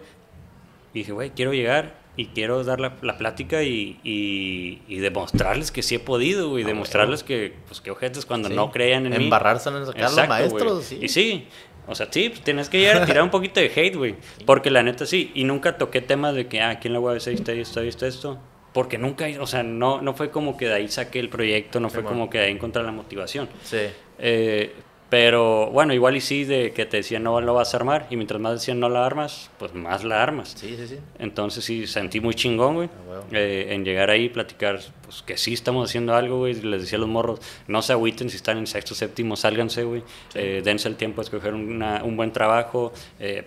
Y 0.95 1.01
dije, 1.01 1.13
güey, 1.13 1.31
quiero 1.31 1.53
llegar 1.53 1.95
y 2.17 2.29
quiero 2.29 2.65
dar 2.65 2.81
la, 2.81 2.95
la 3.03 3.19
plática 3.19 3.63
y, 3.63 4.01
y, 4.03 4.81
y 4.89 4.99
demostrarles 5.01 5.71
que 5.71 5.83
sí 5.83 5.97
he 5.97 5.99
podido, 5.99 6.49
güey, 6.49 6.65
Ah, 6.65 6.69
demostrarles 6.69 7.23
que, 7.23 7.55
pues, 7.69 7.83
que 7.83 7.91
ojetes 7.91 8.25
cuando 8.25 8.49
Sí. 8.49 8.55
no 8.55 8.71
creían 8.71 9.05
en 9.05 9.19
mí. 9.19 9.25
Embarrarse 9.25 9.69
en 9.69 9.81
los 9.81 10.29
maestros, 10.29 10.85
sí. 10.85 10.99
Y 11.03 11.09
sí, 11.09 11.47
o 11.87 11.95
sea, 11.95 12.09
sí, 12.11 12.31
pues, 12.31 12.41
tienes 12.43 12.71
que 12.71 12.79
llegar 12.81 13.03
a 13.03 13.05
tirar 13.05 13.23
un 13.25 13.31
poquito 13.31 13.61
de 13.61 13.67
hate, 13.77 13.95
güey. 13.97 14.15
Porque 14.47 14.71
la 14.71 14.83
neta 14.83 15.05
sí, 15.05 15.33
y 15.35 15.45
nunca 15.45 15.77
toqué 15.77 16.01
temas 16.01 16.35
de 16.35 16.47
que, 16.47 16.63
ah, 16.63 16.71
aquí 16.71 16.89
en 16.89 16.95
la 16.95 17.01
UABC 17.01 17.27
está 17.27 17.53
esto, 17.53 17.83
esto, 17.83 18.07
esto. 18.07 18.39
Porque 18.77 18.99
nunca, 18.99 19.27
o 19.41 19.47
sea, 19.47 19.63
no, 19.63 20.03
no 20.03 20.13
fue 20.13 20.31
como 20.31 20.59
que 20.59 20.67
de 20.67 20.75
ahí 20.75 20.89
saqué 20.89 21.19
el 21.19 21.31
proyecto, 21.31 21.81
no 21.81 21.89
fue 21.89 22.03
como 22.05 22.29
que 22.29 22.37
de 22.37 22.45
ahí 22.45 22.53
encontré 22.53 22.83
la 22.83 22.93
motivación. 22.93 23.49
Sí. 23.65 23.79
Eh, 24.19 24.75
pero 25.09 25.71
bueno, 25.71 25.95
igual 25.95 26.15
y 26.17 26.21
sí, 26.21 26.45
de 26.45 26.73
que 26.73 26.85
te 26.85 26.99
decían 26.99 27.23
no 27.23 27.41
lo 27.41 27.55
vas 27.55 27.73
a 27.73 27.77
armar, 27.79 28.07
y 28.11 28.17
mientras 28.17 28.39
más 28.39 28.53
decían 28.55 28.79
no 28.79 28.91
la 28.91 29.07
armas, 29.07 29.51
pues 29.59 29.73
más 29.73 30.05
la 30.05 30.23
armas. 30.23 30.55
Sí, 30.59 30.77
sí, 30.77 30.87
sí. 30.89 30.99
Entonces 31.19 31.65
sí, 31.65 31.87
sentí 31.87 32.21
muy 32.21 32.35
chingón, 32.35 32.75
güey, 32.75 32.89
Ah, 33.09 33.23
eh, 33.33 33.69
en 33.71 33.83
llegar 33.85 34.11
ahí, 34.11 34.29
platicar, 34.29 34.81
pues 35.05 35.23
que 35.23 35.39
sí 35.39 35.55
estamos 35.55 35.89
haciendo 35.89 36.15
algo, 36.15 36.39
güey. 36.41 36.53
Les 36.55 36.83
decía 36.83 36.99
a 36.99 37.01
los 37.01 37.09
morros, 37.09 37.41
no 37.69 37.81
se 37.81 37.93
agüiten 37.95 38.29
si 38.29 38.37
están 38.37 38.59
en 38.59 38.67
sexto, 38.67 38.95
séptimo, 38.95 39.37
sálganse, 39.37 39.85
güey. 39.85 40.03
Eh, 40.35 40.61
dense 40.63 40.87
el 40.89 40.97
tiempo 40.97 41.23
de 41.23 41.25
escoger 41.27 41.55
una- 41.55 42.05
un 42.05 42.15
buen 42.19 42.31
trabajo, 42.33 42.93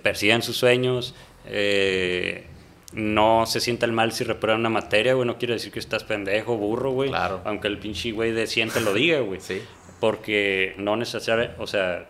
persigan 0.01 0.41
sus 0.41 0.57
sueños. 0.57 1.13
eh, 1.45 2.45
no 2.94 3.46
se 3.46 3.60
sientan 3.60 3.94
mal 3.94 4.12
si 4.12 4.24
reprueban 4.24 4.62
una 4.62 4.70
materia, 4.70 5.14
güey. 5.14 5.28
No 5.28 5.38
quiere 5.38 5.54
decir 5.56 5.72
que 5.72 5.80
estás 5.80 6.04
pendejo, 6.04 6.58
burro, 6.58 6.92
güey. 6.92 7.10
Claro. 7.10 7.42
Aunque 7.46 7.68
el 7.68 7.78
pinche 7.78 8.12
güey 8.12 8.32
de 8.32 8.48
100 8.48 8.70
te 8.72 8.82
lo 8.82 8.94
diga, 8.94 9.20
güey. 9.20 9.40
Sí. 9.42 9.62
Porque 10.00 10.74
no 10.78 10.96
necesariamente, 10.96 11.62
o 11.62 11.68
sea, 11.68 12.08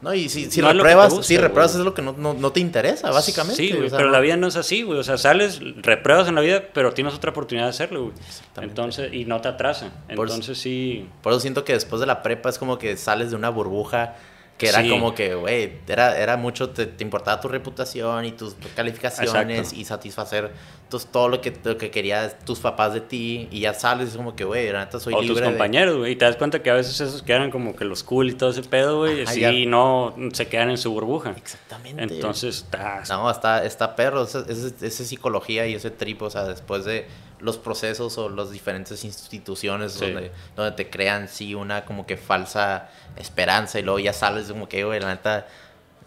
No, 0.00 0.12
y 0.14 0.28
si, 0.28 0.50
si 0.50 0.60
No 0.60 0.72
repruebas, 0.72 1.10
gusta, 1.12 1.26
si 1.28 1.36
repruebas 1.36 1.72
güey. 1.72 1.80
es 1.82 1.84
lo 1.84 1.94
que 1.94 2.02
no, 2.02 2.12
no, 2.18 2.34
no 2.34 2.50
te 2.52 2.58
interesa, 2.58 3.10
básicamente. 3.12 3.56
Sí, 3.62 3.70
güey, 3.70 3.86
o 3.86 3.88
sea, 3.88 3.98
pero 3.98 4.10
la 4.10 4.18
vida 4.18 4.36
no 4.36 4.48
es 4.48 4.56
así, 4.56 4.82
güey. 4.82 4.98
O 4.98 5.04
sea, 5.04 5.16
sales, 5.16 5.60
repruebas 5.76 6.26
en 6.26 6.34
la 6.34 6.40
vida, 6.40 6.62
pero 6.74 6.92
tienes 6.92 7.14
otra 7.14 7.30
oportunidad 7.30 7.66
de 7.66 7.70
hacerlo, 7.70 8.02
güey. 8.06 8.14
Entonces, 8.62 9.12
y 9.12 9.26
no 9.26 9.40
te 9.40 9.46
atrasa. 9.48 9.90
Por 10.16 10.26
eso- 10.26 10.34
Entonces, 10.34 10.58
sí. 10.58 11.08
Por 11.22 11.32
eso 11.32 11.38
siento 11.40 11.64
que 11.64 11.74
después 11.74 12.00
de 12.00 12.06
la 12.06 12.20
prepa 12.22 12.48
es 12.48 12.58
como 12.58 12.78
que 12.78 12.96
sales 12.96 13.30
de 13.30 13.36
una 13.36 13.50
burbuja 13.50 14.16
que 14.62 14.68
era 14.68 14.80
Sí. 14.82 14.88
como 14.88 15.14
que, 15.14 15.34
güey, 15.34 15.72
era, 15.88 16.16
era 16.18 16.36
mucho, 16.36 16.70
te, 16.70 16.86
te 16.86 17.02
importaba 17.02 17.40
tu 17.40 17.48
reputación 17.48 18.24
y 18.24 18.32
tus 18.32 18.54
calificaciones 18.76 19.58
Exacto. 19.58 19.80
y 19.80 19.84
satisfacer 19.84 20.52
todo 20.98 21.28
lo 21.28 21.40
que, 21.40 21.52
lo 21.64 21.76
que 21.78 21.90
querían 21.90 22.30
tus 22.44 22.60
papás 22.60 22.94
de 22.94 23.00
ti 23.00 23.48
y 23.50 23.60
ya 23.60 23.74
sales 23.74 24.10
es 24.10 24.16
como 24.16 24.36
que, 24.36 24.44
güey, 24.44 24.70
la 24.72 24.84
neta 24.84 25.00
soy 25.00 25.14
o 25.14 25.20
libre 25.22 25.36
tus 25.36 25.42
compañeros, 25.44 25.96
güey. 25.98 26.12
Y 26.12 26.16
te 26.16 26.24
das 26.24 26.36
cuenta 26.36 26.62
que 26.62 26.70
a 26.70 26.74
veces 26.74 27.00
esos 27.00 27.22
quedan 27.22 27.50
como 27.50 27.74
que 27.74 27.84
los 27.84 28.02
cool 28.02 28.30
y 28.30 28.34
todo 28.34 28.50
ese 28.50 28.62
pedo, 28.62 28.98
güey. 28.98 29.24
Ya. 29.36 29.50
no 29.68 30.14
se 30.32 30.46
quedan 30.48 30.70
en 30.70 30.78
su 30.78 30.92
burbuja. 30.92 31.34
Exactamente. 31.36 32.02
Entonces, 32.02 32.56
está. 32.58 33.02
No, 33.08 33.30
está, 33.30 33.64
está 33.64 33.96
perro, 33.96 34.24
esa, 34.24 34.44
esa- 34.48 34.86
esa 34.86 35.04
psicología 35.04 35.66
y 35.66 35.74
ese 35.74 35.90
trip, 35.90 36.22
o 36.22 36.30
sea, 36.30 36.44
después 36.44 36.84
de 36.84 37.06
los 37.40 37.58
procesos 37.58 38.18
o 38.18 38.28
las 38.28 38.50
diferentes 38.52 39.04
instituciones 39.04 39.94
Sí. 39.94 40.06
donde, 40.06 40.30
donde 40.54 40.72
te 40.72 40.88
crean, 40.90 41.26
sí, 41.28 41.54
una 41.56 41.84
como 41.84 42.06
que 42.06 42.16
falsa 42.16 42.88
esperanza 43.16 43.80
y 43.80 43.82
luego 43.82 43.98
ya 43.98 44.12
sales 44.12 44.46
como 44.48 44.68
que, 44.68 44.84
güey, 44.84 45.00
la 45.00 45.08
neta, 45.08 45.46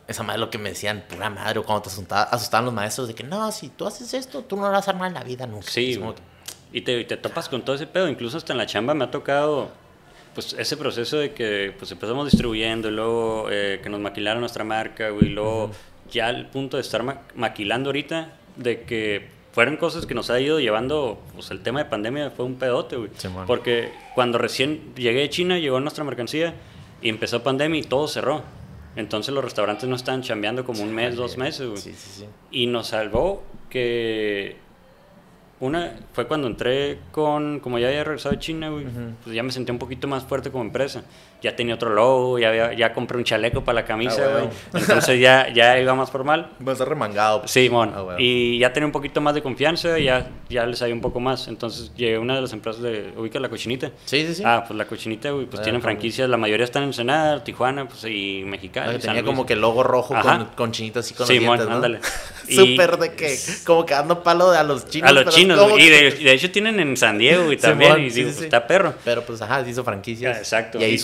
esa 0.08 0.24
madre 0.24 0.40
lo 0.40 0.50
que 0.50 0.58
me 0.58 0.70
decían, 0.70 1.04
pura 1.10 1.30
madre, 1.30 1.60
o 1.60 1.64
cuando 1.64 1.84
te 1.84 1.90
asustaba- 1.90 2.24
asustaban 2.24 2.66
los 2.66 2.74
maestros 2.74 3.08
de 3.08 3.16
que, 3.16 3.24
no, 3.24 3.52
si 3.52 3.70
tú 3.70 3.88
haces 3.88 4.14
esto, 4.14 4.44
tú 4.44 4.56
no 4.56 4.64
lo 4.68 4.72
vas 4.72 4.88
a 4.88 4.92
armar 4.92 5.08
en 5.08 5.14
la 5.16 5.24
vida 5.24 5.48
nunca. 5.48 5.68
Sí, 5.70 5.98
que- 5.98 6.14
Y 6.78 6.82
te, 6.82 7.00
y 7.00 7.06
te 7.06 7.16
topas 7.18 7.48
con 7.50 7.64
todo 7.64 7.76
ese 7.76 7.88
pedo. 7.88 8.08
Incluso 8.10 8.38
hasta 8.38 8.52
en 8.54 8.58
la 8.58 8.66
chamba 8.66 8.94
me 8.94 9.06
ha 9.06 9.12
tocado 9.12 9.70
pues 10.34 10.54
ese 10.60 10.76
proceso 10.76 11.16
de 11.18 11.34
que 11.34 11.74
pues 11.80 11.90
empezamos 11.94 12.30
distribuyendo 12.30 12.90
y 12.90 12.92
luego 12.92 13.48
eh, 13.50 13.80
que 13.82 13.90
nos 13.90 14.02
maquilaron 14.02 14.42
nuestra 14.42 14.66
marca, 14.66 15.10
güey. 15.10 15.28
Y 15.28 15.30
luego 15.30 15.72
ya 16.12 16.28
al 16.28 16.48
punto 16.50 16.76
de 16.76 16.82
estar 16.82 17.02
ma- 17.04 17.22
maquilando 17.36 17.88
ahorita, 17.90 18.34
de 18.58 18.82
que 18.82 19.30
fueron 19.54 19.78
cosas 19.78 20.06
que 20.06 20.14
nos 20.14 20.30
ha 20.30 20.40
ido 20.42 20.60
llevando, 20.60 21.22
pues 21.34 21.50
el 21.52 21.62
tema 21.64 21.80
de 21.80 21.86
pandemia 21.90 22.30
fue 22.32 22.44
un 22.44 22.56
pedote, 22.56 22.98
güey. 22.98 23.10
Simón. 23.16 23.46
Porque 23.48 23.94
cuando 24.14 24.38
recién 24.38 24.94
llegué 24.96 25.22
de 25.22 25.30
China, 25.30 25.58
llegó 25.58 25.80
nuestra 25.80 26.04
mercancía 26.04 26.54
y 27.02 27.08
empezó 27.08 27.42
pandemia 27.42 27.80
y 27.80 27.84
todo 27.84 28.10
cerró. 28.10 28.44
Entonces 28.96 29.34
los 29.34 29.44
restaurantes 29.44 29.88
no 29.90 29.96
estaban 29.96 30.22
chambeando 30.22 30.64
como 30.66 30.84
un 30.84 30.94
mes, 30.94 31.16
dos 31.16 31.38
meses, 31.38 31.68
güey. 31.68 31.82
Sí, 31.82 31.94
sí, 31.94 32.22
sí. 32.22 32.26
Y 32.52 32.68
nos 32.68 32.88
salvó 32.88 33.44
que 33.70 34.58
una 35.60 35.96
fue 36.14 36.28
cuando 36.28 36.48
entré 36.48 37.00
con, 37.12 37.60
como 37.60 37.80
ya 37.80 37.88
había 37.88 38.04
regresado 38.04 38.34
de 38.36 38.40
China, 38.40 38.70
güey, 38.70 38.86
pues 39.24 39.36
ya 39.36 39.44
me 39.44 39.52
sentí 39.52 39.72
un 39.72 39.80
poquito 39.80 40.08
más 40.08 40.24
fuerte 40.24 40.52
como 40.52 40.64
empresa. 40.64 41.04
Ya 41.46 41.56
tenía 41.56 41.76
otro 41.76 41.92
logo, 41.94 42.40
ya, 42.40 42.50
había- 42.50 42.74
ya 42.74 42.92
compré 42.92 43.18
un 43.20 43.24
chaleco 43.24 43.64
para 43.64 43.76
la 43.82 43.86
camisa, 43.86 44.22
Ah. 44.26 44.78
Entonces 44.78 45.20
ya, 45.20 45.48
ya 45.54 45.80
iba 45.80 45.94
más 45.94 46.10
formal. 46.10 46.50
Va 46.66 46.72
a 46.72 46.74
estar 46.74 46.90
remangado. 46.90 47.42
pues. 47.42 47.52
Sí, 47.52 47.70
mon. 47.70 47.94
Ah. 47.96 48.16
Y 48.18 48.58
ya 48.58 48.74
tenía 48.74 48.88
un 48.88 48.92
poquito 48.92 49.22
más 49.22 49.36
de 49.36 49.44
confianza, 49.44 50.00
ya, 50.00 50.28
ya 50.50 50.66
les 50.66 50.80
sabía 50.80 50.96
un 50.96 51.02
poco 51.02 51.20
más. 51.20 51.48
Entonces 51.48 51.92
llegué 51.96 52.16
a 52.16 52.20
una 52.20 52.34
de 52.36 52.42
las 52.42 52.52
empresas 52.54 52.82
de, 52.82 53.14
ubica 53.16 53.40
la 53.40 53.50
cochinita. 53.50 53.92
Sí, 54.06 54.26
sí, 54.26 54.36
sí. 54.36 54.44
Ah, 54.44 54.64
pues 54.68 54.76
la 54.76 54.86
cochinita, 54.86 55.30
güey, 55.30 55.46
pues 55.46 55.60
Ah, 55.60 55.64
tienen 55.64 55.82
franquicias, 55.84 56.28
la 56.28 56.38
mayoría 56.38 56.64
están 56.64 56.82
en 56.84 56.90
Ensenada, 56.90 57.44
Tijuana, 57.44 57.88
pues 57.88 58.04
y 58.06 58.44
Mexicali. 58.46 58.96
Ah, 58.96 59.00
tenía 59.00 59.24
como 59.24 59.46
que 59.46 59.54
el 59.54 59.62
logo 59.62 59.84
rojo 59.84 60.16
con, 60.20 60.46
con 60.56 60.72
chinitas 60.72 61.06
así 61.06 61.14
con 61.14 61.28
Sí, 61.28 61.36
los 61.36 61.44
mon, 61.44 61.58
dientes, 61.58 61.70
¿no? 61.70 61.76
ándale. 61.76 62.00
Y- 62.48 62.56
Súper 62.56 62.98
de 62.98 63.14
que, 63.16 63.36
como 63.66 63.86
que 63.88 63.94
dando 63.96 64.22
palo 64.22 64.52
a 64.52 64.64
los 64.64 64.88
chinos. 64.88 65.10
A 65.10 65.14
los 65.14 65.34
chinos, 65.34 65.60
güey. 65.70 65.84
Y 65.84 65.90
de, 65.90 66.08
y 66.20 66.24
de 66.26 66.32
hecho 66.34 66.52
tienen 66.52 66.80
en 66.80 66.96
San 66.96 67.18
Diego 67.18 67.52
y 67.52 67.58
también. 67.58 68.00
Y 68.02 68.10
digo, 68.10 68.14
sí, 68.14 68.24
pues, 68.36 68.42
está 68.44 68.68
perro. 68.68 68.94
Pero 69.04 69.24
pues 69.24 69.42
ajá, 69.42 69.68
hizo 69.68 69.84
franquicias. 69.84 70.38
Exacto. 70.38 70.80
Y 70.80 70.84
ahí 70.84 70.94
Y- 70.94 70.98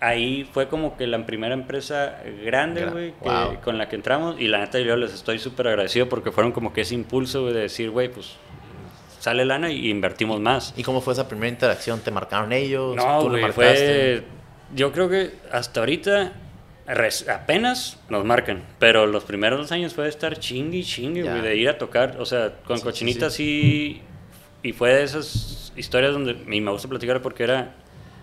Ahí 0.00 0.48
fue 0.52 0.68
como 0.68 0.96
que 0.96 1.06
la 1.06 1.24
primera 1.26 1.54
empresa 1.54 2.22
grande, 2.44 2.86
Gra- 2.86 2.92
güey, 2.92 3.14
wow. 3.20 3.60
con 3.62 3.78
la 3.78 3.88
que 3.88 3.96
entramos. 3.96 4.36
Y 4.40 4.48
la 4.48 4.58
neta, 4.58 4.78
yo 4.80 4.96
les 4.96 5.12
estoy 5.14 5.38
súper 5.38 5.68
agradecido 5.68 6.08
porque 6.08 6.30
fueron 6.32 6.52
como 6.52 6.72
que 6.72 6.82
ese 6.82 6.94
impulso, 6.94 7.42
güey, 7.42 7.54
de 7.54 7.60
decir, 7.60 7.90
güey, 7.90 8.08
pues 8.10 8.36
sale 9.20 9.44
lana 9.44 9.70
y 9.70 9.90
invertimos 9.90 10.40
más. 10.40 10.72
¿Y 10.76 10.82
cómo 10.82 11.00
fue 11.00 11.12
esa 11.12 11.28
primera 11.28 11.48
interacción? 11.48 12.00
¿Te 12.00 12.10
marcaron 12.10 12.52
ellos? 12.52 12.94
No, 12.96 13.18
¿Tú 13.20 13.24
le 13.26 13.30
güey, 13.30 13.42
marcaste? 13.42 14.22
fue. 14.22 14.24
Yo 14.76 14.92
creo 14.92 15.08
que 15.08 15.32
hasta 15.50 15.80
ahorita 15.80 16.32
apenas 17.28 17.98
nos 18.08 18.24
marcan, 18.24 18.62
pero 18.78 19.06
los 19.06 19.24
primeros 19.24 19.58
dos 19.60 19.72
años 19.72 19.94
fue 19.94 20.04
de 20.04 20.10
estar 20.10 20.38
chingue 20.38 20.78
y 20.78 20.84
chingue, 20.84 21.22
Ya. 21.24 21.30
güey, 21.32 21.42
de 21.42 21.56
ir 21.56 21.68
a 21.68 21.78
tocar. 21.78 22.16
O 22.18 22.24
sea, 22.26 22.54
con 22.66 22.76
Sí, 22.76 22.82
sí, 22.82 22.88
Cochinita 22.88 23.30
sí. 23.30 24.02
Y 24.62 24.72
fue 24.72 24.92
de 24.94 25.02
esas 25.02 25.72
historias 25.76 26.12
donde. 26.12 26.36
Y 26.54 26.60
me 26.60 26.70
gusta 26.70 26.88
platicar 26.88 27.20
porque 27.22 27.44
era. 27.44 27.74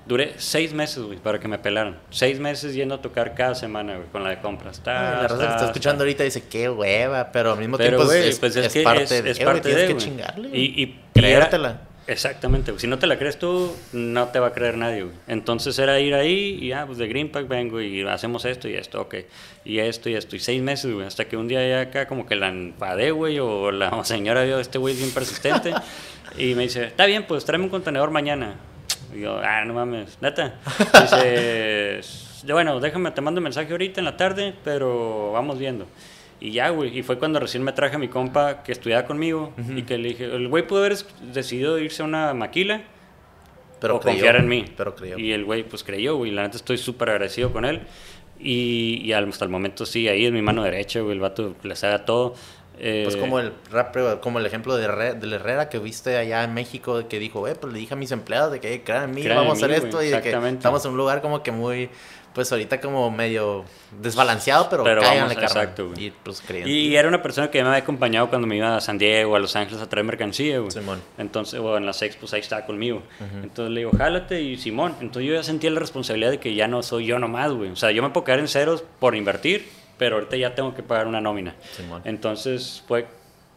Duré 0.05 0.33
seis 0.37 0.71
meses, 0.71 1.01
güey, 1.03 1.17
para 1.17 1.39
que 1.39 1.47
me 1.47 1.57
pelaran. 1.57 1.97
Seis 2.11 2.39
meses 2.39 2.75
yendo 2.75 2.95
a 2.95 3.01
tocar 3.01 3.33
cada 3.33 3.55
semana, 3.55 3.95
güey, 3.95 4.07
con 4.09 4.23
la 4.23 4.29
de 4.29 4.39
compras. 4.39 4.77
Ay, 4.79 4.83
Ta, 4.85 4.93
la 4.93 5.27
raza 5.27 5.37
que 5.47 5.53
está 5.53 5.65
escuchando 5.65 5.97
ta. 5.99 6.03
ahorita 6.03 6.23
dice, 6.23 6.43
qué 6.47 6.69
hueva, 6.69 7.31
pero 7.31 7.53
al 7.53 7.57
mismo 7.59 7.77
Pero, 7.77 7.97
tiempo 7.97 8.05
güey, 8.05 8.27
es, 8.29 8.37
pues 8.39 8.55
es 8.55 8.67
es, 8.67 8.73
que 8.73 8.83
parte 8.83 9.03
es, 9.03 9.09
de, 9.23 9.31
es 9.31 9.39
eh, 9.39 9.45
parte 9.45 9.61
tienes 9.69 9.87
de, 9.87 9.93
que 9.95 9.99
chingarle. 9.99 10.49
Y, 10.55 10.83
y- 10.83 10.99
Creértela. 11.13 11.81
exactamente, 12.05 12.69
güey. 12.71 12.79
Si 12.79 12.85
no 12.85 12.99
te 12.99 13.07
la 13.07 13.17
crees 13.17 13.39
tú, 13.39 13.75
no 13.93 14.27
te 14.27 14.37
va 14.37 14.47
a 14.47 14.53
creer 14.53 14.77
nadie, 14.77 15.01
güey. 15.05 15.15
Entonces 15.27 15.79
era 15.79 15.99
ir 15.99 16.13
ahí 16.13 16.59
y, 16.61 16.71
ah, 16.71 16.83
pues 16.85 16.99
de 16.99 17.07
Greenpack 17.07 17.47
vengo 17.47 17.81
y 17.81 18.03
hacemos 18.03 18.45
esto 18.45 18.67
y 18.69 18.75
esto, 18.75 19.01
ok. 19.01 19.15
Y 19.63 19.79
esto 19.79 20.07
y 20.11 20.13
esto. 20.13 20.35
Y 20.35 20.39
seis 20.39 20.61
meses, 20.61 20.93
güey. 20.93 21.07
Hasta 21.07 21.25
que 21.25 21.35
un 21.35 21.47
día 21.47 21.67
ya 21.67 21.81
acá 21.81 22.07
como 22.07 22.27
que 22.27 22.35
la 22.35 22.49
enfadé, 22.49 23.09
güey, 23.09 23.39
o 23.39 23.71
la 23.71 24.03
señora 24.03 24.43
vio, 24.43 24.59
este 24.59 24.77
güey 24.77 24.93
es 24.93 24.99
bien 24.99 25.11
persistente. 25.11 25.73
y 26.37 26.53
me 26.53 26.61
dice, 26.61 26.85
está 26.85 27.07
bien, 27.07 27.25
pues 27.25 27.43
tráeme 27.43 27.63
un 27.63 27.71
contenedor 27.71 28.11
mañana. 28.11 28.53
Y 29.13 29.21
yo, 29.21 29.39
ah, 29.43 29.65
no 29.65 29.73
mames, 29.73 30.17
neta. 30.21 30.55
Dice, 31.01 32.01
bueno, 32.51 32.79
déjame, 32.79 33.11
te 33.11 33.21
mando 33.21 33.39
un 33.39 33.43
mensaje 33.43 33.71
ahorita 33.71 34.01
en 34.01 34.05
la 34.05 34.17
tarde, 34.17 34.53
pero 34.63 35.31
vamos 35.31 35.59
viendo. 35.59 35.87
Y 36.39 36.51
ya, 36.51 36.69
güey. 36.69 36.97
Y 36.97 37.03
fue 37.03 37.17
cuando 37.17 37.39
recién 37.39 37.63
me 37.63 37.71
traje 37.71 37.95
a 37.95 37.99
mi 37.99 38.07
compa 38.07 38.63
que 38.63 38.71
estudiaba 38.71 39.05
conmigo 39.05 39.53
y 39.75 39.83
que 39.83 39.97
le 39.97 40.09
dije, 40.09 40.25
el 40.25 40.47
güey 40.47 40.67
pudo 40.67 40.79
haber 40.79 40.97
decidido 41.33 41.79
irse 41.79 42.01
a 42.01 42.05
una 42.05 42.33
maquila 42.33 42.83
pero 43.79 43.97
o 43.97 43.99
creyó, 43.99 44.17
confiar 44.17 44.35
en 44.37 44.47
mí. 44.47 44.65
Pero 44.75 44.95
creyó. 44.95 45.17
Y 45.17 45.31
el 45.31 45.45
güey, 45.45 45.63
pues 45.63 45.83
creyó, 45.83 46.17
güey. 46.17 46.31
La 46.31 46.43
neta 46.43 46.57
estoy 46.57 46.77
súper 46.77 47.09
agradecido 47.09 47.51
con 47.51 47.65
él. 47.65 47.81
Y, 48.39 49.11
hasta 49.13 49.45
el 49.45 49.51
momento 49.51 49.85
sí, 49.85 50.07
ahí 50.07 50.25
es 50.25 50.31
mi 50.31 50.41
mano 50.41 50.63
derecha, 50.63 50.99
güey. 50.99 51.13
El 51.13 51.21
vato 51.21 51.55
le 51.63 51.75
sabe 51.75 51.93
a 51.93 52.05
todo. 52.05 52.35
Pues 52.77 53.15
Eh, 53.15 53.19
como 53.19 53.39
el 53.39 53.53
rap, 53.71 53.95
como 54.19 54.39
el 54.39 54.45
ejemplo 54.45 54.75
de 54.75 54.85
Herrera, 54.85 55.13
del 55.13 55.33
Herrera 55.33 55.69
que 55.69 55.79
viste 55.79 56.17
allá 56.17 56.43
en 56.43 56.53
México, 56.53 56.97
de 56.97 57.07
que 57.07 57.19
dijo, 57.19 57.47
eh, 57.47 57.55
pues 57.55 57.73
le 57.73 57.79
dije 57.79 57.93
a 57.93 57.97
mis 57.97 58.11
empleados 58.11 58.51
de 58.51 58.59
que, 58.59 58.83
crean 58.83 59.05
en 59.05 59.11
mí, 59.15 59.21
Crean 59.23 59.37
vamos 59.37 59.61
a 59.61 59.65
en 59.65 59.71
hacer 59.71 59.81
mí, 59.81 59.85
esto, 59.85 59.97
güey, 59.97 60.09
y 60.09 60.11
de 60.11 60.21
que 60.21 60.29
estamos 60.29 60.85
en 60.85 60.91
un 60.91 60.97
lugar 60.97 61.21
como 61.21 61.41
que 61.41 61.51
muy, 61.51 61.89
pues 62.35 62.51
ahorita 62.51 62.81
como 62.81 63.09
medio 63.09 63.63
desbalanceado, 64.01 64.67
pero, 64.69 64.83
Pero 64.83 65.01
cáiganle, 65.01 65.35
vamos, 65.35 65.51
exacto. 65.51 65.93
Y 65.95 66.11
pues. 66.11 66.43
Y 66.65 66.93
era 66.93 67.07
una 67.07 67.21
persona 67.21 67.49
que 67.49 67.61
me 67.61 67.69
había 67.69 67.81
acompañado 67.81 68.29
cuando 68.29 68.45
me 68.45 68.57
iba 68.57 68.75
a 68.75 68.81
San 68.81 68.97
Diego, 68.97 69.37
a 69.37 69.39
Los 69.39 69.55
Ángeles 69.55 69.81
a 69.81 69.87
traer 69.87 70.05
mercancía, 70.05 70.59
güey. 70.59 70.69
Simón. 70.69 71.01
Entonces, 71.17 71.61
o 71.61 71.77
en 71.77 71.85
las 71.85 72.01
expos 72.01 72.33
ahí 72.33 72.41
estaba 72.41 72.65
conmigo. 72.65 73.03
Entonces 73.41 73.71
le 73.71 73.79
digo, 73.79 73.91
jálate 73.97 74.41
y 74.41 74.57
Simón. 74.57 74.95
Entonces 74.99 75.29
yo 75.29 75.35
ya 75.35 75.43
sentía 75.43 75.71
la 75.71 75.79
responsabilidad 75.79 76.29
de 76.29 76.39
que 76.39 76.53
ya 76.53 76.67
no 76.67 76.83
soy 76.83 77.05
yo 77.05 77.19
nomás, 77.19 77.53
güey. 77.53 77.69
O 77.69 77.77
sea, 77.77 77.91
yo 77.91 78.03
me 78.03 78.09
puedo 78.09 78.25
quedar 78.25 78.39
en 78.39 78.49
ceros 78.49 78.83
por 78.99 79.15
invertir, 79.15 79.69
pero 79.97 80.15
ahorita 80.15 80.35
ya 80.37 80.53
tengo 80.55 80.73
que 80.75 80.83
pagar 80.83 81.07
una 81.07 81.21
nómina. 81.21 81.55
Simón. 81.73 82.01
Entonces 82.05 82.83
fue, 82.87 83.07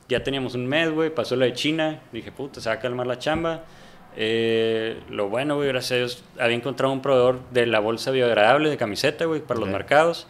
ya 0.09 0.23
teníamos 0.23 0.55
un 0.55 0.67
mes, 0.67 0.91
güey, 0.91 1.11
pasó 1.11 1.37
lo 1.37 1.45
de 1.45 1.53
China. 1.53 2.01
Dije, 2.13 2.33
puta, 2.33 2.61
se 2.61 2.69
va 2.69 2.77
a 2.77 2.79
calmar 2.81 3.07
la 3.07 3.19
chamba. 3.19 3.63
Eh, 4.17 5.01
lo 5.11 5.29
bueno, 5.29 5.57
güey, 5.57 5.69
gracias 5.69 5.93
a 5.93 5.97
Dios, 5.97 6.25
había 6.41 6.57
encontrado 6.57 6.93
un 6.93 7.03
proveedor 7.03 7.41
de 7.51 7.67
la 7.67 7.79
bolsa 7.79 8.11
biodegradable 8.11 8.69
de 8.71 8.77
camiseta, 8.77 9.27
güey, 9.27 9.41
para 9.41 9.61
los 9.61 9.69
Ok. 9.69 9.73
mercados. 9.73 10.27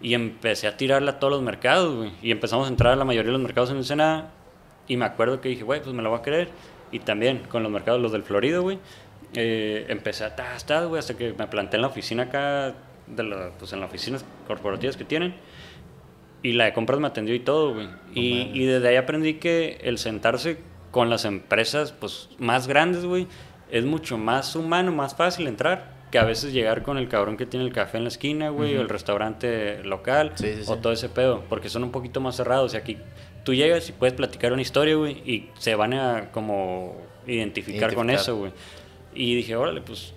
Y 0.00 0.14
empecé 0.14 0.66
a 0.66 0.76
tirarla 0.76 1.12
a 1.12 1.18
todos 1.18 1.32
los 1.32 1.42
mercados, 1.42 1.94
güey. 1.96 2.12
Y 2.22 2.30
empezamos 2.30 2.66
a 2.66 2.70
entrar 2.70 2.92
a 2.92 2.96
la 2.96 3.04
mayoría 3.04 3.28
de 3.28 3.32
los 3.38 3.40
mercados 3.42 3.70
en 3.70 3.78
Ensenada. 3.78 4.30
Y 4.86 4.96
me 4.96 5.04
acuerdo 5.06 5.40
que 5.40 5.48
dije, 5.48 5.62
güey, 5.62 5.80
pues 5.82 5.94
me 5.94 6.02
lo 6.02 6.10
voy 6.10 6.18
a 6.18 6.22
creer. 6.22 6.48
Y 6.92 6.98
también 6.98 7.38
con 7.48 7.62
los 7.62 7.72
mercados, 7.72 8.00
los 8.00 8.12
del 8.12 8.22
Florido, 8.22 8.62
güey. 8.62 8.78
eh, 9.36 9.86
empecé 9.88 10.24
a 10.24 10.36
tas, 10.36 10.64
tas, 10.64 10.86
güey, 10.86 11.00
hasta 11.00 11.16
que 11.16 11.32
me 11.36 11.46
planté 11.48 11.74
en 11.76 11.82
la 11.82 11.88
oficina 11.88 12.24
acá, 12.24 12.72
de 13.06 13.22
la, 13.22 13.50
pues 13.58 13.72
en 13.72 13.80
las 13.80 13.88
oficinas 13.90 14.24
corporativas 14.46 14.96
que 14.96 15.04
tienen. 15.04 15.34
Y 16.42 16.52
la 16.52 16.64
de 16.66 16.72
compras 16.74 17.00
me 17.00 17.06
atendió 17.06 17.34
y 17.34 17.40
todo, 17.40 17.74
güey. 17.74 17.88
y, 18.14 18.50
y 18.52 18.64
desde 18.66 18.88
ahí 18.88 18.96
aprendí 18.96 19.34
que 19.34 19.78
el 19.82 19.98
sentarse 19.98 20.58
con 20.90 21.08
las 21.10 21.24
empresas 21.24 21.92
pues 21.92 22.28
más 22.38 22.66
grandes, 22.68 23.04
güey, 23.04 23.26
es 23.70 23.84
mucho 23.84 24.18
más 24.18 24.54
humano, 24.54 24.92
más 24.92 25.14
fácil 25.16 25.46
entrar 25.48 25.94
que 26.12 26.18
a 26.18 26.24
veces 26.24 26.52
llegar 26.52 26.82
con 26.84 26.96
el 26.98 27.08
cabrón 27.08 27.36
que 27.36 27.44
tiene 27.46 27.66
el 27.66 27.72
café 27.72 27.96
en 27.96 28.04
la 28.04 28.08
esquina, 28.08 28.50
güey, 28.50 28.76
o 28.76 28.80
el 28.82 28.88
restaurante 28.88 29.82
local, 29.82 30.30
Sí, 30.36 30.54
sí, 30.62 30.62
o 30.70 30.76
todo 30.76 30.92
ese 30.92 31.08
pedo, 31.08 31.42
porque 31.48 31.68
son 31.68 31.82
un 31.82 31.90
poquito 31.90 32.20
más 32.20 32.36
cerrados. 32.36 32.74
Y 32.74 32.76
aquí 32.76 32.98
tú 33.42 33.52
llegas 33.52 33.88
y 33.88 33.92
puedes 33.92 34.14
platicar 34.14 34.52
una 34.52 34.62
historia, 34.62 34.94
güey, 34.94 35.14
y 35.28 35.50
se 35.58 35.74
van 35.74 35.92
a 35.94 36.30
como 36.30 36.94
identificar, 37.26 37.92
con 37.94 38.08
Identificar. 38.10 38.14
eso, 38.20 38.36
güey. 38.36 38.52
Y 39.12 39.34
dije, 39.34 39.56
órale, 39.56 39.80
pues 39.80 40.13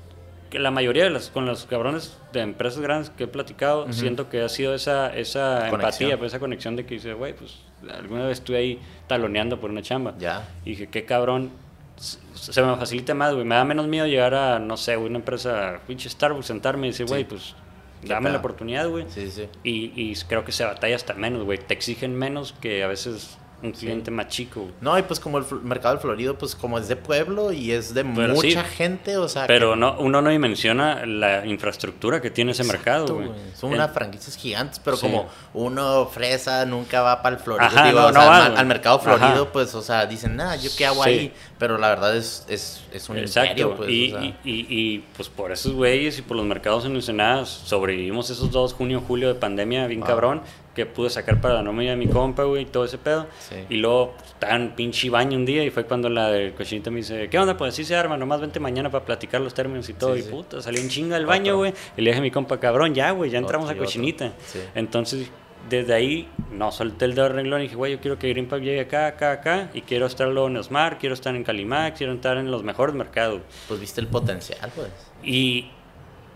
que 0.50 0.60
la 0.60 0.72
mayoría 0.72 1.04
de 1.04 1.10
las 1.10 1.30
con 1.30 1.46
los 1.46 1.66
cabrones 1.66 2.18
de 2.34 2.42
empresas 2.42 2.80
grandes 2.82 3.10
que 3.10 3.26
he 3.26 3.28
platicado, 3.28 3.92
siento 3.92 4.30
que 4.30 4.42
ha 4.42 4.50
sido 4.50 4.74
esa, 4.74 5.16
esa 5.16 5.70
Conexión. 5.70 5.74
empatía, 5.74 6.18
pues, 6.18 6.32
esa 6.32 6.40
conexión 6.40 6.76
de 6.76 6.86
que 6.86 6.96
dice, 6.96 7.14
güey, 7.14 7.34
pues 7.34 7.60
alguna 7.92 8.26
vez 8.26 8.40
estuve 8.40 8.58
ahí 8.58 8.80
taloneando 9.08 9.60
por 9.60 9.70
una 9.70 9.82
chamba. 9.82 10.14
Ya. 10.18 10.48
Y 10.66 10.72
dije, 10.72 10.88
qué 10.88 11.06
cabrón, 11.06 11.52
se 11.98 12.62
me 12.62 12.76
facilita 12.76 13.14
más, 13.14 13.34
güey. 13.34 13.46
Me 13.46 13.56
da 13.56 13.66
menos 13.66 13.88
miedo 13.88 14.06
llegar 14.08 14.34
a, 14.34 14.60
no 14.60 14.78
sé, 14.78 14.98
una 14.98 15.18
empresa, 15.18 15.80
pinche 15.88 16.10
Starbucks, 16.10 16.46
sentarme 16.46 16.88
y 16.88 16.90
decir, 16.92 17.08
güey, 17.08 17.26
pues 17.26 17.56
¿Qué 18.02 18.10
dame 18.10 18.30
la 18.30 18.38
oportunidad, 18.38 18.88
güey. 18.90 19.06
Sí, 19.10 19.30
sí. 19.32 19.50
Y, 19.64 19.92
y 19.96 20.16
creo 20.28 20.46
que 20.46 20.52
se 20.52 20.64
batalla 20.64 20.96
hasta 20.96 21.14
menos, 21.14 21.44
güey. 21.44 21.58
Te 21.58 21.74
exigen 21.74 22.16
menos 22.16 22.54
que 22.62 22.84
a 22.84 22.88
veces 22.88 23.38
un 23.64 23.72
cliente 23.72 24.12
más 24.12 24.28
chico. 24.28 24.68
No, 24.82 24.98
y 25.00 25.02
pues 25.02 25.20
como 25.20 25.40
el 25.40 25.46
mercado 25.64 25.96
del 25.96 26.02
Florido, 26.02 26.38
pues 26.38 26.54
como 26.56 26.78
es 26.78 26.88
de 26.88 26.96
pueblo 26.96 27.52
y 27.52 27.72
es 27.72 27.94
de 27.94 28.06
Pero 28.06 28.36
mucha 28.36 28.64
sí. 28.64 28.76
gente, 28.76 29.18
o 29.18 29.28
sea... 29.28 29.48
Pero 29.48 29.72
que- 29.74 29.80
no, 29.80 29.96
uno 30.00 30.22
no 30.22 30.30
dimensiona 30.30 31.06
la 31.08 31.44
infraestructura 31.46 32.22
que 32.22 32.30
tiene 32.30 32.52
ese 32.52 32.64
mercado, 32.64 33.06
Exacto, 33.06 33.16
güey. 33.16 33.28
güey. 33.30 33.56
Son 33.56 33.74
unas 33.74 33.92
franquicias 33.92 34.36
gigantes, 34.38 34.80
pero 34.84 34.96
Sí. 34.98 35.08
como 35.08 35.28
uno 35.56 36.06
fresa 36.06 36.66
nunca 36.66 37.02
va 37.02 37.22
para 37.24 37.36
el 37.38 37.42
Florido. 37.42 37.66
Ajá, 37.68 37.86
digo, 37.88 38.00
no, 38.00 38.08
o 38.08 38.12
sea, 38.14 38.22
no 38.22 38.28
va, 38.28 38.46
al, 38.60 38.66
mercado 38.68 39.00
Florido, 39.00 39.26
Ajá. 39.44 39.52
pues, 39.52 39.74
o 39.74 39.82
sea, 39.82 40.06
dicen, 40.06 40.36
nada, 40.36 40.56
yo 40.56 40.70
qué 40.78 40.86
hago 40.86 41.02
ahí. 41.04 41.34
Pero 41.58 41.80
la 41.80 41.90
verdad 41.90 42.16
es, 42.16 42.46
es, 42.48 42.84
es 42.94 43.10
un 43.10 43.18
Exacto. 43.18 43.50
imperio, 43.50 43.76
pues. 43.76 43.90
y, 43.90 44.14
o 44.14 44.20
sea. 44.20 44.22
y, 44.24 44.36
y- 44.44 44.68
y, 44.70 45.00
pues 45.16 45.30
por 45.30 45.52
esos 45.52 45.74
güeyes 45.74 46.20
y 46.20 46.22
por 46.22 46.38
los 46.38 46.46
mercados 46.46 46.86
en 46.86 46.94
Ensenada 46.96 47.46
sobrevivimos 47.48 48.30
esos 48.30 48.52
dos, 48.52 48.74
junio, 48.74 49.02
julio 49.06 49.28
de 49.30 49.36
pandemia, 49.36 49.88
bien 49.88 50.02
Wow. 50.02 50.08
cabrón, 50.08 50.42
que 50.78 50.86
pude 50.86 51.10
sacar 51.10 51.42
para 51.42 51.56
la 51.56 51.64
nómina 51.64 51.90
de 51.92 51.98
mi 51.98 52.06
compa, 52.06 52.44
güey, 52.44 52.62
y 52.62 52.66
todo 52.68 52.86
ese 52.86 53.00
pedo. 53.00 53.26
Sí. 53.40 53.56
Y 53.68 53.78
luego 53.78 54.14
pues, 54.40 54.52
en 54.52 54.76
pinche 54.76 55.10
baño 55.10 55.36
un 55.36 55.44
día 55.44 55.64
y 55.64 55.72
fue 55.72 55.86
cuando 55.86 56.08
la 56.08 56.30
del 56.30 56.54
cochinita 56.54 56.92
me 56.92 56.98
dice, 56.98 57.28
¿qué 57.30 57.40
onda? 57.40 57.58
Pues 57.58 57.74
así 57.74 57.84
se 57.84 57.96
arma, 57.96 58.16
nomás 58.16 58.40
vente 58.40 58.60
mañana 58.60 58.92
para 58.92 59.04
platicar 59.04 59.42
los 59.42 59.56
términos 59.56 59.90
y 59.90 59.94
todo. 59.94 60.14
Sí, 60.14 60.20
y 60.20 60.24
sí. 60.24 60.30
puta, 60.30 60.62
salí 60.62 60.80
en 60.80 60.90
chinga 60.90 61.16
del 61.16 61.26
baño, 61.26 61.58
güey. 61.58 61.74
Y 61.98 62.02
le 62.02 62.12
dije 62.12 62.20
a 62.20 62.22
mi 62.22 62.30
compa, 62.30 62.60
cabrón, 62.60 62.94
ya, 62.94 63.10
güey, 63.10 63.32
ya 63.32 63.40
entramos 63.40 63.68
Otro 63.72 63.82
a 63.82 63.86
cochinita. 63.86 64.34
Entonces, 64.76 65.32
desde 65.68 65.96
ahí, 65.96 66.30
no, 66.52 66.72
solté 66.72 67.06
el 67.06 67.16
dedo 67.16 67.30
de 67.30 67.34
renglón 67.34 67.62
y 67.62 67.64
dije, 67.64 67.76
güey, 67.76 67.94
yo 67.94 68.00
quiero 68.00 68.20
que 68.20 68.30
Greenpack 68.30 68.62
llegue 68.62 68.82
acá, 68.82 69.08
acá, 69.08 69.32
acá, 69.32 69.72
y 69.74 69.82
quiero 69.82 70.06
estar 70.06 70.28
luego 70.28 70.48
en 70.48 70.64
Smart, 70.64 71.00
quiero 71.00 71.16
estar 71.16 71.36
en 71.36 71.44
Calimax, 71.44 71.98
quiero 71.98 72.14
estar 72.14 72.38
en 72.38 72.52
los 72.52 72.64
mejores 72.64 72.96
mercados. 72.96 73.42
Pues 73.68 73.80
viste 73.80 74.00
el 74.00 74.08
potencial, 74.08 74.72
pues. 74.76 74.90
Y 75.24 75.72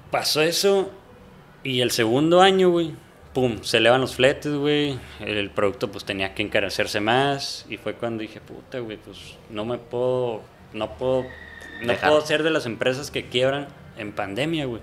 pasó 0.10 0.42
eso, 0.42 0.90
y 1.64 1.82
el 1.82 1.92
segundo 1.92 2.42
año, 2.42 2.72
güey, 2.72 2.94
pum, 3.34 3.60
se 3.64 3.78
elevan 3.78 4.02
los 4.02 4.16
fletes, 4.16 4.54
güey, 4.54 5.00
el 5.20 5.50
producto 5.52 5.92
pues 5.92 6.04
tenía 6.06 6.34
que 6.34 6.44
encarecerse 6.44 7.00
más, 7.00 7.66
y 7.70 7.78
fue 7.78 7.94
cuando 7.94 8.22
dije, 8.22 8.42
puta, 8.42 8.80
güey, 8.80 8.98
pues 8.98 9.38
no 9.50 9.66
me 9.66 9.78
puedo, 9.78 10.42
no 10.74 10.98
puedo, 10.98 11.24
no 11.82 11.88
Dejar. 11.88 12.10
puedo 12.10 12.22
ser 12.26 12.44
de 12.44 12.50
las 12.50 12.66
empresas 12.66 13.10
que 13.12 13.28
quiebran 13.28 13.68
en 13.98 14.12
pandemia, 14.12 14.66
güey. 14.66 14.82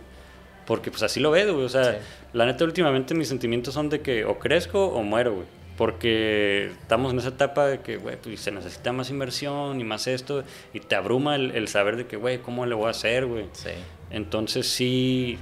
Porque 0.67 0.91
pues 0.91 1.03
así 1.03 1.19
lo 1.21 1.31
veo, 1.31 1.55
güey. 1.55 1.65
O 1.65 1.69
sea, 1.71 1.93
Sí. 1.93 1.99
la 2.35 2.45
neta 2.45 2.63
últimamente 2.65 3.15
mis 3.15 3.29
sentimientos 3.29 3.73
son 3.73 3.89
de 3.89 4.01
que 4.03 4.25
o 4.27 4.39
crezco 4.39 4.87
o 4.89 5.03
muero, 5.03 5.35
güey. 5.35 5.47
Porque 5.79 6.73
estamos 6.83 7.13
en 7.13 7.21
esa 7.21 7.29
etapa 7.29 7.67
de 7.67 7.81
que, 7.81 7.97
güey, 7.97 8.17
pues 8.21 8.41
se 8.41 8.51
necesita 8.51 8.93
más 8.93 9.09
inversión 9.11 9.81
y 9.81 9.85
más 9.85 10.07
esto. 10.07 10.45
Y 10.75 10.81
te 10.81 10.95
abruma 10.95 11.37
el, 11.37 11.53
el 11.53 11.69
saber 11.69 11.97
de 11.97 12.07
que, 12.07 12.17
güey, 12.19 12.39
¿cómo 12.39 12.67
le 12.67 12.75
voy 12.75 12.89
a 12.89 12.91
hacer, 12.91 13.25
güey? 13.25 13.47
Sí. 13.53 13.71
Entonces 14.11 14.69
sí 14.69 15.39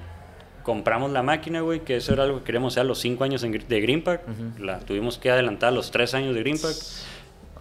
compramos 0.67 1.13
la 1.13 1.23
máquina, 1.23 1.61
güey, 1.61 1.85
que 1.85 1.95
eso 1.95 2.13
era 2.13 2.25
algo 2.25 2.41
que 2.41 2.47
queríamos 2.47 2.73
hacer 2.73 2.81
a 2.81 2.85
los 2.85 2.99
5 2.99 3.23
años 3.23 3.45
en 3.45 3.53
de 3.53 3.81
Greenpack. 3.81 4.23
La 4.59 4.81
tuvimos 4.81 5.17
que 5.17 5.31
adelantar 5.31 5.69
a 5.69 5.71
los 5.71 5.93
3 5.93 6.13
años 6.15 6.35
de 6.35 6.41
Greenpack. 6.41 6.75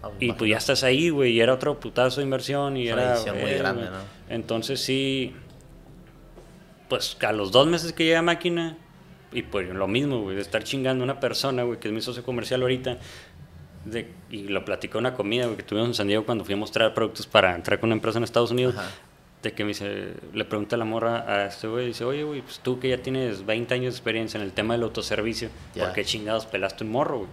Ah, 0.02 0.10
Y 0.20 0.26
imagino. 0.26 0.38
pues 0.40 0.50
ya 0.50 0.58
estás 0.58 0.84
ahí, 0.84 1.12
güey, 1.12 1.34
y 1.34 1.40
era 1.40 1.54
otro 1.54 1.80
putazo 1.80 2.20
de 2.20 2.24
inversión 2.24 2.78
y 2.78 2.88
Es 2.88 2.94
una 2.94 3.02
era... 3.04 3.12
decisión 3.12 3.40
muy 3.40 3.52
eh, 3.52 3.58
grande. 3.60 3.84
¿no? 3.86 3.98
Entonces 4.28 4.82
sí, 4.82 5.36
pues 6.90 7.16
a 7.22 7.32
los 7.32 7.52
dos 7.52 7.68
meses 7.68 7.94
que 7.94 8.06
llega 8.06 8.24
máquina, 8.24 8.76
y 9.32 9.44
pues 9.44 9.70
lo 9.70 9.88
mismo, 9.88 10.22
güey, 10.22 10.36
de 10.36 10.42
estar 10.42 10.64
chingando 10.64 11.04
a 11.04 11.06
una 11.06 11.20
persona, 11.20 11.62
güey, 11.62 11.80
que 11.80 11.90
es 11.90 11.94
mi 11.94 12.02
socio 12.02 12.24
comercial 12.24 12.64
ahorita, 12.64 12.98
de, 13.86 14.12
y 14.32 14.48
lo 14.48 14.66
platicó 14.66 14.98
una 14.98 15.14
comida, 15.14 15.46
güey, 15.46 15.58
que 15.58 15.64
tuvimos 15.64 15.90
en 15.90 15.94
San 15.94 16.08
Diego 16.08 16.26
cuando 16.26 16.44
fui 16.44 16.56
a 16.56 16.58
mostrar 16.58 16.92
productos 16.96 17.28
para 17.28 17.54
entrar 17.54 17.80
con 17.80 17.90
una 17.90 17.98
empresa 17.98 18.18
en 18.18 18.24
Estados 18.24 18.50
Unidos. 18.50 18.74
Ajá. 18.76 18.90
De 19.44 19.54
que 19.54 19.64
me 19.64 19.70
dice, 19.70 20.14
le 20.34 20.44
pregunta 20.46 20.76
la 20.76 20.86
morra 20.86 21.24
a 21.28 21.46
este 21.46 21.68
güey, 21.68 21.88
dice, 21.88 22.04
oye, 22.04 22.24
güey, 22.24 22.42
pues 22.42 22.60
tú 22.60 22.80
que 22.80 22.90
ya 22.90 22.98
tienes 22.98 23.46
20 23.46 23.74
años 23.76 23.94
de 23.94 23.98
experiencia 23.98 24.38
en 24.40 24.44
el 24.44 24.52
tema 24.54 24.74
del 24.74 24.84
autoservicio, 24.84 25.50
Ya. 25.76 25.84
¿por 25.86 25.94
qué 25.94 26.04
chingados 26.04 26.46
pelaste 26.48 26.84
un 26.84 26.92
morro, 26.92 27.18
güey? 27.20 27.30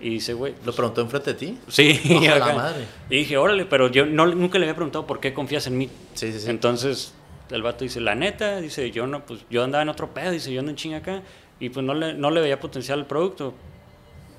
Y 0.00 0.08
dice, 0.08 0.32
güey, 0.32 0.54
¿Lo 0.64 0.72
preguntó 0.72 1.02
enfrente 1.02 1.34
de 1.34 1.38
ti? 1.38 1.58
Sí, 1.68 2.00
Ojo, 2.16 2.24
la 2.24 2.36
acá. 2.44 2.54
madre. 2.54 2.84
Y 3.10 3.16
dije, 3.18 3.36
órale, 3.36 3.66
pero 3.66 3.88
yo 3.88 4.06
no, 4.06 4.26
nunca 4.26 4.58
le 4.58 4.64
había 4.64 4.74
preguntado 4.74 5.06
por 5.06 5.20
qué 5.20 5.34
confías 5.34 5.66
en 5.66 5.76
mí. 5.78 5.90
Sí, 6.14 6.32
sí, 6.32 6.40
sí. 6.40 6.48
Entonces, 6.50 7.12
el 7.50 7.62
vato 7.62 7.84
dice, 7.84 8.00
la 8.00 8.14
neta, 8.14 8.60
dice, 8.60 8.90
yo 8.90 9.06
no, 9.06 9.24
pues 9.26 9.40
yo 9.50 9.62
andaba 9.62 9.82
en 9.82 9.90
otro 9.90 10.08
pedo, 10.14 10.30
dice, 10.30 10.52
yo 10.52 10.60
ando 10.60 10.70
en 10.70 10.76
chinga 10.76 10.96
acá, 10.98 11.22
y 11.60 11.68
pues 11.68 11.84
no 11.84 11.92
le, 11.94 12.14
no 12.14 12.30
le 12.30 12.40
veía 12.40 12.58
potencial 12.58 13.00
al 13.00 13.06
producto. 13.06 13.52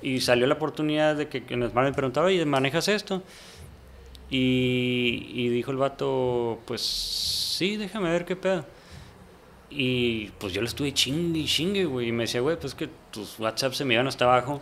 Y 0.02 0.20
salió 0.20 0.46
la 0.48 0.54
oportunidad 0.54 1.14
de 1.16 1.28
que, 1.28 1.44
que 1.44 1.54
Smart 1.54 1.86
me 1.88 1.94
preguntaba, 1.94 2.26
oye, 2.26 2.44
¿manejas 2.44 2.88
esto? 2.88 3.22
Y, 4.36 5.30
y 5.32 5.48
dijo 5.48 5.70
el 5.70 5.76
vato, 5.76 6.58
pues 6.64 6.80
sí, 6.80 7.76
déjame 7.76 8.10
ver 8.10 8.24
qué 8.24 8.34
pedo. 8.34 8.64
Y 9.70 10.26
pues 10.40 10.52
yo 10.52 10.60
le 10.60 10.66
estuve 10.66 10.92
chingue 10.92 11.38
y 11.38 11.44
chingue, 11.44 11.84
güey. 11.84 12.08
Y 12.08 12.12
me 12.12 12.24
decía, 12.24 12.40
güey, 12.40 12.58
pues 12.58 12.74
que 12.74 12.88
tus 13.12 13.38
WhatsApp 13.38 13.74
se 13.74 13.84
me 13.84 13.94
iban 13.94 14.08
hasta 14.08 14.24
abajo 14.24 14.60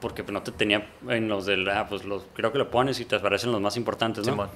porque 0.00 0.24
pues, 0.24 0.32
no 0.32 0.42
te 0.42 0.50
tenía 0.50 0.88
en 1.08 1.28
los 1.28 1.46
del. 1.46 1.68
Ah, 1.68 1.86
pues 1.88 2.04
los, 2.04 2.24
creo 2.34 2.50
que 2.50 2.58
lo 2.58 2.72
pones 2.72 2.98
y 2.98 3.04
te 3.04 3.14
aparecen 3.14 3.52
los 3.52 3.60
más 3.60 3.76
importantes, 3.76 4.26
¿no? 4.26 4.32
Simón. 4.32 4.48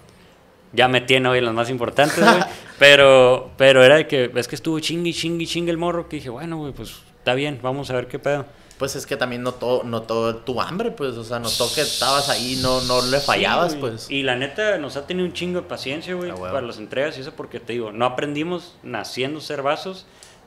Ya 0.72 0.88
me 0.88 1.02
tiene 1.02 1.28
hoy 1.28 1.40
los 1.40 1.54
más 1.54 1.70
importantes, 1.70 2.18
güey. 2.18 2.42
pero, 2.80 3.52
pero 3.56 3.84
era 3.84 3.94
de 3.94 4.08
que, 4.08 4.32
es 4.34 4.48
que 4.48 4.56
estuvo 4.56 4.80
chingue 4.80 5.10
y 5.10 5.14
chingue 5.14 5.44
y 5.44 5.46
chingue 5.46 5.70
el 5.70 5.78
morro 5.78 6.08
que 6.08 6.16
dije, 6.16 6.30
bueno, 6.30 6.56
güey, 6.56 6.72
pues 6.72 6.96
está 7.16 7.34
bien, 7.34 7.60
vamos 7.62 7.90
a 7.90 7.94
ver 7.94 8.08
qué 8.08 8.18
pedo. 8.18 8.44
Pues 8.78 8.94
es 8.96 9.06
que 9.06 9.16
también 9.16 9.42
notó, 9.42 9.82
notó 9.84 10.36
tu 10.36 10.60
hambre, 10.60 10.90
pues. 10.92 11.16
O 11.16 11.24
sea, 11.24 11.38
notó 11.40 11.66
que 11.74 11.80
estabas 11.80 12.28
ahí, 12.28 12.58
no, 12.62 12.80
no 12.82 13.02
le 13.04 13.18
fallabas, 13.20 13.72
Sí, 13.72 13.78
pues. 13.80 14.10
Y 14.10 14.22
la 14.22 14.36
neta 14.36 14.78
nos 14.78 14.96
ha 14.96 15.06
tenido 15.06 15.26
un 15.26 15.32
chingo 15.32 15.60
de 15.62 15.66
paciencia, 15.66 16.14
güey, 16.14 16.30
Ah, 16.30 16.34
para 16.36 16.60
las 16.62 16.78
entregas 16.78 17.18
y 17.18 17.22
eso 17.22 17.32
porque 17.32 17.58
te 17.60 17.72
digo, 17.72 17.90
no 17.92 18.04
aprendimos 18.06 18.76
naciendo 18.84 19.38
a 19.38 19.42
hacer 19.42 19.62
vasos. 19.62 20.06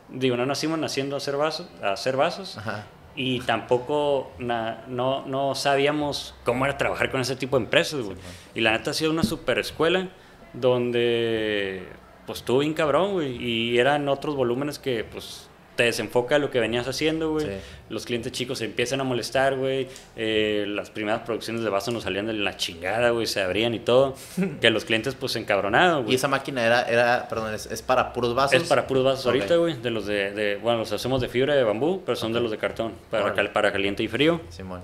Digo, 0.09 0.37
no 0.37 0.45
nacimos 0.45 0.79
naciendo 0.79 1.15
a 1.15 1.17
hacer 1.17 1.35
vasos, 1.37 1.67
a 1.83 1.91
hacer 1.91 2.15
vasos. 2.17 2.57
Ajá. 2.57 2.85
Y 3.15 3.41
tampoco 3.41 4.31
na- 4.39 4.85
no, 4.87 5.25
no 5.25 5.53
sabíamos 5.53 6.33
cómo 6.45 6.63
era 6.65 6.77
trabajar 6.77 7.11
con 7.11 7.19
ese 7.19 7.35
tipo 7.35 7.57
de 7.57 7.65
empresas, 7.65 7.99
güey. 8.01 8.15
y 8.55 8.61
la 8.61 8.71
neta 8.71 8.91
ha 8.91 8.93
sido 8.93 9.11
una 9.11 9.23
super 9.23 9.59
escuela 9.59 10.07
donde 10.53 11.83
pues 12.25 12.39
estuvo 12.39 12.59
bien 12.59 12.73
cabrón, 12.73 13.13
güey. 13.13 13.35
Y 13.43 13.77
eran 13.79 14.07
otros 14.07 14.35
volúmenes 14.35 14.79
que 14.79 15.03
pues 15.03 15.47
te 15.81 15.85
desenfoca 15.85 16.37
lo 16.37 16.51
que 16.51 16.59
venías 16.59 16.87
haciendo, 16.87 17.31
güey. 17.31 17.47
Sí. 17.47 17.51
Los 17.89 18.05
clientes 18.05 18.31
chicos 18.31 18.59
se 18.59 18.65
empiezan 18.65 19.01
a 19.01 19.03
molestar, 19.03 19.55
güey. 19.55 19.87
Eh, 20.15 20.65
las 20.67 20.91
primeras 20.91 21.21
producciones 21.21 21.63
de 21.63 21.69
vaso 21.71 21.89
nos 21.89 22.03
salían 22.03 22.27
de 22.27 22.33
la 22.33 22.55
chingada, 22.55 23.09
güey, 23.09 23.25
se 23.25 23.41
abrían 23.41 23.73
y 23.73 23.79
todo. 23.79 24.15
que 24.61 24.69
los 24.69 24.85
clientes, 24.85 25.15
pues, 25.15 25.31
se 25.31 25.39
encabronaban, 25.39 26.01
Y 26.01 26.03
güey. 26.03 26.15
esa 26.15 26.27
máquina 26.27 26.63
era, 26.63 26.83
era 26.83 27.27
perdón, 27.27 27.55
es, 27.55 27.65
es 27.65 27.81
para 27.81 28.13
puros 28.13 28.35
vasos. 28.35 28.61
Es 28.61 28.67
para 28.69 28.85
puros 28.85 29.03
vasos 29.03 29.25
Ok. 29.25 29.33
ahorita, 29.33 29.55
güey. 29.55 29.73
De 29.81 29.89
los 29.89 30.05
de, 30.05 30.31
de- 30.31 30.55
bueno, 30.57 30.77
los 30.79 30.91
hacemos 30.91 31.19
de 31.19 31.29
fibra 31.29 31.55
de 31.55 31.63
bambú, 31.63 32.03
pero 32.05 32.15
son 32.15 32.31
de 32.31 32.39
los 32.41 32.51
de 32.51 32.57
cartón. 32.59 32.93
Para, 33.09 33.33
cal- 33.33 33.51
para 33.51 33.71
caliente 33.71 34.03
y 34.03 34.07
frío. 34.07 34.39
Simón. 34.49 34.81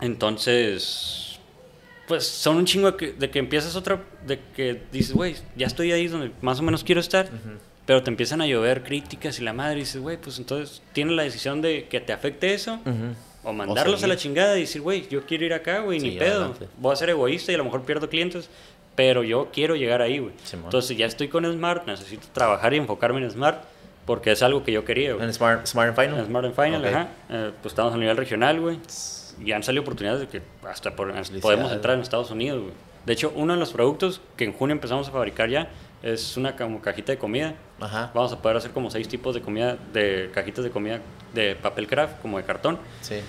Entonces, 0.00 1.38
pues 2.08 2.26
son 2.26 2.56
un 2.56 2.64
chingo 2.64 2.90
de 2.92 2.96
que, 2.96 3.12
de 3.12 3.30
que 3.30 3.38
empiezas 3.38 3.76
otra, 3.76 4.00
de 4.26 4.40
que 4.56 4.82
dices, 4.90 5.12
güey, 5.14 5.36
ya 5.56 5.66
estoy 5.66 5.92
ahí 5.92 6.08
donde 6.08 6.32
más 6.40 6.58
o 6.58 6.62
menos 6.62 6.82
quiero 6.84 7.00
estar, 7.00 7.28
pero 7.90 8.04
te 8.04 8.10
empiezan 8.10 8.40
a 8.40 8.46
llover 8.46 8.84
críticas 8.84 9.40
y 9.40 9.42
la 9.42 9.52
madre 9.52 9.78
y 9.78 9.80
dices, 9.80 10.00
güey, 10.00 10.16
pues 10.16 10.38
entonces 10.38 10.80
tienes 10.92 11.16
la 11.16 11.24
decisión 11.24 11.60
de 11.60 11.88
que 11.88 11.98
te 11.98 12.12
afecte 12.12 12.54
eso 12.54 12.74
Ujú. 12.86 13.16
o 13.42 13.52
mandarlos 13.52 13.96
a 13.96 13.98
seguir. 14.02 14.08
la 14.14 14.16
chingada 14.16 14.56
y 14.56 14.60
decir, 14.60 14.80
güey, 14.80 15.08
yo 15.08 15.26
quiero 15.26 15.44
ir 15.44 15.52
acá, 15.54 15.80
güey, 15.80 15.98
ni 15.98 16.12
Sí, 16.12 16.18
pedo, 16.20 16.36
adelante. 16.44 16.68
voy 16.78 16.92
a 16.92 16.96
ser 16.96 17.10
egoísta 17.10 17.50
y 17.50 17.56
a 17.56 17.58
lo 17.58 17.64
mejor 17.64 17.82
pierdo 17.82 18.08
clientes. 18.08 18.48
Pero 18.94 19.24
yo 19.24 19.48
quiero 19.52 19.74
llegar 19.74 20.02
ahí, 20.02 20.20
güey. 20.20 20.34
Simón. 20.44 20.66
Entonces 20.66 20.96
ya 20.96 21.06
estoy 21.06 21.26
con 21.26 21.44
Smart, 21.52 21.84
necesito 21.84 22.28
trabajar 22.32 22.74
y 22.74 22.76
enfocarme 22.76 23.20
en 23.24 23.28
Smart 23.32 23.64
porque 24.06 24.30
es 24.30 24.42
algo 24.44 24.62
que 24.62 24.70
yo 24.70 24.84
quería, 24.84 25.14
güey. 25.14 25.24
En 25.26 25.34
Smart, 25.34 25.66
Smart 25.66 25.88
and 25.88 25.98
Final. 26.00 26.20
En 26.20 26.26
Smart 26.26 26.44
and 26.46 26.54
Final, 26.54 26.80
Ok. 26.82 26.86
ajá. 26.86 27.08
Eh, 27.30 27.50
pues 27.60 27.72
estamos 27.72 27.92
a 27.92 27.96
nivel 27.96 28.16
regional, 28.16 28.60
güey. 28.60 28.78
Y 29.44 29.50
han 29.50 29.64
salido 29.64 29.82
oportunidades 29.82 30.20
de 30.20 30.28
que 30.28 30.42
hasta 30.68 30.94
por- 30.94 31.12
podemos 31.40 31.72
entrar 31.72 31.96
en 31.96 32.02
Estados 32.02 32.30
Unidos, 32.30 32.60
güey. 32.62 32.72
De 33.06 33.14
hecho, 33.14 33.32
uno 33.34 33.54
de 33.54 33.58
los 33.58 33.72
productos 33.72 34.20
que 34.36 34.44
en 34.44 34.52
junio 34.52 34.74
empezamos 34.74 35.08
a 35.08 35.10
fabricar 35.12 35.48
ya 35.48 35.70
es 36.02 36.36
una 36.36 36.56
como 36.56 36.80
cajita 36.80 37.12
de 37.12 37.18
comida. 37.18 37.54
Ajá. 37.80 38.10
Vamos 38.14 38.32
a 38.32 38.40
poder 38.40 38.56
hacer 38.56 38.70
como 38.70 38.90
seis 38.90 39.08
tipos 39.08 39.34
de 39.34 39.40
comida, 39.40 39.76
de 39.92 40.30
cajitas 40.32 40.64
de 40.64 40.70
comida 40.70 41.00
de 41.34 41.54
papel 41.56 41.86
craft, 41.86 42.20
como 42.20 42.38
de 42.38 42.44
cartón. 42.44 42.78
Sí. 43.00 43.20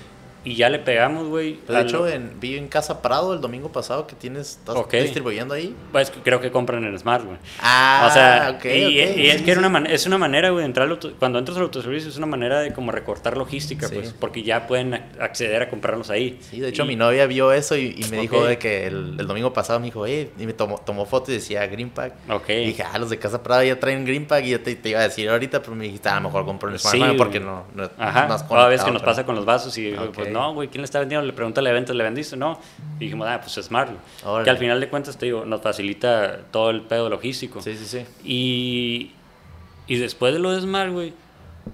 Y 0.44 0.56
ya 0.56 0.70
le 0.70 0.80
pegamos, 0.80 1.28
güey. 1.28 1.60
De 1.68 1.78
al- 1.78 1.86
hecho, 1.86 2.08
en, 2.08 2.40
vi 2.40 2.58
en 2.58 2.68
Casa 2.68 3.02
Prado 3.02 3.34
el 3.34 3.42
domingo 3.42 3.72
pasado 3.72 4.08
que 4.08 4.16
tienes, 4.16 4.58
estás 4.58 4.76
Ok. 4.76 4.94
distribuyendo 4.94 5.54
ahí. 5.54 5.76
Pues 5.92 6.12
creo 6.24 6.42
que 6.42 6.50
compran 6.52 6.84
en 6.84 6.98
Smart, 6.98 7.24
güey. 7.26 7.38
Ah, 7.62 8.08
o 8.10 8.14
sea, 8.14 8.56
ok, 8.58 8.66
y, 8.66 9.00
es 9.00 9.38
sí, 9.38 9.44
que 9.46 9.52
era 9.52 9.66
una 9.68 9.84
es 9.90 10.06
una 10.08 10.18
manera, 10.18 10.50
güey, 10.50 10.62
de 10.64 10.66
entrar 10.66 10.88
al 10.88 10.94
auto- 10.94 11.14
cuando 11.20 11.38
entras 11.38 11.58
al 11.58 11.64
autoservicio 11.64 12.10
es 12.10 12.18
una 12.18 12.26
manera 12.26 12.60
de 12.60 12.74
como 12.74 12.92
recortar 12.92 13.38
logística, 13.38 13.88
Sí. 13.88 13.94
pues, 13.96 14.14
porque 14.20 14.42
ya 14.42 14.66
pueden 14.66 14.94
ac- 14.94 15.20
acceder 15.22 15.62
a 15.62 15.70
comprarlos 15.70 16.10
ahí. 16.10 16.40
Sí, 16.50 16.60
de 16.60 16.70
hecho 16.70 16.86
Y- 16.86 16.88
mi 16.88 16.96
novia 16.96 17.28
vio 17.28 17.52
eso 17.52 17.78
y, 17.78 17.96
y 17.98 18.06
me 18.10 18.18
dijo 18.18 18.44
de 18.44 18.58
que 18.58 18.88
el, 18.88 19.18
el 19.20 19.28
domingo 19.28 19.54
pasado 19.54 19.80
me 19.80 19.86
dijo, 19.86 20.08
eh, 20.08 20.32
y 20.40 20.46
me 20.48 20.54
tomó, 20.54 20.80
tomó 20.80 21.06
foto 21.06 21.32
y 21.32 21.36
decía 21.36 21.68
Green 21.68 21.92
Pack. 21.92 22.14
Ok. 22.32 22.50
Y 22.50 22.66
dije, 22.66 22.84
ah, 22.84 22.98
los 22.98 23.12
de 23.12 23.20
Casa 23.20 23.44
Prado 23.44 23.62
ya 23.64 23.80
traen 23.80 24.06
Green 24.06 24.26
Pack 24.26 24.46
y 24.46 24.50
yo 24.50 24.62
te, 24.62 24.76
te 24.76 24.90
iba 24.90 25.00
a 25.02 25.04
decir 25.04 25.30
ahorita, 25.30 25.62
pero 25.62 25.76
me 25.76 25.84
dijiste, 25.84 26.10
ah, 26.10 26.14
a 26.14 26.20
lo 26.20 26.30
mejor 26.30 26.46
compro 26.46 26.70
en 26.72 26.80
Smart 26.80 27.16
porque 27.16 27.40
no, 27.40 27.66
no, 27.76 27.84
Ajá, 28.00 28.28
no 28.28 28.34
has 28.34 28.44
que 28.44 28.92
nos 28.92 29.02
pero- 29.02 29.06
pasa 29.06 29.26
con 29.26 29.36
los 29.36 29.46
vasos 29.46 29.78
y 29.78 29.94
Ok. 29.94 30.12
pues 30.16 30.31
no, 30.32 30.54
güey, 30.54 30.70
¿quién 30.70 30.82
le 30.82 30.86
está 30.86 31.00
vendiendo? 31.00 31.26
Le 31.26 31.34
pregunta 31.34 31.62
al 31.62 31.68
evento, 31.68 31.94
¿le 31.94 32.04
vendiste? 32.04 32.36
No. 32.38 32.60
Y 33.00 33.06
dijimos, 33.06 33.28
ah, 33.30 33.42
pues. 33.42 33.70
Órale. 33.72 34.44
Que 34.44 34.50
al 34.50 34.58
final 34.58 34.80
de 34.80 34.90
cuentas, 34.90 35.18
te 35.18 35.26
digo, 35.28 35.46
nos 35.46 35.62
facilita 35.62 36.40
todo 36.52 36.70
el 36.70 36.82
pedo 36.82 37.10
logístico. 37.10 37.62
Sí, 37.62 37.76
sí, 37.76 37.86
sí. 37.86 38.06
Y, 38.24 39.12
y 39.88 39.98
después 39.98 40.34
de 40.34 40.40
lo 40.40 40.52
de 40.52 40.62
Smart, 40.62 40.92
güey, 40.92 41.14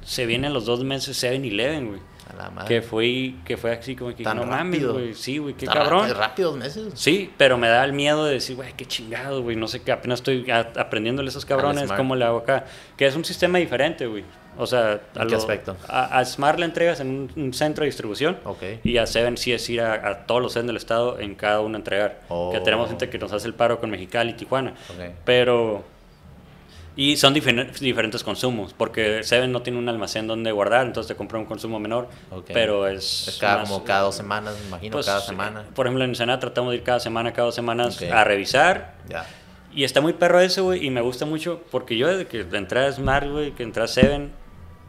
se 0.03 0.25
vienen 0.25 0.53
los 0.53 0.65
dos 0.65 0.83
meses 0.83 1.21
7-Eleven, 1.23 1.87
güey. 1.87 1.99
A 2.29 2.35
la 2.35 2.49
madre. 2.49 2.67
Que 2.67 2.81
fue, 2.81 3.35
que 3.45 3.55
fue 3.55 3.71
así 3.71 3.95
como 3.95 4.13
que, 4.13 4.23
Tan 4.23 4.37
no 4.37 4.45
mames, 4.45 4.85
güey, 4.85 5.13
sí, 5.13 5.37
güey, 5.37 5.53
qué 5.53 5.65
cabrón. 5.65 6.13
rápido, 6.13 6.49
dos 6.51 6.59
meses. 6.59 6.91
Sí, 6.95 7.31
pero 7.37 7.57
me 7.57 7.69
da 7.69 7.85
el 7.85 7.93
miedo 7.93 8.25
de 8.25 8.33
decir, 8.33 8.57
güey, 8.57 8.73
qué 8.75 8.85
chingado, 8.85 9.41
güey, 9.41 9.55
no 9.55 9.67
sé 9.69 9.81
qué, 9.81 9.93
apenas 9.93 10.19
estoy 10.19 10.45
aprendiéndole 10.51 11.27
a 11.27 11.29
esos 11.29 11.45
cabrones, 11.45 11.89
cómo 11.93 12.15
le 12.17 12.25
hago 12.25 12.39
acá. 12.39 12.65
Que 12.97 13.07
es 13.07 13.15
un 13.15 13.23
sistema 13.23 13.59
diferente, 13.59 14.07
güey. 14.07 14.25
O 14.57 14.65
sea, 14.67 14.99
a, 15.15 15.21
¿En 15.23 15.27
qué 15.29 15.35
aspecto? 15.35 15.77
a, 15.87 16.17
a 16.19 16.25
Smart 16.25 16.57
le 16.59 16.65
entregas 16.65 16.99
en 16.99 17.07
un, 17.09 17.31
un 17.43 17.53
centro 17.53 17.83
de 17.83 17.87
distribución 17.87 18.37
Ok. 18.43 18.63
y 18.83 18.97
a 18.97 19.05
Seven 19.07 19.37
sí 19.37 19.53
es 19.53 19.69
ir 19.69 19.81
a, 19.81 19.93
a 20.07 20.25
todos 20.25 20.41
los 20.41 20.53
Seven 20.53 20.67
del 20.67 20.77
estado 20.77 21.19
en 21.19 21.35
cada 21.35 21.61
uno 21.61 21.75
a 21.75 21.79
entregar. 21.79 22.21
Oh. 22.29 22.51
Que 22.51 22.59
tenemos 22.61 22.89
gente 22.89 23.09
que 23.09 23.17
nos 23.19 23.31
hace 23.33 23.47
el 23.47 23.53
paro 23.53 23.79
con 23.79 23.89
Mexicali 23.89 24.31
y 24.31 24.33
Tijuana. 24.33 24.73
Pero... 25.25 25.83
Y 26.99 27.15
son 27.17 27.35
difer- 27.35 27.71
diferentes 27.77 28.23
consumos, 28.23 28.73
porque 28.75 29.21
Seven 29.23 29.51
no 29.51 29.61
tiene 29.61 29.77
un 29.77 29.87
almacén 29.87 30.25
donde 30.25 30.51
guardar, 30.51 30.83
entonces 30.87 31.07
te 31.09 31.15
compra 31.15 31.37
un 31.37 31.45
consumo 31.45 31.79
menor, 31.79 32.07
Ok. 32.31 32.45
pero 32.51 32.87
es... 32.87 33.27
Es 33.27 33.37
cada, 33.37 33.57
más- 33.59 33.69
como 33.69 33.83
cada 33.85 34.01
dos 34.01 34.15
semanas, 34.15 34.55
me 34.61 34.67
imagino, 34.69 34.93
pues, 34.93 35.05
cada 35.05 35.19
sí, 35.19 35.27
semana. 35.27 35.63
Por 35.75 35.85
ejemplo, 35.85 36.03
en 36.03 36.09
Ensenada 36.09 36.39
tratamos 36.39 36.71
de 36.71 36.77
ir 36.77 36.83
cada 36.83 36.99
semana, 36.99 37.33
cada 37.33 37.45
dos 37.45 37.53
semanas 37.55 38.01
a 38.01 38.23
revisar. 38.23 38.95
Ya. 39.07 39.27
Y 39.71 39.83
está 39.83 40.01
muy 40.01 40.13
perro 40.13 40.39
eso, 40.39 40.63
güey, 40.63 40.87
y 40.87 40.89
me 40.89 41.01
gusta 41.01 41.27
mucho 41.27 41.61
porque 41.69 41.97
yo 41.97 42.07
desde 42.07 42.25
que 42.25 42.39
entré 42.57 42.79
a 42.87 42.91
Smart, 42.91 43.27
güey, 43.29 43.51
que 43.51 43.61
entré 43.61 43.83
a 43.83 43.87
Seven, 43.87 44.31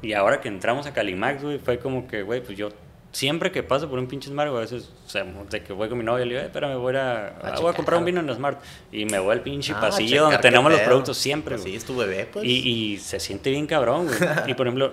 y 0.02 0.12
ahora 0.12 0.40
que 0.40 0.48
entramos 0.48 0.86
a 0.86 0.92
Calimax, 0.92 1.42
güey, 1.42 1.58
fue 1.58 1.78
como 1.78 2.06
que, 2.06 2.22
güey, 2.22 2.42
pues 2.42 2.56
yo 2.56 2.68
siempre 3.10 3.50
que 3.50 3.62
paso 3.62 3.88
por 3.88 3.98
un 3.98 4.06
pinche 4.06 4.28
Smart, 4.28 4.50
güey, 4.50 4.58
a 4.58 4.62
veces, 4.62 4.90
o 5.06 5.08
sea, 5.08 5.24
de 5.24 5.62
que 5.62 5.72
voy 5.72 5.88
con 5.88 5.98
mi 5.98 6.04
novia, 6.04 6.24
le 6.24 6.30
digo, 6.34 6.42
eh, 6.42 6.46
espérame, 6.46 6.78
voy 6.78 6.94
a, 6.96 7.28
a, 7.28 7.28
ah, 7.42 7.60
voy 7.60 7.70
a 7.70 7.74
comprar 7.74 7.98
un 7.98 8.04
vino 8.04 8.20
en 8.20 8.32
Smart. 8.34 8.60
Y 8.92 9.04
me 9.06 9.18
voy 9.18 9.32
al 9.32 9.40
pinche 9.40 9.72
Ah, 9.74 9.80
pasillo 9.80 10.22
donde 10.24 10.38
tenemos 10.38 10.70
los 10.70 10.80
productos 10.82 11.16
siempre, 11.16 11.54
Pues 11.54 11.62
güey. 11.62 11.72
sí, 11.72 11.76
es 11.78 11.84
tu 11.84 11.96
bebé, 11.96 12.28
pues. 12.32 12.44
y, 12.44 12.92
y 12.92 12.96
se 12.98 13.18
siente 13.18 13.50
bien 13.50 13.66
cabrón, 13.66 14.06
güey. 14.06 14.18
y 14.50 14.54
por 14.54 14.66
ejemplo, 14.66 14.92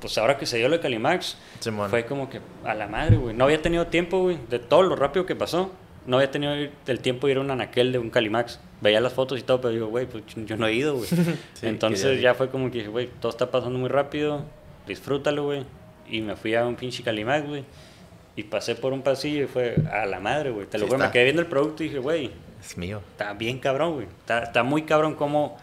pues 0.00 0.16
ahora 0.18 0.36
que 0.38 0.46
se 0.46 0.56
dio 0.58 0.68
lo 0.68 0.76
de 0.76 0.80
Calimax, 0.80 1.36
Simón. 1.60 1.90
fue 1.90 2.04
como 2.06 2.30
que 2.30 2.40
a 2.64 2.74
la 2.74 2.86
madre, 2.86 3.16
güey. 3.16 3.34
No 3.34 3.44
había 3.44 3.60
tenido 3.60 3.86
tiempo, 3.88 4.20
güey, 4.22 4.38
de 4.48 4.58
todo 4.58 4.82
lo 4.82 4.96
rápido 4.96 5.26
que 5.26 5.34
pasó. 5.36 5.70
No 6.06 6.16
había 6.16 6.30
tenido 6.30 6.52
el 6.54 7.00
tiempo 7.00 7.26
de 7.26 7.32
ir 7.32 7.38
a 7.38 7.40
un 7.40 7.50
anaquel 7.50 7.92
de 7.92 7.98
un 7.98 8.10
Calimax. 8.10 8.60
Veía 8.80 9.00
las 9.00 9.12
fotos 9.14 9.38
y 9.38 9.42
todo, 9.42 9.60
pero 9.60 9.72
digo, 9.72 9.86
güey, 9.86 10.06
pues 10.06 10.22
yo 10.46 10.56
no 10.56 10.66
he 10.66 10.74
ido, 10.74 10.96
güey. 10.96 11.08
Sí, 11.54 11.62
Entonces 11.66 12.20
ya 12.20 12.34
fue 12.34 12.50
como 12.50 12.70
que 12.70 12.78
dije, 12.78 12.90
güey, 12.90 13.08
todo 13.20 13.30
está 13.30 13.50
pasando 13.50 13.78
muy 13.78 13.88
rápido, 13.88 14.44
disfrútalo, 14.86 15.44
güey. 15.44 15.64
Y 16.08 16.20
me 16.20 16.36
fui 16.36 16.54
a 16.54 16.66
un 16.66 16.76
pinche 16.76 17.02
Calimax, 17.02 17.46
güey. 17.48 17.64
Y 18.36 18.42
pasé 18.42 18.74
por 18.74 18.92
un 18.92 19.02
pasillo 19.02 19.44
y 19.44 19.46
fue 19.46 19.76
a 19.90 20.04
la 20.06 20.20
madre, 20.20 20.50
güey. 20.50 20.66
Te 20.66 20.76
lo 20.78 20.84
Sí 20.86 20.90
juro, 20.92 21.04
me 21.04 21.10
quedé 21.10 21.24
viendo 21.24 21.40
el 21.40 21.48
producto 21.48 21.82
y 21.82 21.86
dije, 21.86 22.00
güey, 22.00 22.30
Es 22.60 22.76
mío. 22.76 23.00
está 23.12 23.32
bien 23.32 23.58
cabrón, 23.58 23.94
güey. 23.94 24.06
Está, 24.06 24.40
está 24.40 24.62
muy 24.62 24.82
cabrón 24.82 25.14
como 25.14 25.56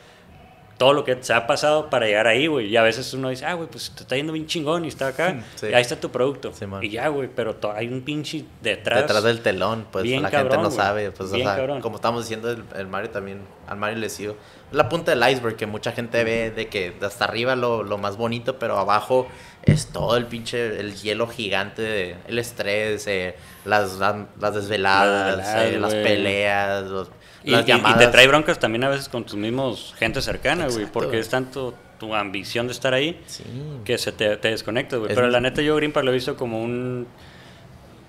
todo 0.81 0.93
lo 0.93 1.03
que 1.03 1.15
se 1.21 1.31
ha 1.31 1.45
pasado 1.45 1.91
para 1.91 2.07
llegar 2.07 2.25
ahí, 2.25 2.47
güey. 2.47 2.65
Y 2.69 2.75
a 2.75 2.81
veces 2.81 3.13
uno 3.13 3.29
dice, 3.29 3.45
ah, 3.45 3.53
güey, 3.53 3.69
pues 3.69 3.91
te 3.91 4.01
está 4.01 4.15
yendo 4.15 4.33
bien 4.33 4.47
chingón 4.47 4.83
y 4.83 4.87
está 4.87 5.09
acá. 5.09 5.39
Sí. 5.55 5.67
Y 5.69 5.73
ahí 5.75 5.81
está 5.83 5.95
tu 5.99 6.09
producto. 6.09 6.51
Sí, 6.53 6.65
y 6.81 6.89
ya, 6.89 7.07
güey, 7.09 7.29
pero 7.35 7.55
hay 7.75 7.87
un 7.87 8.01
pinche 8.01 8.45
detrás. 8.63 9.01
Detrás 9.01 9.21
del 9.23 9.41
telón, 9.41 9.85
pues 9.91 10.03
Bien 10.05 10.23
la 10.23 10.31
cabrón, 10.31 10.51
gente 10.53 10.63
no 10.63 10.71
sabe. 10.71 11.11
Pues, 11.11 11.29
o 11.29 11.33
Bien 11.35 11.45
sea, 11.45 11.55
cabrón. 11.55 11.81
como 11.81 11.97
estamos 11.97 12.23
diciendo, 12.23 12.49
el, 12.49 12.63
el 12.75 12.87
Mario 12.87 13.11
también, 13.11 13.41
al 13.67 13.77
Mario 13.77 13.99
le 13.99 14.09
sigo. 14.09 14.35
La 14.71 14.89
punta 14.89 15.11
del 15.15 15.29
iceberg 15.31 15.55
que 15.55 15.67
mucha 15.67 15.91
gente 15.91 16.23
ve 16.23 16.49
de 16.49 16.67
que 16.67 16.95
hasta 17.01 17.25
arriba 17.25 17.55
lo, 17.55 17.83
lo 17.83 17.99
más 17.99 18.17
bonito, 18.17 18.57
pero 18.57 18.79
abajo 18.79 19.27
es 19.63 19.87
todo 19.89 20.17
el 20.17 20.25
pinche, 20.25 20.79
el 20.79 20.95
hielo 20.95 21.27
gigante, 21.27 21.81
de- 21.83 22.15
el 22.27 22.39
estrés, 22.39 23.05
eh, 23.05 23.35
las, 23.65 23.99
las, 23.99 24.55
desveladas, 24.55 25.37
Las 25.37 25.55
eh, 25.65 25.77
las 25.79 25.93
peleas, 25.93 26.85
los- 26.85 27.11
Y, 27.43 27.55
te 27.63 28.07
trae 28.07 28.27
broncas 28.27 28.59
también 28.59 28.83
a 28.83 28.89
veces 28.89 29.09
con 29.09 29.23
tus 29.25 29.35
mismos 29.35 29.93
gente 29.97 30.21
cercana, 30.21 30.67
güey. 30.67 30.85
Porque 30.85 31.19
es 31.19 31.29
tanto 31.29 31.73
tu 31.99 32.13
ambición 32.15 32.67
de 32.67 32.73
estar 32.73 32.93
ahí 32.93 33.21
Sí. 33.27 33.43
que 33.85 33.97
se 33.97 34.11
te, 34.11 34.37
te 34.37 34.49
desconectas, 34.49 34.99
güey. 34.99 35.13
Pero 35.13 35.29
la 35.29 35.39
neta 35.39 35.61
yo 35.61 35.75
Green 35.75 35.91
Park 35.91 36.05
lo 36.05 36.11
he 36.11 36.15
visto 36.15 36.35
como 36.35 36.61
un... 36.61 37.07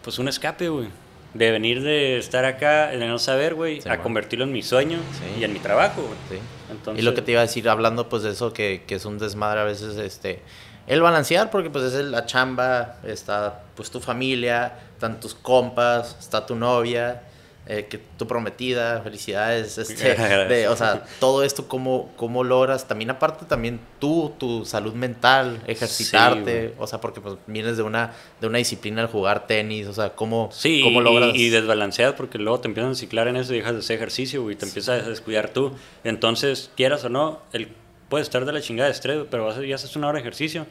Pues 0.03 0.19
un 0.19 0.29
escape, 0.29 0.69
güey. 0.69 0.89
De 1.35 1.51
venir 1.51 1.83
de 1.83 2.19
estar 2.19 2.45
acá, 2.45 2.89
de 2.89 3.07
no 3.07 3.19
saber, 3.19 3.55
güey, 3.55 3.81
Sí, 3.81 3.89
a 3.89 3.93
man. 3.93 4.03
convertirlo 4.03 4.45
en 4.45 4.53
mi 4.53 4.63
sueño 4.63 4.99
Sí. 5.13 5.41
y 5.41 5.45
en 5.45 5.53
mi 5.53 5.61
trabajo, 5.61 6.03
güey. 6.03 6.41
Entonces, 6.71 7.03
y 7.03 7.05
lo 7.07 7.15
que 7.15 7.23
te 7.23 7.33
iba 7.33 7.41
a 7.41 7.45
decir, 7.45 7.69
hablando 7.69 8.09
pues 8.09 8.23
de 8.23 8.31
eso, 8.31 8.53
que, 8.53 8.83
que 8.87 8.97
es 8.97 9.05
un 9.07 9.19
desmadre 9.19 9.61
a 9.61 9.65
veces, 9.65 9.97
este, 9.97 10.41
el 10.87 11.01
balancear, 11.01 11.51
porque 11.51 11.71
pues 11.71 11.85
es 11.95 12.05
la 12.05 12.27
chamba, 12.27 12.97
está 13.05 13.63
pues 13.77 13.91
tu 13.91 14.01
familia, 14.01 14.79
están 14.95 15.21
tus 15.21 15.35
compas, 15.35 16.17
está 16.19 16.45
tu 16.45 16.55
novia, 16.55 17.23
eh, 17.67 17.87
que 17.89 17.99
tu 17.99 18.27
prometida, 18.27 19.01
felicidades, 19.03 19.79
este, 19.79 20.15
de, 20.49 20.67
o 20.69 20.77
sea, 20.77 21.05
todo 21.21 21.45
esto, 21.45 21.69
cómo, 21.69 22.11
cómo 22.17 22.43
logras, 22.43 22.89
también 22.89 23.11
aparte 23.11 23.45
también 23.47 23.79
tú, 24.01 24.33
tu 24.39 24.65
salud 24.65 24.95
mental, 24.95 25.63
ejercitarte, 25.67 26.75
o 26.79 26.87
sea, 26.87 27.01
porque 27.01 27.21
pues 27.21 27.37
vienes 27.47 27.77
de 27.77 27.85
una, 27.85 28.13
de 28.41 28.47
una 28.49 28.59
disciplina 28.59 29.03
al 29.03 29.09
jugar 29.09 29.47
tenis, 29.47 29.87
o 29.87 29.93
sea, 29.93 30.11
cómo, 30.11 30.51
Sí, 30.53 30.81
cómo 30.83 31.01
y- 31.01 31.05
logras... 31.05 31.31
y, 31.35 31.51
desbalanceas 31.51 32.15
porque 32.15 32.39
luego 32.39 32.59
te 32.61 32.69
empiezan 32.69 32.93
a 32.93 32.95
ciclar 32.97 33.29
en 33.29 33.37
eso 33.37 33.55
y 33.55 33.59
dejas 33.59 33.75
de 33.75 33.79
hacer 33.79 33.97
ejercicio, 33.97 34.43
güey, 34.43 34.57
te 34.57 34.67
empiezas 34.67 35.07
a 35.07 35.09
descuidar 35.09 35.51
tú. 35.51 35.73
Entonces, 36.03 36.71
quieras 36.77 37.05
o 37.05 37.09
no, 37.11 37.43
el, 37.53 37.69
puedes 38.09 38.27
estar 38.27 38.45
de 38.45 38.53
la 38.53 38.61
chingada 38.61 38.89
de 38.89 38.95
estrés, 38.95 39.25
pero 39.31 39.45
vas 39.47 39.57
ya 39.61 39.75
haces 39.77 39.95
una 39.97 40.09
hora 40.09 40.17
de 40.17 40.23
ejercicio, 40.23 40.67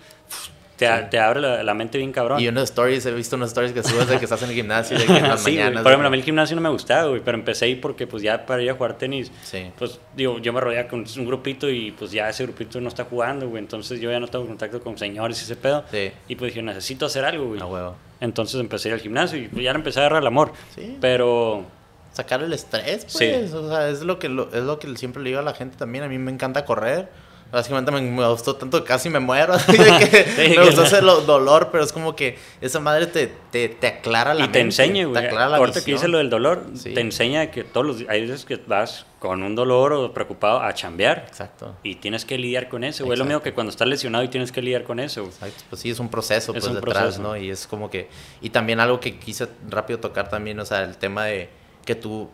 te, 0.86 0.98
Sí. 0.98 1.04
te 1.12 1.20
abre 1.20 1.40
la, 1.42 1.64
la 1.64 1.74
mente 1.74 1.98
bien 1.98 2.12
cabrón. 2.12 2.40
Y 2.40 2.48
unos 2.48 2.64
stories, 2.64 3.06
he 3.06 3.12
visto 3.12 3.36
unos 3.36 3.50
stories 3.50 3.72
que 3.74 3.84
subes 3.84 4.08
de 4.08 4.18
que 4.18 4.26
estás 4.26 4.42
en 4.44 4.50
el 4.50 4.56
gimnasio, 4.56 4.98
de 4.98 5.06
que 5.06 5.18
en 5.18 5.24
las 5.28 5.44
Sí, 5.44 5.52
mañanas... 5.52 5.84
Por 5.84 5.92
ejemplo, 5.92 6.08
a 6.08 6.12
mí 6.12 6.18
el 6.18 6.24
gimnasio 6.24 6.56
no 6.56 6.62
me 6.62 6.70
gustaba, 6.70 7.08
güey, 7.10 7.22
pero 7.24 7.38
empecé 7.38 7.66
ahí 7.66 7.76
porque 7.76 8.08
pues 8.08 8.24
ya 8.24 8.46
para 8.46 8.62
ir 8.64 8.70
a 8.70 8.74
jugar 8.74 8.98
tenis, 8.98 9.32
Sí. 9.44 9.72
pues 9.78 10.00
digo, 10.16 10.40
yo 10.40 10.52
me 10.54 10.60
rodeaba 10.60 10.88
con 10.90 11.06
un 11.18 11.26
grupito 11.26 11.70
y 11.70 11.92
pues 11.92 12.12
ya 12.12 12.30
ese 12.30 12.44
grupito 12.44 12.82
no 12.82 12.88
está 12.90 13.04
jugando, 13.06 13.48
güey, 13.48 13.62
entonces 13.62 14.00
yo 14.00 14.10
ya 14.12 14.20
no 14.20 14.28
tengo 14.28 14.48
contacto 14.48 14.82
con 14.82 14.98
señores 14.98 15.40
y 15.40 15.44
ese 15.44 15.56
pedo. 15.56 15.84
Sí. 15.92 16.12
Y 16.28 16.36
pues 16.36 16.52
dije, 16.52 16.62
necesito 16.64 17.06
hacer 17.06 17.24
algo, 17.26 17.46
güey. 17.48 17.62
A 17.62 17.66
huevo. 17.66 17.96
Entonces 18.20 18.60
empecé 18.60 18.88
a 18.88 18.90
ir 18.90 18.94
al 18.96 19.02
gimnasio 19.02 19.38
y 19.40 19.48
pues, 19.48 19.64
ya 19.64 19.72
empecé 19.72 20.00
a 20.00 20.04
agarrar 20.04 20.22
el 20.22 20.28
amor. 20.28 20.54
Sí. 20.76 20.98
Pero 21.02 21.66
sacar 22.14 22.44
el 22.44 22.52
estrés, 22.54 23.06
pues. 23.06 23.50
Sí. 23.50 23.56
O 23.56 23.70
sea, 23.70 23.88
es 23.90 24.02
lo 24.02 24.20
que 24.20 24.30
lo- 24.30 24.54
es 24.54 24.64
lo 24.64 24.78
que 24.80 24.96
siempre 24.98 25.24
le 25.24 25.30
digo 25.30 25.40
a 25.40 25.44
la 25.44 25.54
gente 25.54 25.78
también. 25.78 26.04
A 26.04 26.08
mí 26.08 26.18
me 26.18 26.32
encanta 26.32 26.66
correr. 26.66 27.08
Básicamente 27.52 27.92
me, 27.92 28.02
me 28.02 28.28
gustó 28.30 28.56
tanto 28.56 28.82
que 28.82 28.88
casi 28.88 29.10
me 29.10 29.20
muero. 29.20 29.54
de 29.68 29.78
que 30.10 30.24
Sí, 30.50 30.58
me 30.58 30.66
gustó 30.66 30.84
ese 30.84 31.02
lo- 31.02 31.22
dolor, 31.22 31.70
pero 31.72 31.84
es 31.84 31.92
como 31.92 32.16
que 32.16 32.38
esa 32.62 32.80
madre 32.80 33.08
te, 33.08 33.32
te, 33.52 33.70
te 33.70 33.88
aclara 33.88 34.34
la 34.34 34.46
Y 34.46 34.48
te 34.48 34.60
mente, 34.64 34.84
enseña, 34.84 35.06
güey. 35.06 35.22
Te 35.22 35.28
aclara 35.28 35.50
la 35.50 35.58
Ahorita 35.58 35.84
que 35.84 35.92
dice 35.92 36.08
lo 36.08 36.18
del 36.20 36.30
dolor, 36.30 36.64
Sí. 36.76 36.94
te 36.94 37.02
enseña 37.02 37.52
que 37.52 37.64
todos 37.64 37.86
los 37.86 38.10
hay 38.10 38.22
veces 38.22 38.46
que 38.46 38.56
vas 38.68 39.06
con 39.20 39.44
un 39.44 39.54
dolor 39.54 39.94
o 39.94 40.14
preocupado 40.14 40.62
a 40.62 40.74
chambear. 40.74 41.26
Exacto. 41.28 41.76
Y 41.84 41.96
tienes 41.96 42.26
que 42.26 42.38
lidiar 42.38 42.70
con 42.70 42.84
eso, 42.84 43.04
güey. 43.06 43.14
Es 43.14 43.20
lo 43.20 43.26
mismo 43.26 43.42
que 43.42 43.54
cuando 43.54 43.70
estás 43.70 43.88
lesionado 43.88 44.24
y 44.24 44.30
tienes 44.30 44.52
que 44.52 44.62
lidiar 44.62 44.84
con 44.84 45.00
eso. 45.00 45.24
Exacto, 45.26 45.64
pues 45.70 45.82
sí, 45.82 45.90
es 45.92 46.00
un 46.00 46.10
proceso 46.10 46.54
Es 46.54 46.60
pues 46.64 46.66
un 46.68 46.76
detrás, 46.76 46.98
proceso. 47.04 47.22
¿no? 47.22 47.38
Y 47.38 47.50
es 47.52 47.68
como 47.68 47.90
que... 47.90 48.08
Y 48.42 48.50
también 48.50 48.80
algo 48.80 49.00
que 49.00 49.20
quise 49.20 49.48
rápido 49.70 50.00
tocar 50.00 50.30
también, 50.30 50.60
o 50.60 50.66
sea, 50.66 50.84
el 50.84 50.98
tema 50.98 51.26
de 51.26 51.50
que 51.86 51.94
tú, 51.96 52.30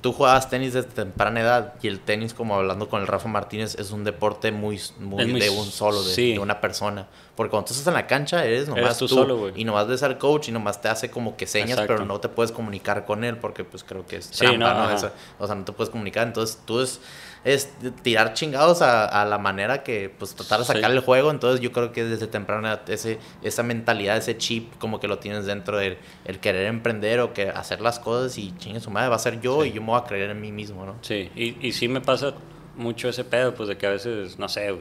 tú 0.00 0.12
jugabas 0.12 0.48
tenis 0.48 0.72
desde 0.74 0.90
temprana 0.90 1.40
edad 1.40 1.74
y 1.82 1.88
el 1.88 2.00
tenis, 2.00 2.34
como 2.34 2.54
hablando 2.54 2.88
con 2.88 3.00
el 3.00 3.06
Rafa 3.06 3.28
Martínez, 3.28 3.76
es 3.78 3.90
un 3.90 4.04
deporte 4.04 4.52
muy, 4.52 4.80
muy, 5.00 5.40
de 5.40 5.50
un 5.50 5.66
solo, 5.66 6.02
de, 6.02 6.14
sí. 6.14 6.32
de 6.34 6.38
una 6.38 6.60
persona. 6.60 7.08
Porque 7.38 7.52
cuando 7.52 7.68
tú 7.68 7.72
estás 7.72 7.86
en 7.86 7.94
la 7.94 8.08
cancha, 8.08 8.44
eres 8.44 8.66
nomás 8.66 8.82
Eres 8.84 8.98
tú 8.98 9.06
tú, 9.06 9.14
solo, 9.14 9.36
güey. 9.38 9.52
y 9.54 9.64
nomás 9.64 9.86
ves 9.86 10.02
al 10.02 10.18
coach 10.18 10.48
y 10.48 10.50
nomás 10.52 10.80
te 10.82 10.88
hace 10.88 11.08
como 11.08 11.36
que 11.36 11.46
señas, 11.46 11.70
Exacto. 11.78 11.94
pero 11.94 12.04
no 12.04 12.18
te 12.18 12.28
puedes 12.28 12.50
comunicar 12.50 13.04
con 13.06 13.22
él 13.22 13.36
porque 13.38 13.62
pues 13.62 13.84
creo 13.84 14.04
que 14.04 14.16
es 14.16 14.24
Sí, 14.26 14.44
trampa, 14.44 14.74
no. 14.74 14.90
Esa- 14.90 15.12
o 15.38 15.46
sea, 15.46 15.54
no 15.54 15.64
te 15.64 15.70
puedes 15.72 15.88
comunicar. 15.90 16.26
Entonces 16.26 16.58
tú 16.64 16.80
es, 16.80 17.00
es 17.44 17.70
tirar 18.02 18.34
chingados 18.34 18.82
a, 18.82 19.04
a 19.04 19.24
la 19.24 19.38
manera 19.38 19.84
que 19.84 20.10
pues 20.18 20.34
tratar 20.34 20.58
de 20.58 20.64
Sí. 20.64 20.72
sacar 20.72 20.90
el 20.90 20.98
juego. 20.98 21.30
Entonces 21.30 21.60
yo 21.60 21.70
creo 21.70 21.92
que 21.92 22.02
desde 22.04 22.26
temprana 22.26 22.80
ese, 22.88 23.20
esa 23.42 23.62
mentalidad, 23.62 24.16
ese 24.16 24.36
chip 24.36 24.76
como 24.80 24.98
que 24.98 25.06
lo 25.06 25.20
tienes 25.20 25.46
dentro 25.46 25.78
del 25.78 25.96
el 26.24 26.40
querer 26.40 26.66
emprender 26.66 27.20
o 27.20 27.32
que 27.32 27.50
hacer 27.50 27.80
las 27.80 28.00
cosas 28.00 28.36
y 28.36 28.52
chingue 28.58 28.80
su 28.80 28.90
madre, 28.90 29.10
va 29.10 29.14
a 29.16 29.20
ser 29.20 29.40
yo 29.40 29.64
y 29.64 29.70
yo 29.70 29.80
me 29.80 29.86
voy 29.92 30.00
a 30.00 30.04
creer 30.04 30.30
en 30.30 30.40
mí 30.40 30.50
mismo, 30.50 30.84
¿no? 30.84 30.96
Sí, 31.02 31.30
y, 31.36 31.56
y 31.64 31.70
sí 31.70 31.86
me 31.86 32.00
pasa 32.00 32.34
mucho 32.76 33.08
ese 33.08 33.22
pedo, 33.22 33.54
pues 33.54 33.68
de 33.68 33.76
que 33.78 33.86
a 33.86 33.90
veces, 33.90 34.40
no 34.40 34.48
sé, 34.48 34.76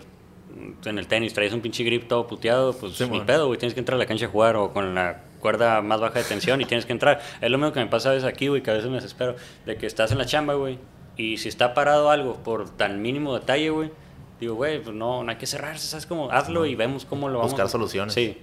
en 0.85 0.97
el 0.97 1.07
tenis 1.07 1.33
traes 1.33 1.53
un 1.53 1.61
pinche 1.61 1.83
grip 1.83 2.07
todo 2.07 2.27
puteado, 2.27 2.73
pues 2.73 2.93
Sí, 2.93 3.07
ni 3.09 3.21
pedo, 3.21 3.47
güey, 3.47 3.59
tienes 3.59 3.73
que 3.73 3.79
entrar 3.79 3.95
a 3.95 3.99
la 3.99 4.05
cancha 4.05 4.25
a 4.25 4.29
jugar 4.29 4.55
o 4.55 4.73
con 4.73 4.95
la 4.95 5.23
cuerda 5.39 5.81
más 5.81 5.99
baja 5.99 6.19
de 6.19 6.25
tensión 6.25 6.61
y 6.61 6.65
tienes 6.65 6.85
que 6.85 6.93
entrar. 6.93 7.21
Es 7.41 7.49
lo 7.51 7.57
mismo 7.57 7.71
que 7.73 7.79
me 7.79 7.87
pasa 7.87 8.09
a 8.09 8.13
veces 8.13 8.27
aquí, 8.27 8.47
güey, 8.47 8.63
que 8.63 8.71
a 8.71 8.73
veces 8.73 8.89
me 8.89 8.95
desespero, 8.95 9.35
de 9.65 9.77
que 9.77 9.85
estás 9.85 10.11
en 10.11 10.17
la 10.17 10.25
chamba, 10.25 10.55
güey, 10.55 10.79
y 11.15 11.37
si 11.37 11.49
está 11.49 11.73
parado 11.73 12.09
algo 12.09 12.35
por 12.43 12.69
tan 12.69 13.01
mínimo 13.01 13.33
detalle, 13.37 13.69
güey, 13.69 13.91
digo, 14.39 14.55
güey, 14.55 14.81
pues 14.81 14.95
no, 14.95 15.23
no 15.23 15.29
hay 15.31 15.37
que 15.37 15.45
cerrarse, 15.47 15.87
¿sabes? 15.87 16.05
Como 16.05 16.31
hazlo 16.31 16.65
y 16.65 16.75
vemos 16.75 17.05
cómo 17.05 17.27
lo 17.29 17.39
vamos 17.39 17.51
Buscar 17.51 17.65
a- 17.67 17.69
soluciones. 17.69 18.13
Sí. 18.13 18.37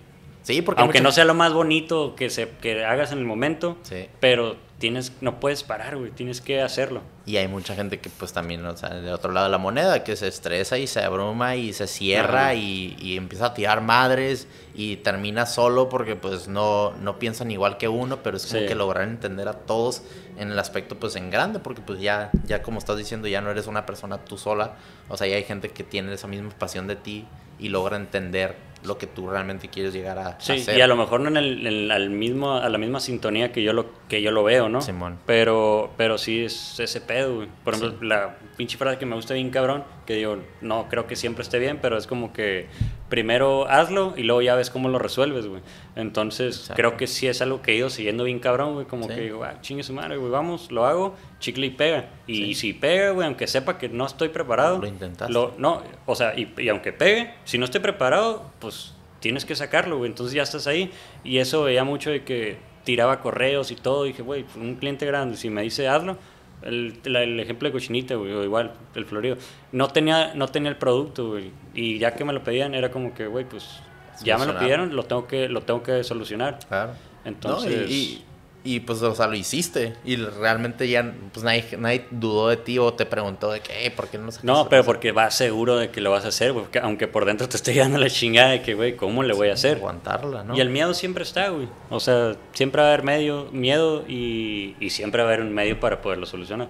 Sí, 0.44 0.62
porque 0.62 0.82
Aunque 0.82 1.00
no 1.00 1.10
sea 1.10 1.24
lo 1.24 1.34
más 1.34 1.52
bonito 1.52 2.14
que, 2.14 2.30
se, 2.30 2.48
que 2.60 2.84
hagas 2.84 3.10
en 3.12 3.18
el 3.18 3.24
momento, 3.24 3.76
Sí. 3.82 4.06
pero 4.20 4.56
tienes, 4.78 5.12
no 5.22 5.40
puedes 5.40 5.62
parar, 5.62 5.96
güey, 5.96 6.10
tienes 6.10 6.42
que 6.42 6.60
hacerlo. 6.60 7.00
Y 7.24 7.38
hay 7.38 7.48
mucha 7.48 7.74
gente 7.74 7.98
que 8.00 8.10
pues 8.10 8.34
también, 8.34 8.62
o 8.66 8.76
sea, 8.76 8.90
de 8.90 9.10
otro 9.10 9.32
lado 9.32 9.46
de 9.46 9.50
la 9.50 9.56
moneda, 9.56 10.04
que 10.04 10.14
se 10.16 10.28
estresa 10.28 10.76
y 10.76 10.86
se 10.86 11.00
abruma 11.00 11.56
y 11.56 11.72
se 11.72 11.86
cierra 11.86 12.52
y, 12.52 12.94
y 13.00 13.16
empieza 13.16 13.46
a 13.46 13.54
tirar 13.54 13.80
madres 13.80 14.46
y 14.74 14.96
termina 14.96 15.46
solo 15.46 15.88
porque 15.88 16.14
pues 16.16 16.46
no, 16.48 16.92
no 17.00 17.18
piensan 17.18 17.50
igual 17.50 17.78
que 17.78 17.88
uno, 17.88 18.18
pero 18.22 18.36
es 18.36 18.46
como 18.46 18.60
Sí. 18.60 18.66
que 18.66 18.74
lograr 18.74 19.08
entender 19.08 19.48
a 19.48 19.54
todos 19.54 20.02
en 20.36 20.50
el 20.50 20.58
aspecto 20.58 20.96
pues 20.98 21.16
en 21.16 21.30
grande, 21.30 21.58
porque 21.60 21.80
pues 21.80 22.00
ya, 22.00 22.30
ya 22.46 22.62
como 22.62 22.78
estás 22.78 22.98
diciendo, 22.98 23.26
ya 23.28 23.40
no 23.40 23.50
eres 23.50 23.66
una 23.66 23.86
persona 23.86 24.18
tú 24.18 24.36
sola, 24.36 24.74
o 25.08 25.16
sea, 25.16 25.26
ya 25.26 25.36
hay 25.36 25.44
gente 25.44 25.70
que 25.70 25.84
tiene 25.84 26.12
esa 26.12 26.26
misma 26.26 26.50
pasión 26.50 26.86
de 26.86 26.96
ti 26.96 27.24
y 27.58 27.70
logra 27.70 27.96
entender 27.96 28.56
lo 28.84 28.98
que 28.98 29.06
tú 29.06 29.28
realmente 29.28 29.68
quieres 29.68 29.92
llegar 29.92 30.18
a, 30.18 30.40
Sí, 30.40 30.52
hacer. 30.52 30.76
y 30.78 30.80
a 30.80 30.86
lo 30.86 30.96
mejor 30.96 31.20
no 31.20 31.28
en 31.28 31.36
el, 31.36 31.66
en 31.66 31.90
al 31.90 32.10
mismo, 32.10 32.54
a 32.54 32.68
la 32.68 32.78
misma 32.78 33.00
sintonía 33.00 33.50
que 33.52 33.62
yo 33.62 33.72
lo, 33.72 33.86
que 34.08 34.22
yo 34.22 34.30
lo 34.30 34.44
veo, 34.44 34.68
¿no? 34.68 34.80
Simón. 34.80 35.18
Pero, 35.26 35.90
pero 35.96 36.18
sí 36.18 36.44
es 36.44 36.78
ese 36.78 37.00
pedo, 37.00 37.36
güey. 37.36 37.48
Por 37.64 37.74
ejemplo, 37.74 38.06
la 38.06 38.36
pinche 38.56 38.76
frase 38.76 38.98
que 38.98 39.06
me 39.06 39.16
gusta 39.16 39.34
bien 39.34 39.50
cabrón, 39.50 39.84
que 40.06 40.14
digo, 40.14 40.38
no 40.60 40.88
creo 40.88 41.06
que 41.06 41.16
siempre 41.16 41.42
esté 41.42 41.58
bien, 41.58 41.78
pero 41.80 41.96
es 41.96 42.06
como 42.06 42.32
que 42.32 42.66
primero 43.08 43.68
hazlo 43.68 44.14
y 44.16 44.22
luego 44.22 44.42
ya 44.42 44.54
ves 44.54 44.70
cómo 44.70 44.88
lo 44.88 44.98
resuelves, 44.98 45.46
güey. 45.46 45.62
Entonces, 45.94 46.56
Exacto. 46.56 46.74
creo 46.74 46.96
que 46.96 47.06
sí 47.06 47.26
es 47.28 47.40
algo 47.42 47.62
que 47.62 47.72
he 47.72 47.76
ido 47.76 47.90
siguiendo 47.90 48.24
bien 48.24 48.38
cabrón, 48.40 48.74
güey. 48.74 48.86
Como 48.86 49.04
Sí. 49.08 49.14
que 49.14 49.20
digo, 49.20 49.44
ah, 49.44 49.60
chingue 49.60 49.82
su 49.82 49.92
madre, 49.92 50.16
güey, 50.16 50.30
vamos, 50.30 50.72
lo 50.72 50.86
hago, 50.86 51.14
chicle 51.38 51.66
y 51.66 51.70
pega. 51.70 52.08
Y 52.26 52.34
Sí. 52.46 52.54
si 52.54 52.72
pega, 52.72 53.10
güey, 53.10 53.26
aunque 53.26 53.46
sepa 53.46 53.78
que 53.78 53.88
no 53.88 54.06
estoy 54.06 54.30
preparado, 54.30 54.78
Lo 54.78 54.86
intentaste. 54.86 55.32
lo- 55.32 55.54
no, 55.58 55.82
o 56.06 56.14
sea, 56.14 56.34
y, 56.38 56.52
y 56.58 56.68
aunque 56.68 56.92
pegue, 56.92 57.34
si 57.44 57.58
no 57.58 57.64
estoy 57.66 57.80
preparado, 57.80 58.50
pues 58.58 58.94
tienes 59.20 59.44
que 59.44 59.54
sacarlo, 59.54 59.98
güey. 59.98 60.10
Entonces 60.10 60.34
ya 60.34 60.42
estás 60.42 60.66
ahí. 60.66 60.90
Y 61.22 61.38
eso 61.38 61.62
veía 61.62 61.84
mucho 61.84 62.10
de 62.10 62.24
que 62.24 62.56
tiraba 62.84 63.20
correos 63.20 63.70
y 63.70 63.76
todo. 63.76 64.04
dije, 64.04 64.22
güey, 64.22 64.44
un 64.56 64.74
cliente 64.76 65.06
grande, 65.06 65.36
si 65.36 65.48
me 65.50 65.62
dice 65.62 65.88
hazlo. 65.88 66.18
El, 66.64 66.94
la- 67.04 67.22
el 67.22 67.38
ejemplo 67.40 67.68
de 67.68 67.72
cochinita, 67.72 68.14
güey, 68.16 68.32
o 68.32 68.42
igual, 68.42 68.72
el 68.94 69.04
florido. 69.04 69.36
No 69.72 69.88
tenía, 69.88 70.34
no 70.34 70.48
tenía 70.48 70.70
el 70.70 70.76
producto, 70.76 71.28
güey. 71.30 71.50
Y 71.74 71.98
ya 71.98 72.14
que 72.14 72.24
me 72.24 72.32
lo 72.32 72.42
pedían, 72.42 72.74
era 72.74 72.90
como 72.90 73.12
que, 73.14 73.26
güey, 73.26 73.44
pues 73.44 73.80
ya 74.24 74.38
me 74.38 74.46
lo 74.46 74.52
pidieron, 74.60 74.96
lo 74.96 75.02
tengo 75.04 75.26
que, 75.26 75.48
lo 75.48 75.60
tengo 75.62 75.82
que 75.82 76.02
solucionar. 76.04 76.58
Claro. 76.68 76.92
Entonces- 77.24 77.76
No, 77.80 77.86
y, 77.86 77.94
y- 77.94 78.24
y, 78.66 78.80
pues, 78.80 79.02
o 79.02 79.14
sea, 79.14 79.26
lo 79.26 79.34
hiciste. 79.34 79.94
Y 80.06 80.16
realmente 80.16 80.88
ya, 80.88 81.14
pues 81.32 81.44
nadie, 81.44 81.64
nadie 81.78 82.06
dudó 82.10 82.48
de 82.48 82.56
ti 82.56 82.78
o 82.78 82.94
te 82.94 83.04
preguntó 83.04 83.52
de 83.52 83.60
que, 83.60 83.84
"Eh, 83.86 83.90
¿por 83.90 84.08
qué 84.08 84.16
no 84.16 84.24
lo 84.24 84.32
sacaste?" 84.32 84.46
No, 84.46 84.68
pero 84.70 84.84
porque 84.84 85.12
vas 85.12 85.34
seguro 85.36 85.76
de 85.76 85.90
que 85.90 86.00
lo 86.00 86.10
vas 86.10 86.24
a 86.24 86.28
hacer, 86.28 86.52
güey. 86.52 86.64
Aunque 86.82 87.06
por 87.06 87.26
dentro 87.26 87.46
te 87.48 87.56
esté 87.58 87.74
dando 87.74 87.98
la 87.98 88.08
chingada 88.08 88.50
de 88.52 88.62
que, 88.62 88.72
güey, 88.74 88.96
¿cómo 88.96 89.22
le 89.22 89.34
voy 89.34 89.50
a 89.50 89.52
hacer? 89.52 89.76
Aguantarla, 89.76 90.44
¿no? 90.44 90.56
Y 90.56 90.60
el 90.60 90.70
miedo 90.70 90.94
siempre 90.94 91.24
está, 91.24 91.50
güey. 91.50 91.68
O 91.90 92.00
sea, 92.00 92.36
siempre 92.54 92.80
va 92.80 92.88
a 92.88 92.92
haber 92.94 93.04
medio, 93.04 93.48
miedo 93.52 94.04
y, 94.08 94.76
y 94.80 94.88
siempre 94.90 95.22
va 95.22 95.28
a 95.28 95.32
haber 95.34 95.44
un 95.44 95.52
medio 95.52 95.78
para 95.78 96.00
poderlo 96.00 96.24
solucionar. 96.24 96.68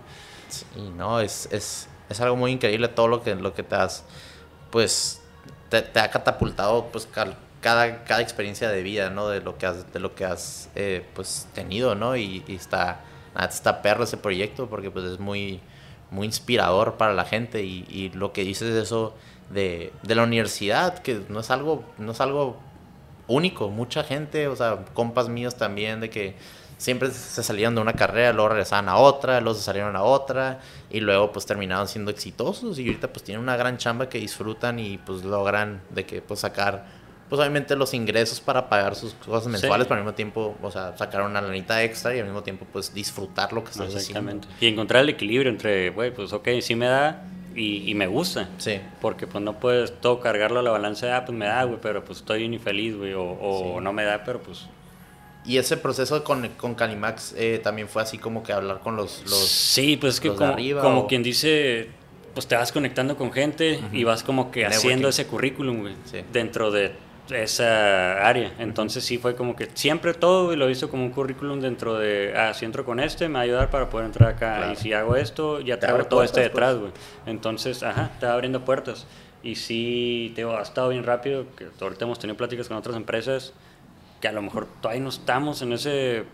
Sí, 0.48 0.64
no, 0.96 1.20
es, 1.20 1.48
es, 1.52 1.88
es 2.10 2.20
algo 2.20 2.34
muy 2.36 2.50
increíble 2.50 2.88
todo 2.88 3.06
lo 3.08 3.22
que, 3.22 3.34
lo 3.36 3.54
que 3.54 3.62
te 3.62 3.76
has, 3.76 4.04
pues, 4.70 5.22
te, 5.68 5.80
te 5.82 6.00
ha 6.00 6.10
catapultado, 6.10 6.86
pues, 6.92 7.06
cal- 7.06 7.36
cada, 7.64 8.04
cada 8.04 8.20
experiencia 8.20 8.68
de 8.68 8.82
vida, 8.82 9.08
¿no? 9.08 9.28
De 9.28 9.40
lo 9.40 9.56
que 9.56 9.64
has, 9.64 9.90
de 9.90 9.98
lo 9.98 10.14
que 10.14 10.26
has, 10.26 10.68
eh, 10.74 11.02
pues, 11.14 11.48
tenido, 11.54 11.94
¿no? 11.94 12.14
Y, 12.14 12.44
está, 12.46 13.00
está 13.48 13.80
perro 13.80 14.04
ese 14.04 14.18
proyecto 14.18 14.68
porque, 14.68 14.90
pues, 14.90 15.06
es 15.06 15.18
muy, 15.18 15.60
muy 16.10 16.26
inspirador 16.26 16.98
para 16.98 17.14
la 17.14 17.24
gente 17.24 17.62
y, 17.64 18.10
lo 18.14 18.34
que 18.34 18.44
dices 18.44 18.74
eso 18.76 19.14
de, 19.48 19.94
de 20.02 20.14
la 20.14 20.24
universidad, 20.24 20.98
que 20.98 21.22
no 21.30 21.40
es 21.40 21.50
algo, 21.50 21.82
no 21.96 22.12
es 22.12 22.20
algo 22.20 22.58
único, 23.28 23.70
mucha 23.70 24.04
gente, 24.04 24.46
o 24.48 24.56
sea, 24.56 24.84
compas 24.92 25.30
míos 25.30 25.54
también, 25.56 26.00
de 26.00 26.10
que 26.10 26.36
siempre 26.76 27.10
se 27.12 27.42
salían 27.42 27.74
de 27.74 27.80
una 27.80 27.94
carrera, 27.94 28.34
luego 28.34 28.50
regresaban 28.50 28.90
a 28.90 28.96
otra, 28.96 29.40
luego 29.40 29.58
se 29.58 29.64
salieron 29.64 29.96
a 29.96 30.02
otra, 30.02 30.60
y 30.90 31.00
luego 31.00 31.32
pues 31.32 31.46
terminaban 31.46 31.88
siendo 31.88 32.10
exitosos, 32.10 32.78
y 32.78 32.86
ahorita 32.86 33.08
pues 33.10 33.24
tienen 33.24 33.42
una 33.42 33.56
gran 33.56 33.78
chamba 33.78 34.10
que 34.10 34.18
disfrutan 34.18 34.78
y 34.78 34.98
pues 34.98 35.24
logran 35.24 35.80
de 35.88 36.04
que 36.04 36.20
pues 36.20 36.40
sacar, 36.40 36.84
pues 37.28 37.38
obviamente 37.40 37.74
los 37.76 37.94
ingresos 37.94 38.40
para 38.40 38.68
pagar 38.68 38.94
sus 38.94 39.14
cosas 39.14 39.46
mensuales, 39.48 39.84
Sí. 39.84 39.88
pero 39.88 39.98
al 40.00 40.04
mismo 40.04 40.14
tiempo, 40.14 40.56
o 40.62 40.70
sea, 40.70 40.96
sacar 40.96 41.22
una 41.22 41.40
lanita 41.40 41.82
extra 41.82 42.14
y 42.14 42.18
al 42.18 42.26
mismo 42.26 42.42
tiempo 42.42 42.66
pues 42.72 42.92
disfrutar 42.94 43.52
lo 43.52 43.64
que 43.64 43.70
estás 43.70 43.86
haciendo. 43.94 44.30
Exactamente. 44.30 44.48
Y 44.60 44.66
encontrar 44.68 45.02
el 45.02 45.08
equilibrio 45.08 45.50
entre, 45.50 45.90
güey, 45.90 46.12
pues 46.12 46.32
ok, 46.32 46.48
sí 46.60 46.74
me 46.74 46.86
da 46.86 47.24
y, 47.56 47.88
y 47.90 47.94
me 47.94 48.06
gusta. 48.06 48.48
Sí, 48.58 48.80
Porque 49.00 49.26
pues 49.26 49.42
no 49.42 49.58
puedes 49.60 50.00
todo 50.00 50.20
cargarlo 50.20 50.58
a 50.60 50.62
la 50.62 50.70
balanza 50.70 51.06
de, 51.06 51.12
ah, 51.12 51.24
pues 51.24 51.36
me 51.38 51.46
da, 51.46 51.62
güey, 51.64 51.78
pero 51.80 52.04
pues 52.04 52.18
estoy 52.18 52.44
infeliz, 52.44 52.96
güey. 52.96 53.14
O, 53.14 53.24
o 53.40 53.76
Sí. 53.78 53.84
no 53.84 53.92
me 53.92 54.04
da, 54.04 54.22
pero 54.24 54.40
pues... 54.40 54.66
y 55.46 55.58
ese 55.58 55.76
proceso 55.76 56.24
con, 56.24 56.48
con 56.56 56.74
Calimax 56.74 57.34
eh, 57.36 57.60
también 57.62 57.86
fue 57.88 58.02
así 58.02 58.18
como 58.18 58.42
que 58.42 58.52
hablar 58.52 58.80
con 58.80 58.96
los... 58.96 59.22
los 59.22 59.38
sí, 59.48 59.96
pues 59.96 60.14
es 60.14 60.20
que 60.20 60.30
como, 60.30 60.46
arriba 60.52 60.82
como 60.82 61.00
o- 61.02 61.06
quien 61.06 61.22
dice, 61.22 61.90
pues 62.34 62.46
te 62.48 62.56
vas 62.56 62.72
conectando 62.72 63.16
con 63.16 63.30
gente 63.32 63.78
y 63.92 64.04
vas 64.04 64.22
como 64.24 64.50
que 64.50 64.60
Networking. 64.60 64.78
haciendo 64.78 65.08
ese 65.08 65.26
currículum, 65.26 65.80
güey, 65.82 65.94
Sí. 66.06 66.22
dentro 66.32 66.70
de 66.70 66.92
esa 67.30 68.26
área. 68.26 68.52
Entonces 68.58 69.04
sí 69.04 69.18
fue 69.18 69.34
como 69.34 69.56
que 69.56 69.68
siempre 69.74 70.14
todo 70.14 70.52
y 70.52 70.56
lo 70.56 70.68
hizo 70.70 70.88
como 70.90 71.04
un 71.04 71.10
currículum 71.10 71.60
dentro 71.60 71.98
de, 71.98 72.34
ah, 72.36 72.52
si 72.54 72.64
entro 72.64 72.84
con 72.84 73.00
este, 73.00 73.28
me 73.28 73.34
va 73.34 73.40
a 73.40 73.42
ayudar 73.42 73.70
para 73.70 73.88
poder 73.88 74.06
entrar 74.06 74.30
acá. 74.30 74.56
Claro. 74.56 74.72
Y 74.72 74.76
si 74.76 74.92
hago 74.92 75.16
esto, 75.16 75.60
ya 75.60 75.78
Te 75.78 75.86
abre 75.86 76.04
todo 76.04 76.22
este 76.22 76.50
puertas, 76.50 76.52
pues. 76.52 76.62
detrás, 76.62 76.78
güey. 76.78 76.92
Entonces, 77.26 77.82
ajá, 77.82 78.10
te 78.20 78.26
va 78.26 78.34
abriendo 78.34 78.64
puertas. 78.64 79.06
Y 79.42 79.56
sí, 79.56 80.32
te 80.34 80.40
digo, 80.42 80.56
ha 80.56 80.62
estado 80.62 80.88
bien 80.88 81.04
rápido, 81.04 81.46
que 81.56 81.66
ahorita 81.80 82.04
hemos 82.04 82.18
tenido 82.18 82.36
pláticas 82.36 82.68
con 82.68 82.76
otras 82.76 82.96
empresas 82.96 83.52
que 84.20 84.28
a 84.28 84.32
lo 84.32 84.40
mejor 84.40 84.66
todavía 84.80 85.02
no 85.02 85.10
estamos 85.10 85.60
en 85.60 85.74
ese 85.74 86.24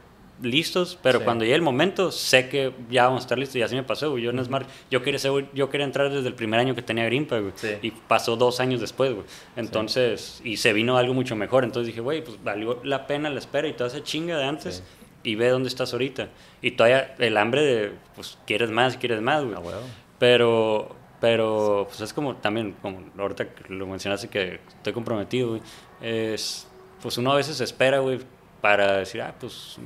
listos, 0.43 0.99
pero 1.03 1.19
Sí. 1.19 1.25
cuando 1.25 1.45
llegue 1.45 1.55
el 1.57 1.63
momento, 1.63 2.11
sé 2.11 2.49
que 2.49 2.73
ya 2.91 3.05
vamos 3.05 3.21
a 3.21 3.25
estar 3.25 3.39
listos 3.39 3.57
y 3.57 3.63
así 3.63 3.75
me 3.75 3.83
pasó, 3.83 4.11
güey. 4.11 4.23
Yo 4.23 4.31
en 4.31 4.45
Smart, 4.45 4.69
yo 4.91 5.03
quería, 5.03 5.19
ser- 5.19 5.49
yo 5.53 5.69
quería 5.71 5.85
entrar 5.87 6.11
desde 6.11 6.29
el 6.29 6.35
primer 6.35 6.59
año 6.61 6.75
que 6.75 6.83
tenía 6.83 7.05
Grimpa, 7.05 7.39
güey. 7.39 7.53
Sí. 7.57 7.69
Y 7.83 7.91
pasó 7.91 8.37
dos 8.37 8.59
años 8.61 8.81
después, 8.81 9.13
güey. 9.13 9.27
Entonces, 9.57 10.41
y 10.45 10.57
se 10.57 10.73
vino 10.73 10.97
algo 10.97 11.15
mucho 11.15 11.37
mejor. 11.37 11.65
Entonces 11.65 11.89
dije, 11.89 12.01
güey, 12.01 12.25
pues 12.25 12.43
valió 12.43 12.81
la 12.85 13.07
pena 13.07 13.29
la 13.31 13.39
espera 13.39 13.69
y 13.69 13.75
toda 13.75 13.89
esa 13.89 14.03
chinga 14.03 14.39
de 14.39 14.45
antes. 14.45 14.77
Sí. 14.77 14.83
Y 15.23 15.35
ve 15.35 15.49
dónde 15.51 15.69
estás 15.69 15.93
ahorita. 15.93 16.29
Y 16.63 16.71
todavía 16.73 17.15
el 17.19 17.37
hambre 17.37 17.63
de, 17.63 17.93
pues, 18.17 18.39
quieres 18.47 18.71
más, 18.71 18.97
quieres 18.97 19.21
más, 19.21 19.43
güey. 19.45 19.55
Ah, 19.55 19.61
huevo. 19.61 19.81
Pero, 20.19 20.97
pero, 21.21 21.85
pues 21.89 22.01
es 22.01 22.13
como 22.15 22.37
también, 22.37 22.75
como 22.81 23.03
ahorita 23.19 23.47
lo 23.69 23.87
mencionaste 23.87 24.29
que 24.29 24.61
estoy 24.69 24.93
comprometido, 24.95 25.49
güey. 25.51 25.63
Es, 26.01 26.67
pues 27.03 27.19
uno 27.19 27.33
a 27.33 27.37
veces 27.37 27.61
espera, 27.61 27.99
güey, 27.99 28.21
para 28.63 28.97
decir, 28.99 29.21
ah, 29.21 29.35
pues 29.39 29.77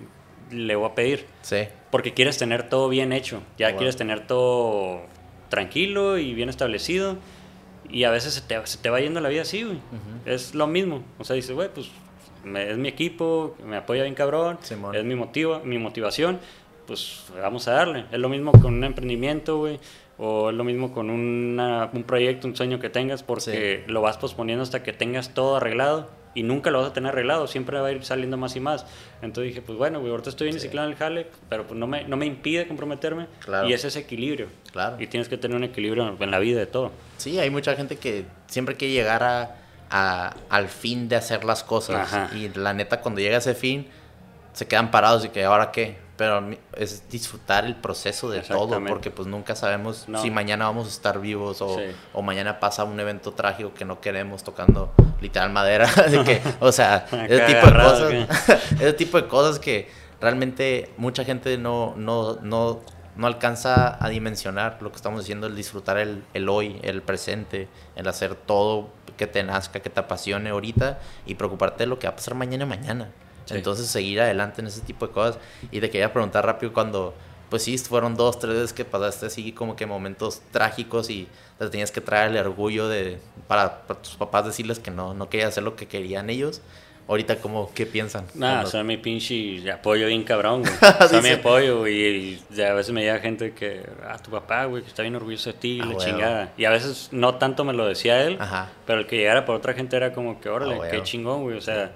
le 0.51 0.77
voy 0.77 0.89
a 0.91 0.95
pedir. 0.95 1.27
Sí, 1.43 1.67
Porque 1.91 2.13
quieres 2.13 2.39
tener 2.39 2.69
todo 2.69 2.89
bien 2.89 3.13
hecho. 3.13 3.41
Ya 3.59 3.69
Wow. 3.69 3.77
quieres 3.79 3.97
tener 3.97 4.27
todo 4.27 5.03
tranquilo 5.49 6.19
y 6.19 6.35
bien 6.35 6.49
establecido. 6.49 7.17
Y 7.89 8.05
a 8.05 8.11
veces 8.11 8.35
se 8.35 8.41
te, 8.41 8.67
se 8.67 8.79
te 8.79 8.91
va 8.91 9.01
yendo 9.01 9.21
la 9.21 9.29
vida 9.29 9.43
así, 9.43 9.63
güey. 9.63 9.79
Es 10.25 10.55
lo 10.55 10.67
mismo. 10.67 11.05
O 11.19 11.25
sea, 11.25 11.37
dices, 11.37 11.53
güey, 11.55 11.69
pues 11.73 11.91
me- 12.43 12.71
es 12.71 12.77
mi 12.79 12.89
equipo, 12.89 13.55
me 13.65 13.77
apoya 13.77 14.03
bien 14.03 14.15
cabrón, 14.15 14.59
Simón. 14.63 14.95
es 14.97 15.05
mi 15.05 15.15
motivo, 15.15 15.61
mi 15.65 15.79
motivación, 15.79 16.41
pues 16.87 17.27
vamos 17.41 17.69
a 17.69 17.73
darle. 17.73 18.07
Es 18.11 18.19
lo 18.19 18.29
mismo 18.29 18.53
con 18.53 18.75
un 18.75 18.85
emprendimiento, 18.85 19.59
güey, 19.59 19.79
o 20.19 20.51
es 20.51 20.57
lo 20.57 20.65
mismo 20.65 20.93
con 20.93 21.11
una- 21.11 21.91
un 21.93 22.03
proyecto, 22.03 22.49
un 22.49 22.57
sueño 22.57 22.81
que 22.81 22.91
tengas, 22.91 23.23
porque 23.23 23.85
lo 23.87 24.01
vas 24.01 24.17
posponiendo 24.19 24.63
hasta 24.63 24.83
que 24.83 24.93
tengas 24.93 25.33
todo 25.35 25.57
arreglado 25.57 26.09
y 26.35 26.43
nunca 26.43 26.71
lo 26.71 26.81
vas 26.81 26.91
a 26.91 26.93
tener 26.93 27.11
arreglado, 27.13 27.47
siempre 27.47 27.79
va 27.81 27.89
a 27.89 27.93
ir 27.93 28.05
saliendo 28.05 28.37
más 28.37 28.57
y 28.57 28.61
más. 28.61 28.85
Entonces 29.23 29.51
dije, 29.51 29.63
pues 29.63 29.79
bueno, 29.79 30.01
güey, 30.01 30.11
ahorita 30.11 30.31
estoy 30.31 30.49
bien 30.49 30.61
ciclado 30.61 30.87
en 30.89 30.93
el 30.93 30.99
jale, 30.99 31.27
pero 31.49 31.67
pues 31.67 31.79
no 31.79 31.87
me, 31.87 32.05
no 32.05 32.17
me 32.17 32.27
impide 32.27 32.67
comprometerme 32.67 33.27
Claro. 33.45 33.69
y 33.69 33.73
es 33.73 33.85
ese 33.85 34.01
equilibrio. 34.01 34.49
Claro. 34.73 34.97
Y 35.01 35.07
tienes 35.07 35.29
que 35.29 35.37
tener 35.39 35.57
un 35.57 35.65
equilibrio 35.65 36.17
en 36.19 36.31
la 36.31 36.39
vida 36.41 36.59
de 36.59 36.67
todo. 36.67 36.91
Sí, 37.19 37.39
hay 37.39 37.51
mucha 37.51 37.75
gente 37.77 37.97
que 37.97 38.25
siempre 38.49 38.75
quiere 38.77 38.95
llegar 38.95 39.23
a, 39.23 39.57
a- 39.91 40.35
al 40.51 40.69
fin 40.69 41.09
de 41.09 41.17
hacer 41.17 41.45
las 41.45 41.63
cosas. 41.63 42.13
Ajá. 42.13 42.31
Y 42.37 42.49
la 42.55 42.73
neta, 42.75 43.01
cuando 43.01 43.21
llega 43.21 43.37
a 43.37 43.39
ese 43.39 43.55
fin, 43.55 43.87
se 44.53 44.67
quedan 44.67 44.91
parados 44.91 45.25
y 45.25 45.29
que 45.29 45.45
ahora 45.45 45.71
qué. 45.73 45.97
Pero 46.17 46.49
es 46.77 47.09
disfrutar 47.11 47.65
el 47.65 47.75
proceso 47.75 48.31
de 48.31 48.41
todo, 48.41 48.81
porque 48.87 49.11
pues 49.11 49.27
nunca 49.27 49.57
sabemos 49.57 50.09
No. 50.09 50.23
si 50.23 50.31
mañana 50.31 50.67
vamos 50.67 50.87
a 50.87 50.91
estar 50.91 51.21
vivos 51.21 51.61
o, 51.61 51.77
Sí. 51.77 51.83
o 52.13 52.23
mañana 52.23 52.61
pasa 52.61 52.85
un 52.85 53.01
evento 53.01 53.33
trágico 53.33 53.75
que 53.75 53.85
no 53.85 54.01
queremos 54.01 54.45
tocando 54.45 54.93
literal 55.21 55.51
madera. 55.51 55.87
de 56.11 56.23
que, 56.23 56.41
o 56.61 56.71
sea, 56.71 57.07
ese 57.29 57.41
tipo 57.47 57.67
de 57.67 57.73
cosas. 57.73 58.63
ese 58.75 58.93
tipo 58.93 59.21
de 59.21 59.27
cosas 59.27 59.59
que 59.59 59.89
realmente 60.21 60.93
mucha 60.99 61.25
gente 61.25 61.59
no, 61.59 61.95
no, 61.97 62.37
no, 62.43 62.81
no 63.17 63.27
alcanza 63.27 63.99
a 64.05 64.09
dimensionar 64.09 64.79
lo 64.83 64.91
que 64.91 64.97
estamos 64.97 65.21
diciendo, 65.21 65.49
el 65.49 65.57
disfrutar 65.57 65.99
el, 65.99 66.23
el 66.33 66.49
hoy, 66.49 66.79
el 66.83 67.03
presente, 67.03 67.69
el 67.97 68.07
hacer 68.07 68.37
todo 68.37 68.89
que 69.17 69.27
te 69.27 69.43
nazca, 69.43 69.81
que 69.81 69.91
te 69.91 70.01
apasione 70.01 70.51
ahorita 70.51 70.99
y 71.27 71.35
preocuparte 71.35 71.85
de 71.85 71.87
lo 71.89 71.99
que 71.99 72.07
va 72.07 72.13
a 72.13 72.17
pasar 72.17 72.35
mañana 72.35 72.67
mañana. 72.67 73.11
Sí. 73.45 73.55
Entonces 73.57 73.87
seguir 73.89 74.21
adelante 74.21 74.61
en 74.61 74.67
ese 74.69 74.81
tipo 74.81 75.07
de 75.07 75.13
cosas. 75.13 75.39
Y 75.71 75.81
te 75.81 75.91
quería 75.91 76.13
preguntar 76.13 76.45
rápido 76.47 76.73
cuando, 76.73 77.15
pues 77.51 77.63
sí, 77.63 77.77
fueron 77.79 78.17
dos, 78.17 78.39
tres 78.39 78.55
veces 78.55 78.73
que 78.73 78.85
pasaste 78.85 79.27
así 79.27 79.53
como 79.53 79.77
que 79.77 79.87
momentos 79.87 80.41
trágicos 80.51 81.11
y 81.11 81.29
te 81.59 81.69
tenías 81.69 81.91
que 81.91 82.01
traer 82.01 82.31
el 82.31 82.39
orgullo 82.39 82.89
de, 82.89 83.19
para, 83.49 83.83
para 83.87 84.01
tus 84.01 84.17
papás 84.17 84.47
decirles 84.47 84.79
que 84.79 84.91
no, 84.91 85.15
no 85.15 85.29
querías 85.29 85.51
hacer 85.51 85.63
lo 85.63 85.77
que 85.77 85.87
querían 85.87 86.31
ellos. 86.31 86.63
Ahorita, 87.07 87.37
¿cómo, 87.37 87.71
¿qué 87.75 87.85
piensan? 87.85 88.25
Nada, 88.35 88.55
Cuando- 88.63 88.71
son 88.71 88.87
mi 88.87 88.97
pinche 88.97 89.71
apoyo 89.71 90.07
bien 90.07 90.25
cabrón, 90.25 90.63
güey. 90.63 90.73
Son 91.11 91.23
mi 91.23 91.29
apoyo, 91.33 91.81
güey. 91.81 92.41
Y, 92.51 92.63
a 92.63 92.73
veces 92.73 92.95
me 92.95 93.03
llega 93.03 93.19
gente 93.19 93.53
que, 93.53 93.87
ah, 94.09 94.17
tu 94.17 94.31
papá, 94.31 94.65
güey, 94.65 94.83
que 94.83 94.89
está 94.89 95.03
bien 95.03 95.15
orgulloso 95.15 95.53
de 95.53 95.59
ti, 95.59 95.79
Ah, 95.83 95.85
la 95.85 95.91
huevo. 95.91 96.01
chingada. 96.03 96.53
Y 96.57 96.65
a 96.65 96.71
veces 96.71 97.11
no 97.13 97.35
tanto 97.35 97.63
me 97.67 97.75
lo 97.75 97.87
decía 97.87 98.23
él, 98.25 98.39
Ajá. 98.41 98.71
pero 98.87 99.01
el 99.01 99.07
que 99.07 99.19
llegara 99.19 99.45
por 99.45 99.55
otra 99.55 99.75
gente 99.75 99.95
era 99.99 100.15
como 100.15 100.41
que, 100.41 100.49
órale, 100.49 100.77
Ah, 100.83 100.89
qué 100.91 101.03
chingón, 101.03 101.43
güey. 101.43 101.59
O 101.59 101.61
sea, 101.61 101.93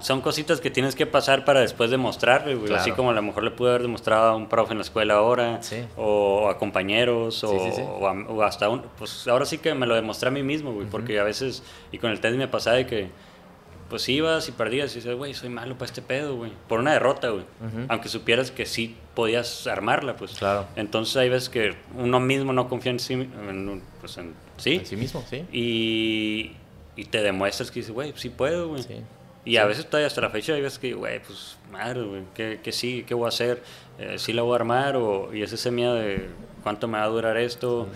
son 0.00 0.20
cositas 0.20 0.60
que 0.60 0.70
tienes 0.70 0.94
que 0.96 1.06
pasar 1.06 1.44
para 1.44 1.60
después 1.60 1.90
demostrarle, 1.90 2.54
güey. 2.54 2.72
Así 2.74 2.92
como 2.92 3.10
a 3.10 3.12
lo 3.12 3.22
mejor 3.22 3.42
le 3.44 3.50
pude 3.50 3.70
haber 3.70 3.82
demostrado 3.82 4.30
a 4.30 4.36
un 4.36 4.48
profe 4.48 4.72
en 4.72 4.78
la 4.78 4.82
escuela 4.84 5.14
ahora, 5.14 5.62
Sí. 5.62 5.84
o 5.96 6.48
a 6.48 6.58
compañeros, 6.58 7.42
o, 7.44 7.48
Sí, 7.50 7.72
sí, 7.76 7.82
o 7.82 8.06
a- 8.08 8.12
o 8.28 8.42
hasta 8.42 8.68
un. 8.68 8.82
Pues 8.98 9.26
ahora 9.28 9.44
sí 9.44 9.58
que 9.58 9.74
me 9.74 9.86
lo 9.86 9.94
demostré 9.94 10.28
a 10.28 10.32
mí 10.32 10.42
mismo, 10.42 10.72
güey, 10.72 10.86
porque 10.86 11.18
a 11.20 11.24
veces, 11.24 11.62
y 11.92 11.98
con 11.98 12.10
el 12.10 12.20
tenis 12.20 12.38
me 12.38 12.48
pasaba 12.48 12.76
de 12.76 12.86
que 12.86 13.08
pues 13.88 14.08
ibas 14.08 14.48
y 14.48 14.52
perdías 14.52 14.92
y 14.92 15.00
dices, 15.00 15.16
güey, 15.16 15.34
soy 15.34 15.48
malo 15.48 15.74
para 15.74 15.86
este 15.86 16.00
pedo, 16.00 16.36
güey. 16.36 16.52
Por 16.68 16.78
una 16.78 16.92
derrota, 16.92 17.30
güey. 17.30 17.42
Aunque 17.88 18.08
supieras 18.08 18.52
que 18.52 18.64
sí 18.64 18.94
podías 19.16 19.66
armarla, 19.66 20.14
pues. 20.14 20.34
Claro. 20.34 20.66
Entonces 20.76 21.16
hay 21.16 21.28
veces 21.28 21.48
que 21.48 21.74
uno 21.98 22.20
mismo 22.20 22.52
no 22.52 22.68
confía 22.68 22.92
en 22.92 23.00
sí, 23.00 23.14
en, 23.14 23.82
pues 24.00 24.16
en 24.18 24.34
sí. 24.58 24.74
En 24.76 24.86
sí 24.86 24.94
mismo, 24.94 25.24
sí. 25.28 25.44
Y, 25.52 26.52
y 26.94 27.04
te 27.06 27.20
demuestras 27.20 27.72
que 27.72 27.80
dices, 27.80 27.92
güey, 27.92 28.12
sí 28.14 28.28
puedo, 28.28 28.68
güey. 28.68 28.82
Sí. 28.84 28.94
Y 29.44 29.56
a 29.56 29.64
veces 29.64 29.86
todavía 29.86 30.06
hasta 30.06 30.20
la 30.20 30.30
fecha 30.30 30.52
hay 30.52 30.60
veces 30.60 30.78
que, 30.78 30.92
güey, 30.92 31.20
pues 31.22 31.56
madre, 31.72 32.02
güey, 32.02 32.22
¿qué, 32.34 32.60
qué 32.62 32.72
sí? 32.72 33.04
¿Qué 33.06 33.14
voy 33.14 33.26
a 33.26 33.28
hacer? 33.28 33.62
Eh, 33.98 34.18
¿Sí 34.18 34.32
la 34.32 34.42
voy 34.42 34.52
a 34.52 34.56
armar? 34.56 34.96
O, 34.96 35.34
y 35.34 35.42
es 35.42 35.52
ese 35.52 35.70
miedo 35.70 35.94
de 35.94 36.28
cuánto 36.62 36.88
me 36.88 36.98
va 36.98 37.04
a 37.04 37.08
durar 37.08 37.36
esto. 37.36 37.88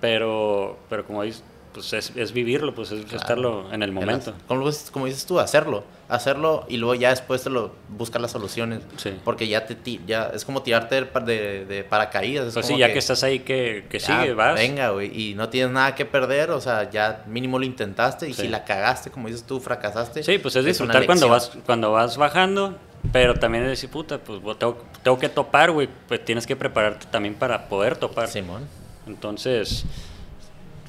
Pero, 0.00 0.78
pero 0.88 1.04
como 1.04 1.22
dices, 1.22 1.44
pues 1.72 1.92
es, 1.92 2.12
es 2.16 2.32
vivirlo, 2.32 2.74
pues 2.74 2.90
es 2.90 3.04
Claro. 3.04 3.16
estarlo 3.18 3.72
en 3.72 3.82
el 3.82 3.92
momento. 3.92 4.34
Como, 4.48 4.66
dices- 4.68 4.90
como 4.90 5.06
dices 5.06 5.24
tú, 5.26 5.38
hacerlo. 5.38 5.84
Hacerlo 6.08 6.66
y 6.68 6.76
luego 6.78 6.96
ya 6.96 7.10
después 7.10 7.42
te 7.44 7.50
lo 7.50 7.72
buscas 7.88 8.20
las 8.20 8.32
soluciones. 8.32 8.80
Sí. 8.96 9.12
Porque 9.24 9.46
ya 9.46 9.66
te 9.66 9.76
ya 10.06 10.30
es 10.34 10.44
como 10.44 10.62
tirarte 10.62 10.96
de, 11.04 11.64
de, 11.64 11.84
paracaídas. 11.84 12.48
es 12.48 12.54
Pues 12.54 12.66
sí, 12.66 12.72
como 12.72 12.80
ya 12.80 12.92
que, 12.92 12.98
estás 12.98 13.22
ahí, 13.22 13.40
que, 13.40 13.86
que 13.88 14.00
ya, 14.00 14.20
sigue, 14.20 14.34
vas. 14.34 14.54
Venga, 14.56 14.90
güey. 14.90 15.30
Y 15.30 15.34
no 15.34 15.48
tienes 15.48 15.70
nada 15.72 15.94
que 15.94 16.04
perder. 16.04 16.50
O 16.50 16.60
sea, 16.60 16.90
ya 16.90 17.24
mínimo 17.28 17.58
lo 17.60 17.64
intentaste. 17.64 18.28
Y 18.28 18.34
Sí. 18.34 18.42
si 18.42 18.48
la 18.48 18.64
cagaste, 18.64 19.10
como 19.10 19.28
dices 19.28 19.44
tú, 19.44 19.60
fracasaste. 19.60 20.24
Sí, 20.24 20.38
pues 20.38 20.56
es 20.56 20.64
disfrutar 20.64 21.06
cuando 21.06 21.28
lección. 21.28 21.52
vas, 21.54 21.64
cuando 21.64 21.92
vas 21.92 22.16
bajando, 22.16 22.76
pero 23.12 23.34
también 23.34 23.62
es 23.64 23.70
decir, 23.70 23.88
puta, 23.90 24.18
pues 24.18 24.40
tengo, 24.58 24.84
tengo 25.04 25.18
que 25.18 25.28
topar, 25.28 25.70
güey. 25.70 25.88
Pues 26.08 26.24
tienes 26.24 26.44
que 26.44 26.56
prepararte 26.56 27.06
también 27.06 27.36
para 27.36 27.68
poder 27.68 27.96
topar. 27.96 28.26
Simón. 28.26 28.66
Entonces, 29.06 29.84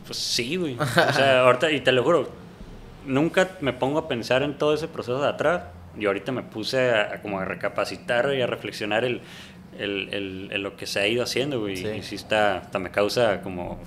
pues 0.06 0.18
sí, 0.18 0.56
güey. 0.56 0.78
O 0.80 1.14
sea, 1.14 1.42
ahorita, 1.42 1.72
y 1.72 1.82
te 1.82 1.92
lo 1.92 2.04
juro, 2.04 2.30
nunca 3.06 3.50
me 3.62 3.74
pongo 3.74 4.00
a 4.00 4.08
pensar 4.08 4.44
en 4.44 4.58
todo 4.58 4.74
ese 4.74 4.88
proceso 4.88 5.22
de 5.22 5.28
atrás. 5.28 5.64
Y 5.98 6.06
ahorita 6.06 6.32
me 6.32 6.42
puse 6.44 6.90
a, 6.92 7.16
a 7.16 7.22
como 7.22 7.40
a 7.40 7.46
recapacitar 7.46 8.34
y 8.34 8.42
a 8.42 8.48
reflexionar 8.48 9.04
el, 9.04 9.22
el, 9.78 10.10
el- 10.14 10.50
el 10.52 10.62
lo 10.64 10.78
que 10.78 10.86
se 10.88 11.00
ha 11.02 11.08
ido 11.08 11.22
haciendo, 11.24 11.60
güey. 11.60 11.76
Sí. 11.78 11.88
Y 11.88 12.02
sí 12.04 12.16
está, 12.16 12.58
hasta 12.60 12.80
me 12.80 12.92
causa 12.92 13.42
como, 13.42 13.78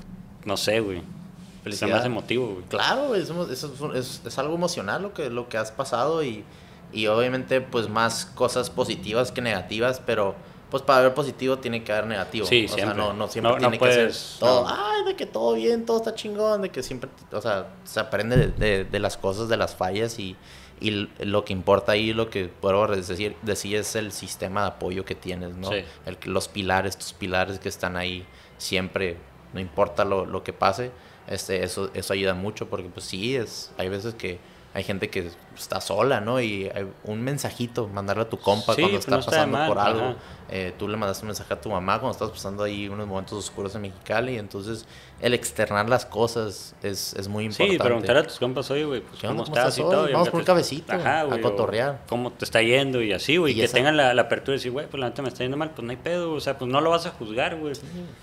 no 0.45 0.57
sé, 0.59 0.81
güey. 0.81 0.99
Se 0.99 1.05
me 1.05 1.63
Felicidad. 1.77 1.99
hace 1.99 2.07
emotivo, 2.09 2.49
güey. 2.49 2.65
Claro, 2.69 3.09
güey, 3.09 3.23
es, 3.23 3.31
es, 3.31 3.65
es- 3.95 4.23
es 4.27 4.39
algo 4.39 4.55
emocional 4.55 5.01
lo 5.03 5.15
que, 5.15 5.31
lo 5.31 5.49
que 5.49 5.57
has 5.57 5.73
pasado 5.73 6.23
y, 6.23 6.45
y 6.93 7.07
obviamente 7.07 7.63
pues 7.63 7.89
más 7.89 8.27
cosas 8.27 8.69
positivas 8.69 9.33
que 9.33 9.41
negativas, 9.41 10.03
pero 10.05 10.35
pues 10.75 10.83
para 10.83 11.03
ver 11.03 11.15
positivo 11.15 11.57
tiene 11.61 11.85
que 11.85 11.93
haber 11.93 12.07
negativo. 12.07 12.47
Sí, 12.49 12.67
o 12.69 12.75
sea, 12.75 12.95
no, 12.95 13.13
no 13.13 13.29
siempre 13.29 13.53
No- 13.53 13.59
no 13.59 13.61
tiene 13.61 13.79
puedes- 13.79 13.97
que 14.09 14.13
ser 14.13 14.41
todo, 14.41 14.63
no. 14.69 14.75
ay, 14.77 15.05
de 15.05 15.15
que 15.15 15.25
todo 15.25 15.55
bien, 15.55 15.87
todo 15.87 15.99
está 15.99 16.17
chingón, 16.17 16.63
de 16.63 16.71
que 16.71 16.83
siempre, 16.83 17.09
o 17.31 17.41
sea, 17.41 17.69
se 17.85 18.01
aprende 18.01 18.37
de, 18.37 18.47
de- 18.49 18.85
de 18.85 18.99
las 18.99 19.17
cosas, 19.17 19.49
de 19.49 19.57
las 19.57 19.77
fallas 19.77 20.19
y, 20.19 20.35
y 20.81 20.91
lo 21.21 21.45
que 21.45 21.53
importa 21.53 21.93
ahí, 21.93 22.13
lo 22.13 22.29
que 22.29 22.47
puedo 22.49 22.89
decir, 22.89 23.37
decir 23.43 23.77
es 23.77 23.95
el 23.95 24.11
sistema 24.11 24.63
de 24.63 24.67
apoyo 24.67 25.05
que 25.05 25.15
tienes, 25.15 25.55
¿no? 25.55 25.69
Sí. 25.69 25.85
El, 26.07 26.19
los 26.25 26.49
pilares, 26.49 26.97
tus 26.99 27.13
pilares 27.13 27.61
que 27.61 27.69
están 27.69 27.97
ahí 27.97 28.27
siempre, 28.59 29.17
no 29.53 29.61
importa 29.61 30.05
lo, 30.05 30.27
lo 30.27 30.43
que 30.43 30.53
pase, 30.53 30.91
este, 31.29 31.63
eso, 31.63 31.89
eso 31.95 32.13
ayuda 32.15 32.35
mucho 32.35 32.69
porque 32.69 32.89
pues 32.89 33.07
sí, 33.07 33.37
es, 33.37 33.71
hay 33.79 33.89
veces 33.91 34.15
que 34.15 34.41
hay 34.77 34.83
gente 34.83 35.09
que 35.09 35.31
está 35.57 35.81
sola, 35.81 36.21
¿no? 36.21 36.41
Y 36.41 36.69
hay 36.75 36.85
un 37.05 37.23
mensajito, 37.23 37.87
mandarle 37.87 38.25
a 38.25 38.29
tu 38.29 38.39
compa 38.41 38.75
Sí, 38.75 38.81
cuando 38.83 38.99
pues, 38.99 39.05
está 39.05 39.17
no 39.19 39.25
pasando 39.25 39.57
mal, 39.57 39.69
por 39.69 39.79
algo. 39.79 40.01
ajá. 40.01 40.17
Eh, 40.57 40.73
tú 40.79 40.87
le 40.87 40.97
mandaste 40.97 41.25
un 41.25 41.31
mensaje 41.31 41.53
a 41.53 41.61
tu 41.61 41.69
mamá 41.69 41.99
cuando 41.99 42.13
estás 42.13 42.31
pasando 42.31 42.63
ahí 42.63 42.89
unos 42.89 43.09
momentos 43.09 43.37
oscuros 43.37 43.75
en 43.75 43.81
Mexicali. 43.83 44.39
Entonces, 44.39 44.87
el 45.21 45.35
externar 45.35 45.89
las 45.89 46.07
cosas 46.07 46.77
es, 46.81 47.13
es 47.15 47.27
muy 47.27 47.47
importante. 47.47 47.73
Sí, 47.73 47.79
preguntar 47.83 48.17
a 48.19 48.23
tus 48.23 48.39
compas, 48.39 48.71
oye, 48.71 48.85
güey, 48.85 49.01
pues. 49.01 49.21
¿cómo, 49.21 49.43
¿Cómo 49.43 49.57
estás 49.57 49.77
y 49.79 49.83
hoy? 49.83 49.91
todo? 49.91 50.09
y 50.09 50.13
Vamos 50.13 50.29
por 50.29 50.39
un 50.39 50.47
cafecito, 50.47 50.93
a 50.93 51.27
cotorrear. 51.43 52.03
¿Cómo 52.09 52.31
te 52.31 52.45
está 52.45 52.63
yendo? 52.63 53.03
Y 53.03 53.13
así, 53.13 53.37
güey. 53.37 53.55
Y 53.55 53.57
Que 53.57 53.65
esa- 53.65 53.75
tengan 53.75 53.97
la, 53.97 54.15
la 54.15 54.23
apertura 54.23 54.55
y 54.55 54.59
decir, 54.59 54.71
güey, 54.71 54.87
pues 54.87 55.01
la 55.01 55.09
neta 55.09 55.23
me 55.23 55.29
está 55.29 55.41
yendo 55.43 55.57
mal, 55.57 55.71
pues 55.71 55.85
no 55.85 55.91
hay 55.91 55.97
pedo. 55.97 56.33
O 56.35 56.39
sea, 56.41 56.57
pues 56.57 56.71
no 56.71 56.81
lo 56.81 56.91
vas 56.91 57.05
a 57.07 57.11
juzgar, 57.11 57.57
güey. 57.59 57.73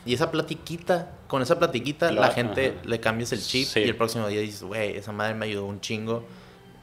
Y 0.05 0.13
esa 0.13 0.31
platiquita, 0.31 1.11
con 1.27 1.41
esa 1.41 1.59
platiquita, 1.59 2.13
la 2.13 2.29
gente 2.31 2.75
ajá. 2.79 2.87
le 2.87 2.99
cambias 3.01 3.33
el 3.33 3.41
chip 3.41 3.67
Sí. 3.67 3.81
y 3.81 3.89
el 3.89 3.97
próximo 3.97 4.29
día 4.29 4.39
dices, 4.39 4.63
güey, 4.63 4.95
esa 4.95 5.11
madre 5.11 5.33
me 5.33 5.47
ayudó 5.47 5.65
un 5.65 5.81
chingo 5.81 6.23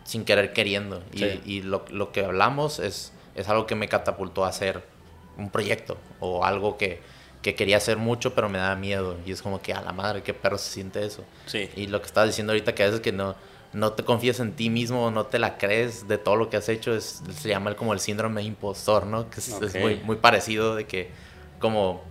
sin 0.04 0.26
querer 0.26 0.52
queriendo. 0.52 1.02
Y, 1.14 1.24
y 1.50 1.62
lo, 1.62 1.86
lo 1.90 2.12
que 2.12 2.22
hablamos 2.26 2.80
es, 2.80 3.14
es 3.34 3.48
algo 3.48 3.64
que 3.66 3.76
me 3.76 3.88
catapultó 3.88 4.44
a 4.44 4.48
hacer 4.48 4.97
un 5.38 5.50
proyecto 5.50 5.96
o 6.20 6.44
algo 6.44 6.76
que, 6.76 7.00
que 7.42 7.54
quería 7.54 7.76
hacer 7.78 7.96
mucho, 7.96 8.34
pero 8.34 8.48
me 8.48 8.58
daba 8.58 8.74
miedo. 8.76 9.16
Y 9.24 9.32
es 9.32 9.40
como 9.40 9.62
que 9.62 9.72
a 9.72 9.80
la 9.80 9.92
madre, 9.92 10.22
qué 10.22 10.34
perro 10.34 10.58
se 10.58 10.70
siente 10.70 11.04
eso. 11.06 11.24
Sí. 11.46 11.70
Y 11.76 11.86
lo 11.86 12.00
que 12.00 12.06
estabas 12.06 12.28
diciendo 12.30 12.52
ahorita, 12.52 12.74
que 12.74 12.82
a 12.82 12.86
veces 12.86 13.00
que 13.00 13.12
no, 13.12 13.36
no 13.72 13.92
te 13.92 14.02
confías 14.04 14.40
en 14.40 14.52
ti 14.52 14.68
mismo, 14.70 15.10
no 15.10 15.26
te 15.26 15.38
la 15.38 15.56
crees 15.58 16.08
de 16.08 16.18
todo 16.18 16.36
lo 16.36 16.50
que 16.50 16.56
has 16.56 16.68
hecho, 16.68 16.94
es, 16.94 17.22
se 17.40 17.48
llama 17.48 17.70
el- 17.70 17.76
como 17.76 17.92
el 17.92 18.00
síndrome 18.00 18.40
de 18.40 18.48
impostor, 18.48 19.06
¿no? 19.06 19.30
Que 19.30 19.40
es, 19.40 19.48
es 19.48 19.54
Ok. 19.74 19.80
muy, 19.80 19.96
muy 19.96 20.16
parecido 20.16 20.74
de 20.74 20.86
que, 20.86 21.10
como, 21.60 22.02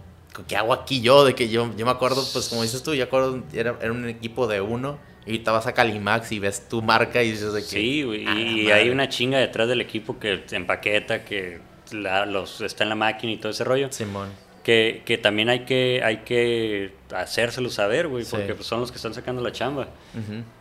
¿qué 0.48 0.56
hago 0.56 0.72
aquí 0.74 1.02
yo? 1.02 1.26
De 1.26 1.36
que 1.36 1.50
yo, 1.50 1.70
yo 1.76 1.86
me 1.86 1.92
acuerdo, 1.92 2.24
pues 2.32 2.48
como 2.50 2.62
dices 2.64 2.82
tú, 2.84 2.94
yo 2.94 3.04
acuerdo, 3.04 3.44
era, 3.54 3.76
era 3.82 3.92
un 3.92 4.08
equipo 4.08 4.48
de 4.48 4.62
uno, 4.62 4.98
y 5.26 5.32
ahorita 5.32 5.52
vas 5.52 5.68
a 5.68 5.74
Calimax 5.74 6.32
y 6.32 6.40
ves 6.40 6.70
tu 6.70 6.82
marca 6.82 7.22
y 7.22 7.32
dices 7.32 7.52
de 7.52 7.62
que... 7.62 7.68
Sí, 7.68 8.04
güey. 8.04 8.26
"A 8.26 8.34
la 8.34 8.40
Y 8.40 8.58
madre". 8.60 8.74
hay 8.74 8.90
una 8.90 9.10
chinga 9.10 9.40
detrás 9.40 9.68
del 9.68 9.82
equipo 9.82 10.20
que 10.20 10.38
te 10.38 10.56
empaqueta, 10.56 11.26
que 11.26 11.60
la- 11.94 12.26
los, 12.26 12.62
está 12.62 12.84
en 12.84 12.90
la 12.90 12.96
máquina 12.96 13.34
y 13.34 13.38
todo 13.38 13.52
ese 13.52 13.64
rollo. 13.64 13.92
Simón. 13.92 14.30
Que, 14.64 15.02
que 15.06 15.18
también 15.18 15.48
hay 15.48 15.62
que, 15.62 16.02
hay 16.04 16.18
que 16.18 16.94
hacérselo 17.16 17.70
saber, 17.70 18.10
güey, 18.10 18.26
Sí. 18.26 18.32
porque 18.36 18.54
pues, 18.54 18.68
son 18.68 18.82
los 18.82 18.92
que 18.92 18.98
están 18.98 19.14
sacando 19.14 19.42
la 19.42 19.52
chamba. 19.54 19.88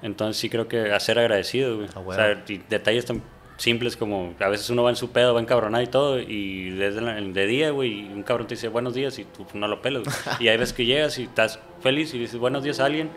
Entonces 0.03 0.41
sí 0.41 0.49
creo 0.49 0.69
que 0.69 0.93
hacer 0.93 1.19
agradecido, 1.19 1.77
güey. 1.77 1.89
Ah, 1.95 1.99
o 1.99 2.03
huevo. 2.03 2.23
sea, 2.23 2.45
y 2.49 2.59
detalles 2.69 3.05
tan 3.07 3.21
simples 3.57 3.97
como 3.97 4.35
a 4.39 4.49
veces 4.49 4.69
uno 4.71 4.83
va 4.83 4.91
en 4.91 4.97
su 4.97 5.11
pedo, 5.11 5.35
va 5.35 5.41
encabronado 5.41 5.83
y 5.83 5.87
todo, 5.87 6.21
y 6.21 6.71
desde 6.71 7.01
de 7.01 7.47
día, 7.47 7.71
güey, 7.71 8.05
un 8.05 8.23
cabrón 8.23 8.47
te 8.47 8.55
dice 8.55 8.69
buenos 8.69 8.95
días 8.95 9.19
y 9.19 9.25
tú 9.25 9.47
no 9.55 9.67
lo 9.67 9.81
pelas. 9.83 10.03
y 10.41 10.49
hay 10.49 10.57
veces 10.57 10.75
que 10.75 10.85
llegas 10.85 11.19
y 11.19 11.25
estás 11.25 11.59
feliz 11.83 12.13
y 12.15 12.19
dices 12.19 12.39
buenos 12.39 12.63
días 12.63 12.79
a 12.81 12.85
alguien 12.85 13.11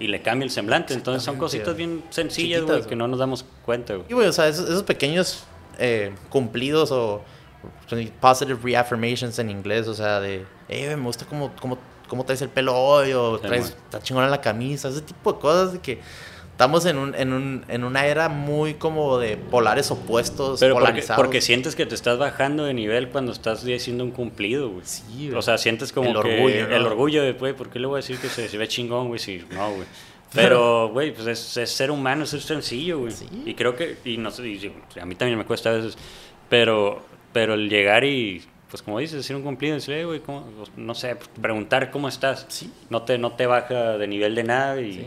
y 0.00 0.08
le 0.08 0.20
cambia 0.20 0.44
el 0.44 0.50
semblante. 0.50 0.92
Entonces 0.94 1.22
son 1.22 1.38
cositas 1.38 1.76
bien 1.76 2.02
sencillas, 2.10 2.62
güey, 2.64 2.82
que 2.82 2.96
no 2.96 3.08
nos 3.08 3.18
damos 3.18 3.46
cuenta, 3.64 3.94
güey. 3.94 4.06
Y, 4.10 4.14
güey, 4.14 4.26
o 4.28 4.32
sea, 4.32 4.48
esos, 4.48 4.82
pequeños 4.82 5.44
eh, 5.78 6.12
cumplidos 6.28 6.90
o 6.90 7.22
positive 8.20 8.58
reaffirmations 8.62 9.38
en 9.38 9.50
inglés, 9.50 9.88
o 9.88 9.94
sea, 9.94 10.20
de, 10.20 10.44
eh, 10.68 10.96
me 10.96 11.04
gusta 11.04 11.26
cómo, 11.26 11.52
cómo, 11.60 11.78
cómo 12.08 12.24
traes 12.24 12.42
el 12.42 12.48
pelo 12.48 12.76
hoy, 12.76 13.12
o 13.12 13.38
traes, 13.38 13.66
está 13.66 14.00
chingona 14.00 14.28
la 14.28 14.40
camisa, 14.40 14.88
ese 14.88 15.02
tipo 15.02 15.32
de 15.32 15.38
cosas 15.38 15.72
de 15.74 15.80
que 15.80 16.00
estamos 16.52 16.86
en, 16.86 16.98
un, 16.98 17.14
en, 17.16 17.32
un, 17.32 17.64
en 17.68 17.84
una 17.84 18.06
era 18.06 18.28
muy 18.28 18.74
como 18.74 19.18
de 19.18 19.36
polares 19.36 19.90
opuestos, 19.90 20.60
Pero 20.60 20.74
polarizados. 20.74 21.20
Porque, 21.20 21.40
sientes 21.40 21.74
que 21.74 21.84
te 21.84 21.94
estás 21.94 22.18
bajando 22.18 22.64
de 22.64 22.74
nivel 22.74 23.08
cuando 23.08 23.32
estás 23.32 23.64
haciendo 23.64 24.04
un 24.04 24.12
cumplido, 24.12 24.70
güey. 24.70 24.84
Sí, 24.84 25.26
güey. 25.26 25.34
O 25.34 25.42
sea, 25.42 25.58
sientes 25.58 25.92
como 25.92 26.10
el 26.10 26.16
orgullo, 26.16 26.68
El 26.68 26.86
orgullo 26.86 27.22
de, 27.22 27.32
güey, 27.32 27.54
¿por 27.54 27.70
qué 27.70 27.80
le 27.80 27.86
voy 27.86 27.96
a 27.96 28.02
decir 28.02 28.18
que 28.18 28.28
se, 28.28 28.48
se 28.48 28.56
ve 28.56 28.68
chingón, 28.68 29.08
güey? 29.08 29.18
Si 29.18 29.44
no, 29.50 29.70
güey. 29.70 29.86
Pero, 30.34 30.88
güey, 30.88 31.14
pues 31.14 31.26
es, 31.26 31.56
es, 31.56 31.70
ser 31.70 31.90
humano, 31.90 32.24
es 32.24 32.30
sencillo, 32.30 32.98
güey. 32.98 33.12
Sí. 33.12 33.26
Y 33.46 33.54
creo 33.54 33.76
que, 33.76 33.96
y 34.04 34.16
no 34.16 34.30
sé, 34.30 34.46
y 34.46 34.72
a 35.00 35.04
mí 35.04 35.14
también 35.14 35.38
me 35.38 35.44
cuesta 35.44 35.70
a 35.70 35.74
veces, 35.74 35.96
pero, 36.48 37.02
pero 37.34 37.52
el 37.52 37.68
llegar 37.68 38.04
y 38.04 38.42
pues 38.70 38.82
como 38.82 38.98
dices, 38.98 39.18
decir 39.18 39.36
un 39.36 39.42
cumplido, 39.42 39.74
decir, 39.74 40.06
güey, 40.06 40.22
no 40.76 40.94
sé, 40.94 41.16
preguntar 41.40 41.90
cómo 41.90 42.08
estás. 42.08 42.46
Sí. 42.48 42.72
No 42.88 43.02
te, 43.02 43.18
no 43.18 43.32
te 43.32 43.46
baja 43.46 43.98
de 43.98 44.08
nivel 44.08 44.34
de 44.34 44.44
nada 44.44 44.80
y... 44.80 44.92
Sí 44.94 45.06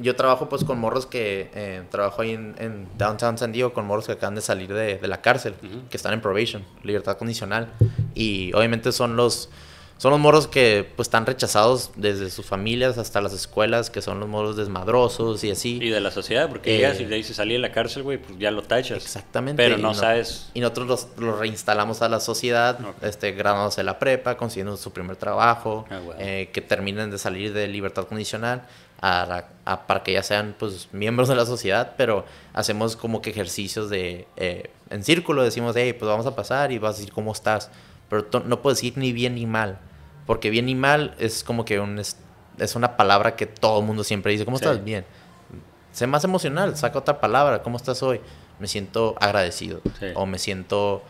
yo 0.00 0.16
trabajo 0.16 0.48
pues 0.48 0.64
con 0.64 0.78
morros 0.78 1.06
que 1.06 1.50
eh, 1.54 1.82
trabajo 1.90 2.22
ahí 2.22 2.32
en, 2.32 2.86
Downtown 2.98 3.38
San 3.38 3.52
Diego 3.52 3.72
con 3.72 3.86
morros 3.86 4.06
que 4.06 4.12
acaban 4.12 4.34
de 4.34 4.42
salir 4.42 4.72
de, 4.72 4.98
la 5.06 5.22
cárcel, 5.22 5.54
que 5.88 5.96
están 5.96 6.12
en 6.12 6.20
probation, 6.20 6.64
libertad 6.82 7.16
condicional. 7.16 7.72
Y 8.14 8.52
obviamente 8.52 8.92
son 8.92 9.16
los, 9.16 9.48
son 9.98 10.10
los 10.10 10.20
morros 10.20 10.48
que 10.48 10.90
pues 10.96 11.06
están 11.06 11.26
rechazados 11.26 11.90
desde 11.96 12.30
sus 12.30 12.44
familias 12.44 12.98
hasta 12.98 13.20
las 13.20 13.32
escuelas, 13.32 13.90
que 13.90 14.02
son 14.02 14.18
los 14.20 14.28
morros 14.28 14.56
desmadrosos 14.56 15.44
y 15.44 15.50
así. 15.50 15.78
Y 15.80 15.90
de 15.90 16.00
la 16.00 16.10
sociedad, 16.10 16.48
porque 16.48 16.78
ya 16.78 16.94
si 16.94 17.06
le 17.06 17.16
dices 17.16 17.36
salir 17.36 17.54
de 17.54 17.60
la 17.60 17.72
cárcel, 17.72 18.02
güey, 18.02 18.18
pues 18.18 18.38
ya 18.38 18.50
lo 18.50 18.62
tachas. 18.62 19.04
Exactamente. 19.04 19.62
Pero 19.62 19.78
no, 19.78 19.94
sabes... 19.94 20.50
Y 20.54 20.60
nosotros 20.60 21.08
los, 21.16 21.38
reinstalamos 21.38 22.02
a 22.02 22.08
la 22.08 22.20
sociedad, 22.20 22.78
este, 23.02 23.32
graduándose 23.32 23.82
la 23.82 23.98
prepa, 23.98 24.36
consiguiendo 24.36 24.76
su 24.76 24.92
primer 24.92 25.16
trabajo, 25.16 25.84
ah, 25.90 26.00
eh, 26.18 26.50
que 26.52 26.60
terminen 26.60 27.10
de 27.10 27.18
salir 27.18 27.52
de 27.52 27.68
libertad 27.68 28.06
condicional 28.06 28.62
a, 29.02 29.44
para 29.86 30.02
que 30.02 30.12
ya 30.12 30.22
sean 30.22 30.54
pues 30.58 30.88
miembros 30.92 31.28
de 31.28 31.34
la 31.34 31.44
sociedad, 31.44 31.94
pero 31.96 32.24
hacemos 32.52 32.96
como 32.96 33.20
que 33.20 33.30
ejercicios 33.30 33.90
de 33.90 34.26
eh, 34.36 34.70
en 34.90 35.02
círculo, 35.02 35.42
decimos, 35.42 35.74
hey, 35.76 35.92
pues 35.92 36.08
vamos 36.08 36.26
a 36.26 36.36
pasar 36.36 36.70
y 36.70 36.78
vas 36.78 36.94
a 36.94 36.98
decir 36.98 37.12
cómo 37.12 37.32
estás, 37.32 37.70
pero 38.12 38.44
no 38.44 38.60
puedes 38.60 38.76
decir 38.76 38.98
ni 38.98 39.10
bien 39.10 39.36
ni 39.36 39.46
mal, 39.46 39.78
porque 40.26 40.50
bien 40.50 40.66
ni 40.66 40.74
mal 40.74 41.14
es 41.18 41.42
como 41.42 41.64
que 41.64 41.80
un, 41.80 41.98
es, 41.98 42.16
una 42.74 42.94
palabra 42.98 43.36
que 43.36 43.46
todo 43.46 43.80
el 43.80 43.86
mundo 43.86 44.04
siempre 44.04 44.32
dice, 44.32 44.44
¿cómo 44.44 44.58
estás? 44.58 44.84
Bien. 44.84 45.06
Sé 45.92 46.06
más 46.06 46.22
emocional, 46.22 46.76
saca 46.76 46.98
otra 46.98 47.22
palabra, 47.22 47.62
¿cómo 47.62 47.78
estás 47.78 48.02
hoy? 48.02 48.20
Me 48.58 48.66
siento 48.66 49.14
agradecido 49.18 49.80
o 50.14 50.26
me 50.26 50.38
siento 50.38 51.02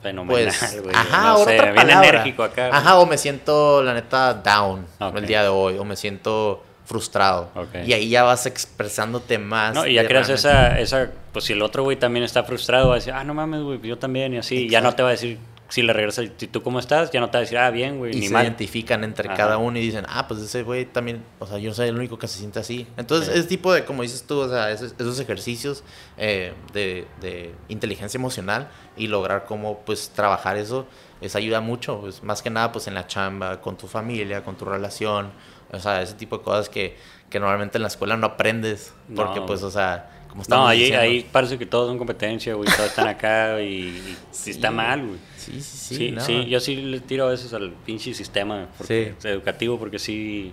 fenomenal, 0.00 0.54
pues, 0.84 0.94
Ajá, 0.94 1.36
otra 1.38 1.70
enérgico 1.70 2.44
acá. 2.44 2.68
Ajá, 2.68 2.98
o 3.00 3.06
me 3.06 3.18
siento 3.18 3.82
la 3.82 3.92
neta 3.92 4.34
down 4.34 4.86
el 5.16 5.26
día 5.26 5.42
de 5.42 5.48
hoy 5.48 5.76
o 5.76 5.84
me 5.84 5.96
siento 5.96 6.62
frustrado. 6.84 7.50
Y 7.84 7.94
ahí 7.94 8.08
ya 8.08 8.22
vas 8.22 8.46
expresándote 8.46 9.38
más. 9.38 9.74
No, 9.74 9.88
y 9.88 9.94
ya 9.94 10.06
creas 10.06 10.28
esa, 10.28 10.78
esa, 10.78 11.10
pues 11.32 11.46
si 11.46 11.54
el 11.54 11.62
otro 11.62 11.82
güey 11.82 11.96
también 11.96 12.24
está 12.24 12.44
frustrado, 12.44 12.90
va 12.90 12.94
a 12.94 12.98
decir, 12.98 13.12
ah, 13.12 13.24
no 13.24 13.34
mames, 13.34 13.60
güey, 13.62 13.80
yo 13.80 13.98
también, 13.98 14.34
y 14.34 14.36
así, 14.36 14.68
ya 14.68 14.80
no 14.80 14.94
te 14.94 15.02
va 15.02 15.08
a 15.08 15.12
decir, 15.12 15.40
si 15.74 15.82
le 15.82 15.92
regresas, 15.92 16.30
si 16.36 16.46
tú 16.46 16.62
cómo 16.62 16.78
estás, 16.78 17.10
ya 17.10 17.18
no 17.18 17.30
te 17.30 17.32
va 17.32 17.38
a 17.38 17.40
decir, 17.40 17.58
ah, 17.58 17.68
bien, 17.68 17.98
güey, 17.98 18.16
y 18.16 18.20
ni 18.20 18.28
se 18.28 18.34
identifican 18.34 19.02
entre 19.02 19.28
cada 19.34 19.58
uno 19.58 19.76
y 19.76 19.82
dicen, 19.82 20.04
ah, 20.08 20.28
pues 20.28 20.38
ese 20.38 20.62
güey 20.62 20.84
también, 20.84 21.24
o 21.40 21.48
sea, 21.48 21.58
yo 21.58 21.70
no 21.70 21.74
soy 21.74 21.88
el 21.88 21.96
único 21.96 22.16
que 22.16 22.28
se 22.28 22.38
siente 22.38 22.60
así. 22.60 22.86
Entonces, 22.96 23.34
ese 23.34 23.48
tipo 23.48 23.72
de, 23.72 23.84
como 23.84 24.02
dices 24.02 24.22
tú, 24.22 24.38
o 24.38 24.48
sea, 24.48 24.70
esos, 24.70 25.18
ejercicios 25.18 25.82
eh, 26.16 26.52
de, 26.72 27.08
de, 27.20 27.52
inteligencia 27.66 28.18
emocional 28.18 28.68
y 28.96 29.08
lograr 29.08 29.46
cómo, 29.46 29.80
pues, 29.80 30.10
trabajar 30.10 30.56
eso, 30.58 30.86
es 31.20 31.34
ayuda 31.34 31.60
mucho, 31.60 32.02
pues, 32.02 32.22
más 32.22 32.40
que 32.40 32.50
nada, 32.50 32.70
pues, 32.70 32.86
en 32.86 32.94
la 32.94 33.08
chamba, 33.08 33.60
con 33.60 33.76
tu 33.76 33.88
familia, 33.88 34.44
con 34.44 34.54
tu 34.54 34.66
relación, 34.66 35.32
o 35.72 35.80
sea, 35.80 36.02
ese 36.02 36.14
tipo 36.14 36.38
de 36.38 36.44
cosas 36.44 36.68
que, 36.68 36.96
que 37.30 37.40
normalmente 37.40 37.78
en 37.78 37.82
la 37.82 37.88
escuela 37.88 38.16
no 38.16 38.28
aprendes. 38.28 38.94
Porque, 39.12 39.40
pues, 39.40 39.64
o 39.64 39.72
sea, 39.72 40.24
como 40.28 40.44
No, 40.48 40.68
ahí, 40.68 40.92
ahí 40.92 41.28
parece 41.32 41.58
que 41.58 41.66
todos 41.66 41.88
son 41.88 41.98
competencia, 41.98 42.54
güey. 42.54 42.68
Todos 42.76 42.90
están 42.90 43.08
acá 43.08 43.60
y, 43.60 44.16
está 44.46 44.70
mal, 44.70 45.04
güey. 45.04 45.33
Sí, 45.44 45.60
sí, 45.60 45.96
sí. 45.96 46.16
Sí, 46.20 46.46
yo 46.46 46.60
sí 46.60 46.76
le 46.76 47.00
tiro 47.00 47.26
a 47.26 47.30
veces 47.30 47.52
al 47.54 47.70
pinche 47.70 48.14
sistema 48.14 48.68
educativo 48.88 49.78
porque 49.78 49.98
sí 49.98 50.52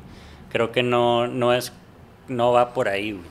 creo 0.52 0.72
que 0.72 0.84
no, 0.84 1.28
no 1.28 1.54
es 1.54 1.74
no 2.28 2.52
va 2.52 2.74
por 2.74 2.88
ahí, 2.88 3.12
güey. 3.12 3.26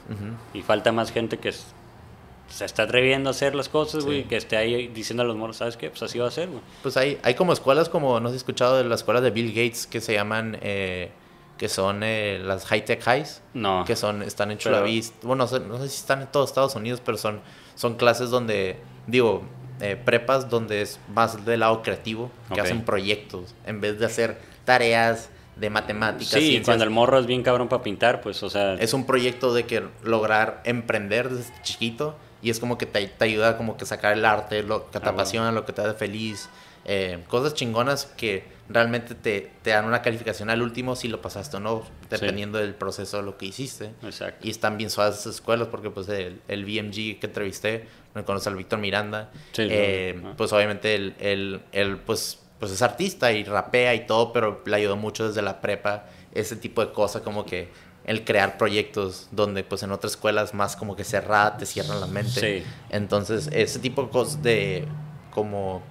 Y 0.54 0.62
falta 0.62 0.92
más 0.92 1.12
gente 1.12 1.38
que 1.38 1.52
se 1.52 2.64
está 2.64 2.82
atreviendo 2.82 3.30
a 3.30 3.32
hacer 3.32 3.54
las 3.54 3.68
cosas, 3.68 4.04
güey, 4.04 4.24
que 4.24 4.36
esté 4.36 4.56
ahí 4.56 4.88
diciendo 4.88 5.22
a 5.22 5.26
los 5.26 5.36
moros, 5.36 5.56
¿sabes 5.56 5.76
qué? 5.76 5.90
Pues 5.90 6.02
así 6.02 6.18
va 6.18 6.28
a 6.28 6.30
ser, 6.30 6.48
güey. 6.48 6.60
Pues 6.82 6.96
hay, 6.96 7.18
hay 7.22 7.34
como 7.34 7.52
escuelas 7.52 7.88
como, 7.88 8.20
no 8.20 8.28
sé, 8.28 8.34
he 8.34 8.36
escuchado 8.36 8.76
de 8.76 8.84
las 8.84 9.00
escuelas 9.00 9.22
de 9.22 9.30
Bill 9.30 9.48
Gates 9.48 9.86
que 9.86 10.00
se 10.00 10.14
llaman 10.14 10.58
eh, 10.60 11.10
que 11.56 11.68
son 11.68 12.02
eh, 12.02 12.40
las 12.42 12.66
High 12.66 12.84
Tech 12.84 13.06
Highs. 13.06 13.42
No. 13.54 13.84
Que 13.86 13.94
son, 13.94 14.22
están 14.22 14.50
en 14.50 14.58
Chula 14.58 14.82
Vista. 14.82 15.16
Bueno, 15.26 15.46
no 15.68 15.78
sé, 15.78 15.88
si 15.88 15.96
están 15.96 16.22
en 16.22 16.28
todos 16.28 16.50
Estados 16.50 16.74
Unidos, 16.74 17.00
pero 17.04 17.18
son, 17.18 17.40
son 17.74 17.94
clases 17.94 18.30
donde, 18.30 18.76
digo, 19.06 19.42
eh, 19.80 19.96
prepas 19.96 20.48
donde 20.48 20.82
es 20.82 21.00
más 21.08 21.44
del 21.44 21.60
lado 21.60 21.82
creativo, 21.82 22.30
que 22.52 22.60
hacen 22.60 22.84
proyectos, 22.84 23.54
en 23.66 23.80
vez 23.80 23.98
de 23.98 24.06
hacer 24.06 24.38
tareas 24.64 25.30
de 25.56 25.70
matemáticas. 25.70 26.40
Sí, 26.40 26.62
cuando 26.64 26.84
el 26.84 26.90
morro 26.90 27.18
es 27.18 27.26
bien 27.26 27.42
cabrón 27.42 27.68
para 27.68 27.82
pintar, 27.82 28.20
pues, 28.20 28.42
o 28.42 28.50
sea... 28.50 28.74
Es 28.74 28.94
un 28.94 29.04
proyecto 29.04 29.52
de 29.52 29.66
que 29.66 29.82
lograr 30.02 30.62
emprender 30.64 31.28
desde 31.28 31.52
chiquito 31.62 32.16
y 32.42 32.50
es 32.50 32.58
como 32.58 32.78
que 32.78 32.86
te, 32.86 33.06
te 33.06 33.24
ayuda 33.24 33.56
como 33.56 33.76
que 33.76 33.84
sacar 33.84 34.14
el 34.14 34.24
arte, 34.24 34.62
lo 34.62 34.90
que 34.90 34.98
te 34.98 35.08
ah, 35.08 35.12
apasiona, 35.12 35.52
lo 35.52 35.66
que 35.66 35.72
te 35.72 35.82
hace 35.82 35.94
feliz, 35.94 36.48
eh, 36.84 37.22
cosas 37.28 37.54
chingonas 37.54 38.06
que 38.06 38.44
realmente 38.68 39.14
te, 39.14 39.50
te, 39.62 39.70
dan 39.70 39.84
una 39.84 40.00
calificación 40.00 40.48
al 40.48 40.62
último 40.62 40.96
si 40.96 41.08
lo 41.08 41.20
pasaste 41.20 41.58
o 41.58 41.60
no, 41.60 41.82
dependiendo 42.08 42.58
del 42.58 42.74
proceso 42.74 43.18
de 43.18 43.24
lo 43.24 43.36
que 43.36 43.46
hiciste. 43.46 43.92
Exacto. 44.02 44.46
Y 44.46 44.50
están 44.50 44.78
bien 44.78 44.88
suaves 44.88 45.18
esas 45.18 45.34
escuelas 45.34 45.68
porque 45.68 45.90
pues 45.90 46.08
el, 46.08 46.40
el 46.48 46.64
BMG 46.64 47.18
que 47.18 47.26
entrevisté, 47.26 47.86
conoce 48.24 48.48
al 48.48 48.56
Víctor 48.56 48.78
Miranda, 48.78 49.30
eh, 49.56 50.20
pues 50.36 50.52
obviamente 50.52 50.94
él, 50.94 51.62
el 51.72 51.98
pues, 51.98 52.40
pues 52.58 52.72
es 52.72 52.82
artista 52.82 53.32
y 53.32 53.44
rapea 53.44 53.94
y 53.94 54.06
todo, 54.06 54.32
pero 54.32 54.62
le 54.66 54.76
ayudó 54.76 54.96
mucho 54.96 55.28
desde 55.28 55.42
la 55.42 55.60
prepa 55.60 56.06
ese 56.34 56.56
tipo 56.56 56.84
de 56.84 56.92
cosas 56.92 57.22
como 57.22 57.44
que 57.44 57.68
el 58.04 58.24
crear 58.24 58.58
proyectos 58.58 59.28
donde 59.30 59.62
pues 59.62 59.82
en 59.82 59.92
otras 59.92 60.12
escuelas 60.12 60.54
más 60.54 60.74
como 60.76 60.96
que 60.96 61.04
cerrada 61.04 61.56
te 61.56 61.66
cierran 61.66 62.00
la 62.00 62.06
mente. 62.06 62.64
Entonces 62.88 63.48
ese 63.52 63.78
tipo 63.78 64.02
de 64.02 64.08
cosas 64.08 64.42
de 64.42 64.86
como 65.30 65.82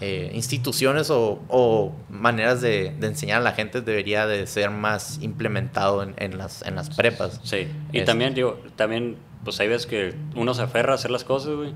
eh, 0.00 0.30
instituciones 0.34 1.10
o, 1.10 1.92
maneras 2.08 2.60
de, 2.60 2.86
enseñar 3.02 3.40
a 3.40 3.44
la 3.44 3.52
gente 3.52 3.82
debería 3.82 4.26
de 4.26 4.46
ser 4.46 4.70
más 4.70 5.18
implementado 5.20 6.02
en, 6.02 6.38
las, 6.38 6.62
en 6.62 6.74
las 6.74 6.90
prepas. 6.90 7.40
Sí, 7.44 7.68
y 7.92 8.02
también, 8.02 8.34
digo, 8.34 8.60
también, 8.76 9.16
pues 9.44 9.60
hay 9.60 9.68
veces 9.68 9.86
que 9.86 10.14
uno 10.34 10.54
se 10.54 10.62
aferra 10.62 10.92
a 10.92 10.94
hacer 10.94 11.10
las 11.10 11.24
cosas, 11.24 11.54
güey, 11.54 11.72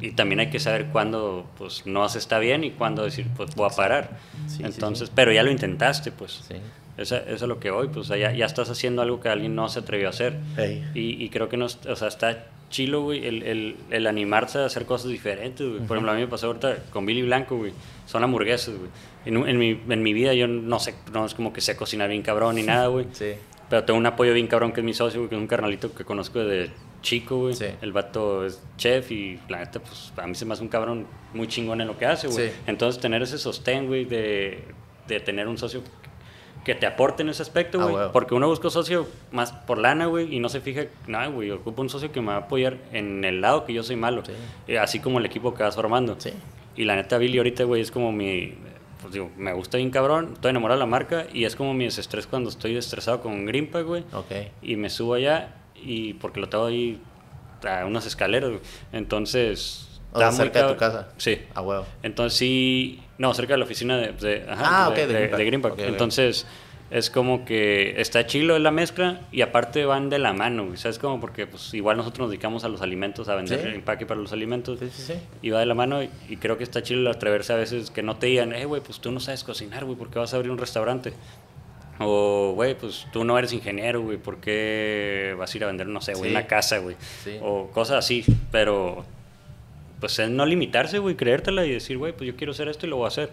y 0.00 0.12
también 0.12 0.40
hay 0.40 0.50
que 0.50 0.60
saber 0.60 0.86
cuándo, 0.88 1.46
pues, 1.58 1.86
no 1.86 2.08
se 2.08 2.18
está 2.18 2.38
bien 2.38 2.64
y 2.64 2.70
cuándo 2.70 3.02
decir, 3.02 3.26
pues, 3.36 3.54
voy 3.54 3.68
a 3.70 3.74
parar. 3.74 4.18
Entonces, 4.60 5.10
pero 5.14 5.32
ya 5.32 5.42
lo 5.42 5.50
intentaste, 5.50 6.12
pues. 6.12 6.42
Eso, 6.96 7.16
es 7.16 7.42
lo 7.42 7.60
que 7.60 7.70
hoy, 7.70 7.88
pues, 7.88 8.08
ya, 8.08 8.32
ya 8.32 8.46
estás 8.46 8.70
haciendo 8.70 9.02
algo 9.02 9.20
que 9.20 9.28
alguien 9.28 9.54
no 9.54 9.68
se 9.68 9.80
atrevió 9.80 10.06
a 10.06 10.10
hacer. 10.10 10.38
Y, 10.94 11.22
y, 11.22 11.28
creo 11.28 11.48
que 11.48 11.56
no, 11.56 11.66
o 11.66 11.96
sea, 11.96 12.08
está 12.08 12.46
chilo, 12.70 13.02
güey, 13.02 13.26
el, 13.26 13.42
el, 13.42 13.76
el, 13.90 14.06
animarse 14.06 14.58
a 14.58 14.66
hacer 14.66 14.86
cosas 14.86 15.10
diferentes, 15.10 15.66
güey. 15.66 15.80
Por 15.80 15.96
ejemplo, 15.96 16.12
a 16.12 16.14
mí 16.14 16.20
me 16.20 16.26
pasó 16.26 16.48
ahorita 16.48 16.76
con 16.90 17.06
Billy 17.06 17.22
Blanco, 17.22 17.56
güey. 17.56 17.72
Son 18.06 18.22
hamburguesas, 18.24 18.74
güey. 18.76 18.90
En, 19.24 19.36
en, 19.48 19.58
mi, 19.58 19.80
en 19.88 20.02
mi 20.02 20.12
vida 20.12 20.34
yo 20.34 20.46
no 20.46 20.78
sé, 20.78 20.94
no 21.12 21.26
es 21.26 21.34
como 21.34 21.52
que 21.52 21.60
sé 21.60 21.76
cocinar 21.76 22.08
bien 22.08 22.22
cabrón 22.22 22.56
ni 22.56 22.62
nada, 22.64 22.88
güey. 22.88 23.06
Sí. 23.12 23.32
Pero 23.68 23.84
tengo 23.84 23.98
un 23.98 24.06
apoyo 24.06 24.32
bien 24.32 24.46
cabrón 24.46 24.72
que 24.72 24.80
es 24.80 24.84
mi 24.84 24.94
socio, 24.94 25.20
güey, 25.20 25.28
que 25.28 25.34
es 25.34 25.40
un 25.40 25.48
carnalito 25.48 25.92
que 25.92 26.04
conozco 26.04 26.38
desde 26.38 26.72
chico, 27.02 27.38
güey. 27.38 27.54
Sí. 27.54 27.66
El 27.82 27.92
vato 27.92 28.46
es 28.46 28.60
chef 28.76 29.10
y 29.10 29.38
la 29.48 29.58
neta, 29.58 29.80
pues 29.80 30.12
a 30.16 30.26
mí 30.26 30.34
se 30.34 30.44
me 30.44 30.54
hace 30.54 30.62
un 30.62 30.68
cabrón 30.68 31.06
muy 31.34 31.48
chingón 31.48 31.80
en 31.80 31.88
lo 31.88 31.98
que 31.98 32.06
hace, 32.06 32.28
güey. 32.28 32.48
Sí. 32.48 32.54
Entonces 32.66 33.00
tener 33.00 33.22
ese 33.22 33.38
sostén, 33.38 33.86
güey, 33.86 34.04
de, 34.04 34.62
de 35.08 35.20
tener 35.20 35.48
un 35.48 35.58
socio 35.58 35.82
que 36.66 36.74
te 36.74 36.84
aporte 36.84 37.22
en 37.22 37.28
ese 37.28 37.42
aspecto, 37.42 37.80
ah, 37.80 37.84
güey. 37.84 38.12
porque 38.12 38.34
uno 38.34 38.48
busca 38.48 38.66
un 38.66 38.72
socio 38.72 39.06
más 39.30 39.52
por 39.52 39.78
lana, 39.78 40.06
güey, 40.06 40.34
y 40.34 40.40
no 40.40 40.48
se 40.48 40.60
fija, 40.60 40.86
no, 41.06 41.30
güey, 41.30 41.52
ocupo 41.52 41.80
un 41.80 41.88
socio 41.88 42.10
que 42.10 42.20
me 42.20 42.26
va 42.26 42.34
a 42.34 42.38
apoyar 42.38 42.78
en 42.92 43.24
el 43.24 43.40
lado 43.40 43.64
que 43.64 43.72
yo 43.72 43.84
soy 43.84 43.94
malo. 43.94 44.24
Eh, 44.66 44.76
así 44.76 44.98
como 44.98 45.20
el 45.20 45.26
equipo 45.26 45.54
que 45.54 45.62
vas 45.62 45.76
formando. 45.76 46.16
Sí. 46.18 46.32
Y 46.74 46.82
la 46.82 46.96
neta, 46.96 47.18
Billy 47.18 47.38
ahorita, 47.38 47.62
güey, 47.62 47.82
es 47.82 47.92
como 47.92 48.10
mi. 48.10 48.54
Pues 49.00 49.12
digo, 49.12 49.30
me 49.36 49.52
gusta 49.52 49.76
bien 49.76 49.90
cabrón, 49.90 50.30
estoy 50.32 50.50
enamorado 50.50 50.80
de 50.80 50.84
la 50.84 50.90
marca 50.90 51.28
y 51.32 51.44
es 51.44 51.54
como 51.54 51.72
mi 51.72 51.84
desestrés 51.84 52.26
cuando 52.26 52.50
estoy 52.50 52.76
estresado 52.76 53.20
con 53.20 53.46
Greenpack, 53.46 53.86
güey. 53.86 54.04
Ok. 54.12 54.32
Y 54.60 54.74
me 54.74 54.90
subo 54.90 55.14
allá 55.14 55.54
y 55.76 56.14
porque 56.14 56.40
lo 56.40 56.48
tengo 56.48 56.64
ahí 56.64 57.00
a 57.62 57.86
unas 57.86 58.06
escaleras, 58.06 58.50
güey. 58.50 58.62
Entonces... 58.92 59.85
O 60.16 60.18
sea, 60.20 60.32
cerca 60.32 60.66
de 60.66 60.72
tu 60.74 60.78
casa. 60.78 61.08
Sí. 61.16 61.38
A 61.54 61.60
huevo. 61.62 61.86
Entonces 62.02 62.38
sí, 62.38 63.00
no, 63.18 63.32
cerca 63.34 63.54
de 63.54 63.58
la 63.58 63.64
oficina 63.64 63.96
de, 63.98 64.12
de- 64.12 64.44
ajá, 64.48 64.86
Ah, 64.86 64.90
de, 64.90 64.90
ok, 64.90 64.96
de 64.96 65.06
de- 65.06 65.12
Greenpack. 65.14 65.38
de 65.38 65.44
Greenpack. 65.44 65.72
Ok, 65.72 65.78
ok. 65.80 65.86
Entonces 65.88 66.46
es 66.88 67.10
como 67.10 67.44
que 67.44 68.00
está 68.00 68.26
chilo 68.26 68.56
la 68.60 68.70
mezcla 68.70 69.22
y 69.32 69.40
aparte 69.40 69.84
van 69.86 70.08
de 70.08 70.20
la 70.20 70.32
mano, 70.32 70.76
¿sabes? 70.76 71.00
Como 71.00 71.20
porque 71.20 71.46
pues 71.48 71.74
igual 71.74 71.96
nosotros 71.96 72.20
nos 72.20 72.30
dedicamos 72.30 72.62
a 72.62 72.68
los 72.68 72.80
alimentos, 72.80 73.28
a 73.28 73.34
vender 73.34 73.60
Sí. 73.60 73.66
el 73.66 73.74
empaque 73.74 74.06
para 74.06 74.20
los 74.20 74.32
alimentos. 74.32 74.78
Sí, 74.78 74.88
sí, 74.92 75.02
sí. 75.02 75.14
Y 75.42 75.50
va 75.50 75.58
de 75.60 75.66
la 75.66 75.74
mano 75.74 76.00
y, 76.02 76.10
y 76.28 76.36
creo 76.36 76.56
que 76.58 76.62
está 76.64 76.82
chido 76.84 77.00
el 77.00 77.06
atreverse 77.08 77.52
a 77.52 77.56
veces 77.56 77.90
que 77.90 78.02
no 78.04 78.16
te 78.16 78.26
digan, 78.28 78.52
eh, 78.52 78.64
güey, 78.66 78.80
pues 78.82 79.00
tú 79.00 79.10
no 79.10 79.18
sabes 79.18 79.42
cocinar, 79.42 79.84
güey, 79.84 79.96
¿por 79.98 80.10
qué 80.10 80.20
vas 80.20 80.32
a 80.32 80.36
abrir 80.36 80.52
un 80.52 80.58
restaurante? 80.58 81.12
O, 81.98 82.52
güey, 82.54 82.76
pues 82.78 83.06
tú 83.10 83.24
no 83.24 83.38
eres 83.38 83.52
ingeniero, 83.54 84.02
güey, 84.02 84.18
¿por 84.18 84.36
qué 84.36 85.34
vas 85.38 85.52
a 85.52 85.56
ir 85.56 85.64
a 85.64 85.66
vender, 85.68 85.86
no 85.86 86.00
sé, 86.02 86.12
güey, 86.12 86.30
una 86.30 86.46
casa, 86.46 86.76
güey? 86.78 86.94
Sí. 87.24 87.38
O 87.42 87.68
cosas 87.72 87.96
así, 87.96 88.22
pero 88.52 89.04
pues 90.00 90.18
es 90.18 90.30
no 90.30 90.44
limitarse, 90.46 90.98
güey, 90.98 91.16
creértela 91.16 91.64
y 91.64 91.72
decir, 91.72 91.98
güey, 91.98 92.12
pues 92.16 92.26
yo 92.28 92.36
quiero 92.36 92.52
hacer 92.52 92.68
esto 92.68 92.86
y 92.86 92.90
lo 92.90 92.96
voy 92.96 93.04
a 93.06 93.08
hacer. 93.08 93.30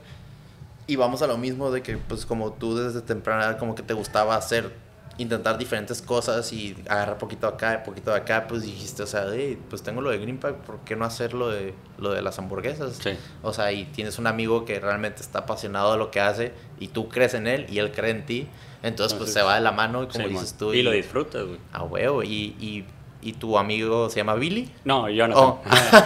Y 0.87 0.95
vamos 0.97 1.21
a 1.21 1.27
lo 1.27 1.37
mismo 1.37 1.71
de 1.71 1.81
que, 1.81 1.97
pues, 1.97 2.25
como 2.25 2.53
tú 2.53 2.75
desde 2.75 3.01
temprana 3.01 3.57
como 3.57 3.73
que 3.75 3.83
te 3.83 3.93
gustaba 3.93 4.35
hacer, 4.35 4.71
intentar 5.19 5.59
diferentes 5.59 6.01
cosas 6.01 6.51
y 6.53 6.75
agarrar 6.89 7.19
poquito 7.19 7.45
acá, 7.47 7.83
poquito 7.83 8.09
de 8.11 8.17
acá, 8.17 8.47
pues 8.47 8.63
dijiste, 8.63 9.03
o 9.03 9.05
sea, 9.07 9.25
"Ey, 9.33 9.59
pues 9.69 9.83
tengo 9.83 10.01
lo 10.01 10.09
de 10.09 10.17
Green 10.17 10.39
Pack, 10.39 10.55
¿por 10.55 10.79
qué 10.79 10.95
no 10.95 11.05
hacer 11.05 11.35
lo 11.35 11.49
de, 11.49 11.75
lo 11.99 12.11
de 12.11 12.21
las 12.23 12.39
hamburguesas? 12.39 12.99
Sí. 13.01 13.11
O 13.43 13.53
sea, 13.53 13.71
y 13.71 13.85
tienes 13.85 14.17
un 14.17 14.25
amigo 14.25 14.65
que 14.65 14.79
realmente 14.79 15.21
está 15.21 15.39
apasionado 15.39 15.91
de 15.91 15.99
lo 15.99 16.09
que 16.09 16.19
hace 16.19 16.51
y 16.79 16.87
tú 16.87 17.09
crees 17.09 17.35
en 17.35 17.45
él 17.45 17.67
y 17.69 17.77
él 17.77 17.91
cree 17.91 18.09
en 18.09 18.25
ti, 18.25 18.47
entonces, 18.81 19.15
pues 19.17 19.31
se 19.31 19.41
va 19.43 19.53
de 19.55 19.61
la 19.61 19.71
mano, 19.71 20.01
y 20.03 20.07
como 20.07 20.25
Sí, 20.25 20.31
dices 20.31 20.55
tú. 20.57 20.73
y 20.73 20.81
lo 20.81 20.89
disfrutas, 20.91 21.45
güey. 21.45 21.59
A 21.71 21.83
huevo, 21.83 22.23
y, 22.23 22.55
y, 22.59 22.83
y 23.23 23.33
tu 23.33 23.57
amigo 23.57 24.09
se 24.09 24.17
llama 24.17 24.35
Billy. 24.35 24.69
No, 24.85 25.09
Jonathan. 25.09 25.43
Oh, 25.43 25.61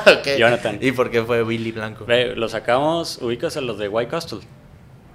ok. 0.20 0.38
Jonathan. 0.38 0.80
¿Y 0.82 0.92
por 0.92 1.10
qué 1.10 1.24
fue 1.24 1.44
Billy 1.44 1.72
Blanco? 1.72 2.06
Ve, 2.06 2.36
lo 2.36 2.48
sacamos, 2.48 3.20
ubicas 3.22 3.58
a 3.58 3.62
los 3.62 3.78
de 3.78 3.90
White 3.90 4.12
Castle. 4.12 4.40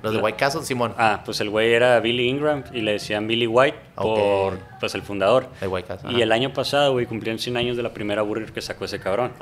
Los 0.03 0.13
de 0.13 0.19
White 0.19 0.37
Castle, 0.37 0.63
Simón. 0.65 0.95
Ah, 0.99 1.23
pues 1.25 1.41
el 1.41 1.49
güey 1.49 1.73
era 1.73 2.01
Billy 2.01 2.29
Ingram 2.29 2.65
y 2.73 2.81
le 2.81 2.93
decían 2.93 3.29
Billy 3.29 3.47
White 3.47 3.79
por 3.95 4.59
pues 4.81 4.95
el 4.97 5.03
fundador. 5.03 5.47
De 5.61 5.69
White 5.69 5.87
Castle. 5.87 6.13
Y 6.13 6.23
el 6.23 6.33
año 6.33 6.53
pasado, 6.53 6.93
güey, 6.93 7.07
cumplieron 7.07 7.39
100 7.39 7.57
años 7.57 7.77
de 7.77 7.85
la 7.85 7.95
primera 7.95 8.23
burger 8.23 8.53
que 8.53 8.61
sacó 8.61 8.85
ese 8.85 8.99
cabrón. 8.99 9.33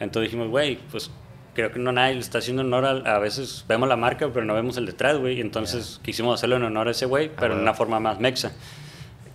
Entonces 0.00 0.30
dijimos, 0.30 0.48
güey, 0.48 0.78
pues 0.90 1.10
creo 1.52 1.70
que 1.70 1.78
no 1.78 1.92
nadie 1.92 2.14
le 2.14 2.20
está 2.20 2.38
haciendo 2.38 2.62
honor 2.62 2.84
a, 2.86 3.16
a 3.16 3.18
veces 3.18 3.64
vemos 3.68 3.88
la 3.88 3.96
marca, 3.96 4.28
pero 4.32 4.46
no 4.46 4.54
vemos 4.54 4.78
el 4.78 4.86
detrás, 4.86 5.18
güey. 5.18 5.40
Entonces 5.42 6.00
quisimos 6.02 6.34
hacerlo 6.38 6.56
en 6.56 6.62
honor 6.62 6.88
a 6.88 6.92
ese 6.92 7.04
güey, 7.04 7.28
pero 7.28 7.46
en 7.46 7.50
bueno. 7.52 7.62
una 7.62 7.74
forma 7.74 8.00
más 8.00 8.18
mexa. 8.18 8.52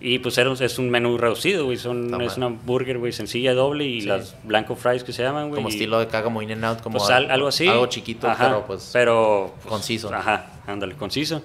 Y 0.04 0.18
pues 0.18 0.36
era, 0.36 0.52
es 0.52 0.78
un 0.80 0.90
menú 0.90 1.16
reducido, 1.16 1.64
güey. 1.64 1.76
Son, 1.76 2.20
es 2.22 2.36
una 2.36 2.48
burger, 2.48 2.98
güey, 2.98 3.12
sencilla, 3.12 3.54
doble 3.54 3.84
y 3.86 4.00
Sí. 4.00 4.08
las 4.08 4.34
blanco 4.42 4.74
fries 4.74 5.04
que 5.04 5.12
se 5.12 5.22
llaman, 5.22 5.44
güey. 5.48 5.56
Como 5.58 5.68
y- 5.68 5.72
estilo 5.72 5.98
de 5.98 6.04
acá, 6.06 6.24
como 6.24 6.42
In 6.42 6.50
and 6.50 6.64
Out, 6.64 6.80
como 6.82 6.98
pues 6.98 7.08
al- 7.10 7.30
algo 7.30 7.46
así. 7.46 7.68
Algo 7.68 7.86
chiquito, 7.86 8.28
Ajá, 8.28 8.48
pero 8.48 8.66
pues. 8.66 8.90
pero, 8.92 9.54
pues, 9.62 9.66
conciso. 9.66 10.12
Ajá, 10.12 10.54
ándale, 10.66 10.96
conciso. 10.96 11.42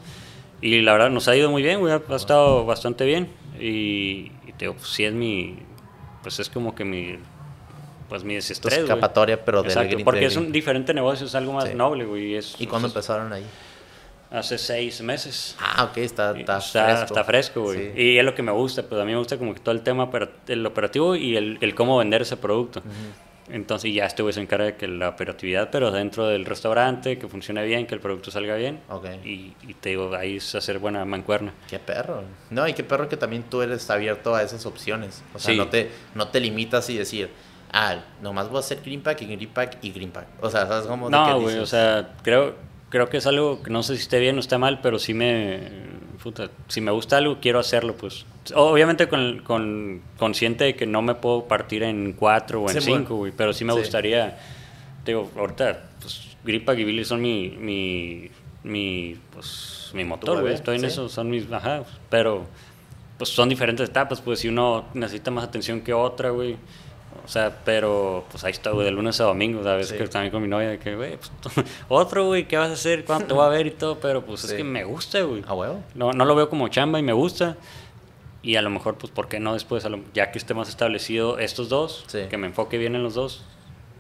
Y 0.60 0.82
la 0.82 0.94
verdad 0.94 1.12
nos 1.12 1.28
ha 1.28 1.36
ido 1.36 1.52
muy 1.52 1.62
bien, 1.62 1.80
güey. 1.80 1.94
Ha, 1.94 2.02
ha 2.10 2.16
estado 2.16 2.66
bastante 2.66 3.06
bien. 3.06 3.30
Y, 3.60 4.32
y 4.48 4.54
te 4.58 4.66
digo, 4.66 4.74
pues 4.74 4.88
sí 4.88 5.04
es 5.06 5.14
mi. 5.14 5.58
Pues 6.24 6.40
es 6.40 6.50
como 6.50 6.74
que 6.74 6.84
mi. 6.84 7.18
Pues 8.10 8.24
mi 8.24 8.36
desestrés, 8.36 8.80
escapatoria, 8.80 9.44
pero 9.44 9.62
del 9.62 9.70
Exacto, 9.72 9.98
porque 10.04 10.26
es 10.26 10.36
un 10.38 10.52
diferente 10.52 10.94
negocio, 10.94 11.28
es 11.28 11.36
algo 11.36 11.52
más 11.54 11.66
Sí. 11.68 11.76
noble, 11.76 12.06
güey. 12.06 12.32
y 12.32 12.36
Es, 12.36 12.56
¿Y 12.58 12.66
cuándo 12.66 12.88
pues, 12.88 12.96
empezaron 12.96 13.34
ahí? 13.34 13.44
Hace 14.30 14.58
seis 14.58 15.02
meses. 15.02 15.56
Ah, 15.60 15.86
ok, 15.86 15.98
está, 15.98 16.38
está, 16.38 16.58
está, 16.58 16.84
fresco. 16.86 17.06
está 17.06 17.24
fresco, 17.24 17.62
güey. 17.62 17.94
Sí. 17.96 18.02
Y 18.02 18.18
es 18.18 18.26
lo 18.26 18.36
que 18.36 18.44
me 18.44 18.52
gusta, 18.52 18.84
pues 18.84 19.00
a 19.02 19.06
mí 19.06 19.12
me 19.14 19.18
gusta 19.18 19.38
como 19.38 19.54
que 19.54 19.60
todo 19.62 19.74
el 19.74 19.82
tema, 19.82 20.10
el 20.48 20.66
operativo 20.66 21.16
y 21.16 21.38
el, 21.38 21.58
el 21.62 21.74
cómo 21.76 21.98
vender 21.98 22.22
ese 22.24 22.36
producto. 22.38 22.82
Entonces 23.50 23.94
ya 23.94 24.06
güey 24.24 24.34
se 24.34 24.42
encarga 24.42 24.66
de 24.66 24.76
que 24.76 24.90
la 24.90 25.08
operatividad, 25.08 25.70
pero 25.72 25.90
dentro 25.92 26.28
del 26.28 26.44
restaurante, 26.44 27.18
que 27.18 27.30
funcione 27.30 27.64
bien, 27.64 27.88
que 27.88 27.96
el 27.96 28.02
producto 28.02 28.30
salga 28.30 28.56
bien. 28.56 28.82
Ok. 28.90 29.06
Y, 29.24 29.54
y 29.66 29.74
te 29.76 29.90
digo, 29.90 30.14
ahí 30.14 30.36
es 30.36 30.54
hacer 30.56 30.80
buena 30.80 31.06
mancuerna. 31.06 31.54
Qué 31.70 31.80
perro. 31.80 32.24
No, 32.50 32.68
y 32.68 32.74
qué 32.74 32.84
perro 32.84 33.08
que 33.08 33.16
también 33.16 33.44
tú 33.44 33.62
eres 33.62 33.90
abierto 33.90 34.36
a 34.36 34.44
esas 34.44 34.66
opciones. 34.66 35.24
O 35.34 35.40
sea, 35.40 35.54
Sí. 35.54 35.58
no, 35.58 35.70
te, 35.70 35.90
no 36.14 36.28
te 36.28 36.42
limitas 36.42 36.90
y 36.90 36.98
decir, 36.98 37.30
ah, 37.72 37.96
nomás 38.22 38.50
voy 38.50 38.58
a 38.58 38.60
hacer 38.60 38.82
Green 38.82 39.02
Pack 39.02 39.22
y 39.22 39.26
Green 39.28 39.50
Pack 39.54 39.78
y 39.82 39.92
Green 39.94 40.12
Pack. 40.12 40.28
O 40.42 40.50
sea, 40.50 40.68
¿sabes 40.68 40.86
cómo? 40.86 41.10
No, 41.10 41.40
güey, 41.40 41.58
o 41.60 41.66
sea, 41.66 42.16
creo, 42.24 42.54
creo 42.90 43.10
que 43.10 43.18
es 43.18 43.28
algo 43.28 43.62
que 43.64 43.70
no 43.70 43.84
sé 43.84 43.96
si 43.96 44.02
esté 44.04 44.20
bien 44.20 44.38
o 44.38 44.40
está 44.40 44.58
mal, 44.58 44.80
pero 44.82 45.00
sí 45.00 45.14
me... 45.14 45.60
puta, 46.24 46.50
si 46.68 46.82
me 46.82 46.92
gusta 46.92 47.18
algo, 47.18 47.38
quiero 47.42 47.60
hacerlo, 47.60 47.96
pues. 47.96 48.26
Obviamente 48.56 49.08
con, 49.08 49.40
con 49.40 50.02
consciente 50.18 50.64
de 50.64 50.76
que 50.76 50.86
no 50.88 51.02
me 51.02 51.16
puedo 51.16 51.46
partir 51.46 51.84
en 51.84 52.14
cuatro 52.14 52.62
o 52.64 52.70
en 52.70 52.82
Sí, 52.82 52.92
cinco, 52.94 53.16
güey, 53.18 53.32
pero 53.36 53.54
sí 53.54 53.66
me 53.66 53.74
Sí. 53.74 53.80
gustaría... 53.80 54.38
te 55.04 55.12
Digo, 55.12 55.30
ahorita, 55.38 55.84
pues, 56.02 56.38
Gripa 56.44 56.74
y 56.76 56.84
Billy 56.84 57.04
son 57.06 57.22
mi, 57.22 57.50
mi, 57.60 58.30
mi, 58.64 59.18
pues, 59.34 59.92
mi 59.94 60.04
motor, 60.04 60.42
güey. 60.42 60.54
Estoy 60.54 60.76
en 60.76 60.82
sí. 60.82 60.88
eso, 60.88 61.10
son 61.10 61.30
mis... 61.30 61.52
Ajá, 61.52 61.84
pero 62.10 62.46
pues 63.18 63.32
son 63.32 63.50
diferentes 63.50 63.90
etapas, 63.90 64.22
pues 64.22 64.40
si 64.42 64.48
uno 64.48 64.86
necesita 64.94 65.32
más 65.32 65.44
atención 65.44 65.82
que 65.82 65.92
otra, 65.92 66.30
güey. 66.30 66.56
O 67.28 67.30
sea, 67.30 67.60
pero 67.66 68.24
pues 68.32 68.44
ahí 68.46 68.52
está, 68.52 68.72
güey, 68.72 68.86
de 68.86 68.92
lunes 68.92 69.20
a 69.20 69.26
domingo, 69.26 69.62
¿sabes? 69.62 69.90
Sí. 69.90 69.98
Que 69.98 70.08
también 70.08 70.32
con 70.32 70.42
mi 70.42 70.48
novia, 70.48 70.70
de 70.70 70.80
que, 70.80 70.96
güey, 70.96 71.18
pues, 71.18 71.68
otro, 71.90 72.26
güey, 72.26 72.48
¿qué 72.48 72.56
vas 72.58 72.70
a 72.70 72.74
hacer? 72.74 73.04
¿Cuándo 73.06 73.26
te 73.28 73.34
voy 73.34 73.46
a 73.46 73.50
ver 73.50 73.68
y 73.68 73.72
todo? 73.72 74.00
Pero 74.00 74.24
pues 74.26 74.46
es 74.46 74.54
que 74.54 74.64
me 74.64 74.86
gusta, 74.86 75.22
güey. 75.22 75.44
A 75.46 75.54
huevo. 75.54 75.84
No, 75.94 76.14
no 76.14 76.24
lo 76.26 76.34
veo 76.36 76.50
como 76.50 76.70
chamba 76.70 77.00
y 77.00 77.04
me 77.04 77.12
gusta. 77.14 77.58
Y 78.42 78.56
a 78.56 78.62
lo 78.62 78.70
mejor, 78.70 78.96
pues, 78.96 79.12
¿por 79.12 79.28
qué 79.28 79.40
no 79.42 79.54
después, 79.54 79.84
a 79.84 79.90
lo- 79.90 80.00
ya 80.14 80.32
que 80.32 80.38
esté 80.40 80.54
más 80.54 80.70
establecido 80.70 81.38
estos 81.38 81.68
dos, 81.68 82.06
Sí. 82.08 82.20
que 82.30 82.38
me 82.38 82.48
enfoque 82.48 82.78
bien 82.78 82.96
en 82.96 83.04
los 83.04 83.14
dos 83.14 83.44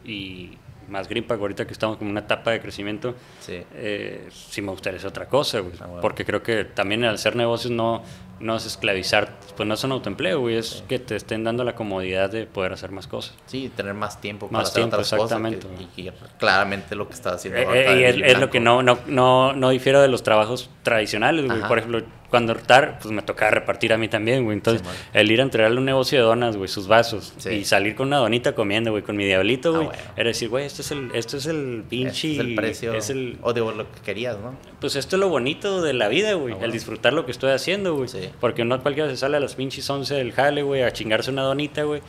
y 0.06 0.52
más 0.88 1.08
Green 1.08 1.26
Pack 1.26 1.40
ahorita 1.40 1.66
que 1.68 1.74
estamos 1.74 1.98
como 1.98 2.10
en 2.10 2.12
una 2.14 2.22
etapa 2.22 2.52
de 2.52 2.62
crecimiento, 2.62 3.16
Sí. 3.40 3.62
eh, 3.74 4.28
sí 4.32 4.62
me 4.62 4.72
gustaría 4.72 4.98
hacer 4.98 5.10
otra 5.10 5.28
cosa, 5.28 5.60
güey. 5.60 5.74
Ah, 5.80 5.86
bueno. 5.86 6.02
Porque 6.02 6.26
creo 6.26 6.42
que 6.44 6.64
también 6.66 7.04
al 7.04 7.16
hacer 7.16 7.36
negocios 7.36 7.72
no, 7.72 8.04
no 8.40 8.56
es 8.56 8.66
esclavizar, 8.66 9.34
pues 9.56 9.68
no 9.68 9.74
es 9.74 9.84
un 9.84 9.92
autoempleo, 9.94 10.40
güey, 10.40 10.56
es 10.58 10.84
que 10.88 11.00
te 11.00 11.16
estén 11.16 11.44
dando 11.44 11.64
la 11.64 11.74
comodidad 11.76 12.30
de 12.30 12.46
poder 12.46 12.74
hacer 12.74 12.92
más 12.92 13.08
cosas. 13.08 13.36
Sí, 13.48 13.72
tener 13.76 13.94
más 13.96 14.22
tiempo 14.22 14.46
Más 14.46 14.52
para 14.52 14.64
hacer 14.64 14.74
tiempo, 14.82 14.96
otras 14.98 15.10
cosas. 15.10 15.24
exactamente. 15.24 15.68
que- 15.96 16.02
y, 16.02 16.08
y 16.08 16.12
claramente 16.38 16.96
lo 16.96 17.08
que 17.08 17.14
estás 17.16 17.34
haciendo 17.36 17.60
Eh, 17.60 17.66
eh, 17.74 18.18
y 18.20 18.24
es, 18.24 18.40
lo 18.40 18.50
que 18.50 18.60
no, 18.60 18.84
no, 18.84 18.98
no, 19.08 19.54
no 19.54 19.70
difiero 19.70 20.02
de 20.02 20.08
los 20.08 20.24
trabajos 20.24 20.70
tradicionales, 20.84 21.46
güey. 21.48 21.62
Por 21.68 21.80
ejemplo, 21.80 22.02
cuando 22.30 22.54
rotar, 22.54 23.00
pues 23.02 23.12
me 23.14 23.22
tocaba 23.22 23.52
repartir 23.52 23.94
a 23.94 23.98
mí 23.98 24.08
también, 24.10 24.44
güey. 24.44 24.58
Entonces, 24.58 24.86
Sí, 24.86 24.94
el 25.14 25.32
ir 25.32 25.40
a 25.40 25.44
entregarle 25.44 25.78
un 25.80 25.86
negocio 25.86 26.20
de 26.20 26.26
donas, 26.26 26.58
güey, 26.58 26.68
sus 26.68 26.88
vasos, 26.88 27.34
Sí. 27.38 27.50
y 27.52 27.66
salir 27.66 27.96
con 27.96 28.08
una 28.08 28.18
donita 28.18 28.54
comiendo, 28.54 28.92
güey, 28.92 29.02
con 29.04 29.16
mi 29.16 29.26
diablito, 29.26 29.70
Ah, 29.70 29.76
güey. 29.78 29.86
bueno. 29.88 30.02
Era 30.18 30.28
decir, 30.28 30.50
güey, 30.50 30.66
este 30.66 30.82
es 30.82 30.92
el, 30.92 31.10
esto 31.14 31.38
es 31.38 31.46
el 31.46 31.84
pinche... 31.90 32.32
Este 32.32 32.42
es 32.42 32.48
el 32.48 32.56
precio. 32.56 32.94
es 32.94 33.10
el- 33.10 33.38
O 33.42 33.54
de 33.54 33.62
lo 33.62 33.92
que 33.92 34.02
querías, 34.04 34.38
¿no? 34.40 34.56
pues 34.80 34.96
esto 34.96 35.16
es 35.16 35.20
lo 35.22 35.30
bonito 35.30 35.82
de 35.82 35.94
la 35.94 36.08
vida, 36.10 36.34
güey. 36.34 36.52
Ah, 36.54 36.56
bueno. 36.58 36.66
El 36.66 36.72
disfrutar 36.72 37.14
lo 37.14 37.26
que 37.26 37.32
estoy 37.32 37.52
haciendo, 37.52 37.96
güey. 37.96 38.10
Sí. 38.10 38.30
Porque 38.40 38.64
no 38.66 38.82
cualquiera 38.84 39.10
se 39.10 39.18
sale 39.18 39.38
a 39.38 39.40
las 39.40 39.56
pinches 39.56 39.90
11 39.90 40.14
del 40.16 40.34
jale, 40.34 40.64
güey, 40.64 40.84
a 40.84 40.92
chingarse 40.92 41.32
una 41.32 41.44
donita, 41.44 41.84
güey. 41.84 42.02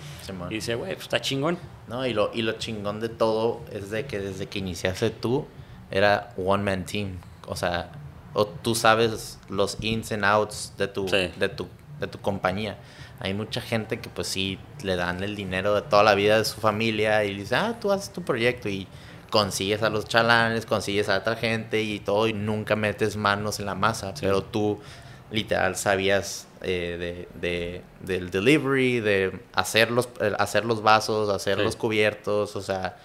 Y 0.50 0.54
dice, 0.54 0.74
güey, 0.74 0.92
pues 0.94 1.04
está 1.04 1.20
chingón. 1.20 1.58
No, 1.86 2.04
y 2.06 2.12
lo, 2.12 2.30
y 2.34 2.42
lo 2.42 2.52
chingón 2.54 3.00
de 3.00 3.08
todo 3.08 3.60
es 3.72 3.90
de 3.90 4.04
que 4.04 4.18
desde 4.18 4.46
que 4.46 4.58
iniciaste 4.58 5.10
tú 5.10 5.46
era 5.90 6.34
one 6.36 6.62
man 6.62 6.84
team. 6.84 7.12
O 7.46 7.56
sea, 7.56 7.90
o 8.34 8.46
tú 8.46 8.74
sabes 8.74 9.38
los 9.48 9.76
ins 9.80 10.12
and 10.12 10.24
outs 10.24 10.72
de 10.78 10.88
tu, 10.88 11.08
Sí. 11.08 11.30
de 11.38 11.48
tu, 11.48 11.66
de 12.00 12.06
tu 12.06 12.18
compañía. 12.20 12.76
Hay 13.20 13.34
mucha 13.34 13.60
gente 13.60 13.98
que 14.00 14.08
pues 14.08 14.28
sí 14.28 14.58
le 14.82 14.94
dan 14.96 15.22
el 15.24 15.34
dinero 15.34 15.74
de 15.74 15.82
toda 15.82 16.02
la 16.04 16.14
vida 16.14 16.38
de 16.38 16.44
su 16.44 16.60
familia 16.60 17.24
y 17.24 17.34
dice, 17.34 17.56
ah, 17.56 17.76
tú 17.80 17.90
haces 17.90 18.10
tu 18.12 18.22
proyecto 18.22 18.68
y 18.68 18.86
consigues 19.30 19.82
a 19.82 19.90
los 19.90 20.04
chalanes, 20.06 20.66
consigues 20.66 21.08
a 21.08 21.18
otra 21.18 21.34
gente 21.36 21.82
y 21.82 21.98
todo 22.00 22.28
y 22.28 22.32
nunca 22.32 22.76
metes 22.76 23.16
manos 23.16 23.58
en 23.60 23.66
la 23.66 23.74
masa. 23.74 24.14
Sí. 24.14 24.22
Pero 24.24 24.42
tú 24.42 24.78
literal 25.30 25.76
sabías 25.76 26.46
eh, 26.62 27.26
de, 27.40 27.40
de- 27.40 27.82
del 28.04 28.30
delivery, 28.30 29.00
de 29.00 29.40
hacer 29.52 29.90
los, 29.90 30.08
eh, 30.20 30.32
hacer 30.38 30.64
los 30.64 30.82
vasos, 30.82 31.28
hacer 31.28 31.58
Sí. 31.58 31.62
los 31.64 31.76
cubiertos, 31.76 32.56
o 32.56 32.60
sea, 32.62 32.96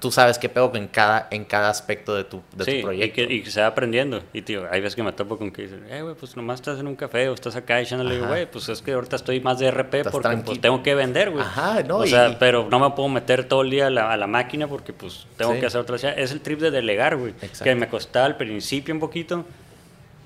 tú 0.00 0.10
sabes 0.10 0.38
qué 0.38 0.48
pedo 0.48 0.72
en 0.74 0.88
cada, 0.88 1.28
en 1.30 1.44
cada 1.44 1.68
aspecto 1.68 2.14
de 2.16 2.24
tu, 2.24 2.42
de 2.56 2.64
sí, 2.64 2.76
tu 2.78 2.82
proyecto. 2.86 3.20
Y 3.20 3.26
que, 3.26 3.32
y 3.34 3.42
que 3.42 3.50
se 3.50 3.60
va 3.60 3.68
aprendiendo. 3.68 4.22
Y, 4.32 4.42
tío, 4.42 4.66
hay 4.70 4.80
veces 4.80 4.96
que 4.96 5.02
me 5.02 5.12
topo 5.12 5.36
con 5.38 5.50
que 5.52 5.62
dicen, 5.62 5.84
eh, 5.90 6.02
güey, 6.02 6.14
pues 6.14 6.36
nomás 6.36 6.60
estás 6.60 6.80
en 6.80 6.86
un 6.88 6.96
café 6.96 7.28
o 7.28 7.34
estás 7.34 7.54
acá 7.54 7.80
echándole, 7.80 8.18
güey, 8.18 8.50
pues 8.50 8.68
es 8.68 8.82
que 8.82 8.92
ahorita 8.94 9.16
estoy 9.16 9.40
más 9.40 9.58
de 9.58 9.70
RP 9.70 9.94
Estás 9.98 10.12
porque 10.12 10.36
pues, 10.38 10.60
tengo 10.60 10.82
que 10.82 10.94
vender, 10.94 11.30
güey. 11.30 11.42
Ajá, 11.44 11.82
no, 11.82 11.98
O 11.98 12.04
y- 12.04 12.08
sea, 12.08 12.36
pero 12.38 12.66
no 12.70 12.80
me 12.80 12.90
puedo 12.96 13.08
meter 13.08 13.44
todo 13.44 13.62
el 13.62 13.70
día 13.70 13.86
a 13.88 13.90
la, 13.90 14.10
a 14.12 14.16
la 14.16 14.26
máquina 14.26 14.66
porque 14.66 14.92
pues 14.92 15.26
tengo 15.36 15.52
Sí. 15.54 15.60
que 15.60 15.66
hacer 15.66 15.80
otras 15.80 16.00
cosas. 16.00 16.16
Es 16.18 16.32
el 16.32 16.40
trip 16.40 16.60
de 16.60 16.70
delegar, 16.70 17.16
güey. 17.16 17.32
Exacto. 17.42 17.64
Que 17.64 17.74
me 17.74 17.86
costaba 17.88 18.26
al 18.26 18.36
principio 18.36 18.94
un 18.94 19.00
poquito, 19.00 19.44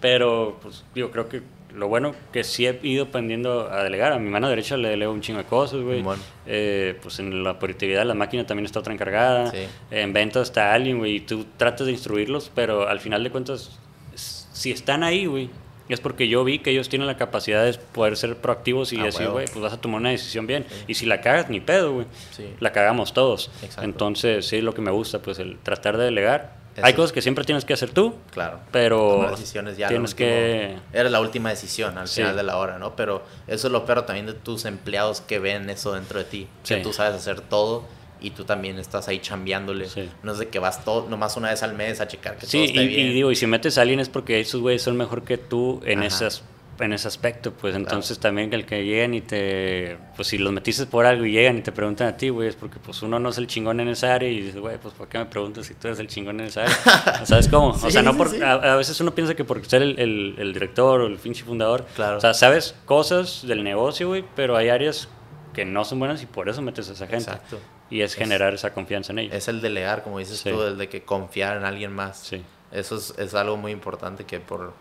pero 0.01 0.59
pues 0.63 0.85
yo 0.95 1.11
creo 1.11 1.29
que 1.29 1.43
lo 1.75 1.89
bueno 1.89 2.15
que 2.33 2.45
sí 2.45 2.67
he 2.67 2.79
ido 2.83 3.05
aprendiendo 3.05 3.71
a 3.71 3.83
delegar. 3.83 4.13
A 4.13 4.19
mi 4.19 4.31
mano 4.31 4.49
derecha 4.49 4.77
le 4.77 4.89
delego 4.89 5.13
un 5.13 5.21
chingo 5.21 5.39
de 5.39 5.45
cosas, 5.45 5.81
güey. 5.81 6.03
Bueno. 6.03 6.23
Eh, 6.47 6.99
pues 7.03 7.19
en 7.19 7.43
la 7.43 7.55
de 7.55 8.05
la 8.05 8.15
máquina 8.15 8.47
también 8.47 8.67
está 8.67 8.79
otra 8.81 8.93
encargada. 8.93 9.51
Sí. 9.51 9.67
En 9.91 10.13
ventas 10.13 10.45
está 10.45 10.73
alguien, 10.73 10.99
güey, 10.99 11.17
y 11.17 11.21
tú 11.21 11.47
tratas 11.57 11.87
de 11.87 11.93
instruirlos, 11.93 12.51
pero 12.55 12.89
al 12.89 13.01
final 13.01 13.25
de 13.25 13.31
cuentas, 13.31 13.79
si 14.15 14.71
están 14.71 15.03
ahí, 15.03 15.27
güey, 15.27 15.51
es 15.89 16.01
porque 16.01 16.29
yo 16.29 16.45
vi 16.45 16.61
que 16.61 16.71
ellos 16.71 16.89
tienen 16.89 17.07
la 17.07 17.17
capacidad 17.17 17.65
de 17.65 17.75
poder 17.75 18.17
ser 18.17 18.37
proactivos 18.37 18.93
y 18.93 19.01
Ah, 19.01 19.05
decir, 19.05 19.29
güey, 19.29 19.47
pues 19.47 19.61
vas 19.61 19.73
a 19.73 19.81
tomar 19.81 20.01
una 20.01 20.11
decisión 20.11 20.47
bien. 20.47 20.65
Y 20.87 20.95
si 20.95 21.05
la 21.07 21.21
cagas, 21.21 21.51
ni 21.51 21.61
pedo, 21.61 21.93
güey. 21.93 22.07
Sí. 22.31 22.47
La 22.61 22.73
cagamos 22.73 23.13
todos. 23.13 23.51
Exacto. 23.63 23.83
Entonces, 23.83 24.47
sí, 24.47 24.57
es 24.57 24.65
lo 24.65 24.73
que 24.75 24.81
me 24.81 24.91
gusta, 24.91 25.21
pues 25.21 25.39
el 25.39 25.59
tratar 25.59 25.99
de 25.99 26.05
delegar. 26.05 26.64
Hay 26.83 26.95
cosas 26.95 27.13
que 27.13 27.23
siempre 27.23 27.45
tienes 27.45 27.65
que 27.65 27.73
hacer 27.73 27.91
tú, 27.91 28.15
Claro. 28.33 28.61
pero 28.73 29.27
decisiones 29.31 29.77
ya. 29.77 29.89
tienes 29.89 30.13
último. 30.13 30.29
que... 30.29 30.77
Era 30.93 31.09
la 31.11 31.21
última 31.21 31.51
decisión 31.51 31.97
al 31.99 32.09
Sí. 32.09 32.21
final 32.21 32.37
de 32.37 32.43
la 32.43 32.57
hora, 32.57 32.79
¿no? 32.79 32.97
Pero 32.97 33.23
eso 33.47 33.67
es 33.69 33.73
lo 33.73 33.85
peor 33.87 34.03
también 34.07 34.27
de 34.27 34.33
tus 34.35 34.65
empleados 34.65 35.21
que 35.21 35.39
ven 35.39 35.71
eso 35.71 35.93
dentro 35.93 36.19
de 36.19 36.25
ti. 36.25 36.49
Que 36.67 36.77
Sí. 36.77 36.83
tú 36.83 36.93
sabes 36.93 37.15
hacer 37.15 37.41
todo 37.43 37.85
y 38.21 38.31
tú 38.31 38.45
también 38.45 38.79
estás 38.79 39.07
ahí 39.09 39.19
chambeándole. 39.21 39.89
Sí. 39.89 40.09
No 40.23 40.33
es 40.33 40.39
de 40.39 40.49
que 40.49 40.59
vas 40.59 40.85
todo, 40.85 41.09
nomás 41.09 41.37
una 41.37 41.51
vez 41.51 41.63
al 41.63 41.75
mes 41.75 42.01
a 42.01 42.09
checar 42.09 42.35
que 42.35 42.41
todo 42.41 42.51
Sí, 42.51 42.65
esté 42.65 42.83
y, 42.83 42.89
bien. 42.89 43.07
y 43.09 43.13
digo, 43.13 43.31
y 43.31 43.37
si 43.37 43.47
metes 43.47 43.77
a 43.79 43.83
alguien 43.83 44.01
es 44.01 44.09
porque 44.09 44.41
esos 44.41 44.61
güeyes 44.61 44.83
son 44.83 44.97
mejor 44.97 45.23
que 45.25 45.37
tú 45.39 45.81
en, 45.85 45.99
Ajá. 46.01 46.07
esas, 46.09 46.43
en 46.81 46.93
ese 46.93 47.07
aspecto, 47.09 47.53
pues 47.53 47.75
entonces 47.77 48.19
también 48.19 48.51
que 48.51 48.57
el 48.57 48.67
que 48.67 48.85
lleguen 48.85 49.15
y 49.15 49.21
te, 49.21 49.97
pues 50.17 50.29
si 50.29 50.39
los 50.39 50.53
metiste 50.53 50.87
por 50.87 51.07
algo 51.07 51.25
y 51.25 51.33
llegan 51.33 51.59
y 51.59 51.61
te 51.63 51.71
preguntan 51.73 52.09
a 52.09 52.17
ti, 52.17 52.31
güey, 52.31 52.49
es 52.49 52.57
porque 52.57 52.79
pues 52.79 53.03
uno 53.03 53.19
no 53.19 53.29
es 53.29 53.39
el 53.39 53.47
chingón 53.47 53.79
en 53.81 53.89
esa 53.89 54.13
área 54.15 54.29
y 54.29 54.41
dices, 54.41 54.61
güey, 54.61 54.79
pues 54.79 54.93
¿por 54.95 55.07
qué 55.09 55.19
me 55.19 55.27
preguntas 55.27 55.67
si 55.67 55.75
tú 55.75 55.87
eres 55.89 56.01
el 56.01 56.09
chingón 56.09 56.41
en 56.41 56.47
esa 56.47 56.63
área? 56.65 57.25
¿Sabes 57.27 57.49
cómo? 57.49 57.75
Sí, 57.79 57.87
o 57.87 57.91
sea, 57.91 58.03
no 58.03 58.17
por, 58.17 58.29
sí. 58.31 58.43
a, 58.43 58.53
a 58.55 58.77
veces 58.77 59.01
uno 59.01 59.15
piensa 59.15 59.35
que 59.35 59.45
por 59.45 59.65
ser 59.67 59.83
el, 59.83 59.99
el, 59.99 60.35
el 60.39 60.53
director 60.53 61.01
o 61.01 61.07
el 61.07 61.17
pinche 61.19 61.45
fundador, 61.45 61.87
Claro. 61.95 62.19
o 62.19 62.21
sea, 62.21 62.35
sabes 62.35 62.75
cosas 62.85 63.47
del 63.47 63.63
negocio, 63.63 64.09
güey, 64.09 64.25
pero 64.35 64.57
hay 64.57 64.69
áreas 64.69 65.09
que 65.53 65.65
no 65.65 65.85
son 65.85 66.01
buenas 66.01 66.23
y 66.23 66.27
por 66.27 66.49
eso 66.49 66.61
metes 66.63 66.89
a 66.91 66.93
esa 66.95 67.07
gente. 67.07 67.31
Exacto. 67.31 67.59
Y 67.91 68.01
es 68.01 68.15
generar 68.15 68.53
esa 68.55 68.73
confianza 68.75 69.13
en 69.13 69.21
ellos. 69.21 69.35
Es 69.35 69.47
el 69.47 69.61
delegar, 69.61 70.03
como 70.03 70.19
dices 70.19 70.43
tú, 70.43 70.61
el 70.63 70.77
de 70.79 70.89
que 70.89 71.03
confiar 71.05 71.57
en 71.59 71.65
alguien 71.65 71.93
más. 71.93 72.19
Sí. 72.19 72.43
Eso 72.73 72.97
es, 72.97 73.15
es 73.19 73.35
algo 73.35 73.57
muy 73.57 73.71
importante 73.71 74.25
que 74.25 74.41
por, 74.41 74.73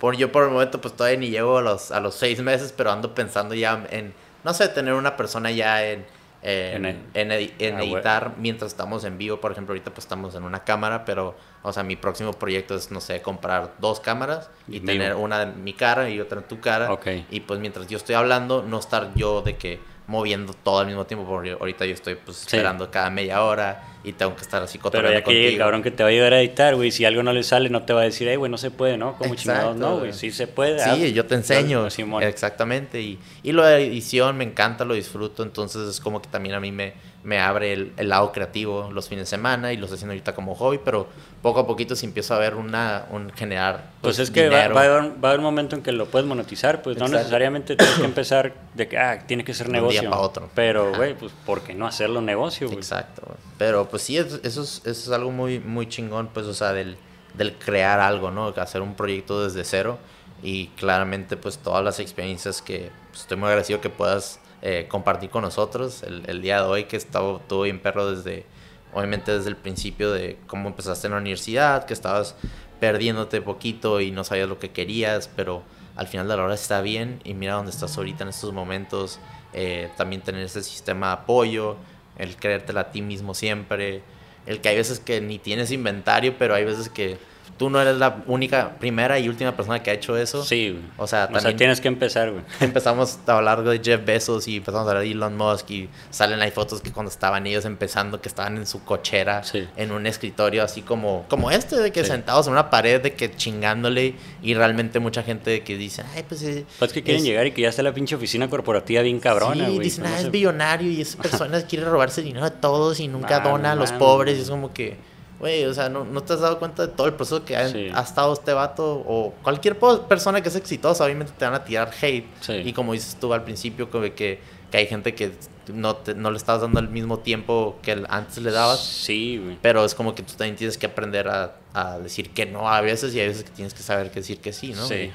por 0.00 0.16
yo 0.16 0.32
por 0.32 0.44
el 0.44 0.50
momento 0.50 0.80
pues 0.80 0.94
todavía 0.94 1.18
ni 1.18 1.28
llego 1.30 1.58
a 1.58 1.62
los, 1.62 1.90
a 1.92 2.00
los 2.00 2.14
seis 2.14 2.40
meses, 2.40 2.72
pero 2.76 2.90
ando 2.90 3.14
pensando 3.14 3.54
ya 3.54 3.86
en, 3.90 4.14
no 4.44 4.54
sé, 4.54 4.68
tener 4.68 4.94
una 4.94 5.16
persona 5.16 5.50
ya 5.50 5.84
en, 5.84 6.04
en, 6.42 6.86
En 6.86 7.06
en, 7.12 7.30
edi- 7.30 7.52
en 7.58 7.76
Ah, 7.76 7.82
editar 7.82 8.32
mientras 8.38 8.70
estamos 8.72 9.04
en 9.04 9.18
vivo. 9.18 9.40
Por 9.40 9.52
ejemplo, 9.52 9.72
ahorita 9.74 9.90
pues 9.90 10.06
estamos 10.06 10.34
en 10.34 10.42
una 10.44 10.64
cámara, 10.64 11.04
pero, 11.04 11.36
o 11.62 11.70
sea, 11.72 11.82
mi 11.82 11.96
próximo 11.96 12.32
proyecto 12.32 12.74
es, 12.74 12.90
no 12.90 13.00
sé, 13.02 13.20
comprar 13.20 13.74
dos 13.78 14.00
cámaras 14.00 14.48
y 14.66 14.78
En 14.78 14.86
tener 14.86 15.14
una 15.16 15.42
en 15.42 15.62
mi 15.62 15.74
cara 15.74 16.08
y 16.08 16.18
otra 16.18 16.38
en 16.40 16.48
tu 16.48 16.58
cara. 16.60 16.88
Y 17.30 17.40
pues 17.40 17.60
mientras 17.60 17.86
yo 17.88 17.98
estoy 17.98 18.14
hablando, 18.14 18.62
no 18.62 18.78
estar 18.78 19.12
yo 19.14 19.42
de 19.42 19.56
que 19.58 19.80
moviendo 20.06 20.54
todo 20.54 20.78
al 20.80 20.86
mismo 20.86 21.04
tiempo, 21.04 21.26
porque 21.26 21.52
ahorita 21.52 21.84
yo 21.84 21.92
estoy 21.92 22.14
pues 22.16 22.38
Sí. 22.38 22.46
esperando 22.46 22.90
cada 22.90 23.10
media 23.10 23.44
hora 23.44 23.99
y 24.02 24.12
tengo 24.12 24.34
que 24.34 24.42
estar 24.42 24.62
así 24.62 24.78
Pero 24.78 24.84
cotorreando 24.84 25.18
ya 25.20 25.24
que 25.24 25.48
el 25.48 25.58
cabrón 25.58 25.82
que 25.82 25.90
te 25.90 26.02
va 26.02 26.08
a 26.08 26.12
ayudar 26.12 26.32
a 26.34 26.40
editar, 26.40 26.74
güey, 26.74 26.90
si 26.90 27.04
algo 27.04 27.22
no 27.22 27.32
le 27.32 27.42
sale, 27.42 27.68
no 27.68 27.82
te 27.82 27.92
va 27.92 28.00
a 28.00 28.04
decir, 28.04 28.28
hey, 28.28 28.36
güey, 28.36 28.50
no 28.50 28.56
se 28.58 28.70
puede, 28.70 28.96
¿no? 28.96 29.16
Como 29.18 29.34
chingados, 29.34 29.76
no, 29.76 29.98
güey, 29.98 30.12
sí 30.12 30.30
se 30.30 30.46
puede. 30.46 30.78
Sí, 30.82 31.12
yo 31.12 31.26
te 31.26 31.34
enseño. 31.34 31.84
Yo- 31.84 31.90
Simón. 31.90 32.22
Exactamente. 32.22 33.00
Y, 33.00 33.18
y 33.42 33.52
lo 33.52 33.64
de 33.64 33.84
edición 33.86 34.36
me 34.36 34.44
encanta, 34.44 34.84
lo 34.84 34.94
disfruto. 34.94 35.42
Entonces 35.42 35.88
es 35.88 36.00
como 36.00 36.22
que 36.22 36.28
también 36.28 36.54
a 36.54 36.60
mí 36.60 36.72
me, 36.72 36.94
me 37.24 37.38
abre 37.38 37.72
el, 37.74 37.92
el 37.98 38.08
lado 38.08 38.32
creativo 38.32 38.90
los 38.90 39.08
fines 39.08 39.24
de 39.26 39.30
semana 39.30 39.72
y 39.72 39.76
lo 39.76 39.84
estoy 39.84 39.96
haciendo 39.96 40.12
ahorita 40.12 40.34
como 40.34 40.54
hobby. 40.54 40.80
Pero 40.82 41.06
poco 41.42 41.60
a 41.60 41.66
poquito 41.66 41.94
si 41.94 42.06
empiezo 42.06 42.34
a 42.34 42.38
ver 42.38 42.54
una, 42.54 43.04
un 43.10 43.30
generar. 43.32 43.90
Pues 44.00 44.18
es 44.18 44.30
que 44.30 44.48
va, 44.48 44.60
a 44.60 44.64
haber, 44.64 44.76
va 45.22 45.28
a 45.28 45.32
haber 45.32 45.38
un 45.40 45.44
momento 45.44 45.76
en 45.76 45.82
que 45.82 45.92
lo 45.92 46.06
puedes 46.06 46.26
monetizar, 46.26 46.80
pues 46.82 46.96
no 46.96 47.06
necesariamente 47.08 47.76
tienes 47.76 47.96
que 47.98 48.04
empezar 48.04 48.54
de 48.74 48.88
que, 48.88 48.96
ah, 48.98 49.24
tiene 49.26 49.44
que 49.44 49.52
ser 49.52 49.66
De 49.66 49.70
un 49.72 49.74
negocio. 49.74 50.00
día 50.00 50.10
pa' 50.10 50.18
otro. 50.20 50.48
Pero, 50.54 50.94
güey, 50.94 51.14
pues, 51.14 51.32
¿por 51.44 51.62
qué 51.62 51.74
no 51.74 51.86
hacerlo 51.86 52.20
negocio, 52.22 52.66
güey? 52.68 52.78
Exacto. 52.78 53.22
Pero 53.58 53.88
pues 53.90 54.02
sí, 54.02 54.16
es- 54.18 54.40
eso 54.42 54.62
es, 54.62 54.78
eso 54.84 54.90
es 54.90 55.10
algo 55.10 55.30
muy, 55.30 55.58
muy 55.60 55.88
chingón, 55.88 56.28
pues, 56.32 56.46
o 56.46 56.54
sea, 56.54 56.72
del, 56.72 56.96
del 57.34 57.54
crear 57.54 58.00
algo, 58.00 58.30
¿no? 58.30 58.48
Hacer 58.48 58.82
un 58.82 58.94
proyecto 58.94 59.42
desde 59.44 59.64
cero 59.64 59.98
y 60.42 60.68
claramente, 60.68 61.36
pues, 61.36 61.58
todas 61.58 61.84
las 61.84 62.00
experiencias 62.00 62.62
que 62.62 62.90
pues, 63.10 63.22
estoy 63.22 63.36
muy 63.36 63.48
agradecido 63.48 63.80
que 63.80 63.90
puedas 63.90 64.40
eh, 64.62 64.86
compartir 64.88 65.30
con 65.30 65.42
nosotros 65.42 66.02
el, 66.02 66.22
el 66.28 66.42
día 66.42 66.62
de 66.62 66.68
hoy, 66.68 66.84
que 66.84 66.96
estaba 66.96 67.38
todo 67.48 67.62
bien 67.62 67.80
perro 67.80 68.10
desde, 68.14 68.44
obviamente 68.92 69.32
desde 69.36 69.48
el 69.50 69.56
principio 69.56 70.10
de 70.12 70.38
cómo 70.46 70.68
empezaste 70.68 71.06
en 71.06 71.12
la 71.14 71.18
universidad, 71.18 71.84
que 71.84 71.92
estabas 71.94 72.36
perdiéndote 72.78 73.42
poquito 73.42 74.00
y 74.00 74.10
no 74.10 74.24
sabías 74.24 74.48
lo 74.48 74.58
que 74.58 74.70
querías, 74.70 75.28
pero 75.34 75.62
al 75.96 76.06
final 76.06 76.28
de 76.28 76.36
la 76.36 76.44
hora 76.44 76.54
está 76.54 76.80
bien 76.80 77.20
y 77.24 77.34
mira 77.34 77.54
dónde 77.54 77.70
estás 77.70 77.96
ahorita 77.98 78.22
en 78.24 78.30
estos 78.30 78.52
momentos, 78.52 79.18
eh, 79.52 79.90
también 79.96 80.22
tener 80.22 80.42
ese 80.42 80.62
sistema 80.62 81.08
de 81.08 81.12
apoyo, 81.14 81.76
el 82.20 82.36
creértela 82.36 82.82
a 82.82 82.92
ti 82.92 83.02
mismo 83.02 83.34
siempre, 83.34 84.02
el 84.46 84.60
que 84.60 84.68
hay 84.68 84.76
veces 84.76 85.00
que 85.00 85.20
ni 85.20 85.38
tienes 85.38 85.70
inventario, 85.70 86.34
pero 86.38 86.54
hay 86.54 86.64
veces 86.64 86.88
que 86.88 87.18
tú 87.60 87.68
no 87.68 87.78
eres 87.78 87.98
la 87.98 88.22
única, 88.26 88.78
primera 88.78 89.18
y 89.18 89.28
última 89.28 89.54
persona 89.54 89.82
que 89.82 89.90
ha 89.90 89.92
hecho 89.92 90.16
eso. 90.16 90.42
Sí, 90.42 90.70
güey. 90.70 90.82
O 90.96 91.06
sea, 91.06 91.24
O 91.24 91.26
sea, 91.26 91.34
también 91.40 91.56
tienes 91.58 91.78
que 91.82 91.88
empezar, 91.88 92.30
güey. 92.30 92.42
empezamos 92.60 93.18
a 93.26 93.32
hablar 93.36 93.62
de 93.62 93.78
Jeff 93.84 94.02
Bezos 94.02 94.48
y 94.48 94.56
empezamos 94.56 94.86
a 94.86 94.90
hablar 94.92 95.04
de 95.04 95.10
Elon 95.10 95.36
Musk 95.36 95.70
y 95.70 95.90
salen 96.08 96.40
ahí 96.40 96.50
fotos 96.50 96.80
que 96.80 96.90
cuando 96.90 97.10
estaban 97.12 97.46
ellos 97.46 97.66
empezando 97.66 98.18
que 98.22 98.30
estaban 98.30 98.56
en 98.56 98.66
su 98.66 98.82
cochera 98.82 99.44
Sí. 99.44 99.68
en 99.76 99.92
un 99.92 100.06
escritorio 100.06 100.62
así 100.64 100.80
como 100.80 101.26
como 101.28 101.50
este 101.50 101.76
de 101.76 101.92
que 101.92 102.02
Sí. 102.02 102.10
sentados 102.10 102.46
en 102.46 102.52
una 102.54 102.70
pared 102.70 103.02
de 103.02 103.12
que 103.12 103.30
chingándole 103.36 104.14
y 104.42 104.54
realmente 104.54 104.98
mucha 104.98 105.22
gente 105.22 105.62
que 105.62 105.76
dice 105.76 106.02
ay 106.16 106.24
pues 106.26 106.42
eh, 106.42 106.64
Pues 106.78 106.94
que 106.94 107.02
quieren 107.02 107.20
es- 107.22 107.26
llegar 107.28 107.46
y 107.46 107.52
que 107.52 107.60
ya 107.60 107.68
está 107.68 107.82
la 107.82 107.92
pinche 107.92 108.14
oficina 108.14 108.48
corporativa 108.48 109.02
bien 109.02 109.20
cabrona, 109.20 109.66
sí, 109.66 109.72
güey. 109.74 109.78
dicen 109.84 110.06
ah, 110.06 110.18
es 110.18 110.30
billonario 110.30 110.90
y 110.90 111.02
esa 111.02 111.18
persona 111.22 111.60
quiere 111.66 111.84
robarse 111.84 112.22
dinero 112.22 112.46
de 112.48 112.56
todos 112.56 113.00
y 113.00 113.08
nunca 113.08 113.36
Ah, 113.36 113.40
dona 113.40 113.72
a 113.72 113.74
los 113.74 113.92
pobres 113.92 114.38
y 114.38 114.40
es 114.40 114.48
como 114.50 114.72
que 114.72 114.96
Güey, 115.40 115.64
o 115.64 115.72
sea, 115.74 115.88
¿no, 115.88 116.04
¿no 116.04 116.22
te 116.22 116.34
has 116.34 116.40
dado 116.40 116.58
cuenta 116.58 116.86
de 116.86 116.92
todo 116.92 117.06
el 117.06 117.14
proceso 117.14 117.44
que 117.44 117.56
ha, 117.56 117.68
Sí. 117.68 117.88
ha 117.94 118.00
estado 118.02 118.32
este 118.34 118.52
vato? 118.52 119.02
O 119.06 119.32
cualquier 119.42 119.78
persona 119.78 120.42
que 120.42 120.50
es 120.50 120.56
exitosa, 120.56 121.04
obviamente 121.04 121.32
te 121.36 121.44
van 121.44 121.54
a 121.54 121.64
tirar 121.64 121.90
hate. 122.00 122.26
Sí. 122.40 122.52
Y 122.52 122.72
como 122.74 122.92
dices 122.92 123.16
tú 123.18 123.32
al 123.32 123.42
principio, 123.42 123.90
como 123.90 124.04
que, 124.14 124.38
que 124.70 124.76
hay 124.76 124.86
gente 124.86 125.14
que 125.14 125.32
no, 125.72 125.96
te- 125.96 126.14
no 126.14 126.30
le 126.30 126.36
estás 126.36 126.60
dando 126.60 126.78
el 126.80 126.88
mismo 126.88 127.20
tiempo 127.20 127.78
que 127.82 128.04
antes 128.10 128.36
le 128.38 128.50
dabas. 128.50 128.80
Sí, 128.80 129.40
güey. 129.42 129.58
Pero 129.62 129.84
es 129.84 129.94
como 129.94 130.14
que 130.14 130.22
tú 130.22 130.34
también 130.34 130.56
tienes 130.56 130.76
que 130.76 130.84
aprender 130.86 131.26
a, 131.28 131.56
a 131.72 131.98
decir 131.98 132.30
que 132.30 132.44
no 132.44 132.68
a 132.68 132.80
veces 132.82 133.14
y 133.14 133.20
a 133.20 133.24
veces 133.26 133.44
que 133.44 133.50
tienes 133.50 133.72
que 133.72 133.82
saber 133.82 134.10
que 134.10 134.20
decir 134.20 134.40
que 134.40 134.52
sí, 134.52 134.74
¿no? 134.74 134.86
Sí. 134.86 135.10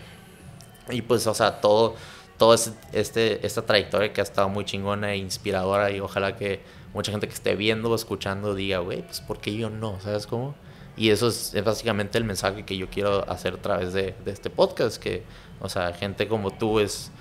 Y 0.90 1.02
pues, 1.04 1.28
o 1.28 1.34
sea, 1.36 1.62
todo, 1.62 1.96
todo 2.38 2.56
este, 2.94 3.46
esta 3.46 3.62
trayectoria 3.64 4.12
que 4.14 4.22
ha 4.22 4.24
estado 4.24 4.50
muy 4.50 4.66
chingona 4.66 5.14
e 5.14 5.18
inspiradora 5.18 5.92
y 5.92 6.00
ojalá 6.00 6.36
que 6.36 6.62
mucha 6.96 7.12
gente 7.12 7.28
que 7.28 7.34
esté 7.34 7.56
viendo 7.56 7.92
o 7.92 7.96
escuchando 7.96 8.56
diga, 8.56 8.80
güey, 8.80 9.04
pues 9.04 9.22
¿por 9.22 9.40
qué 9.40 9.56
yo 9.56 9.70
no? 9.70 10.00
¿Sabes 10.02 10.26
cómo? 10.26 10.56
Y 10.98 11.10
eso 11.10 11.28
es, 11.28 11.54
es 11.54 11.64
básicamente 11.64 12.18
el 12.18 12.24
mensaje 12.24 12.64
que 12.66 12.78
yo 12.78 12.90
quiero 12.90 13.30
hacer 13.30 13.54
a 13.56 13.58
través 13.62 13.94
de, 13.94 14.16
de 14.26 14.32
este 14.32 14.50
podcast, 14.50 14.98
que, 14.98 15.24
o 15.60 15.68
sea, 15.70 15.94
gente 15.94 16.28
como 16.30 16.52
tú 16.52 16.80
es, 16.80 17.12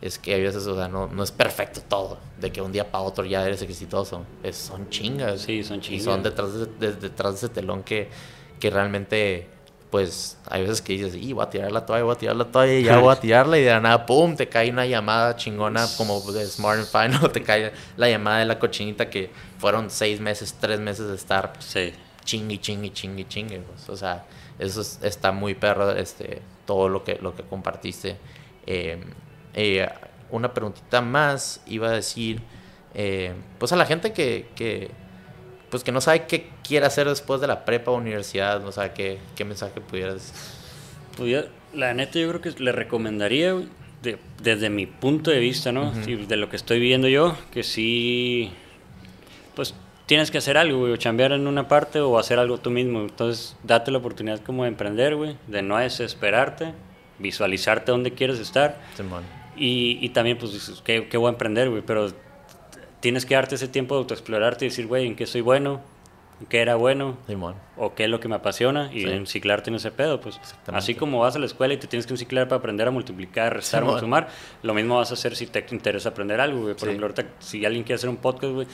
es 0.00 0.18
que 0.18 0.34
a 0.34 0.38
veces, 0.38 0.66
o 0.66 0.74
sea, 0.74 0.88
no, 0.88 1.08
no 1.08 1.22
es 1.22 1.30
perfecto 1.30 1.82
todo, 1.86 2.18
de 2.40 2.50
que 2.50 2.62
un 2.62 2.72
día 2.72 2.90
para 2.90 3.04
otro 3.04 3.24
ya 3.26 3.44
eres 3.46 3.60
exitoso, 3.60 4.24
es, 4.42 4.56
son 4.56 4.88
chingas. 4.88 5.42
Sí, 5.42 5.62
son 5.62 5.76
Y 5.76 5.80
chingas. 5.82 6.04
son 6.04 6.22
detrás 6.22 6.54
de, 6.54 6.66
de- 6.66 6.92
detrás 6.94 7.32
de 7.34 7.36
ese 7.36 7.48
telón 7.50 7.82
que, 7.82 8.08
que 8.58 8.70
realmente, 8.70 9.46
pues, 9.90 10.36
hay 10.50 10.62
veces 10.62 10.82
que 10.82 10.92
dices, 10.94 11.14
y 11.14 11.32
voy 11.32 11.44
a 11.44 11.50
tirar 11.50 11.72
la 11.72 11.86
toalla, 11.86 12.04
voy 12.04 12.14
a 12.14 12.18
tirar 12.18 12.36
la 12.36 12.44
toalla, 12.44 12.74
y 12.74 12.82
ya 12.84 12.98
voy 12.98 13.12
a 13.12 13.16
tirarla, 13.20 13.58
y 13.58 13.62
de 13.62 13.70
la 13.70 13.80
nada, 13.80 14.04
pum, 14.06 14.36
te 14.36 14.48
cae 14.48 14.70
una 14.70 14.84
llamada 14.86 15.34
chingona 15.36 15.86
como 15.96 16.20
de 16.32 16.44
Smart 16.46 16.78
and 16.80 16.86
Fine, 16.88 17.18
o 17.26 17.30
te 17.30 17.42
cae 17.42 17.72
la 17.96 18.08
llamada 18.08 18.38
de 18.40 18.44
la 18.44 18.58
cochinita 18.58 19.08
que 19.08 19.30
fueron 19.58 19.90
seis 19.90 20.20
meses, 20.20 20.54
tres 20.60 20.78
meses 20.80 21.08
de 21.08 21.14
estar 21.14 21.52
Sí. 21.60 21.92
chingue, 22.24 22.60
chingue, 22.60 22.92
chingue, 22.92 23.26
chingue. 23.26 23.60
pues. 23.60 23.88
O 23.88 23.96
sea, 23.96 24.24
eso 24.58 24.80
es- 24.82 24.98
está 25.02 25.32
muy 25.32 25.54
perro, 25.54 25.90
este, 25.92 26.42
todo 26.66 26.88
lo 26.88 27.02
que, 27.04 27.16
lo 27.22 27.34
que 27.34 27.42
compartiste. 27.42 28.16
Eh, 28.66 29.02
eh, 29.54 29.88
una 30.30 30.52
preguntita 30.52 31.00
más, 31.00 31.62
iba 31.66 31.88
a 31.88 31.92
decir, 31.92 32.42
eh, 32.94 33.32
pues 33.58 33.72
a 33.72 33.76
la 33.76 33.86
gente 33.86 34.12
que, 34.12 34.50
que, 34.54 34.90
pues 35.70 35.84
que 35.84 35.92
no 35.92 36.00
sabe 36.00 36.26
qué 36.26 36.48
quiere 36.66 36.86
hacer 36.86 37.08
después 37.08 37.40
de 37.40 37.46
la 37.46 37.64
prepa 37.64 37.90
o 37.90 37.96
universidad, 37.96 38.60
no 38.62 38.72
sabe 38.72 38.92
qué, 38.94 39.18
qué 39.36 39.44
mensaje 39.44 39.80
pudieras... 39.80 40.32
Yo, 41.18 41.42
la 41.74 41.94
neta, 41.94 42.18
yo 42.18 42.28
creo 42.28 42.40
que 42.40 42.62
le 42.62 42.70
recomendaría, 42.72 43.54
de- 44.02 44.18
desde 44.42 44.70
mi 44.70 44.86
punto 44.86 45.30
de 45.32 45.40
vista, 45.40 45.72
¿no? 45.72 45.92
Sí, 46.04 46.14
de 46.14 46.36
lo 46.36 46.48
que 46.48 46.56
estoy 46.56 46.78
viendo 46.78 47.08
yo, 47.08 47.36
que 47.52 47.64
sí, 47.64 48.52
pues 49.56 49.74
tienes 50.06 50.30
que 50.30 50.38
hacer 50.38 50.56
algo, 50.56 50.78
güey, 50.78 50.92
o 50.92 50.96
chambear 50.96 51.32
en 51.32 51.46
una 51.48 51.66
parte 51.68 52.00
o 52.00 52.18
hacer 52.18 52.38
algo 52.38 52.58
tú 52.58 52.70
mismo. 52.70 53.00
Entonces, 53.00 53.56
date 53.64 53.90
la 53.90 53.98
oportunidad 53.98 54.40
como 54.40 54.62
de 54.62 54.68
emprender, 54.68 55.16
güey, 55.16 55.36
de 55.48 55.60
no 55.62 55.76
desesperarte, 55.76 56.72
visualizarte 57.18 57.90
dónde 57.90 58.12
quieres 58.12 58.38
estar. 58.38 58.80
Simón. 58.96 59.24
Y, 59.56 59.98
y 60.00 60.10
también, 60.10 60.38
pues, 60.38 60.52
dices, 60.52 60.80
¿qué, 60.84 61.08
qué 61.08 61.16
voy 61.16 61.26
a 61.26 61.32
emprender, 61.32 61.68
güey? 61.68 61.82
Pero 61.84 62.12
tienes 63.00 63.26
que 63.26 63.34
darte 63.34 63.54
ese 63.56 63.68
tiempo 63.68 63.94
de 63.94 64.00
autoexplorarte 64.00 64.64
y 64.64 64.68
decir, 64.68 64.86
güey, 64.86 65.06
¿en 65.06 65.16
qué 65.16 65.26
soy 65.26 65.40
bueno? 65.40 65.80
¿En 66.40 66.46
qué 66.46 66.60
era 66.60 66.76
bueno? 66.76 67.16
Simón. 67.26 67.56
o 67.76 67.94
qué 67.94 68.04
es 68.04 68.10
lo 68.10 68.20
que 68.20 68.28
me 68.28 68.36
apasiona 68.36 68.90
y 68.92 69.00
Sí. 69.02 69.08
enciclarte 69.10 69.70
en 69.70 69.76
ese 69.76 69.90
pedo, 69.90 70.20
pues. 70.20 70.40
Así 70.68 70.94
como 70.94 71.18
vas 71.20 71.34
a 71.34 71.40
la 71.40 71.46
escuela 71.46 71.74
y 71.74 71.78
te 71.78 71.88
tienes 71.88 72.06
que 72.06 72.14
enciclar 72.14 72.46
para 72.46 72.58
aprender 72.60 72.86
a 72.86 72.90
multiplicar, 72.92 73.54
restar 73.54 73.82
Simón. 73.82 73.96
o 73.96 74.00
sumar, 74.00 74.28
lo 74.62 74.72
mismo 74.74 74.96
vas 74.96 75.10
a 75.10 75.14
hacer 75.14 75.34
si 75.34 75.46
te 75.48 75.64
interesa 75.72 76.10
aprender 76.10 76.40
algo, 76.40 76.60
güey. 76.60 76.74
Por 76.74 76.82
Sí. 76.82 76.86
ejemplo, 76.86 77.06
ahorita 77.06 77.24
si 77.40 77.64
alguien 77.64 77.82
quiere 77.82 77.96
hacer 77.96 78.08
un 78.10 78.18
podcast, 78.18 78.52
güey, 78.52 78.66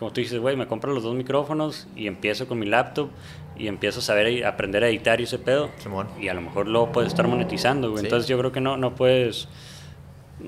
como 0.00 0.12
tú 0.12 0.20
dices, 0.20 0.40
güey, 0.40 0.56
me 0.56 0.66
compro 0.66 0.92
los 0.92 1.04
dos 1.04 1.14
micrófonos 1.14 1.86
y 1.94 2.08
empiezo 2.08 2.48
con 2.48 2.58
mi 2.58 2.66
laptop 2.66 3.10
y 3.56 3.68
empiezo 3.68 4.00
a 4.00 4.02
saber 4.02 4.44
aprender 4.44 4.82
a 4.82 4.88
editar 4.88 5.20
y 5.20 5.24
ese 5.24 5.38
pedo. 5.38 5.70
Simón. 5.78 6.08
Y 6.20 6.26
a 6.26 6.34
lo 6.34 6.40
mejor 6.40 6.66
luego 6.66 6.90
puedes 6.90 7.10
estar 7.12 7.28
monetizando, 7.28 7.90
güey. 7.90 8.00
Sí. 8.00 8.06
Entonces 8.06 8.28
yo 8.28 8.36
creo 8.36 8.50
que 8.50 8.60
no, 8.60 8.76
no 8.76 8.96
puedes 8.96 9.46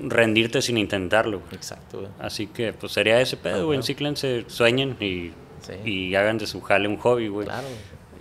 rendirte 0.07 0.61
sin 0.61 0.77
intentarlo, 0.77 1.39
güey. 1.39 1.55
Exacto, 1.55 1.99
güey. 1.99 2.11
Así 2.19 2.47
que 2.47 2.73
pues 2.73 2.91
sería 2.91 3.19
ese 3.21 3.37
pedo, 3.37 3.65
güey. 3.67 3.77
Encíclense, 3.77 4.45
sueñen 4.47 4.97
y, 4.99 5.31
Sí. 5.61 5.89
y 5.89 6.15
hagan 6.15 6.37
de 6.37 6.45
su 6.47 6.61
jale 6.61 6.87
un 6.87 6.97
hobby, 6.97 7.27
güey. 7.27 7.47
Claro. 7.47 7.67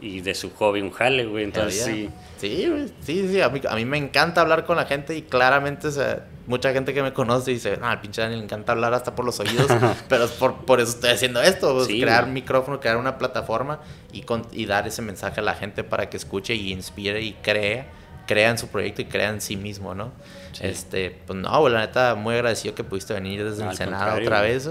Y 0.01 0.21
de 0.21 0.35
su 0.35 0.51
hobby 0.55 0.81
un 0.81 0.91
jale, 0.91 1.25
güey. 1.27 1.45
Entonces 1.45 1.85
sí. 1.85 2.11
Sí, 2.39 2.67
güey, 2.69 2.89
sí, 3.01 3.29
sí. 3.29 3.41
A 3.41 3.49
mí, 3.49 3.61
a 3.69 3.75
mí 3.75 3.85
me 3.85 3.97
encanta 3.99 4.41
hablar 4.41 4.65
con 4.67 4.77
la 4.77 4.85
gente 4.87 5.17
y 5.17 5.23
claramente, 5.23 5.89
o 5.89 5.91
sea, 5.91 6.27
mucha 6.47 6.73
gente 6.73 6.93
que 6.93 7.03
me 7.03 7.13
conoce 7.15 7.53
dice, 7.53 7.77
no, 7.79 7.87
al 7.87 8.01
pinche 8.03 8.21
Daniel 8.21 8.41
le 8.41 8.45
encanta 8.45 8.73
hablar 8.73 8.93
hasta 8.93 9.15
por 9.15 9.25
los 9.25 9.41
oídos, 9.41 9.67
pero 10.09 10.25
es 10.25 10.33
por, 10.33 10.65
por 10.67 10.81
eso 10.81 10.91
estoy 10.91 11.11
haciendo 11.11 11.41
esto, 11.41 11.73
pues, 11.75 11.87
Sí, 11.87 12.01
crear 12.03 12.25
un 12.25 12.35
micrófono, 12.35 12.81
crear 12.81 12.97
una 12.99 13.17
plataforma 13.17 13.81
y, 14.13 14.23
con- 14.23 14.47
y 14.53 14.67
dar 14.67 14.87
ese 14.87 15.01
mensaje 15.01 15.41
a 15.41 15.43
la 15.43 15.55
gente 15.55 15.85
para 15.85 16.11
que 16.11 16.17
escuche 16.19 16.55
y 16.55 16.71
inspire 16.73 17.23
y 17.23 17.33
cree, 17.43 17.87
crea 18.27 18.51
en 18.51 18.59
su 18.59 18.69
proyecto 18.69 19.01
y 19.01 19.07
crea 19.07 19.31
en 19.31 19.41
sí 19.41 19.57
mismo, 19.57 19.95
¿no? 19.95 20.13
Sí. 20.55 20.67
Este, 20.67 21.11
pues 21.27 21.39
no, 21.39 21.69
la 21.69 21.81
neta, 21.81 22.15
muy 22.15 22.35
agradecido 22.35 22.75
que 22.75 22.83
pudiste 22.85 23.13
venir 23.15 23.45
desde 23.45 23.65
No, 23.65 23.71
el 23.73 23.77
contrario, 23.79 24.23
otra 24.27 24.41
vez. 24.41 24.71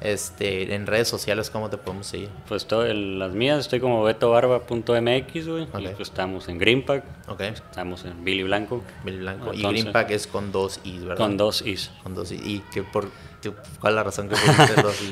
Este, 0.00 0.74
en 0.74 0.86
redes 0.88 1.06
sociales, 1.06 1.48
¿cómo 1.48 1.70
te 1.70 1.76
podemos 1.78 2.08
seguir? 2.08 2.28
Pues 2.48 2.66
todo, 2.66 2.84
en 2.86 3.20
las 3.20 3.32
mías 3.34 3.60
estoy 3.60 3.78
como 3.78 4.02
betobarba.mx, 4.02 5.46
güey. 5.48 5.62
Y 5.62 5.86
Ok. 5.86 5.94
pues 5.96 6.08
estamos 6.08 6.48
en 6.48 6.58
Greenpack, 6.58 7.04
estamos 7.40 8.04
en 8.04 8.24
Billy 8.24 8.42
Blanco, 8.42 8.82
Billy 9.04 9.18
Blanco. 9.18 9.52
y 9.52 9.58
Entonces- 9.58 9.82
Greenpack 9.82 10.10
es 10.10 10.26
con 10.26 10.50
dos 10.50 10.80
Is, 10.84 11.02
¿verdad? 11.04 11.16
con 11.18 11.36
dos 11.36 11.62
is. 11.64 11.90
Con 12.02 12.14
dos 12.16 12.32
I. 12.32 12.36
¿Y 12.44 12.64
qué 12.72 12.82
por, 12.82 13.08
cuál 13.80 13.92
es 13.92 13.94
la 13.96 14.02
razón 14.04 14.28
que? 14.28 14.34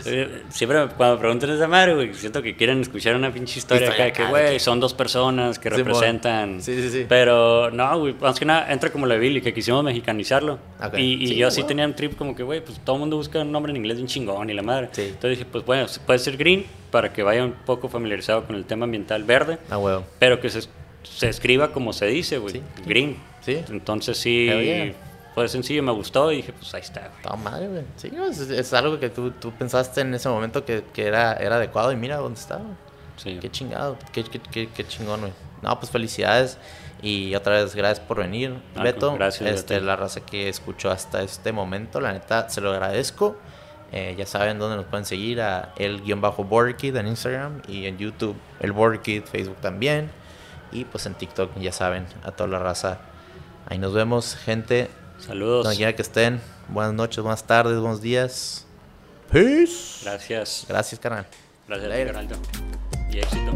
Eh, 0.06 0.42
Siempre 0.50 0.86
cuando 0.96 1.16
me 1.16 1.20
preguntan 1.20 1.50
esa 1.50 1.66
madre, 1.66 1.94
güey, 1.94 2.14
siento 2.14 2.42
que 2.42 2.56
quieren 2.56 2.80
escuchar 2.80 3.14
una 3.16 3.32
pinche 3.32 3.58
historia 3.58 3.88
Historia 3.88 4.06
acá, 4.06 4.24
que, 4.24 4.28
güey, 4.30 4.52
que- 4.52 4.60
son 4.60 4.80
dos 4.80 4.94
personas 4.94 5.58
que 5.58 5.70
Simón. 5.70 5.84
representan. 5.86 6.62
Sí, 6.62 6.80
sí, 6.80 6.90
sí. 6.90 7.06
Pero 7.08 7.70
no, 7.70 7.98
güey, 7.98 8.14
más 8.20 8.38
que 8.38 8.44
nada 8.44 8.70
entra 8.72 8.90
como 8.90 9.06
la 9.06 9.16
Billy, 9.16 9.40
que 9.40 9.52
quisimos 9.54 9.82
mexicanizarlo. 9.84 10.58
Ok. 10.82 10.98
Y, 10.98 11.24
y 11.24 11.26
Sí, 11.28 11.34
yo 11.36 11.50
sí 11.50 11.60
güey. 11.62 11.68
tenía 11.68 11.86
un 11.86 11.94
trip 11.94 12.16
como 12.16 12.34
que, 12.34 12.42
güey, 12.42 12.64
pues 12.64 12.78
todo 12.84 12.96
el 12.96 13.00
mundo 13.00 13.16
busca 13.16 13.40
un 13.40 13.52
nombre 13.52 13.70
en 13.70 13.76
inglés 13.76 13.96
de 13.96 14.02
un 14.02 14.08
chingón 14.08 14.48
y 14.50 14.54
la 14.54 14.62
madre. 14.62 14.88
Sí. 14.92 15.02
Entonces 15.02 15.30
dije, 15.38 15.46
pues 15.50 15.64
bueno, 15.64 15.86
puede 16.06 16.18
ser 16.18 16.36
Green 16.36 16.64
para 16.90 17.12
que 17.12 17.22
vaya 17.22 17.44
un 17.44 17.52
poco 17.52 17.88
familiarizado 17.88 18.44
con 18.46 18.56
el 18.56 18.64
tema 18.64 18.84
ambiental 18.84 19.22
verde, 19.24 19.58
Ah, 19.70 19.78
huevo. 19.78 20.04
pero 20.18 20.40
que 20.40 20.50
se, 20.50 20.60
se 21.02 21.28
escriba 21.28 21.72
como 21.72 21.92
se 21.92 22.06
dice, 22.06 22.38
güey, 22.38 22.54
Sí. 22.54 22.62
Green. 22.86 23.16
Sí. 23.42 23.58
Entonces 23.70 24.18
sí. 24.18 24.48
Fue 25.40 25.48
sencillo, 25.48 25.82
me 25.82 25.92
gustó 25.92 26.30
y 26.32 26.36
dije, 26.36 26.52
pues 26.52 26.72
ahí 26.74 26.80
está, 26.82 27.00
güey. 27.08 27.22
Toda 27.22 27.36
madre, 27.36 27.68
güey. 27.68 27.84
Sí, 27.96 28.10
es, 28.28 28.40
es 28.40 28.72
algo 28.72 28.98
que 29.00 29.08
tú, 29.10 29.30
tú 29.32 29.50
pensaste 29.52 30.02
en 30.02 30.14
ese 30.14 30.28
momento 30.28 30.64
que, 30.64 30.84
que 30.92 31.06
era, 31.06 31.32
era 31.34 31.56
adecuado 31.56 31.92
y 31.92 31.96
mira 31.96 32.16
dónde 32.18 32.38
está, 32.40 32.56
güey. 32.56 32.74
Sí. 33.16 33.38
Qué 33.40 33.50
chingado, 33.50 33.98
qué, 34.12 34.24
qué, 34.24 34.40
qué, 34.40 34.68
qué 34.68 34.86
chingón, 34.86 35.20
güey. 35.20 35.32
No, 35.62 35.78
pues 35.78 35.90
felicidades 35.92 36.56
y 37.02 37.34
otra 37.34 37.54
vez 37.62 37.74
gracias 37.74 38.00
por 38.06 38.18
venir, 38.18 38.58
Ah, 38.76 38.82
Beto. 38.82 39.14
gracias, 39.14 39.50
este, 39.50 39.74
Beto. 39.74 39.86
la 39.86 39.96
raza 39.96 40.20
que 40.20 40.48
escuchó 40.48 40.90
hasta 40.90 41.22
este 41.22 41.52
momento, 41.52 42.00
la 42.00 42.12
neta, 42.12 42.48
se 42.48 42.60
lo 42.60 42.70
agradezco. 42.72 43.36
Eh, 43.92 44.14
ya 44.16 44.24
saben 44.24 44.58
dónde 44.58 44.76
nos 44.76 44.86
pueden 44.86 45.04
seguir 45.04 45.40
a 45.42 45.72
el-borderkid 45.76 46.94
en 46.96 47.08
Instagram 47.08 47.60
y 47.66 47.86
en 47.86 47.98
YouTube 47.98 48.36
el 48.60 48.72
Borderkid, 48.72 49.24
Facebook 49.24 49.56
también. 49.60 50.10
Y 50.72 50.84
pues 50.84 51.04
en 51.06 51.14
TikTok, 51.14 51.58
ya 51.58 51.72
saben, 51.72 52.06
a 52.22 52.30
toda 52.30 52.48
la 52.48 52.58
raza. 52.60 52.98
Ahí 53.66 53.78
nos 53.78 53.92
vemos, 53.92 54.36
gente. 54.36 54.88
Saludos. 55.26 55.64
Donde 55.64 55.76
quiera 55.76 55.94
que 55.94 56.02
estén. 56.02 56.40
Buenas 56.68 56.94
noches, 56.94 57.22
buenas 57.22 57.44
tardes, 57.44 57.78
buenos 57.78 58.00
días. 58.00 58.66
Peace. 59.30 60.00
Gracias. 60.02 60.64
Gracias, 60.68 61.00
carnal. 61.00 61.26
Gracias. 61.68 61.92
Geraldo. 61.92 62.36
Y 63.10 63.18
éxito. 63.18 63.52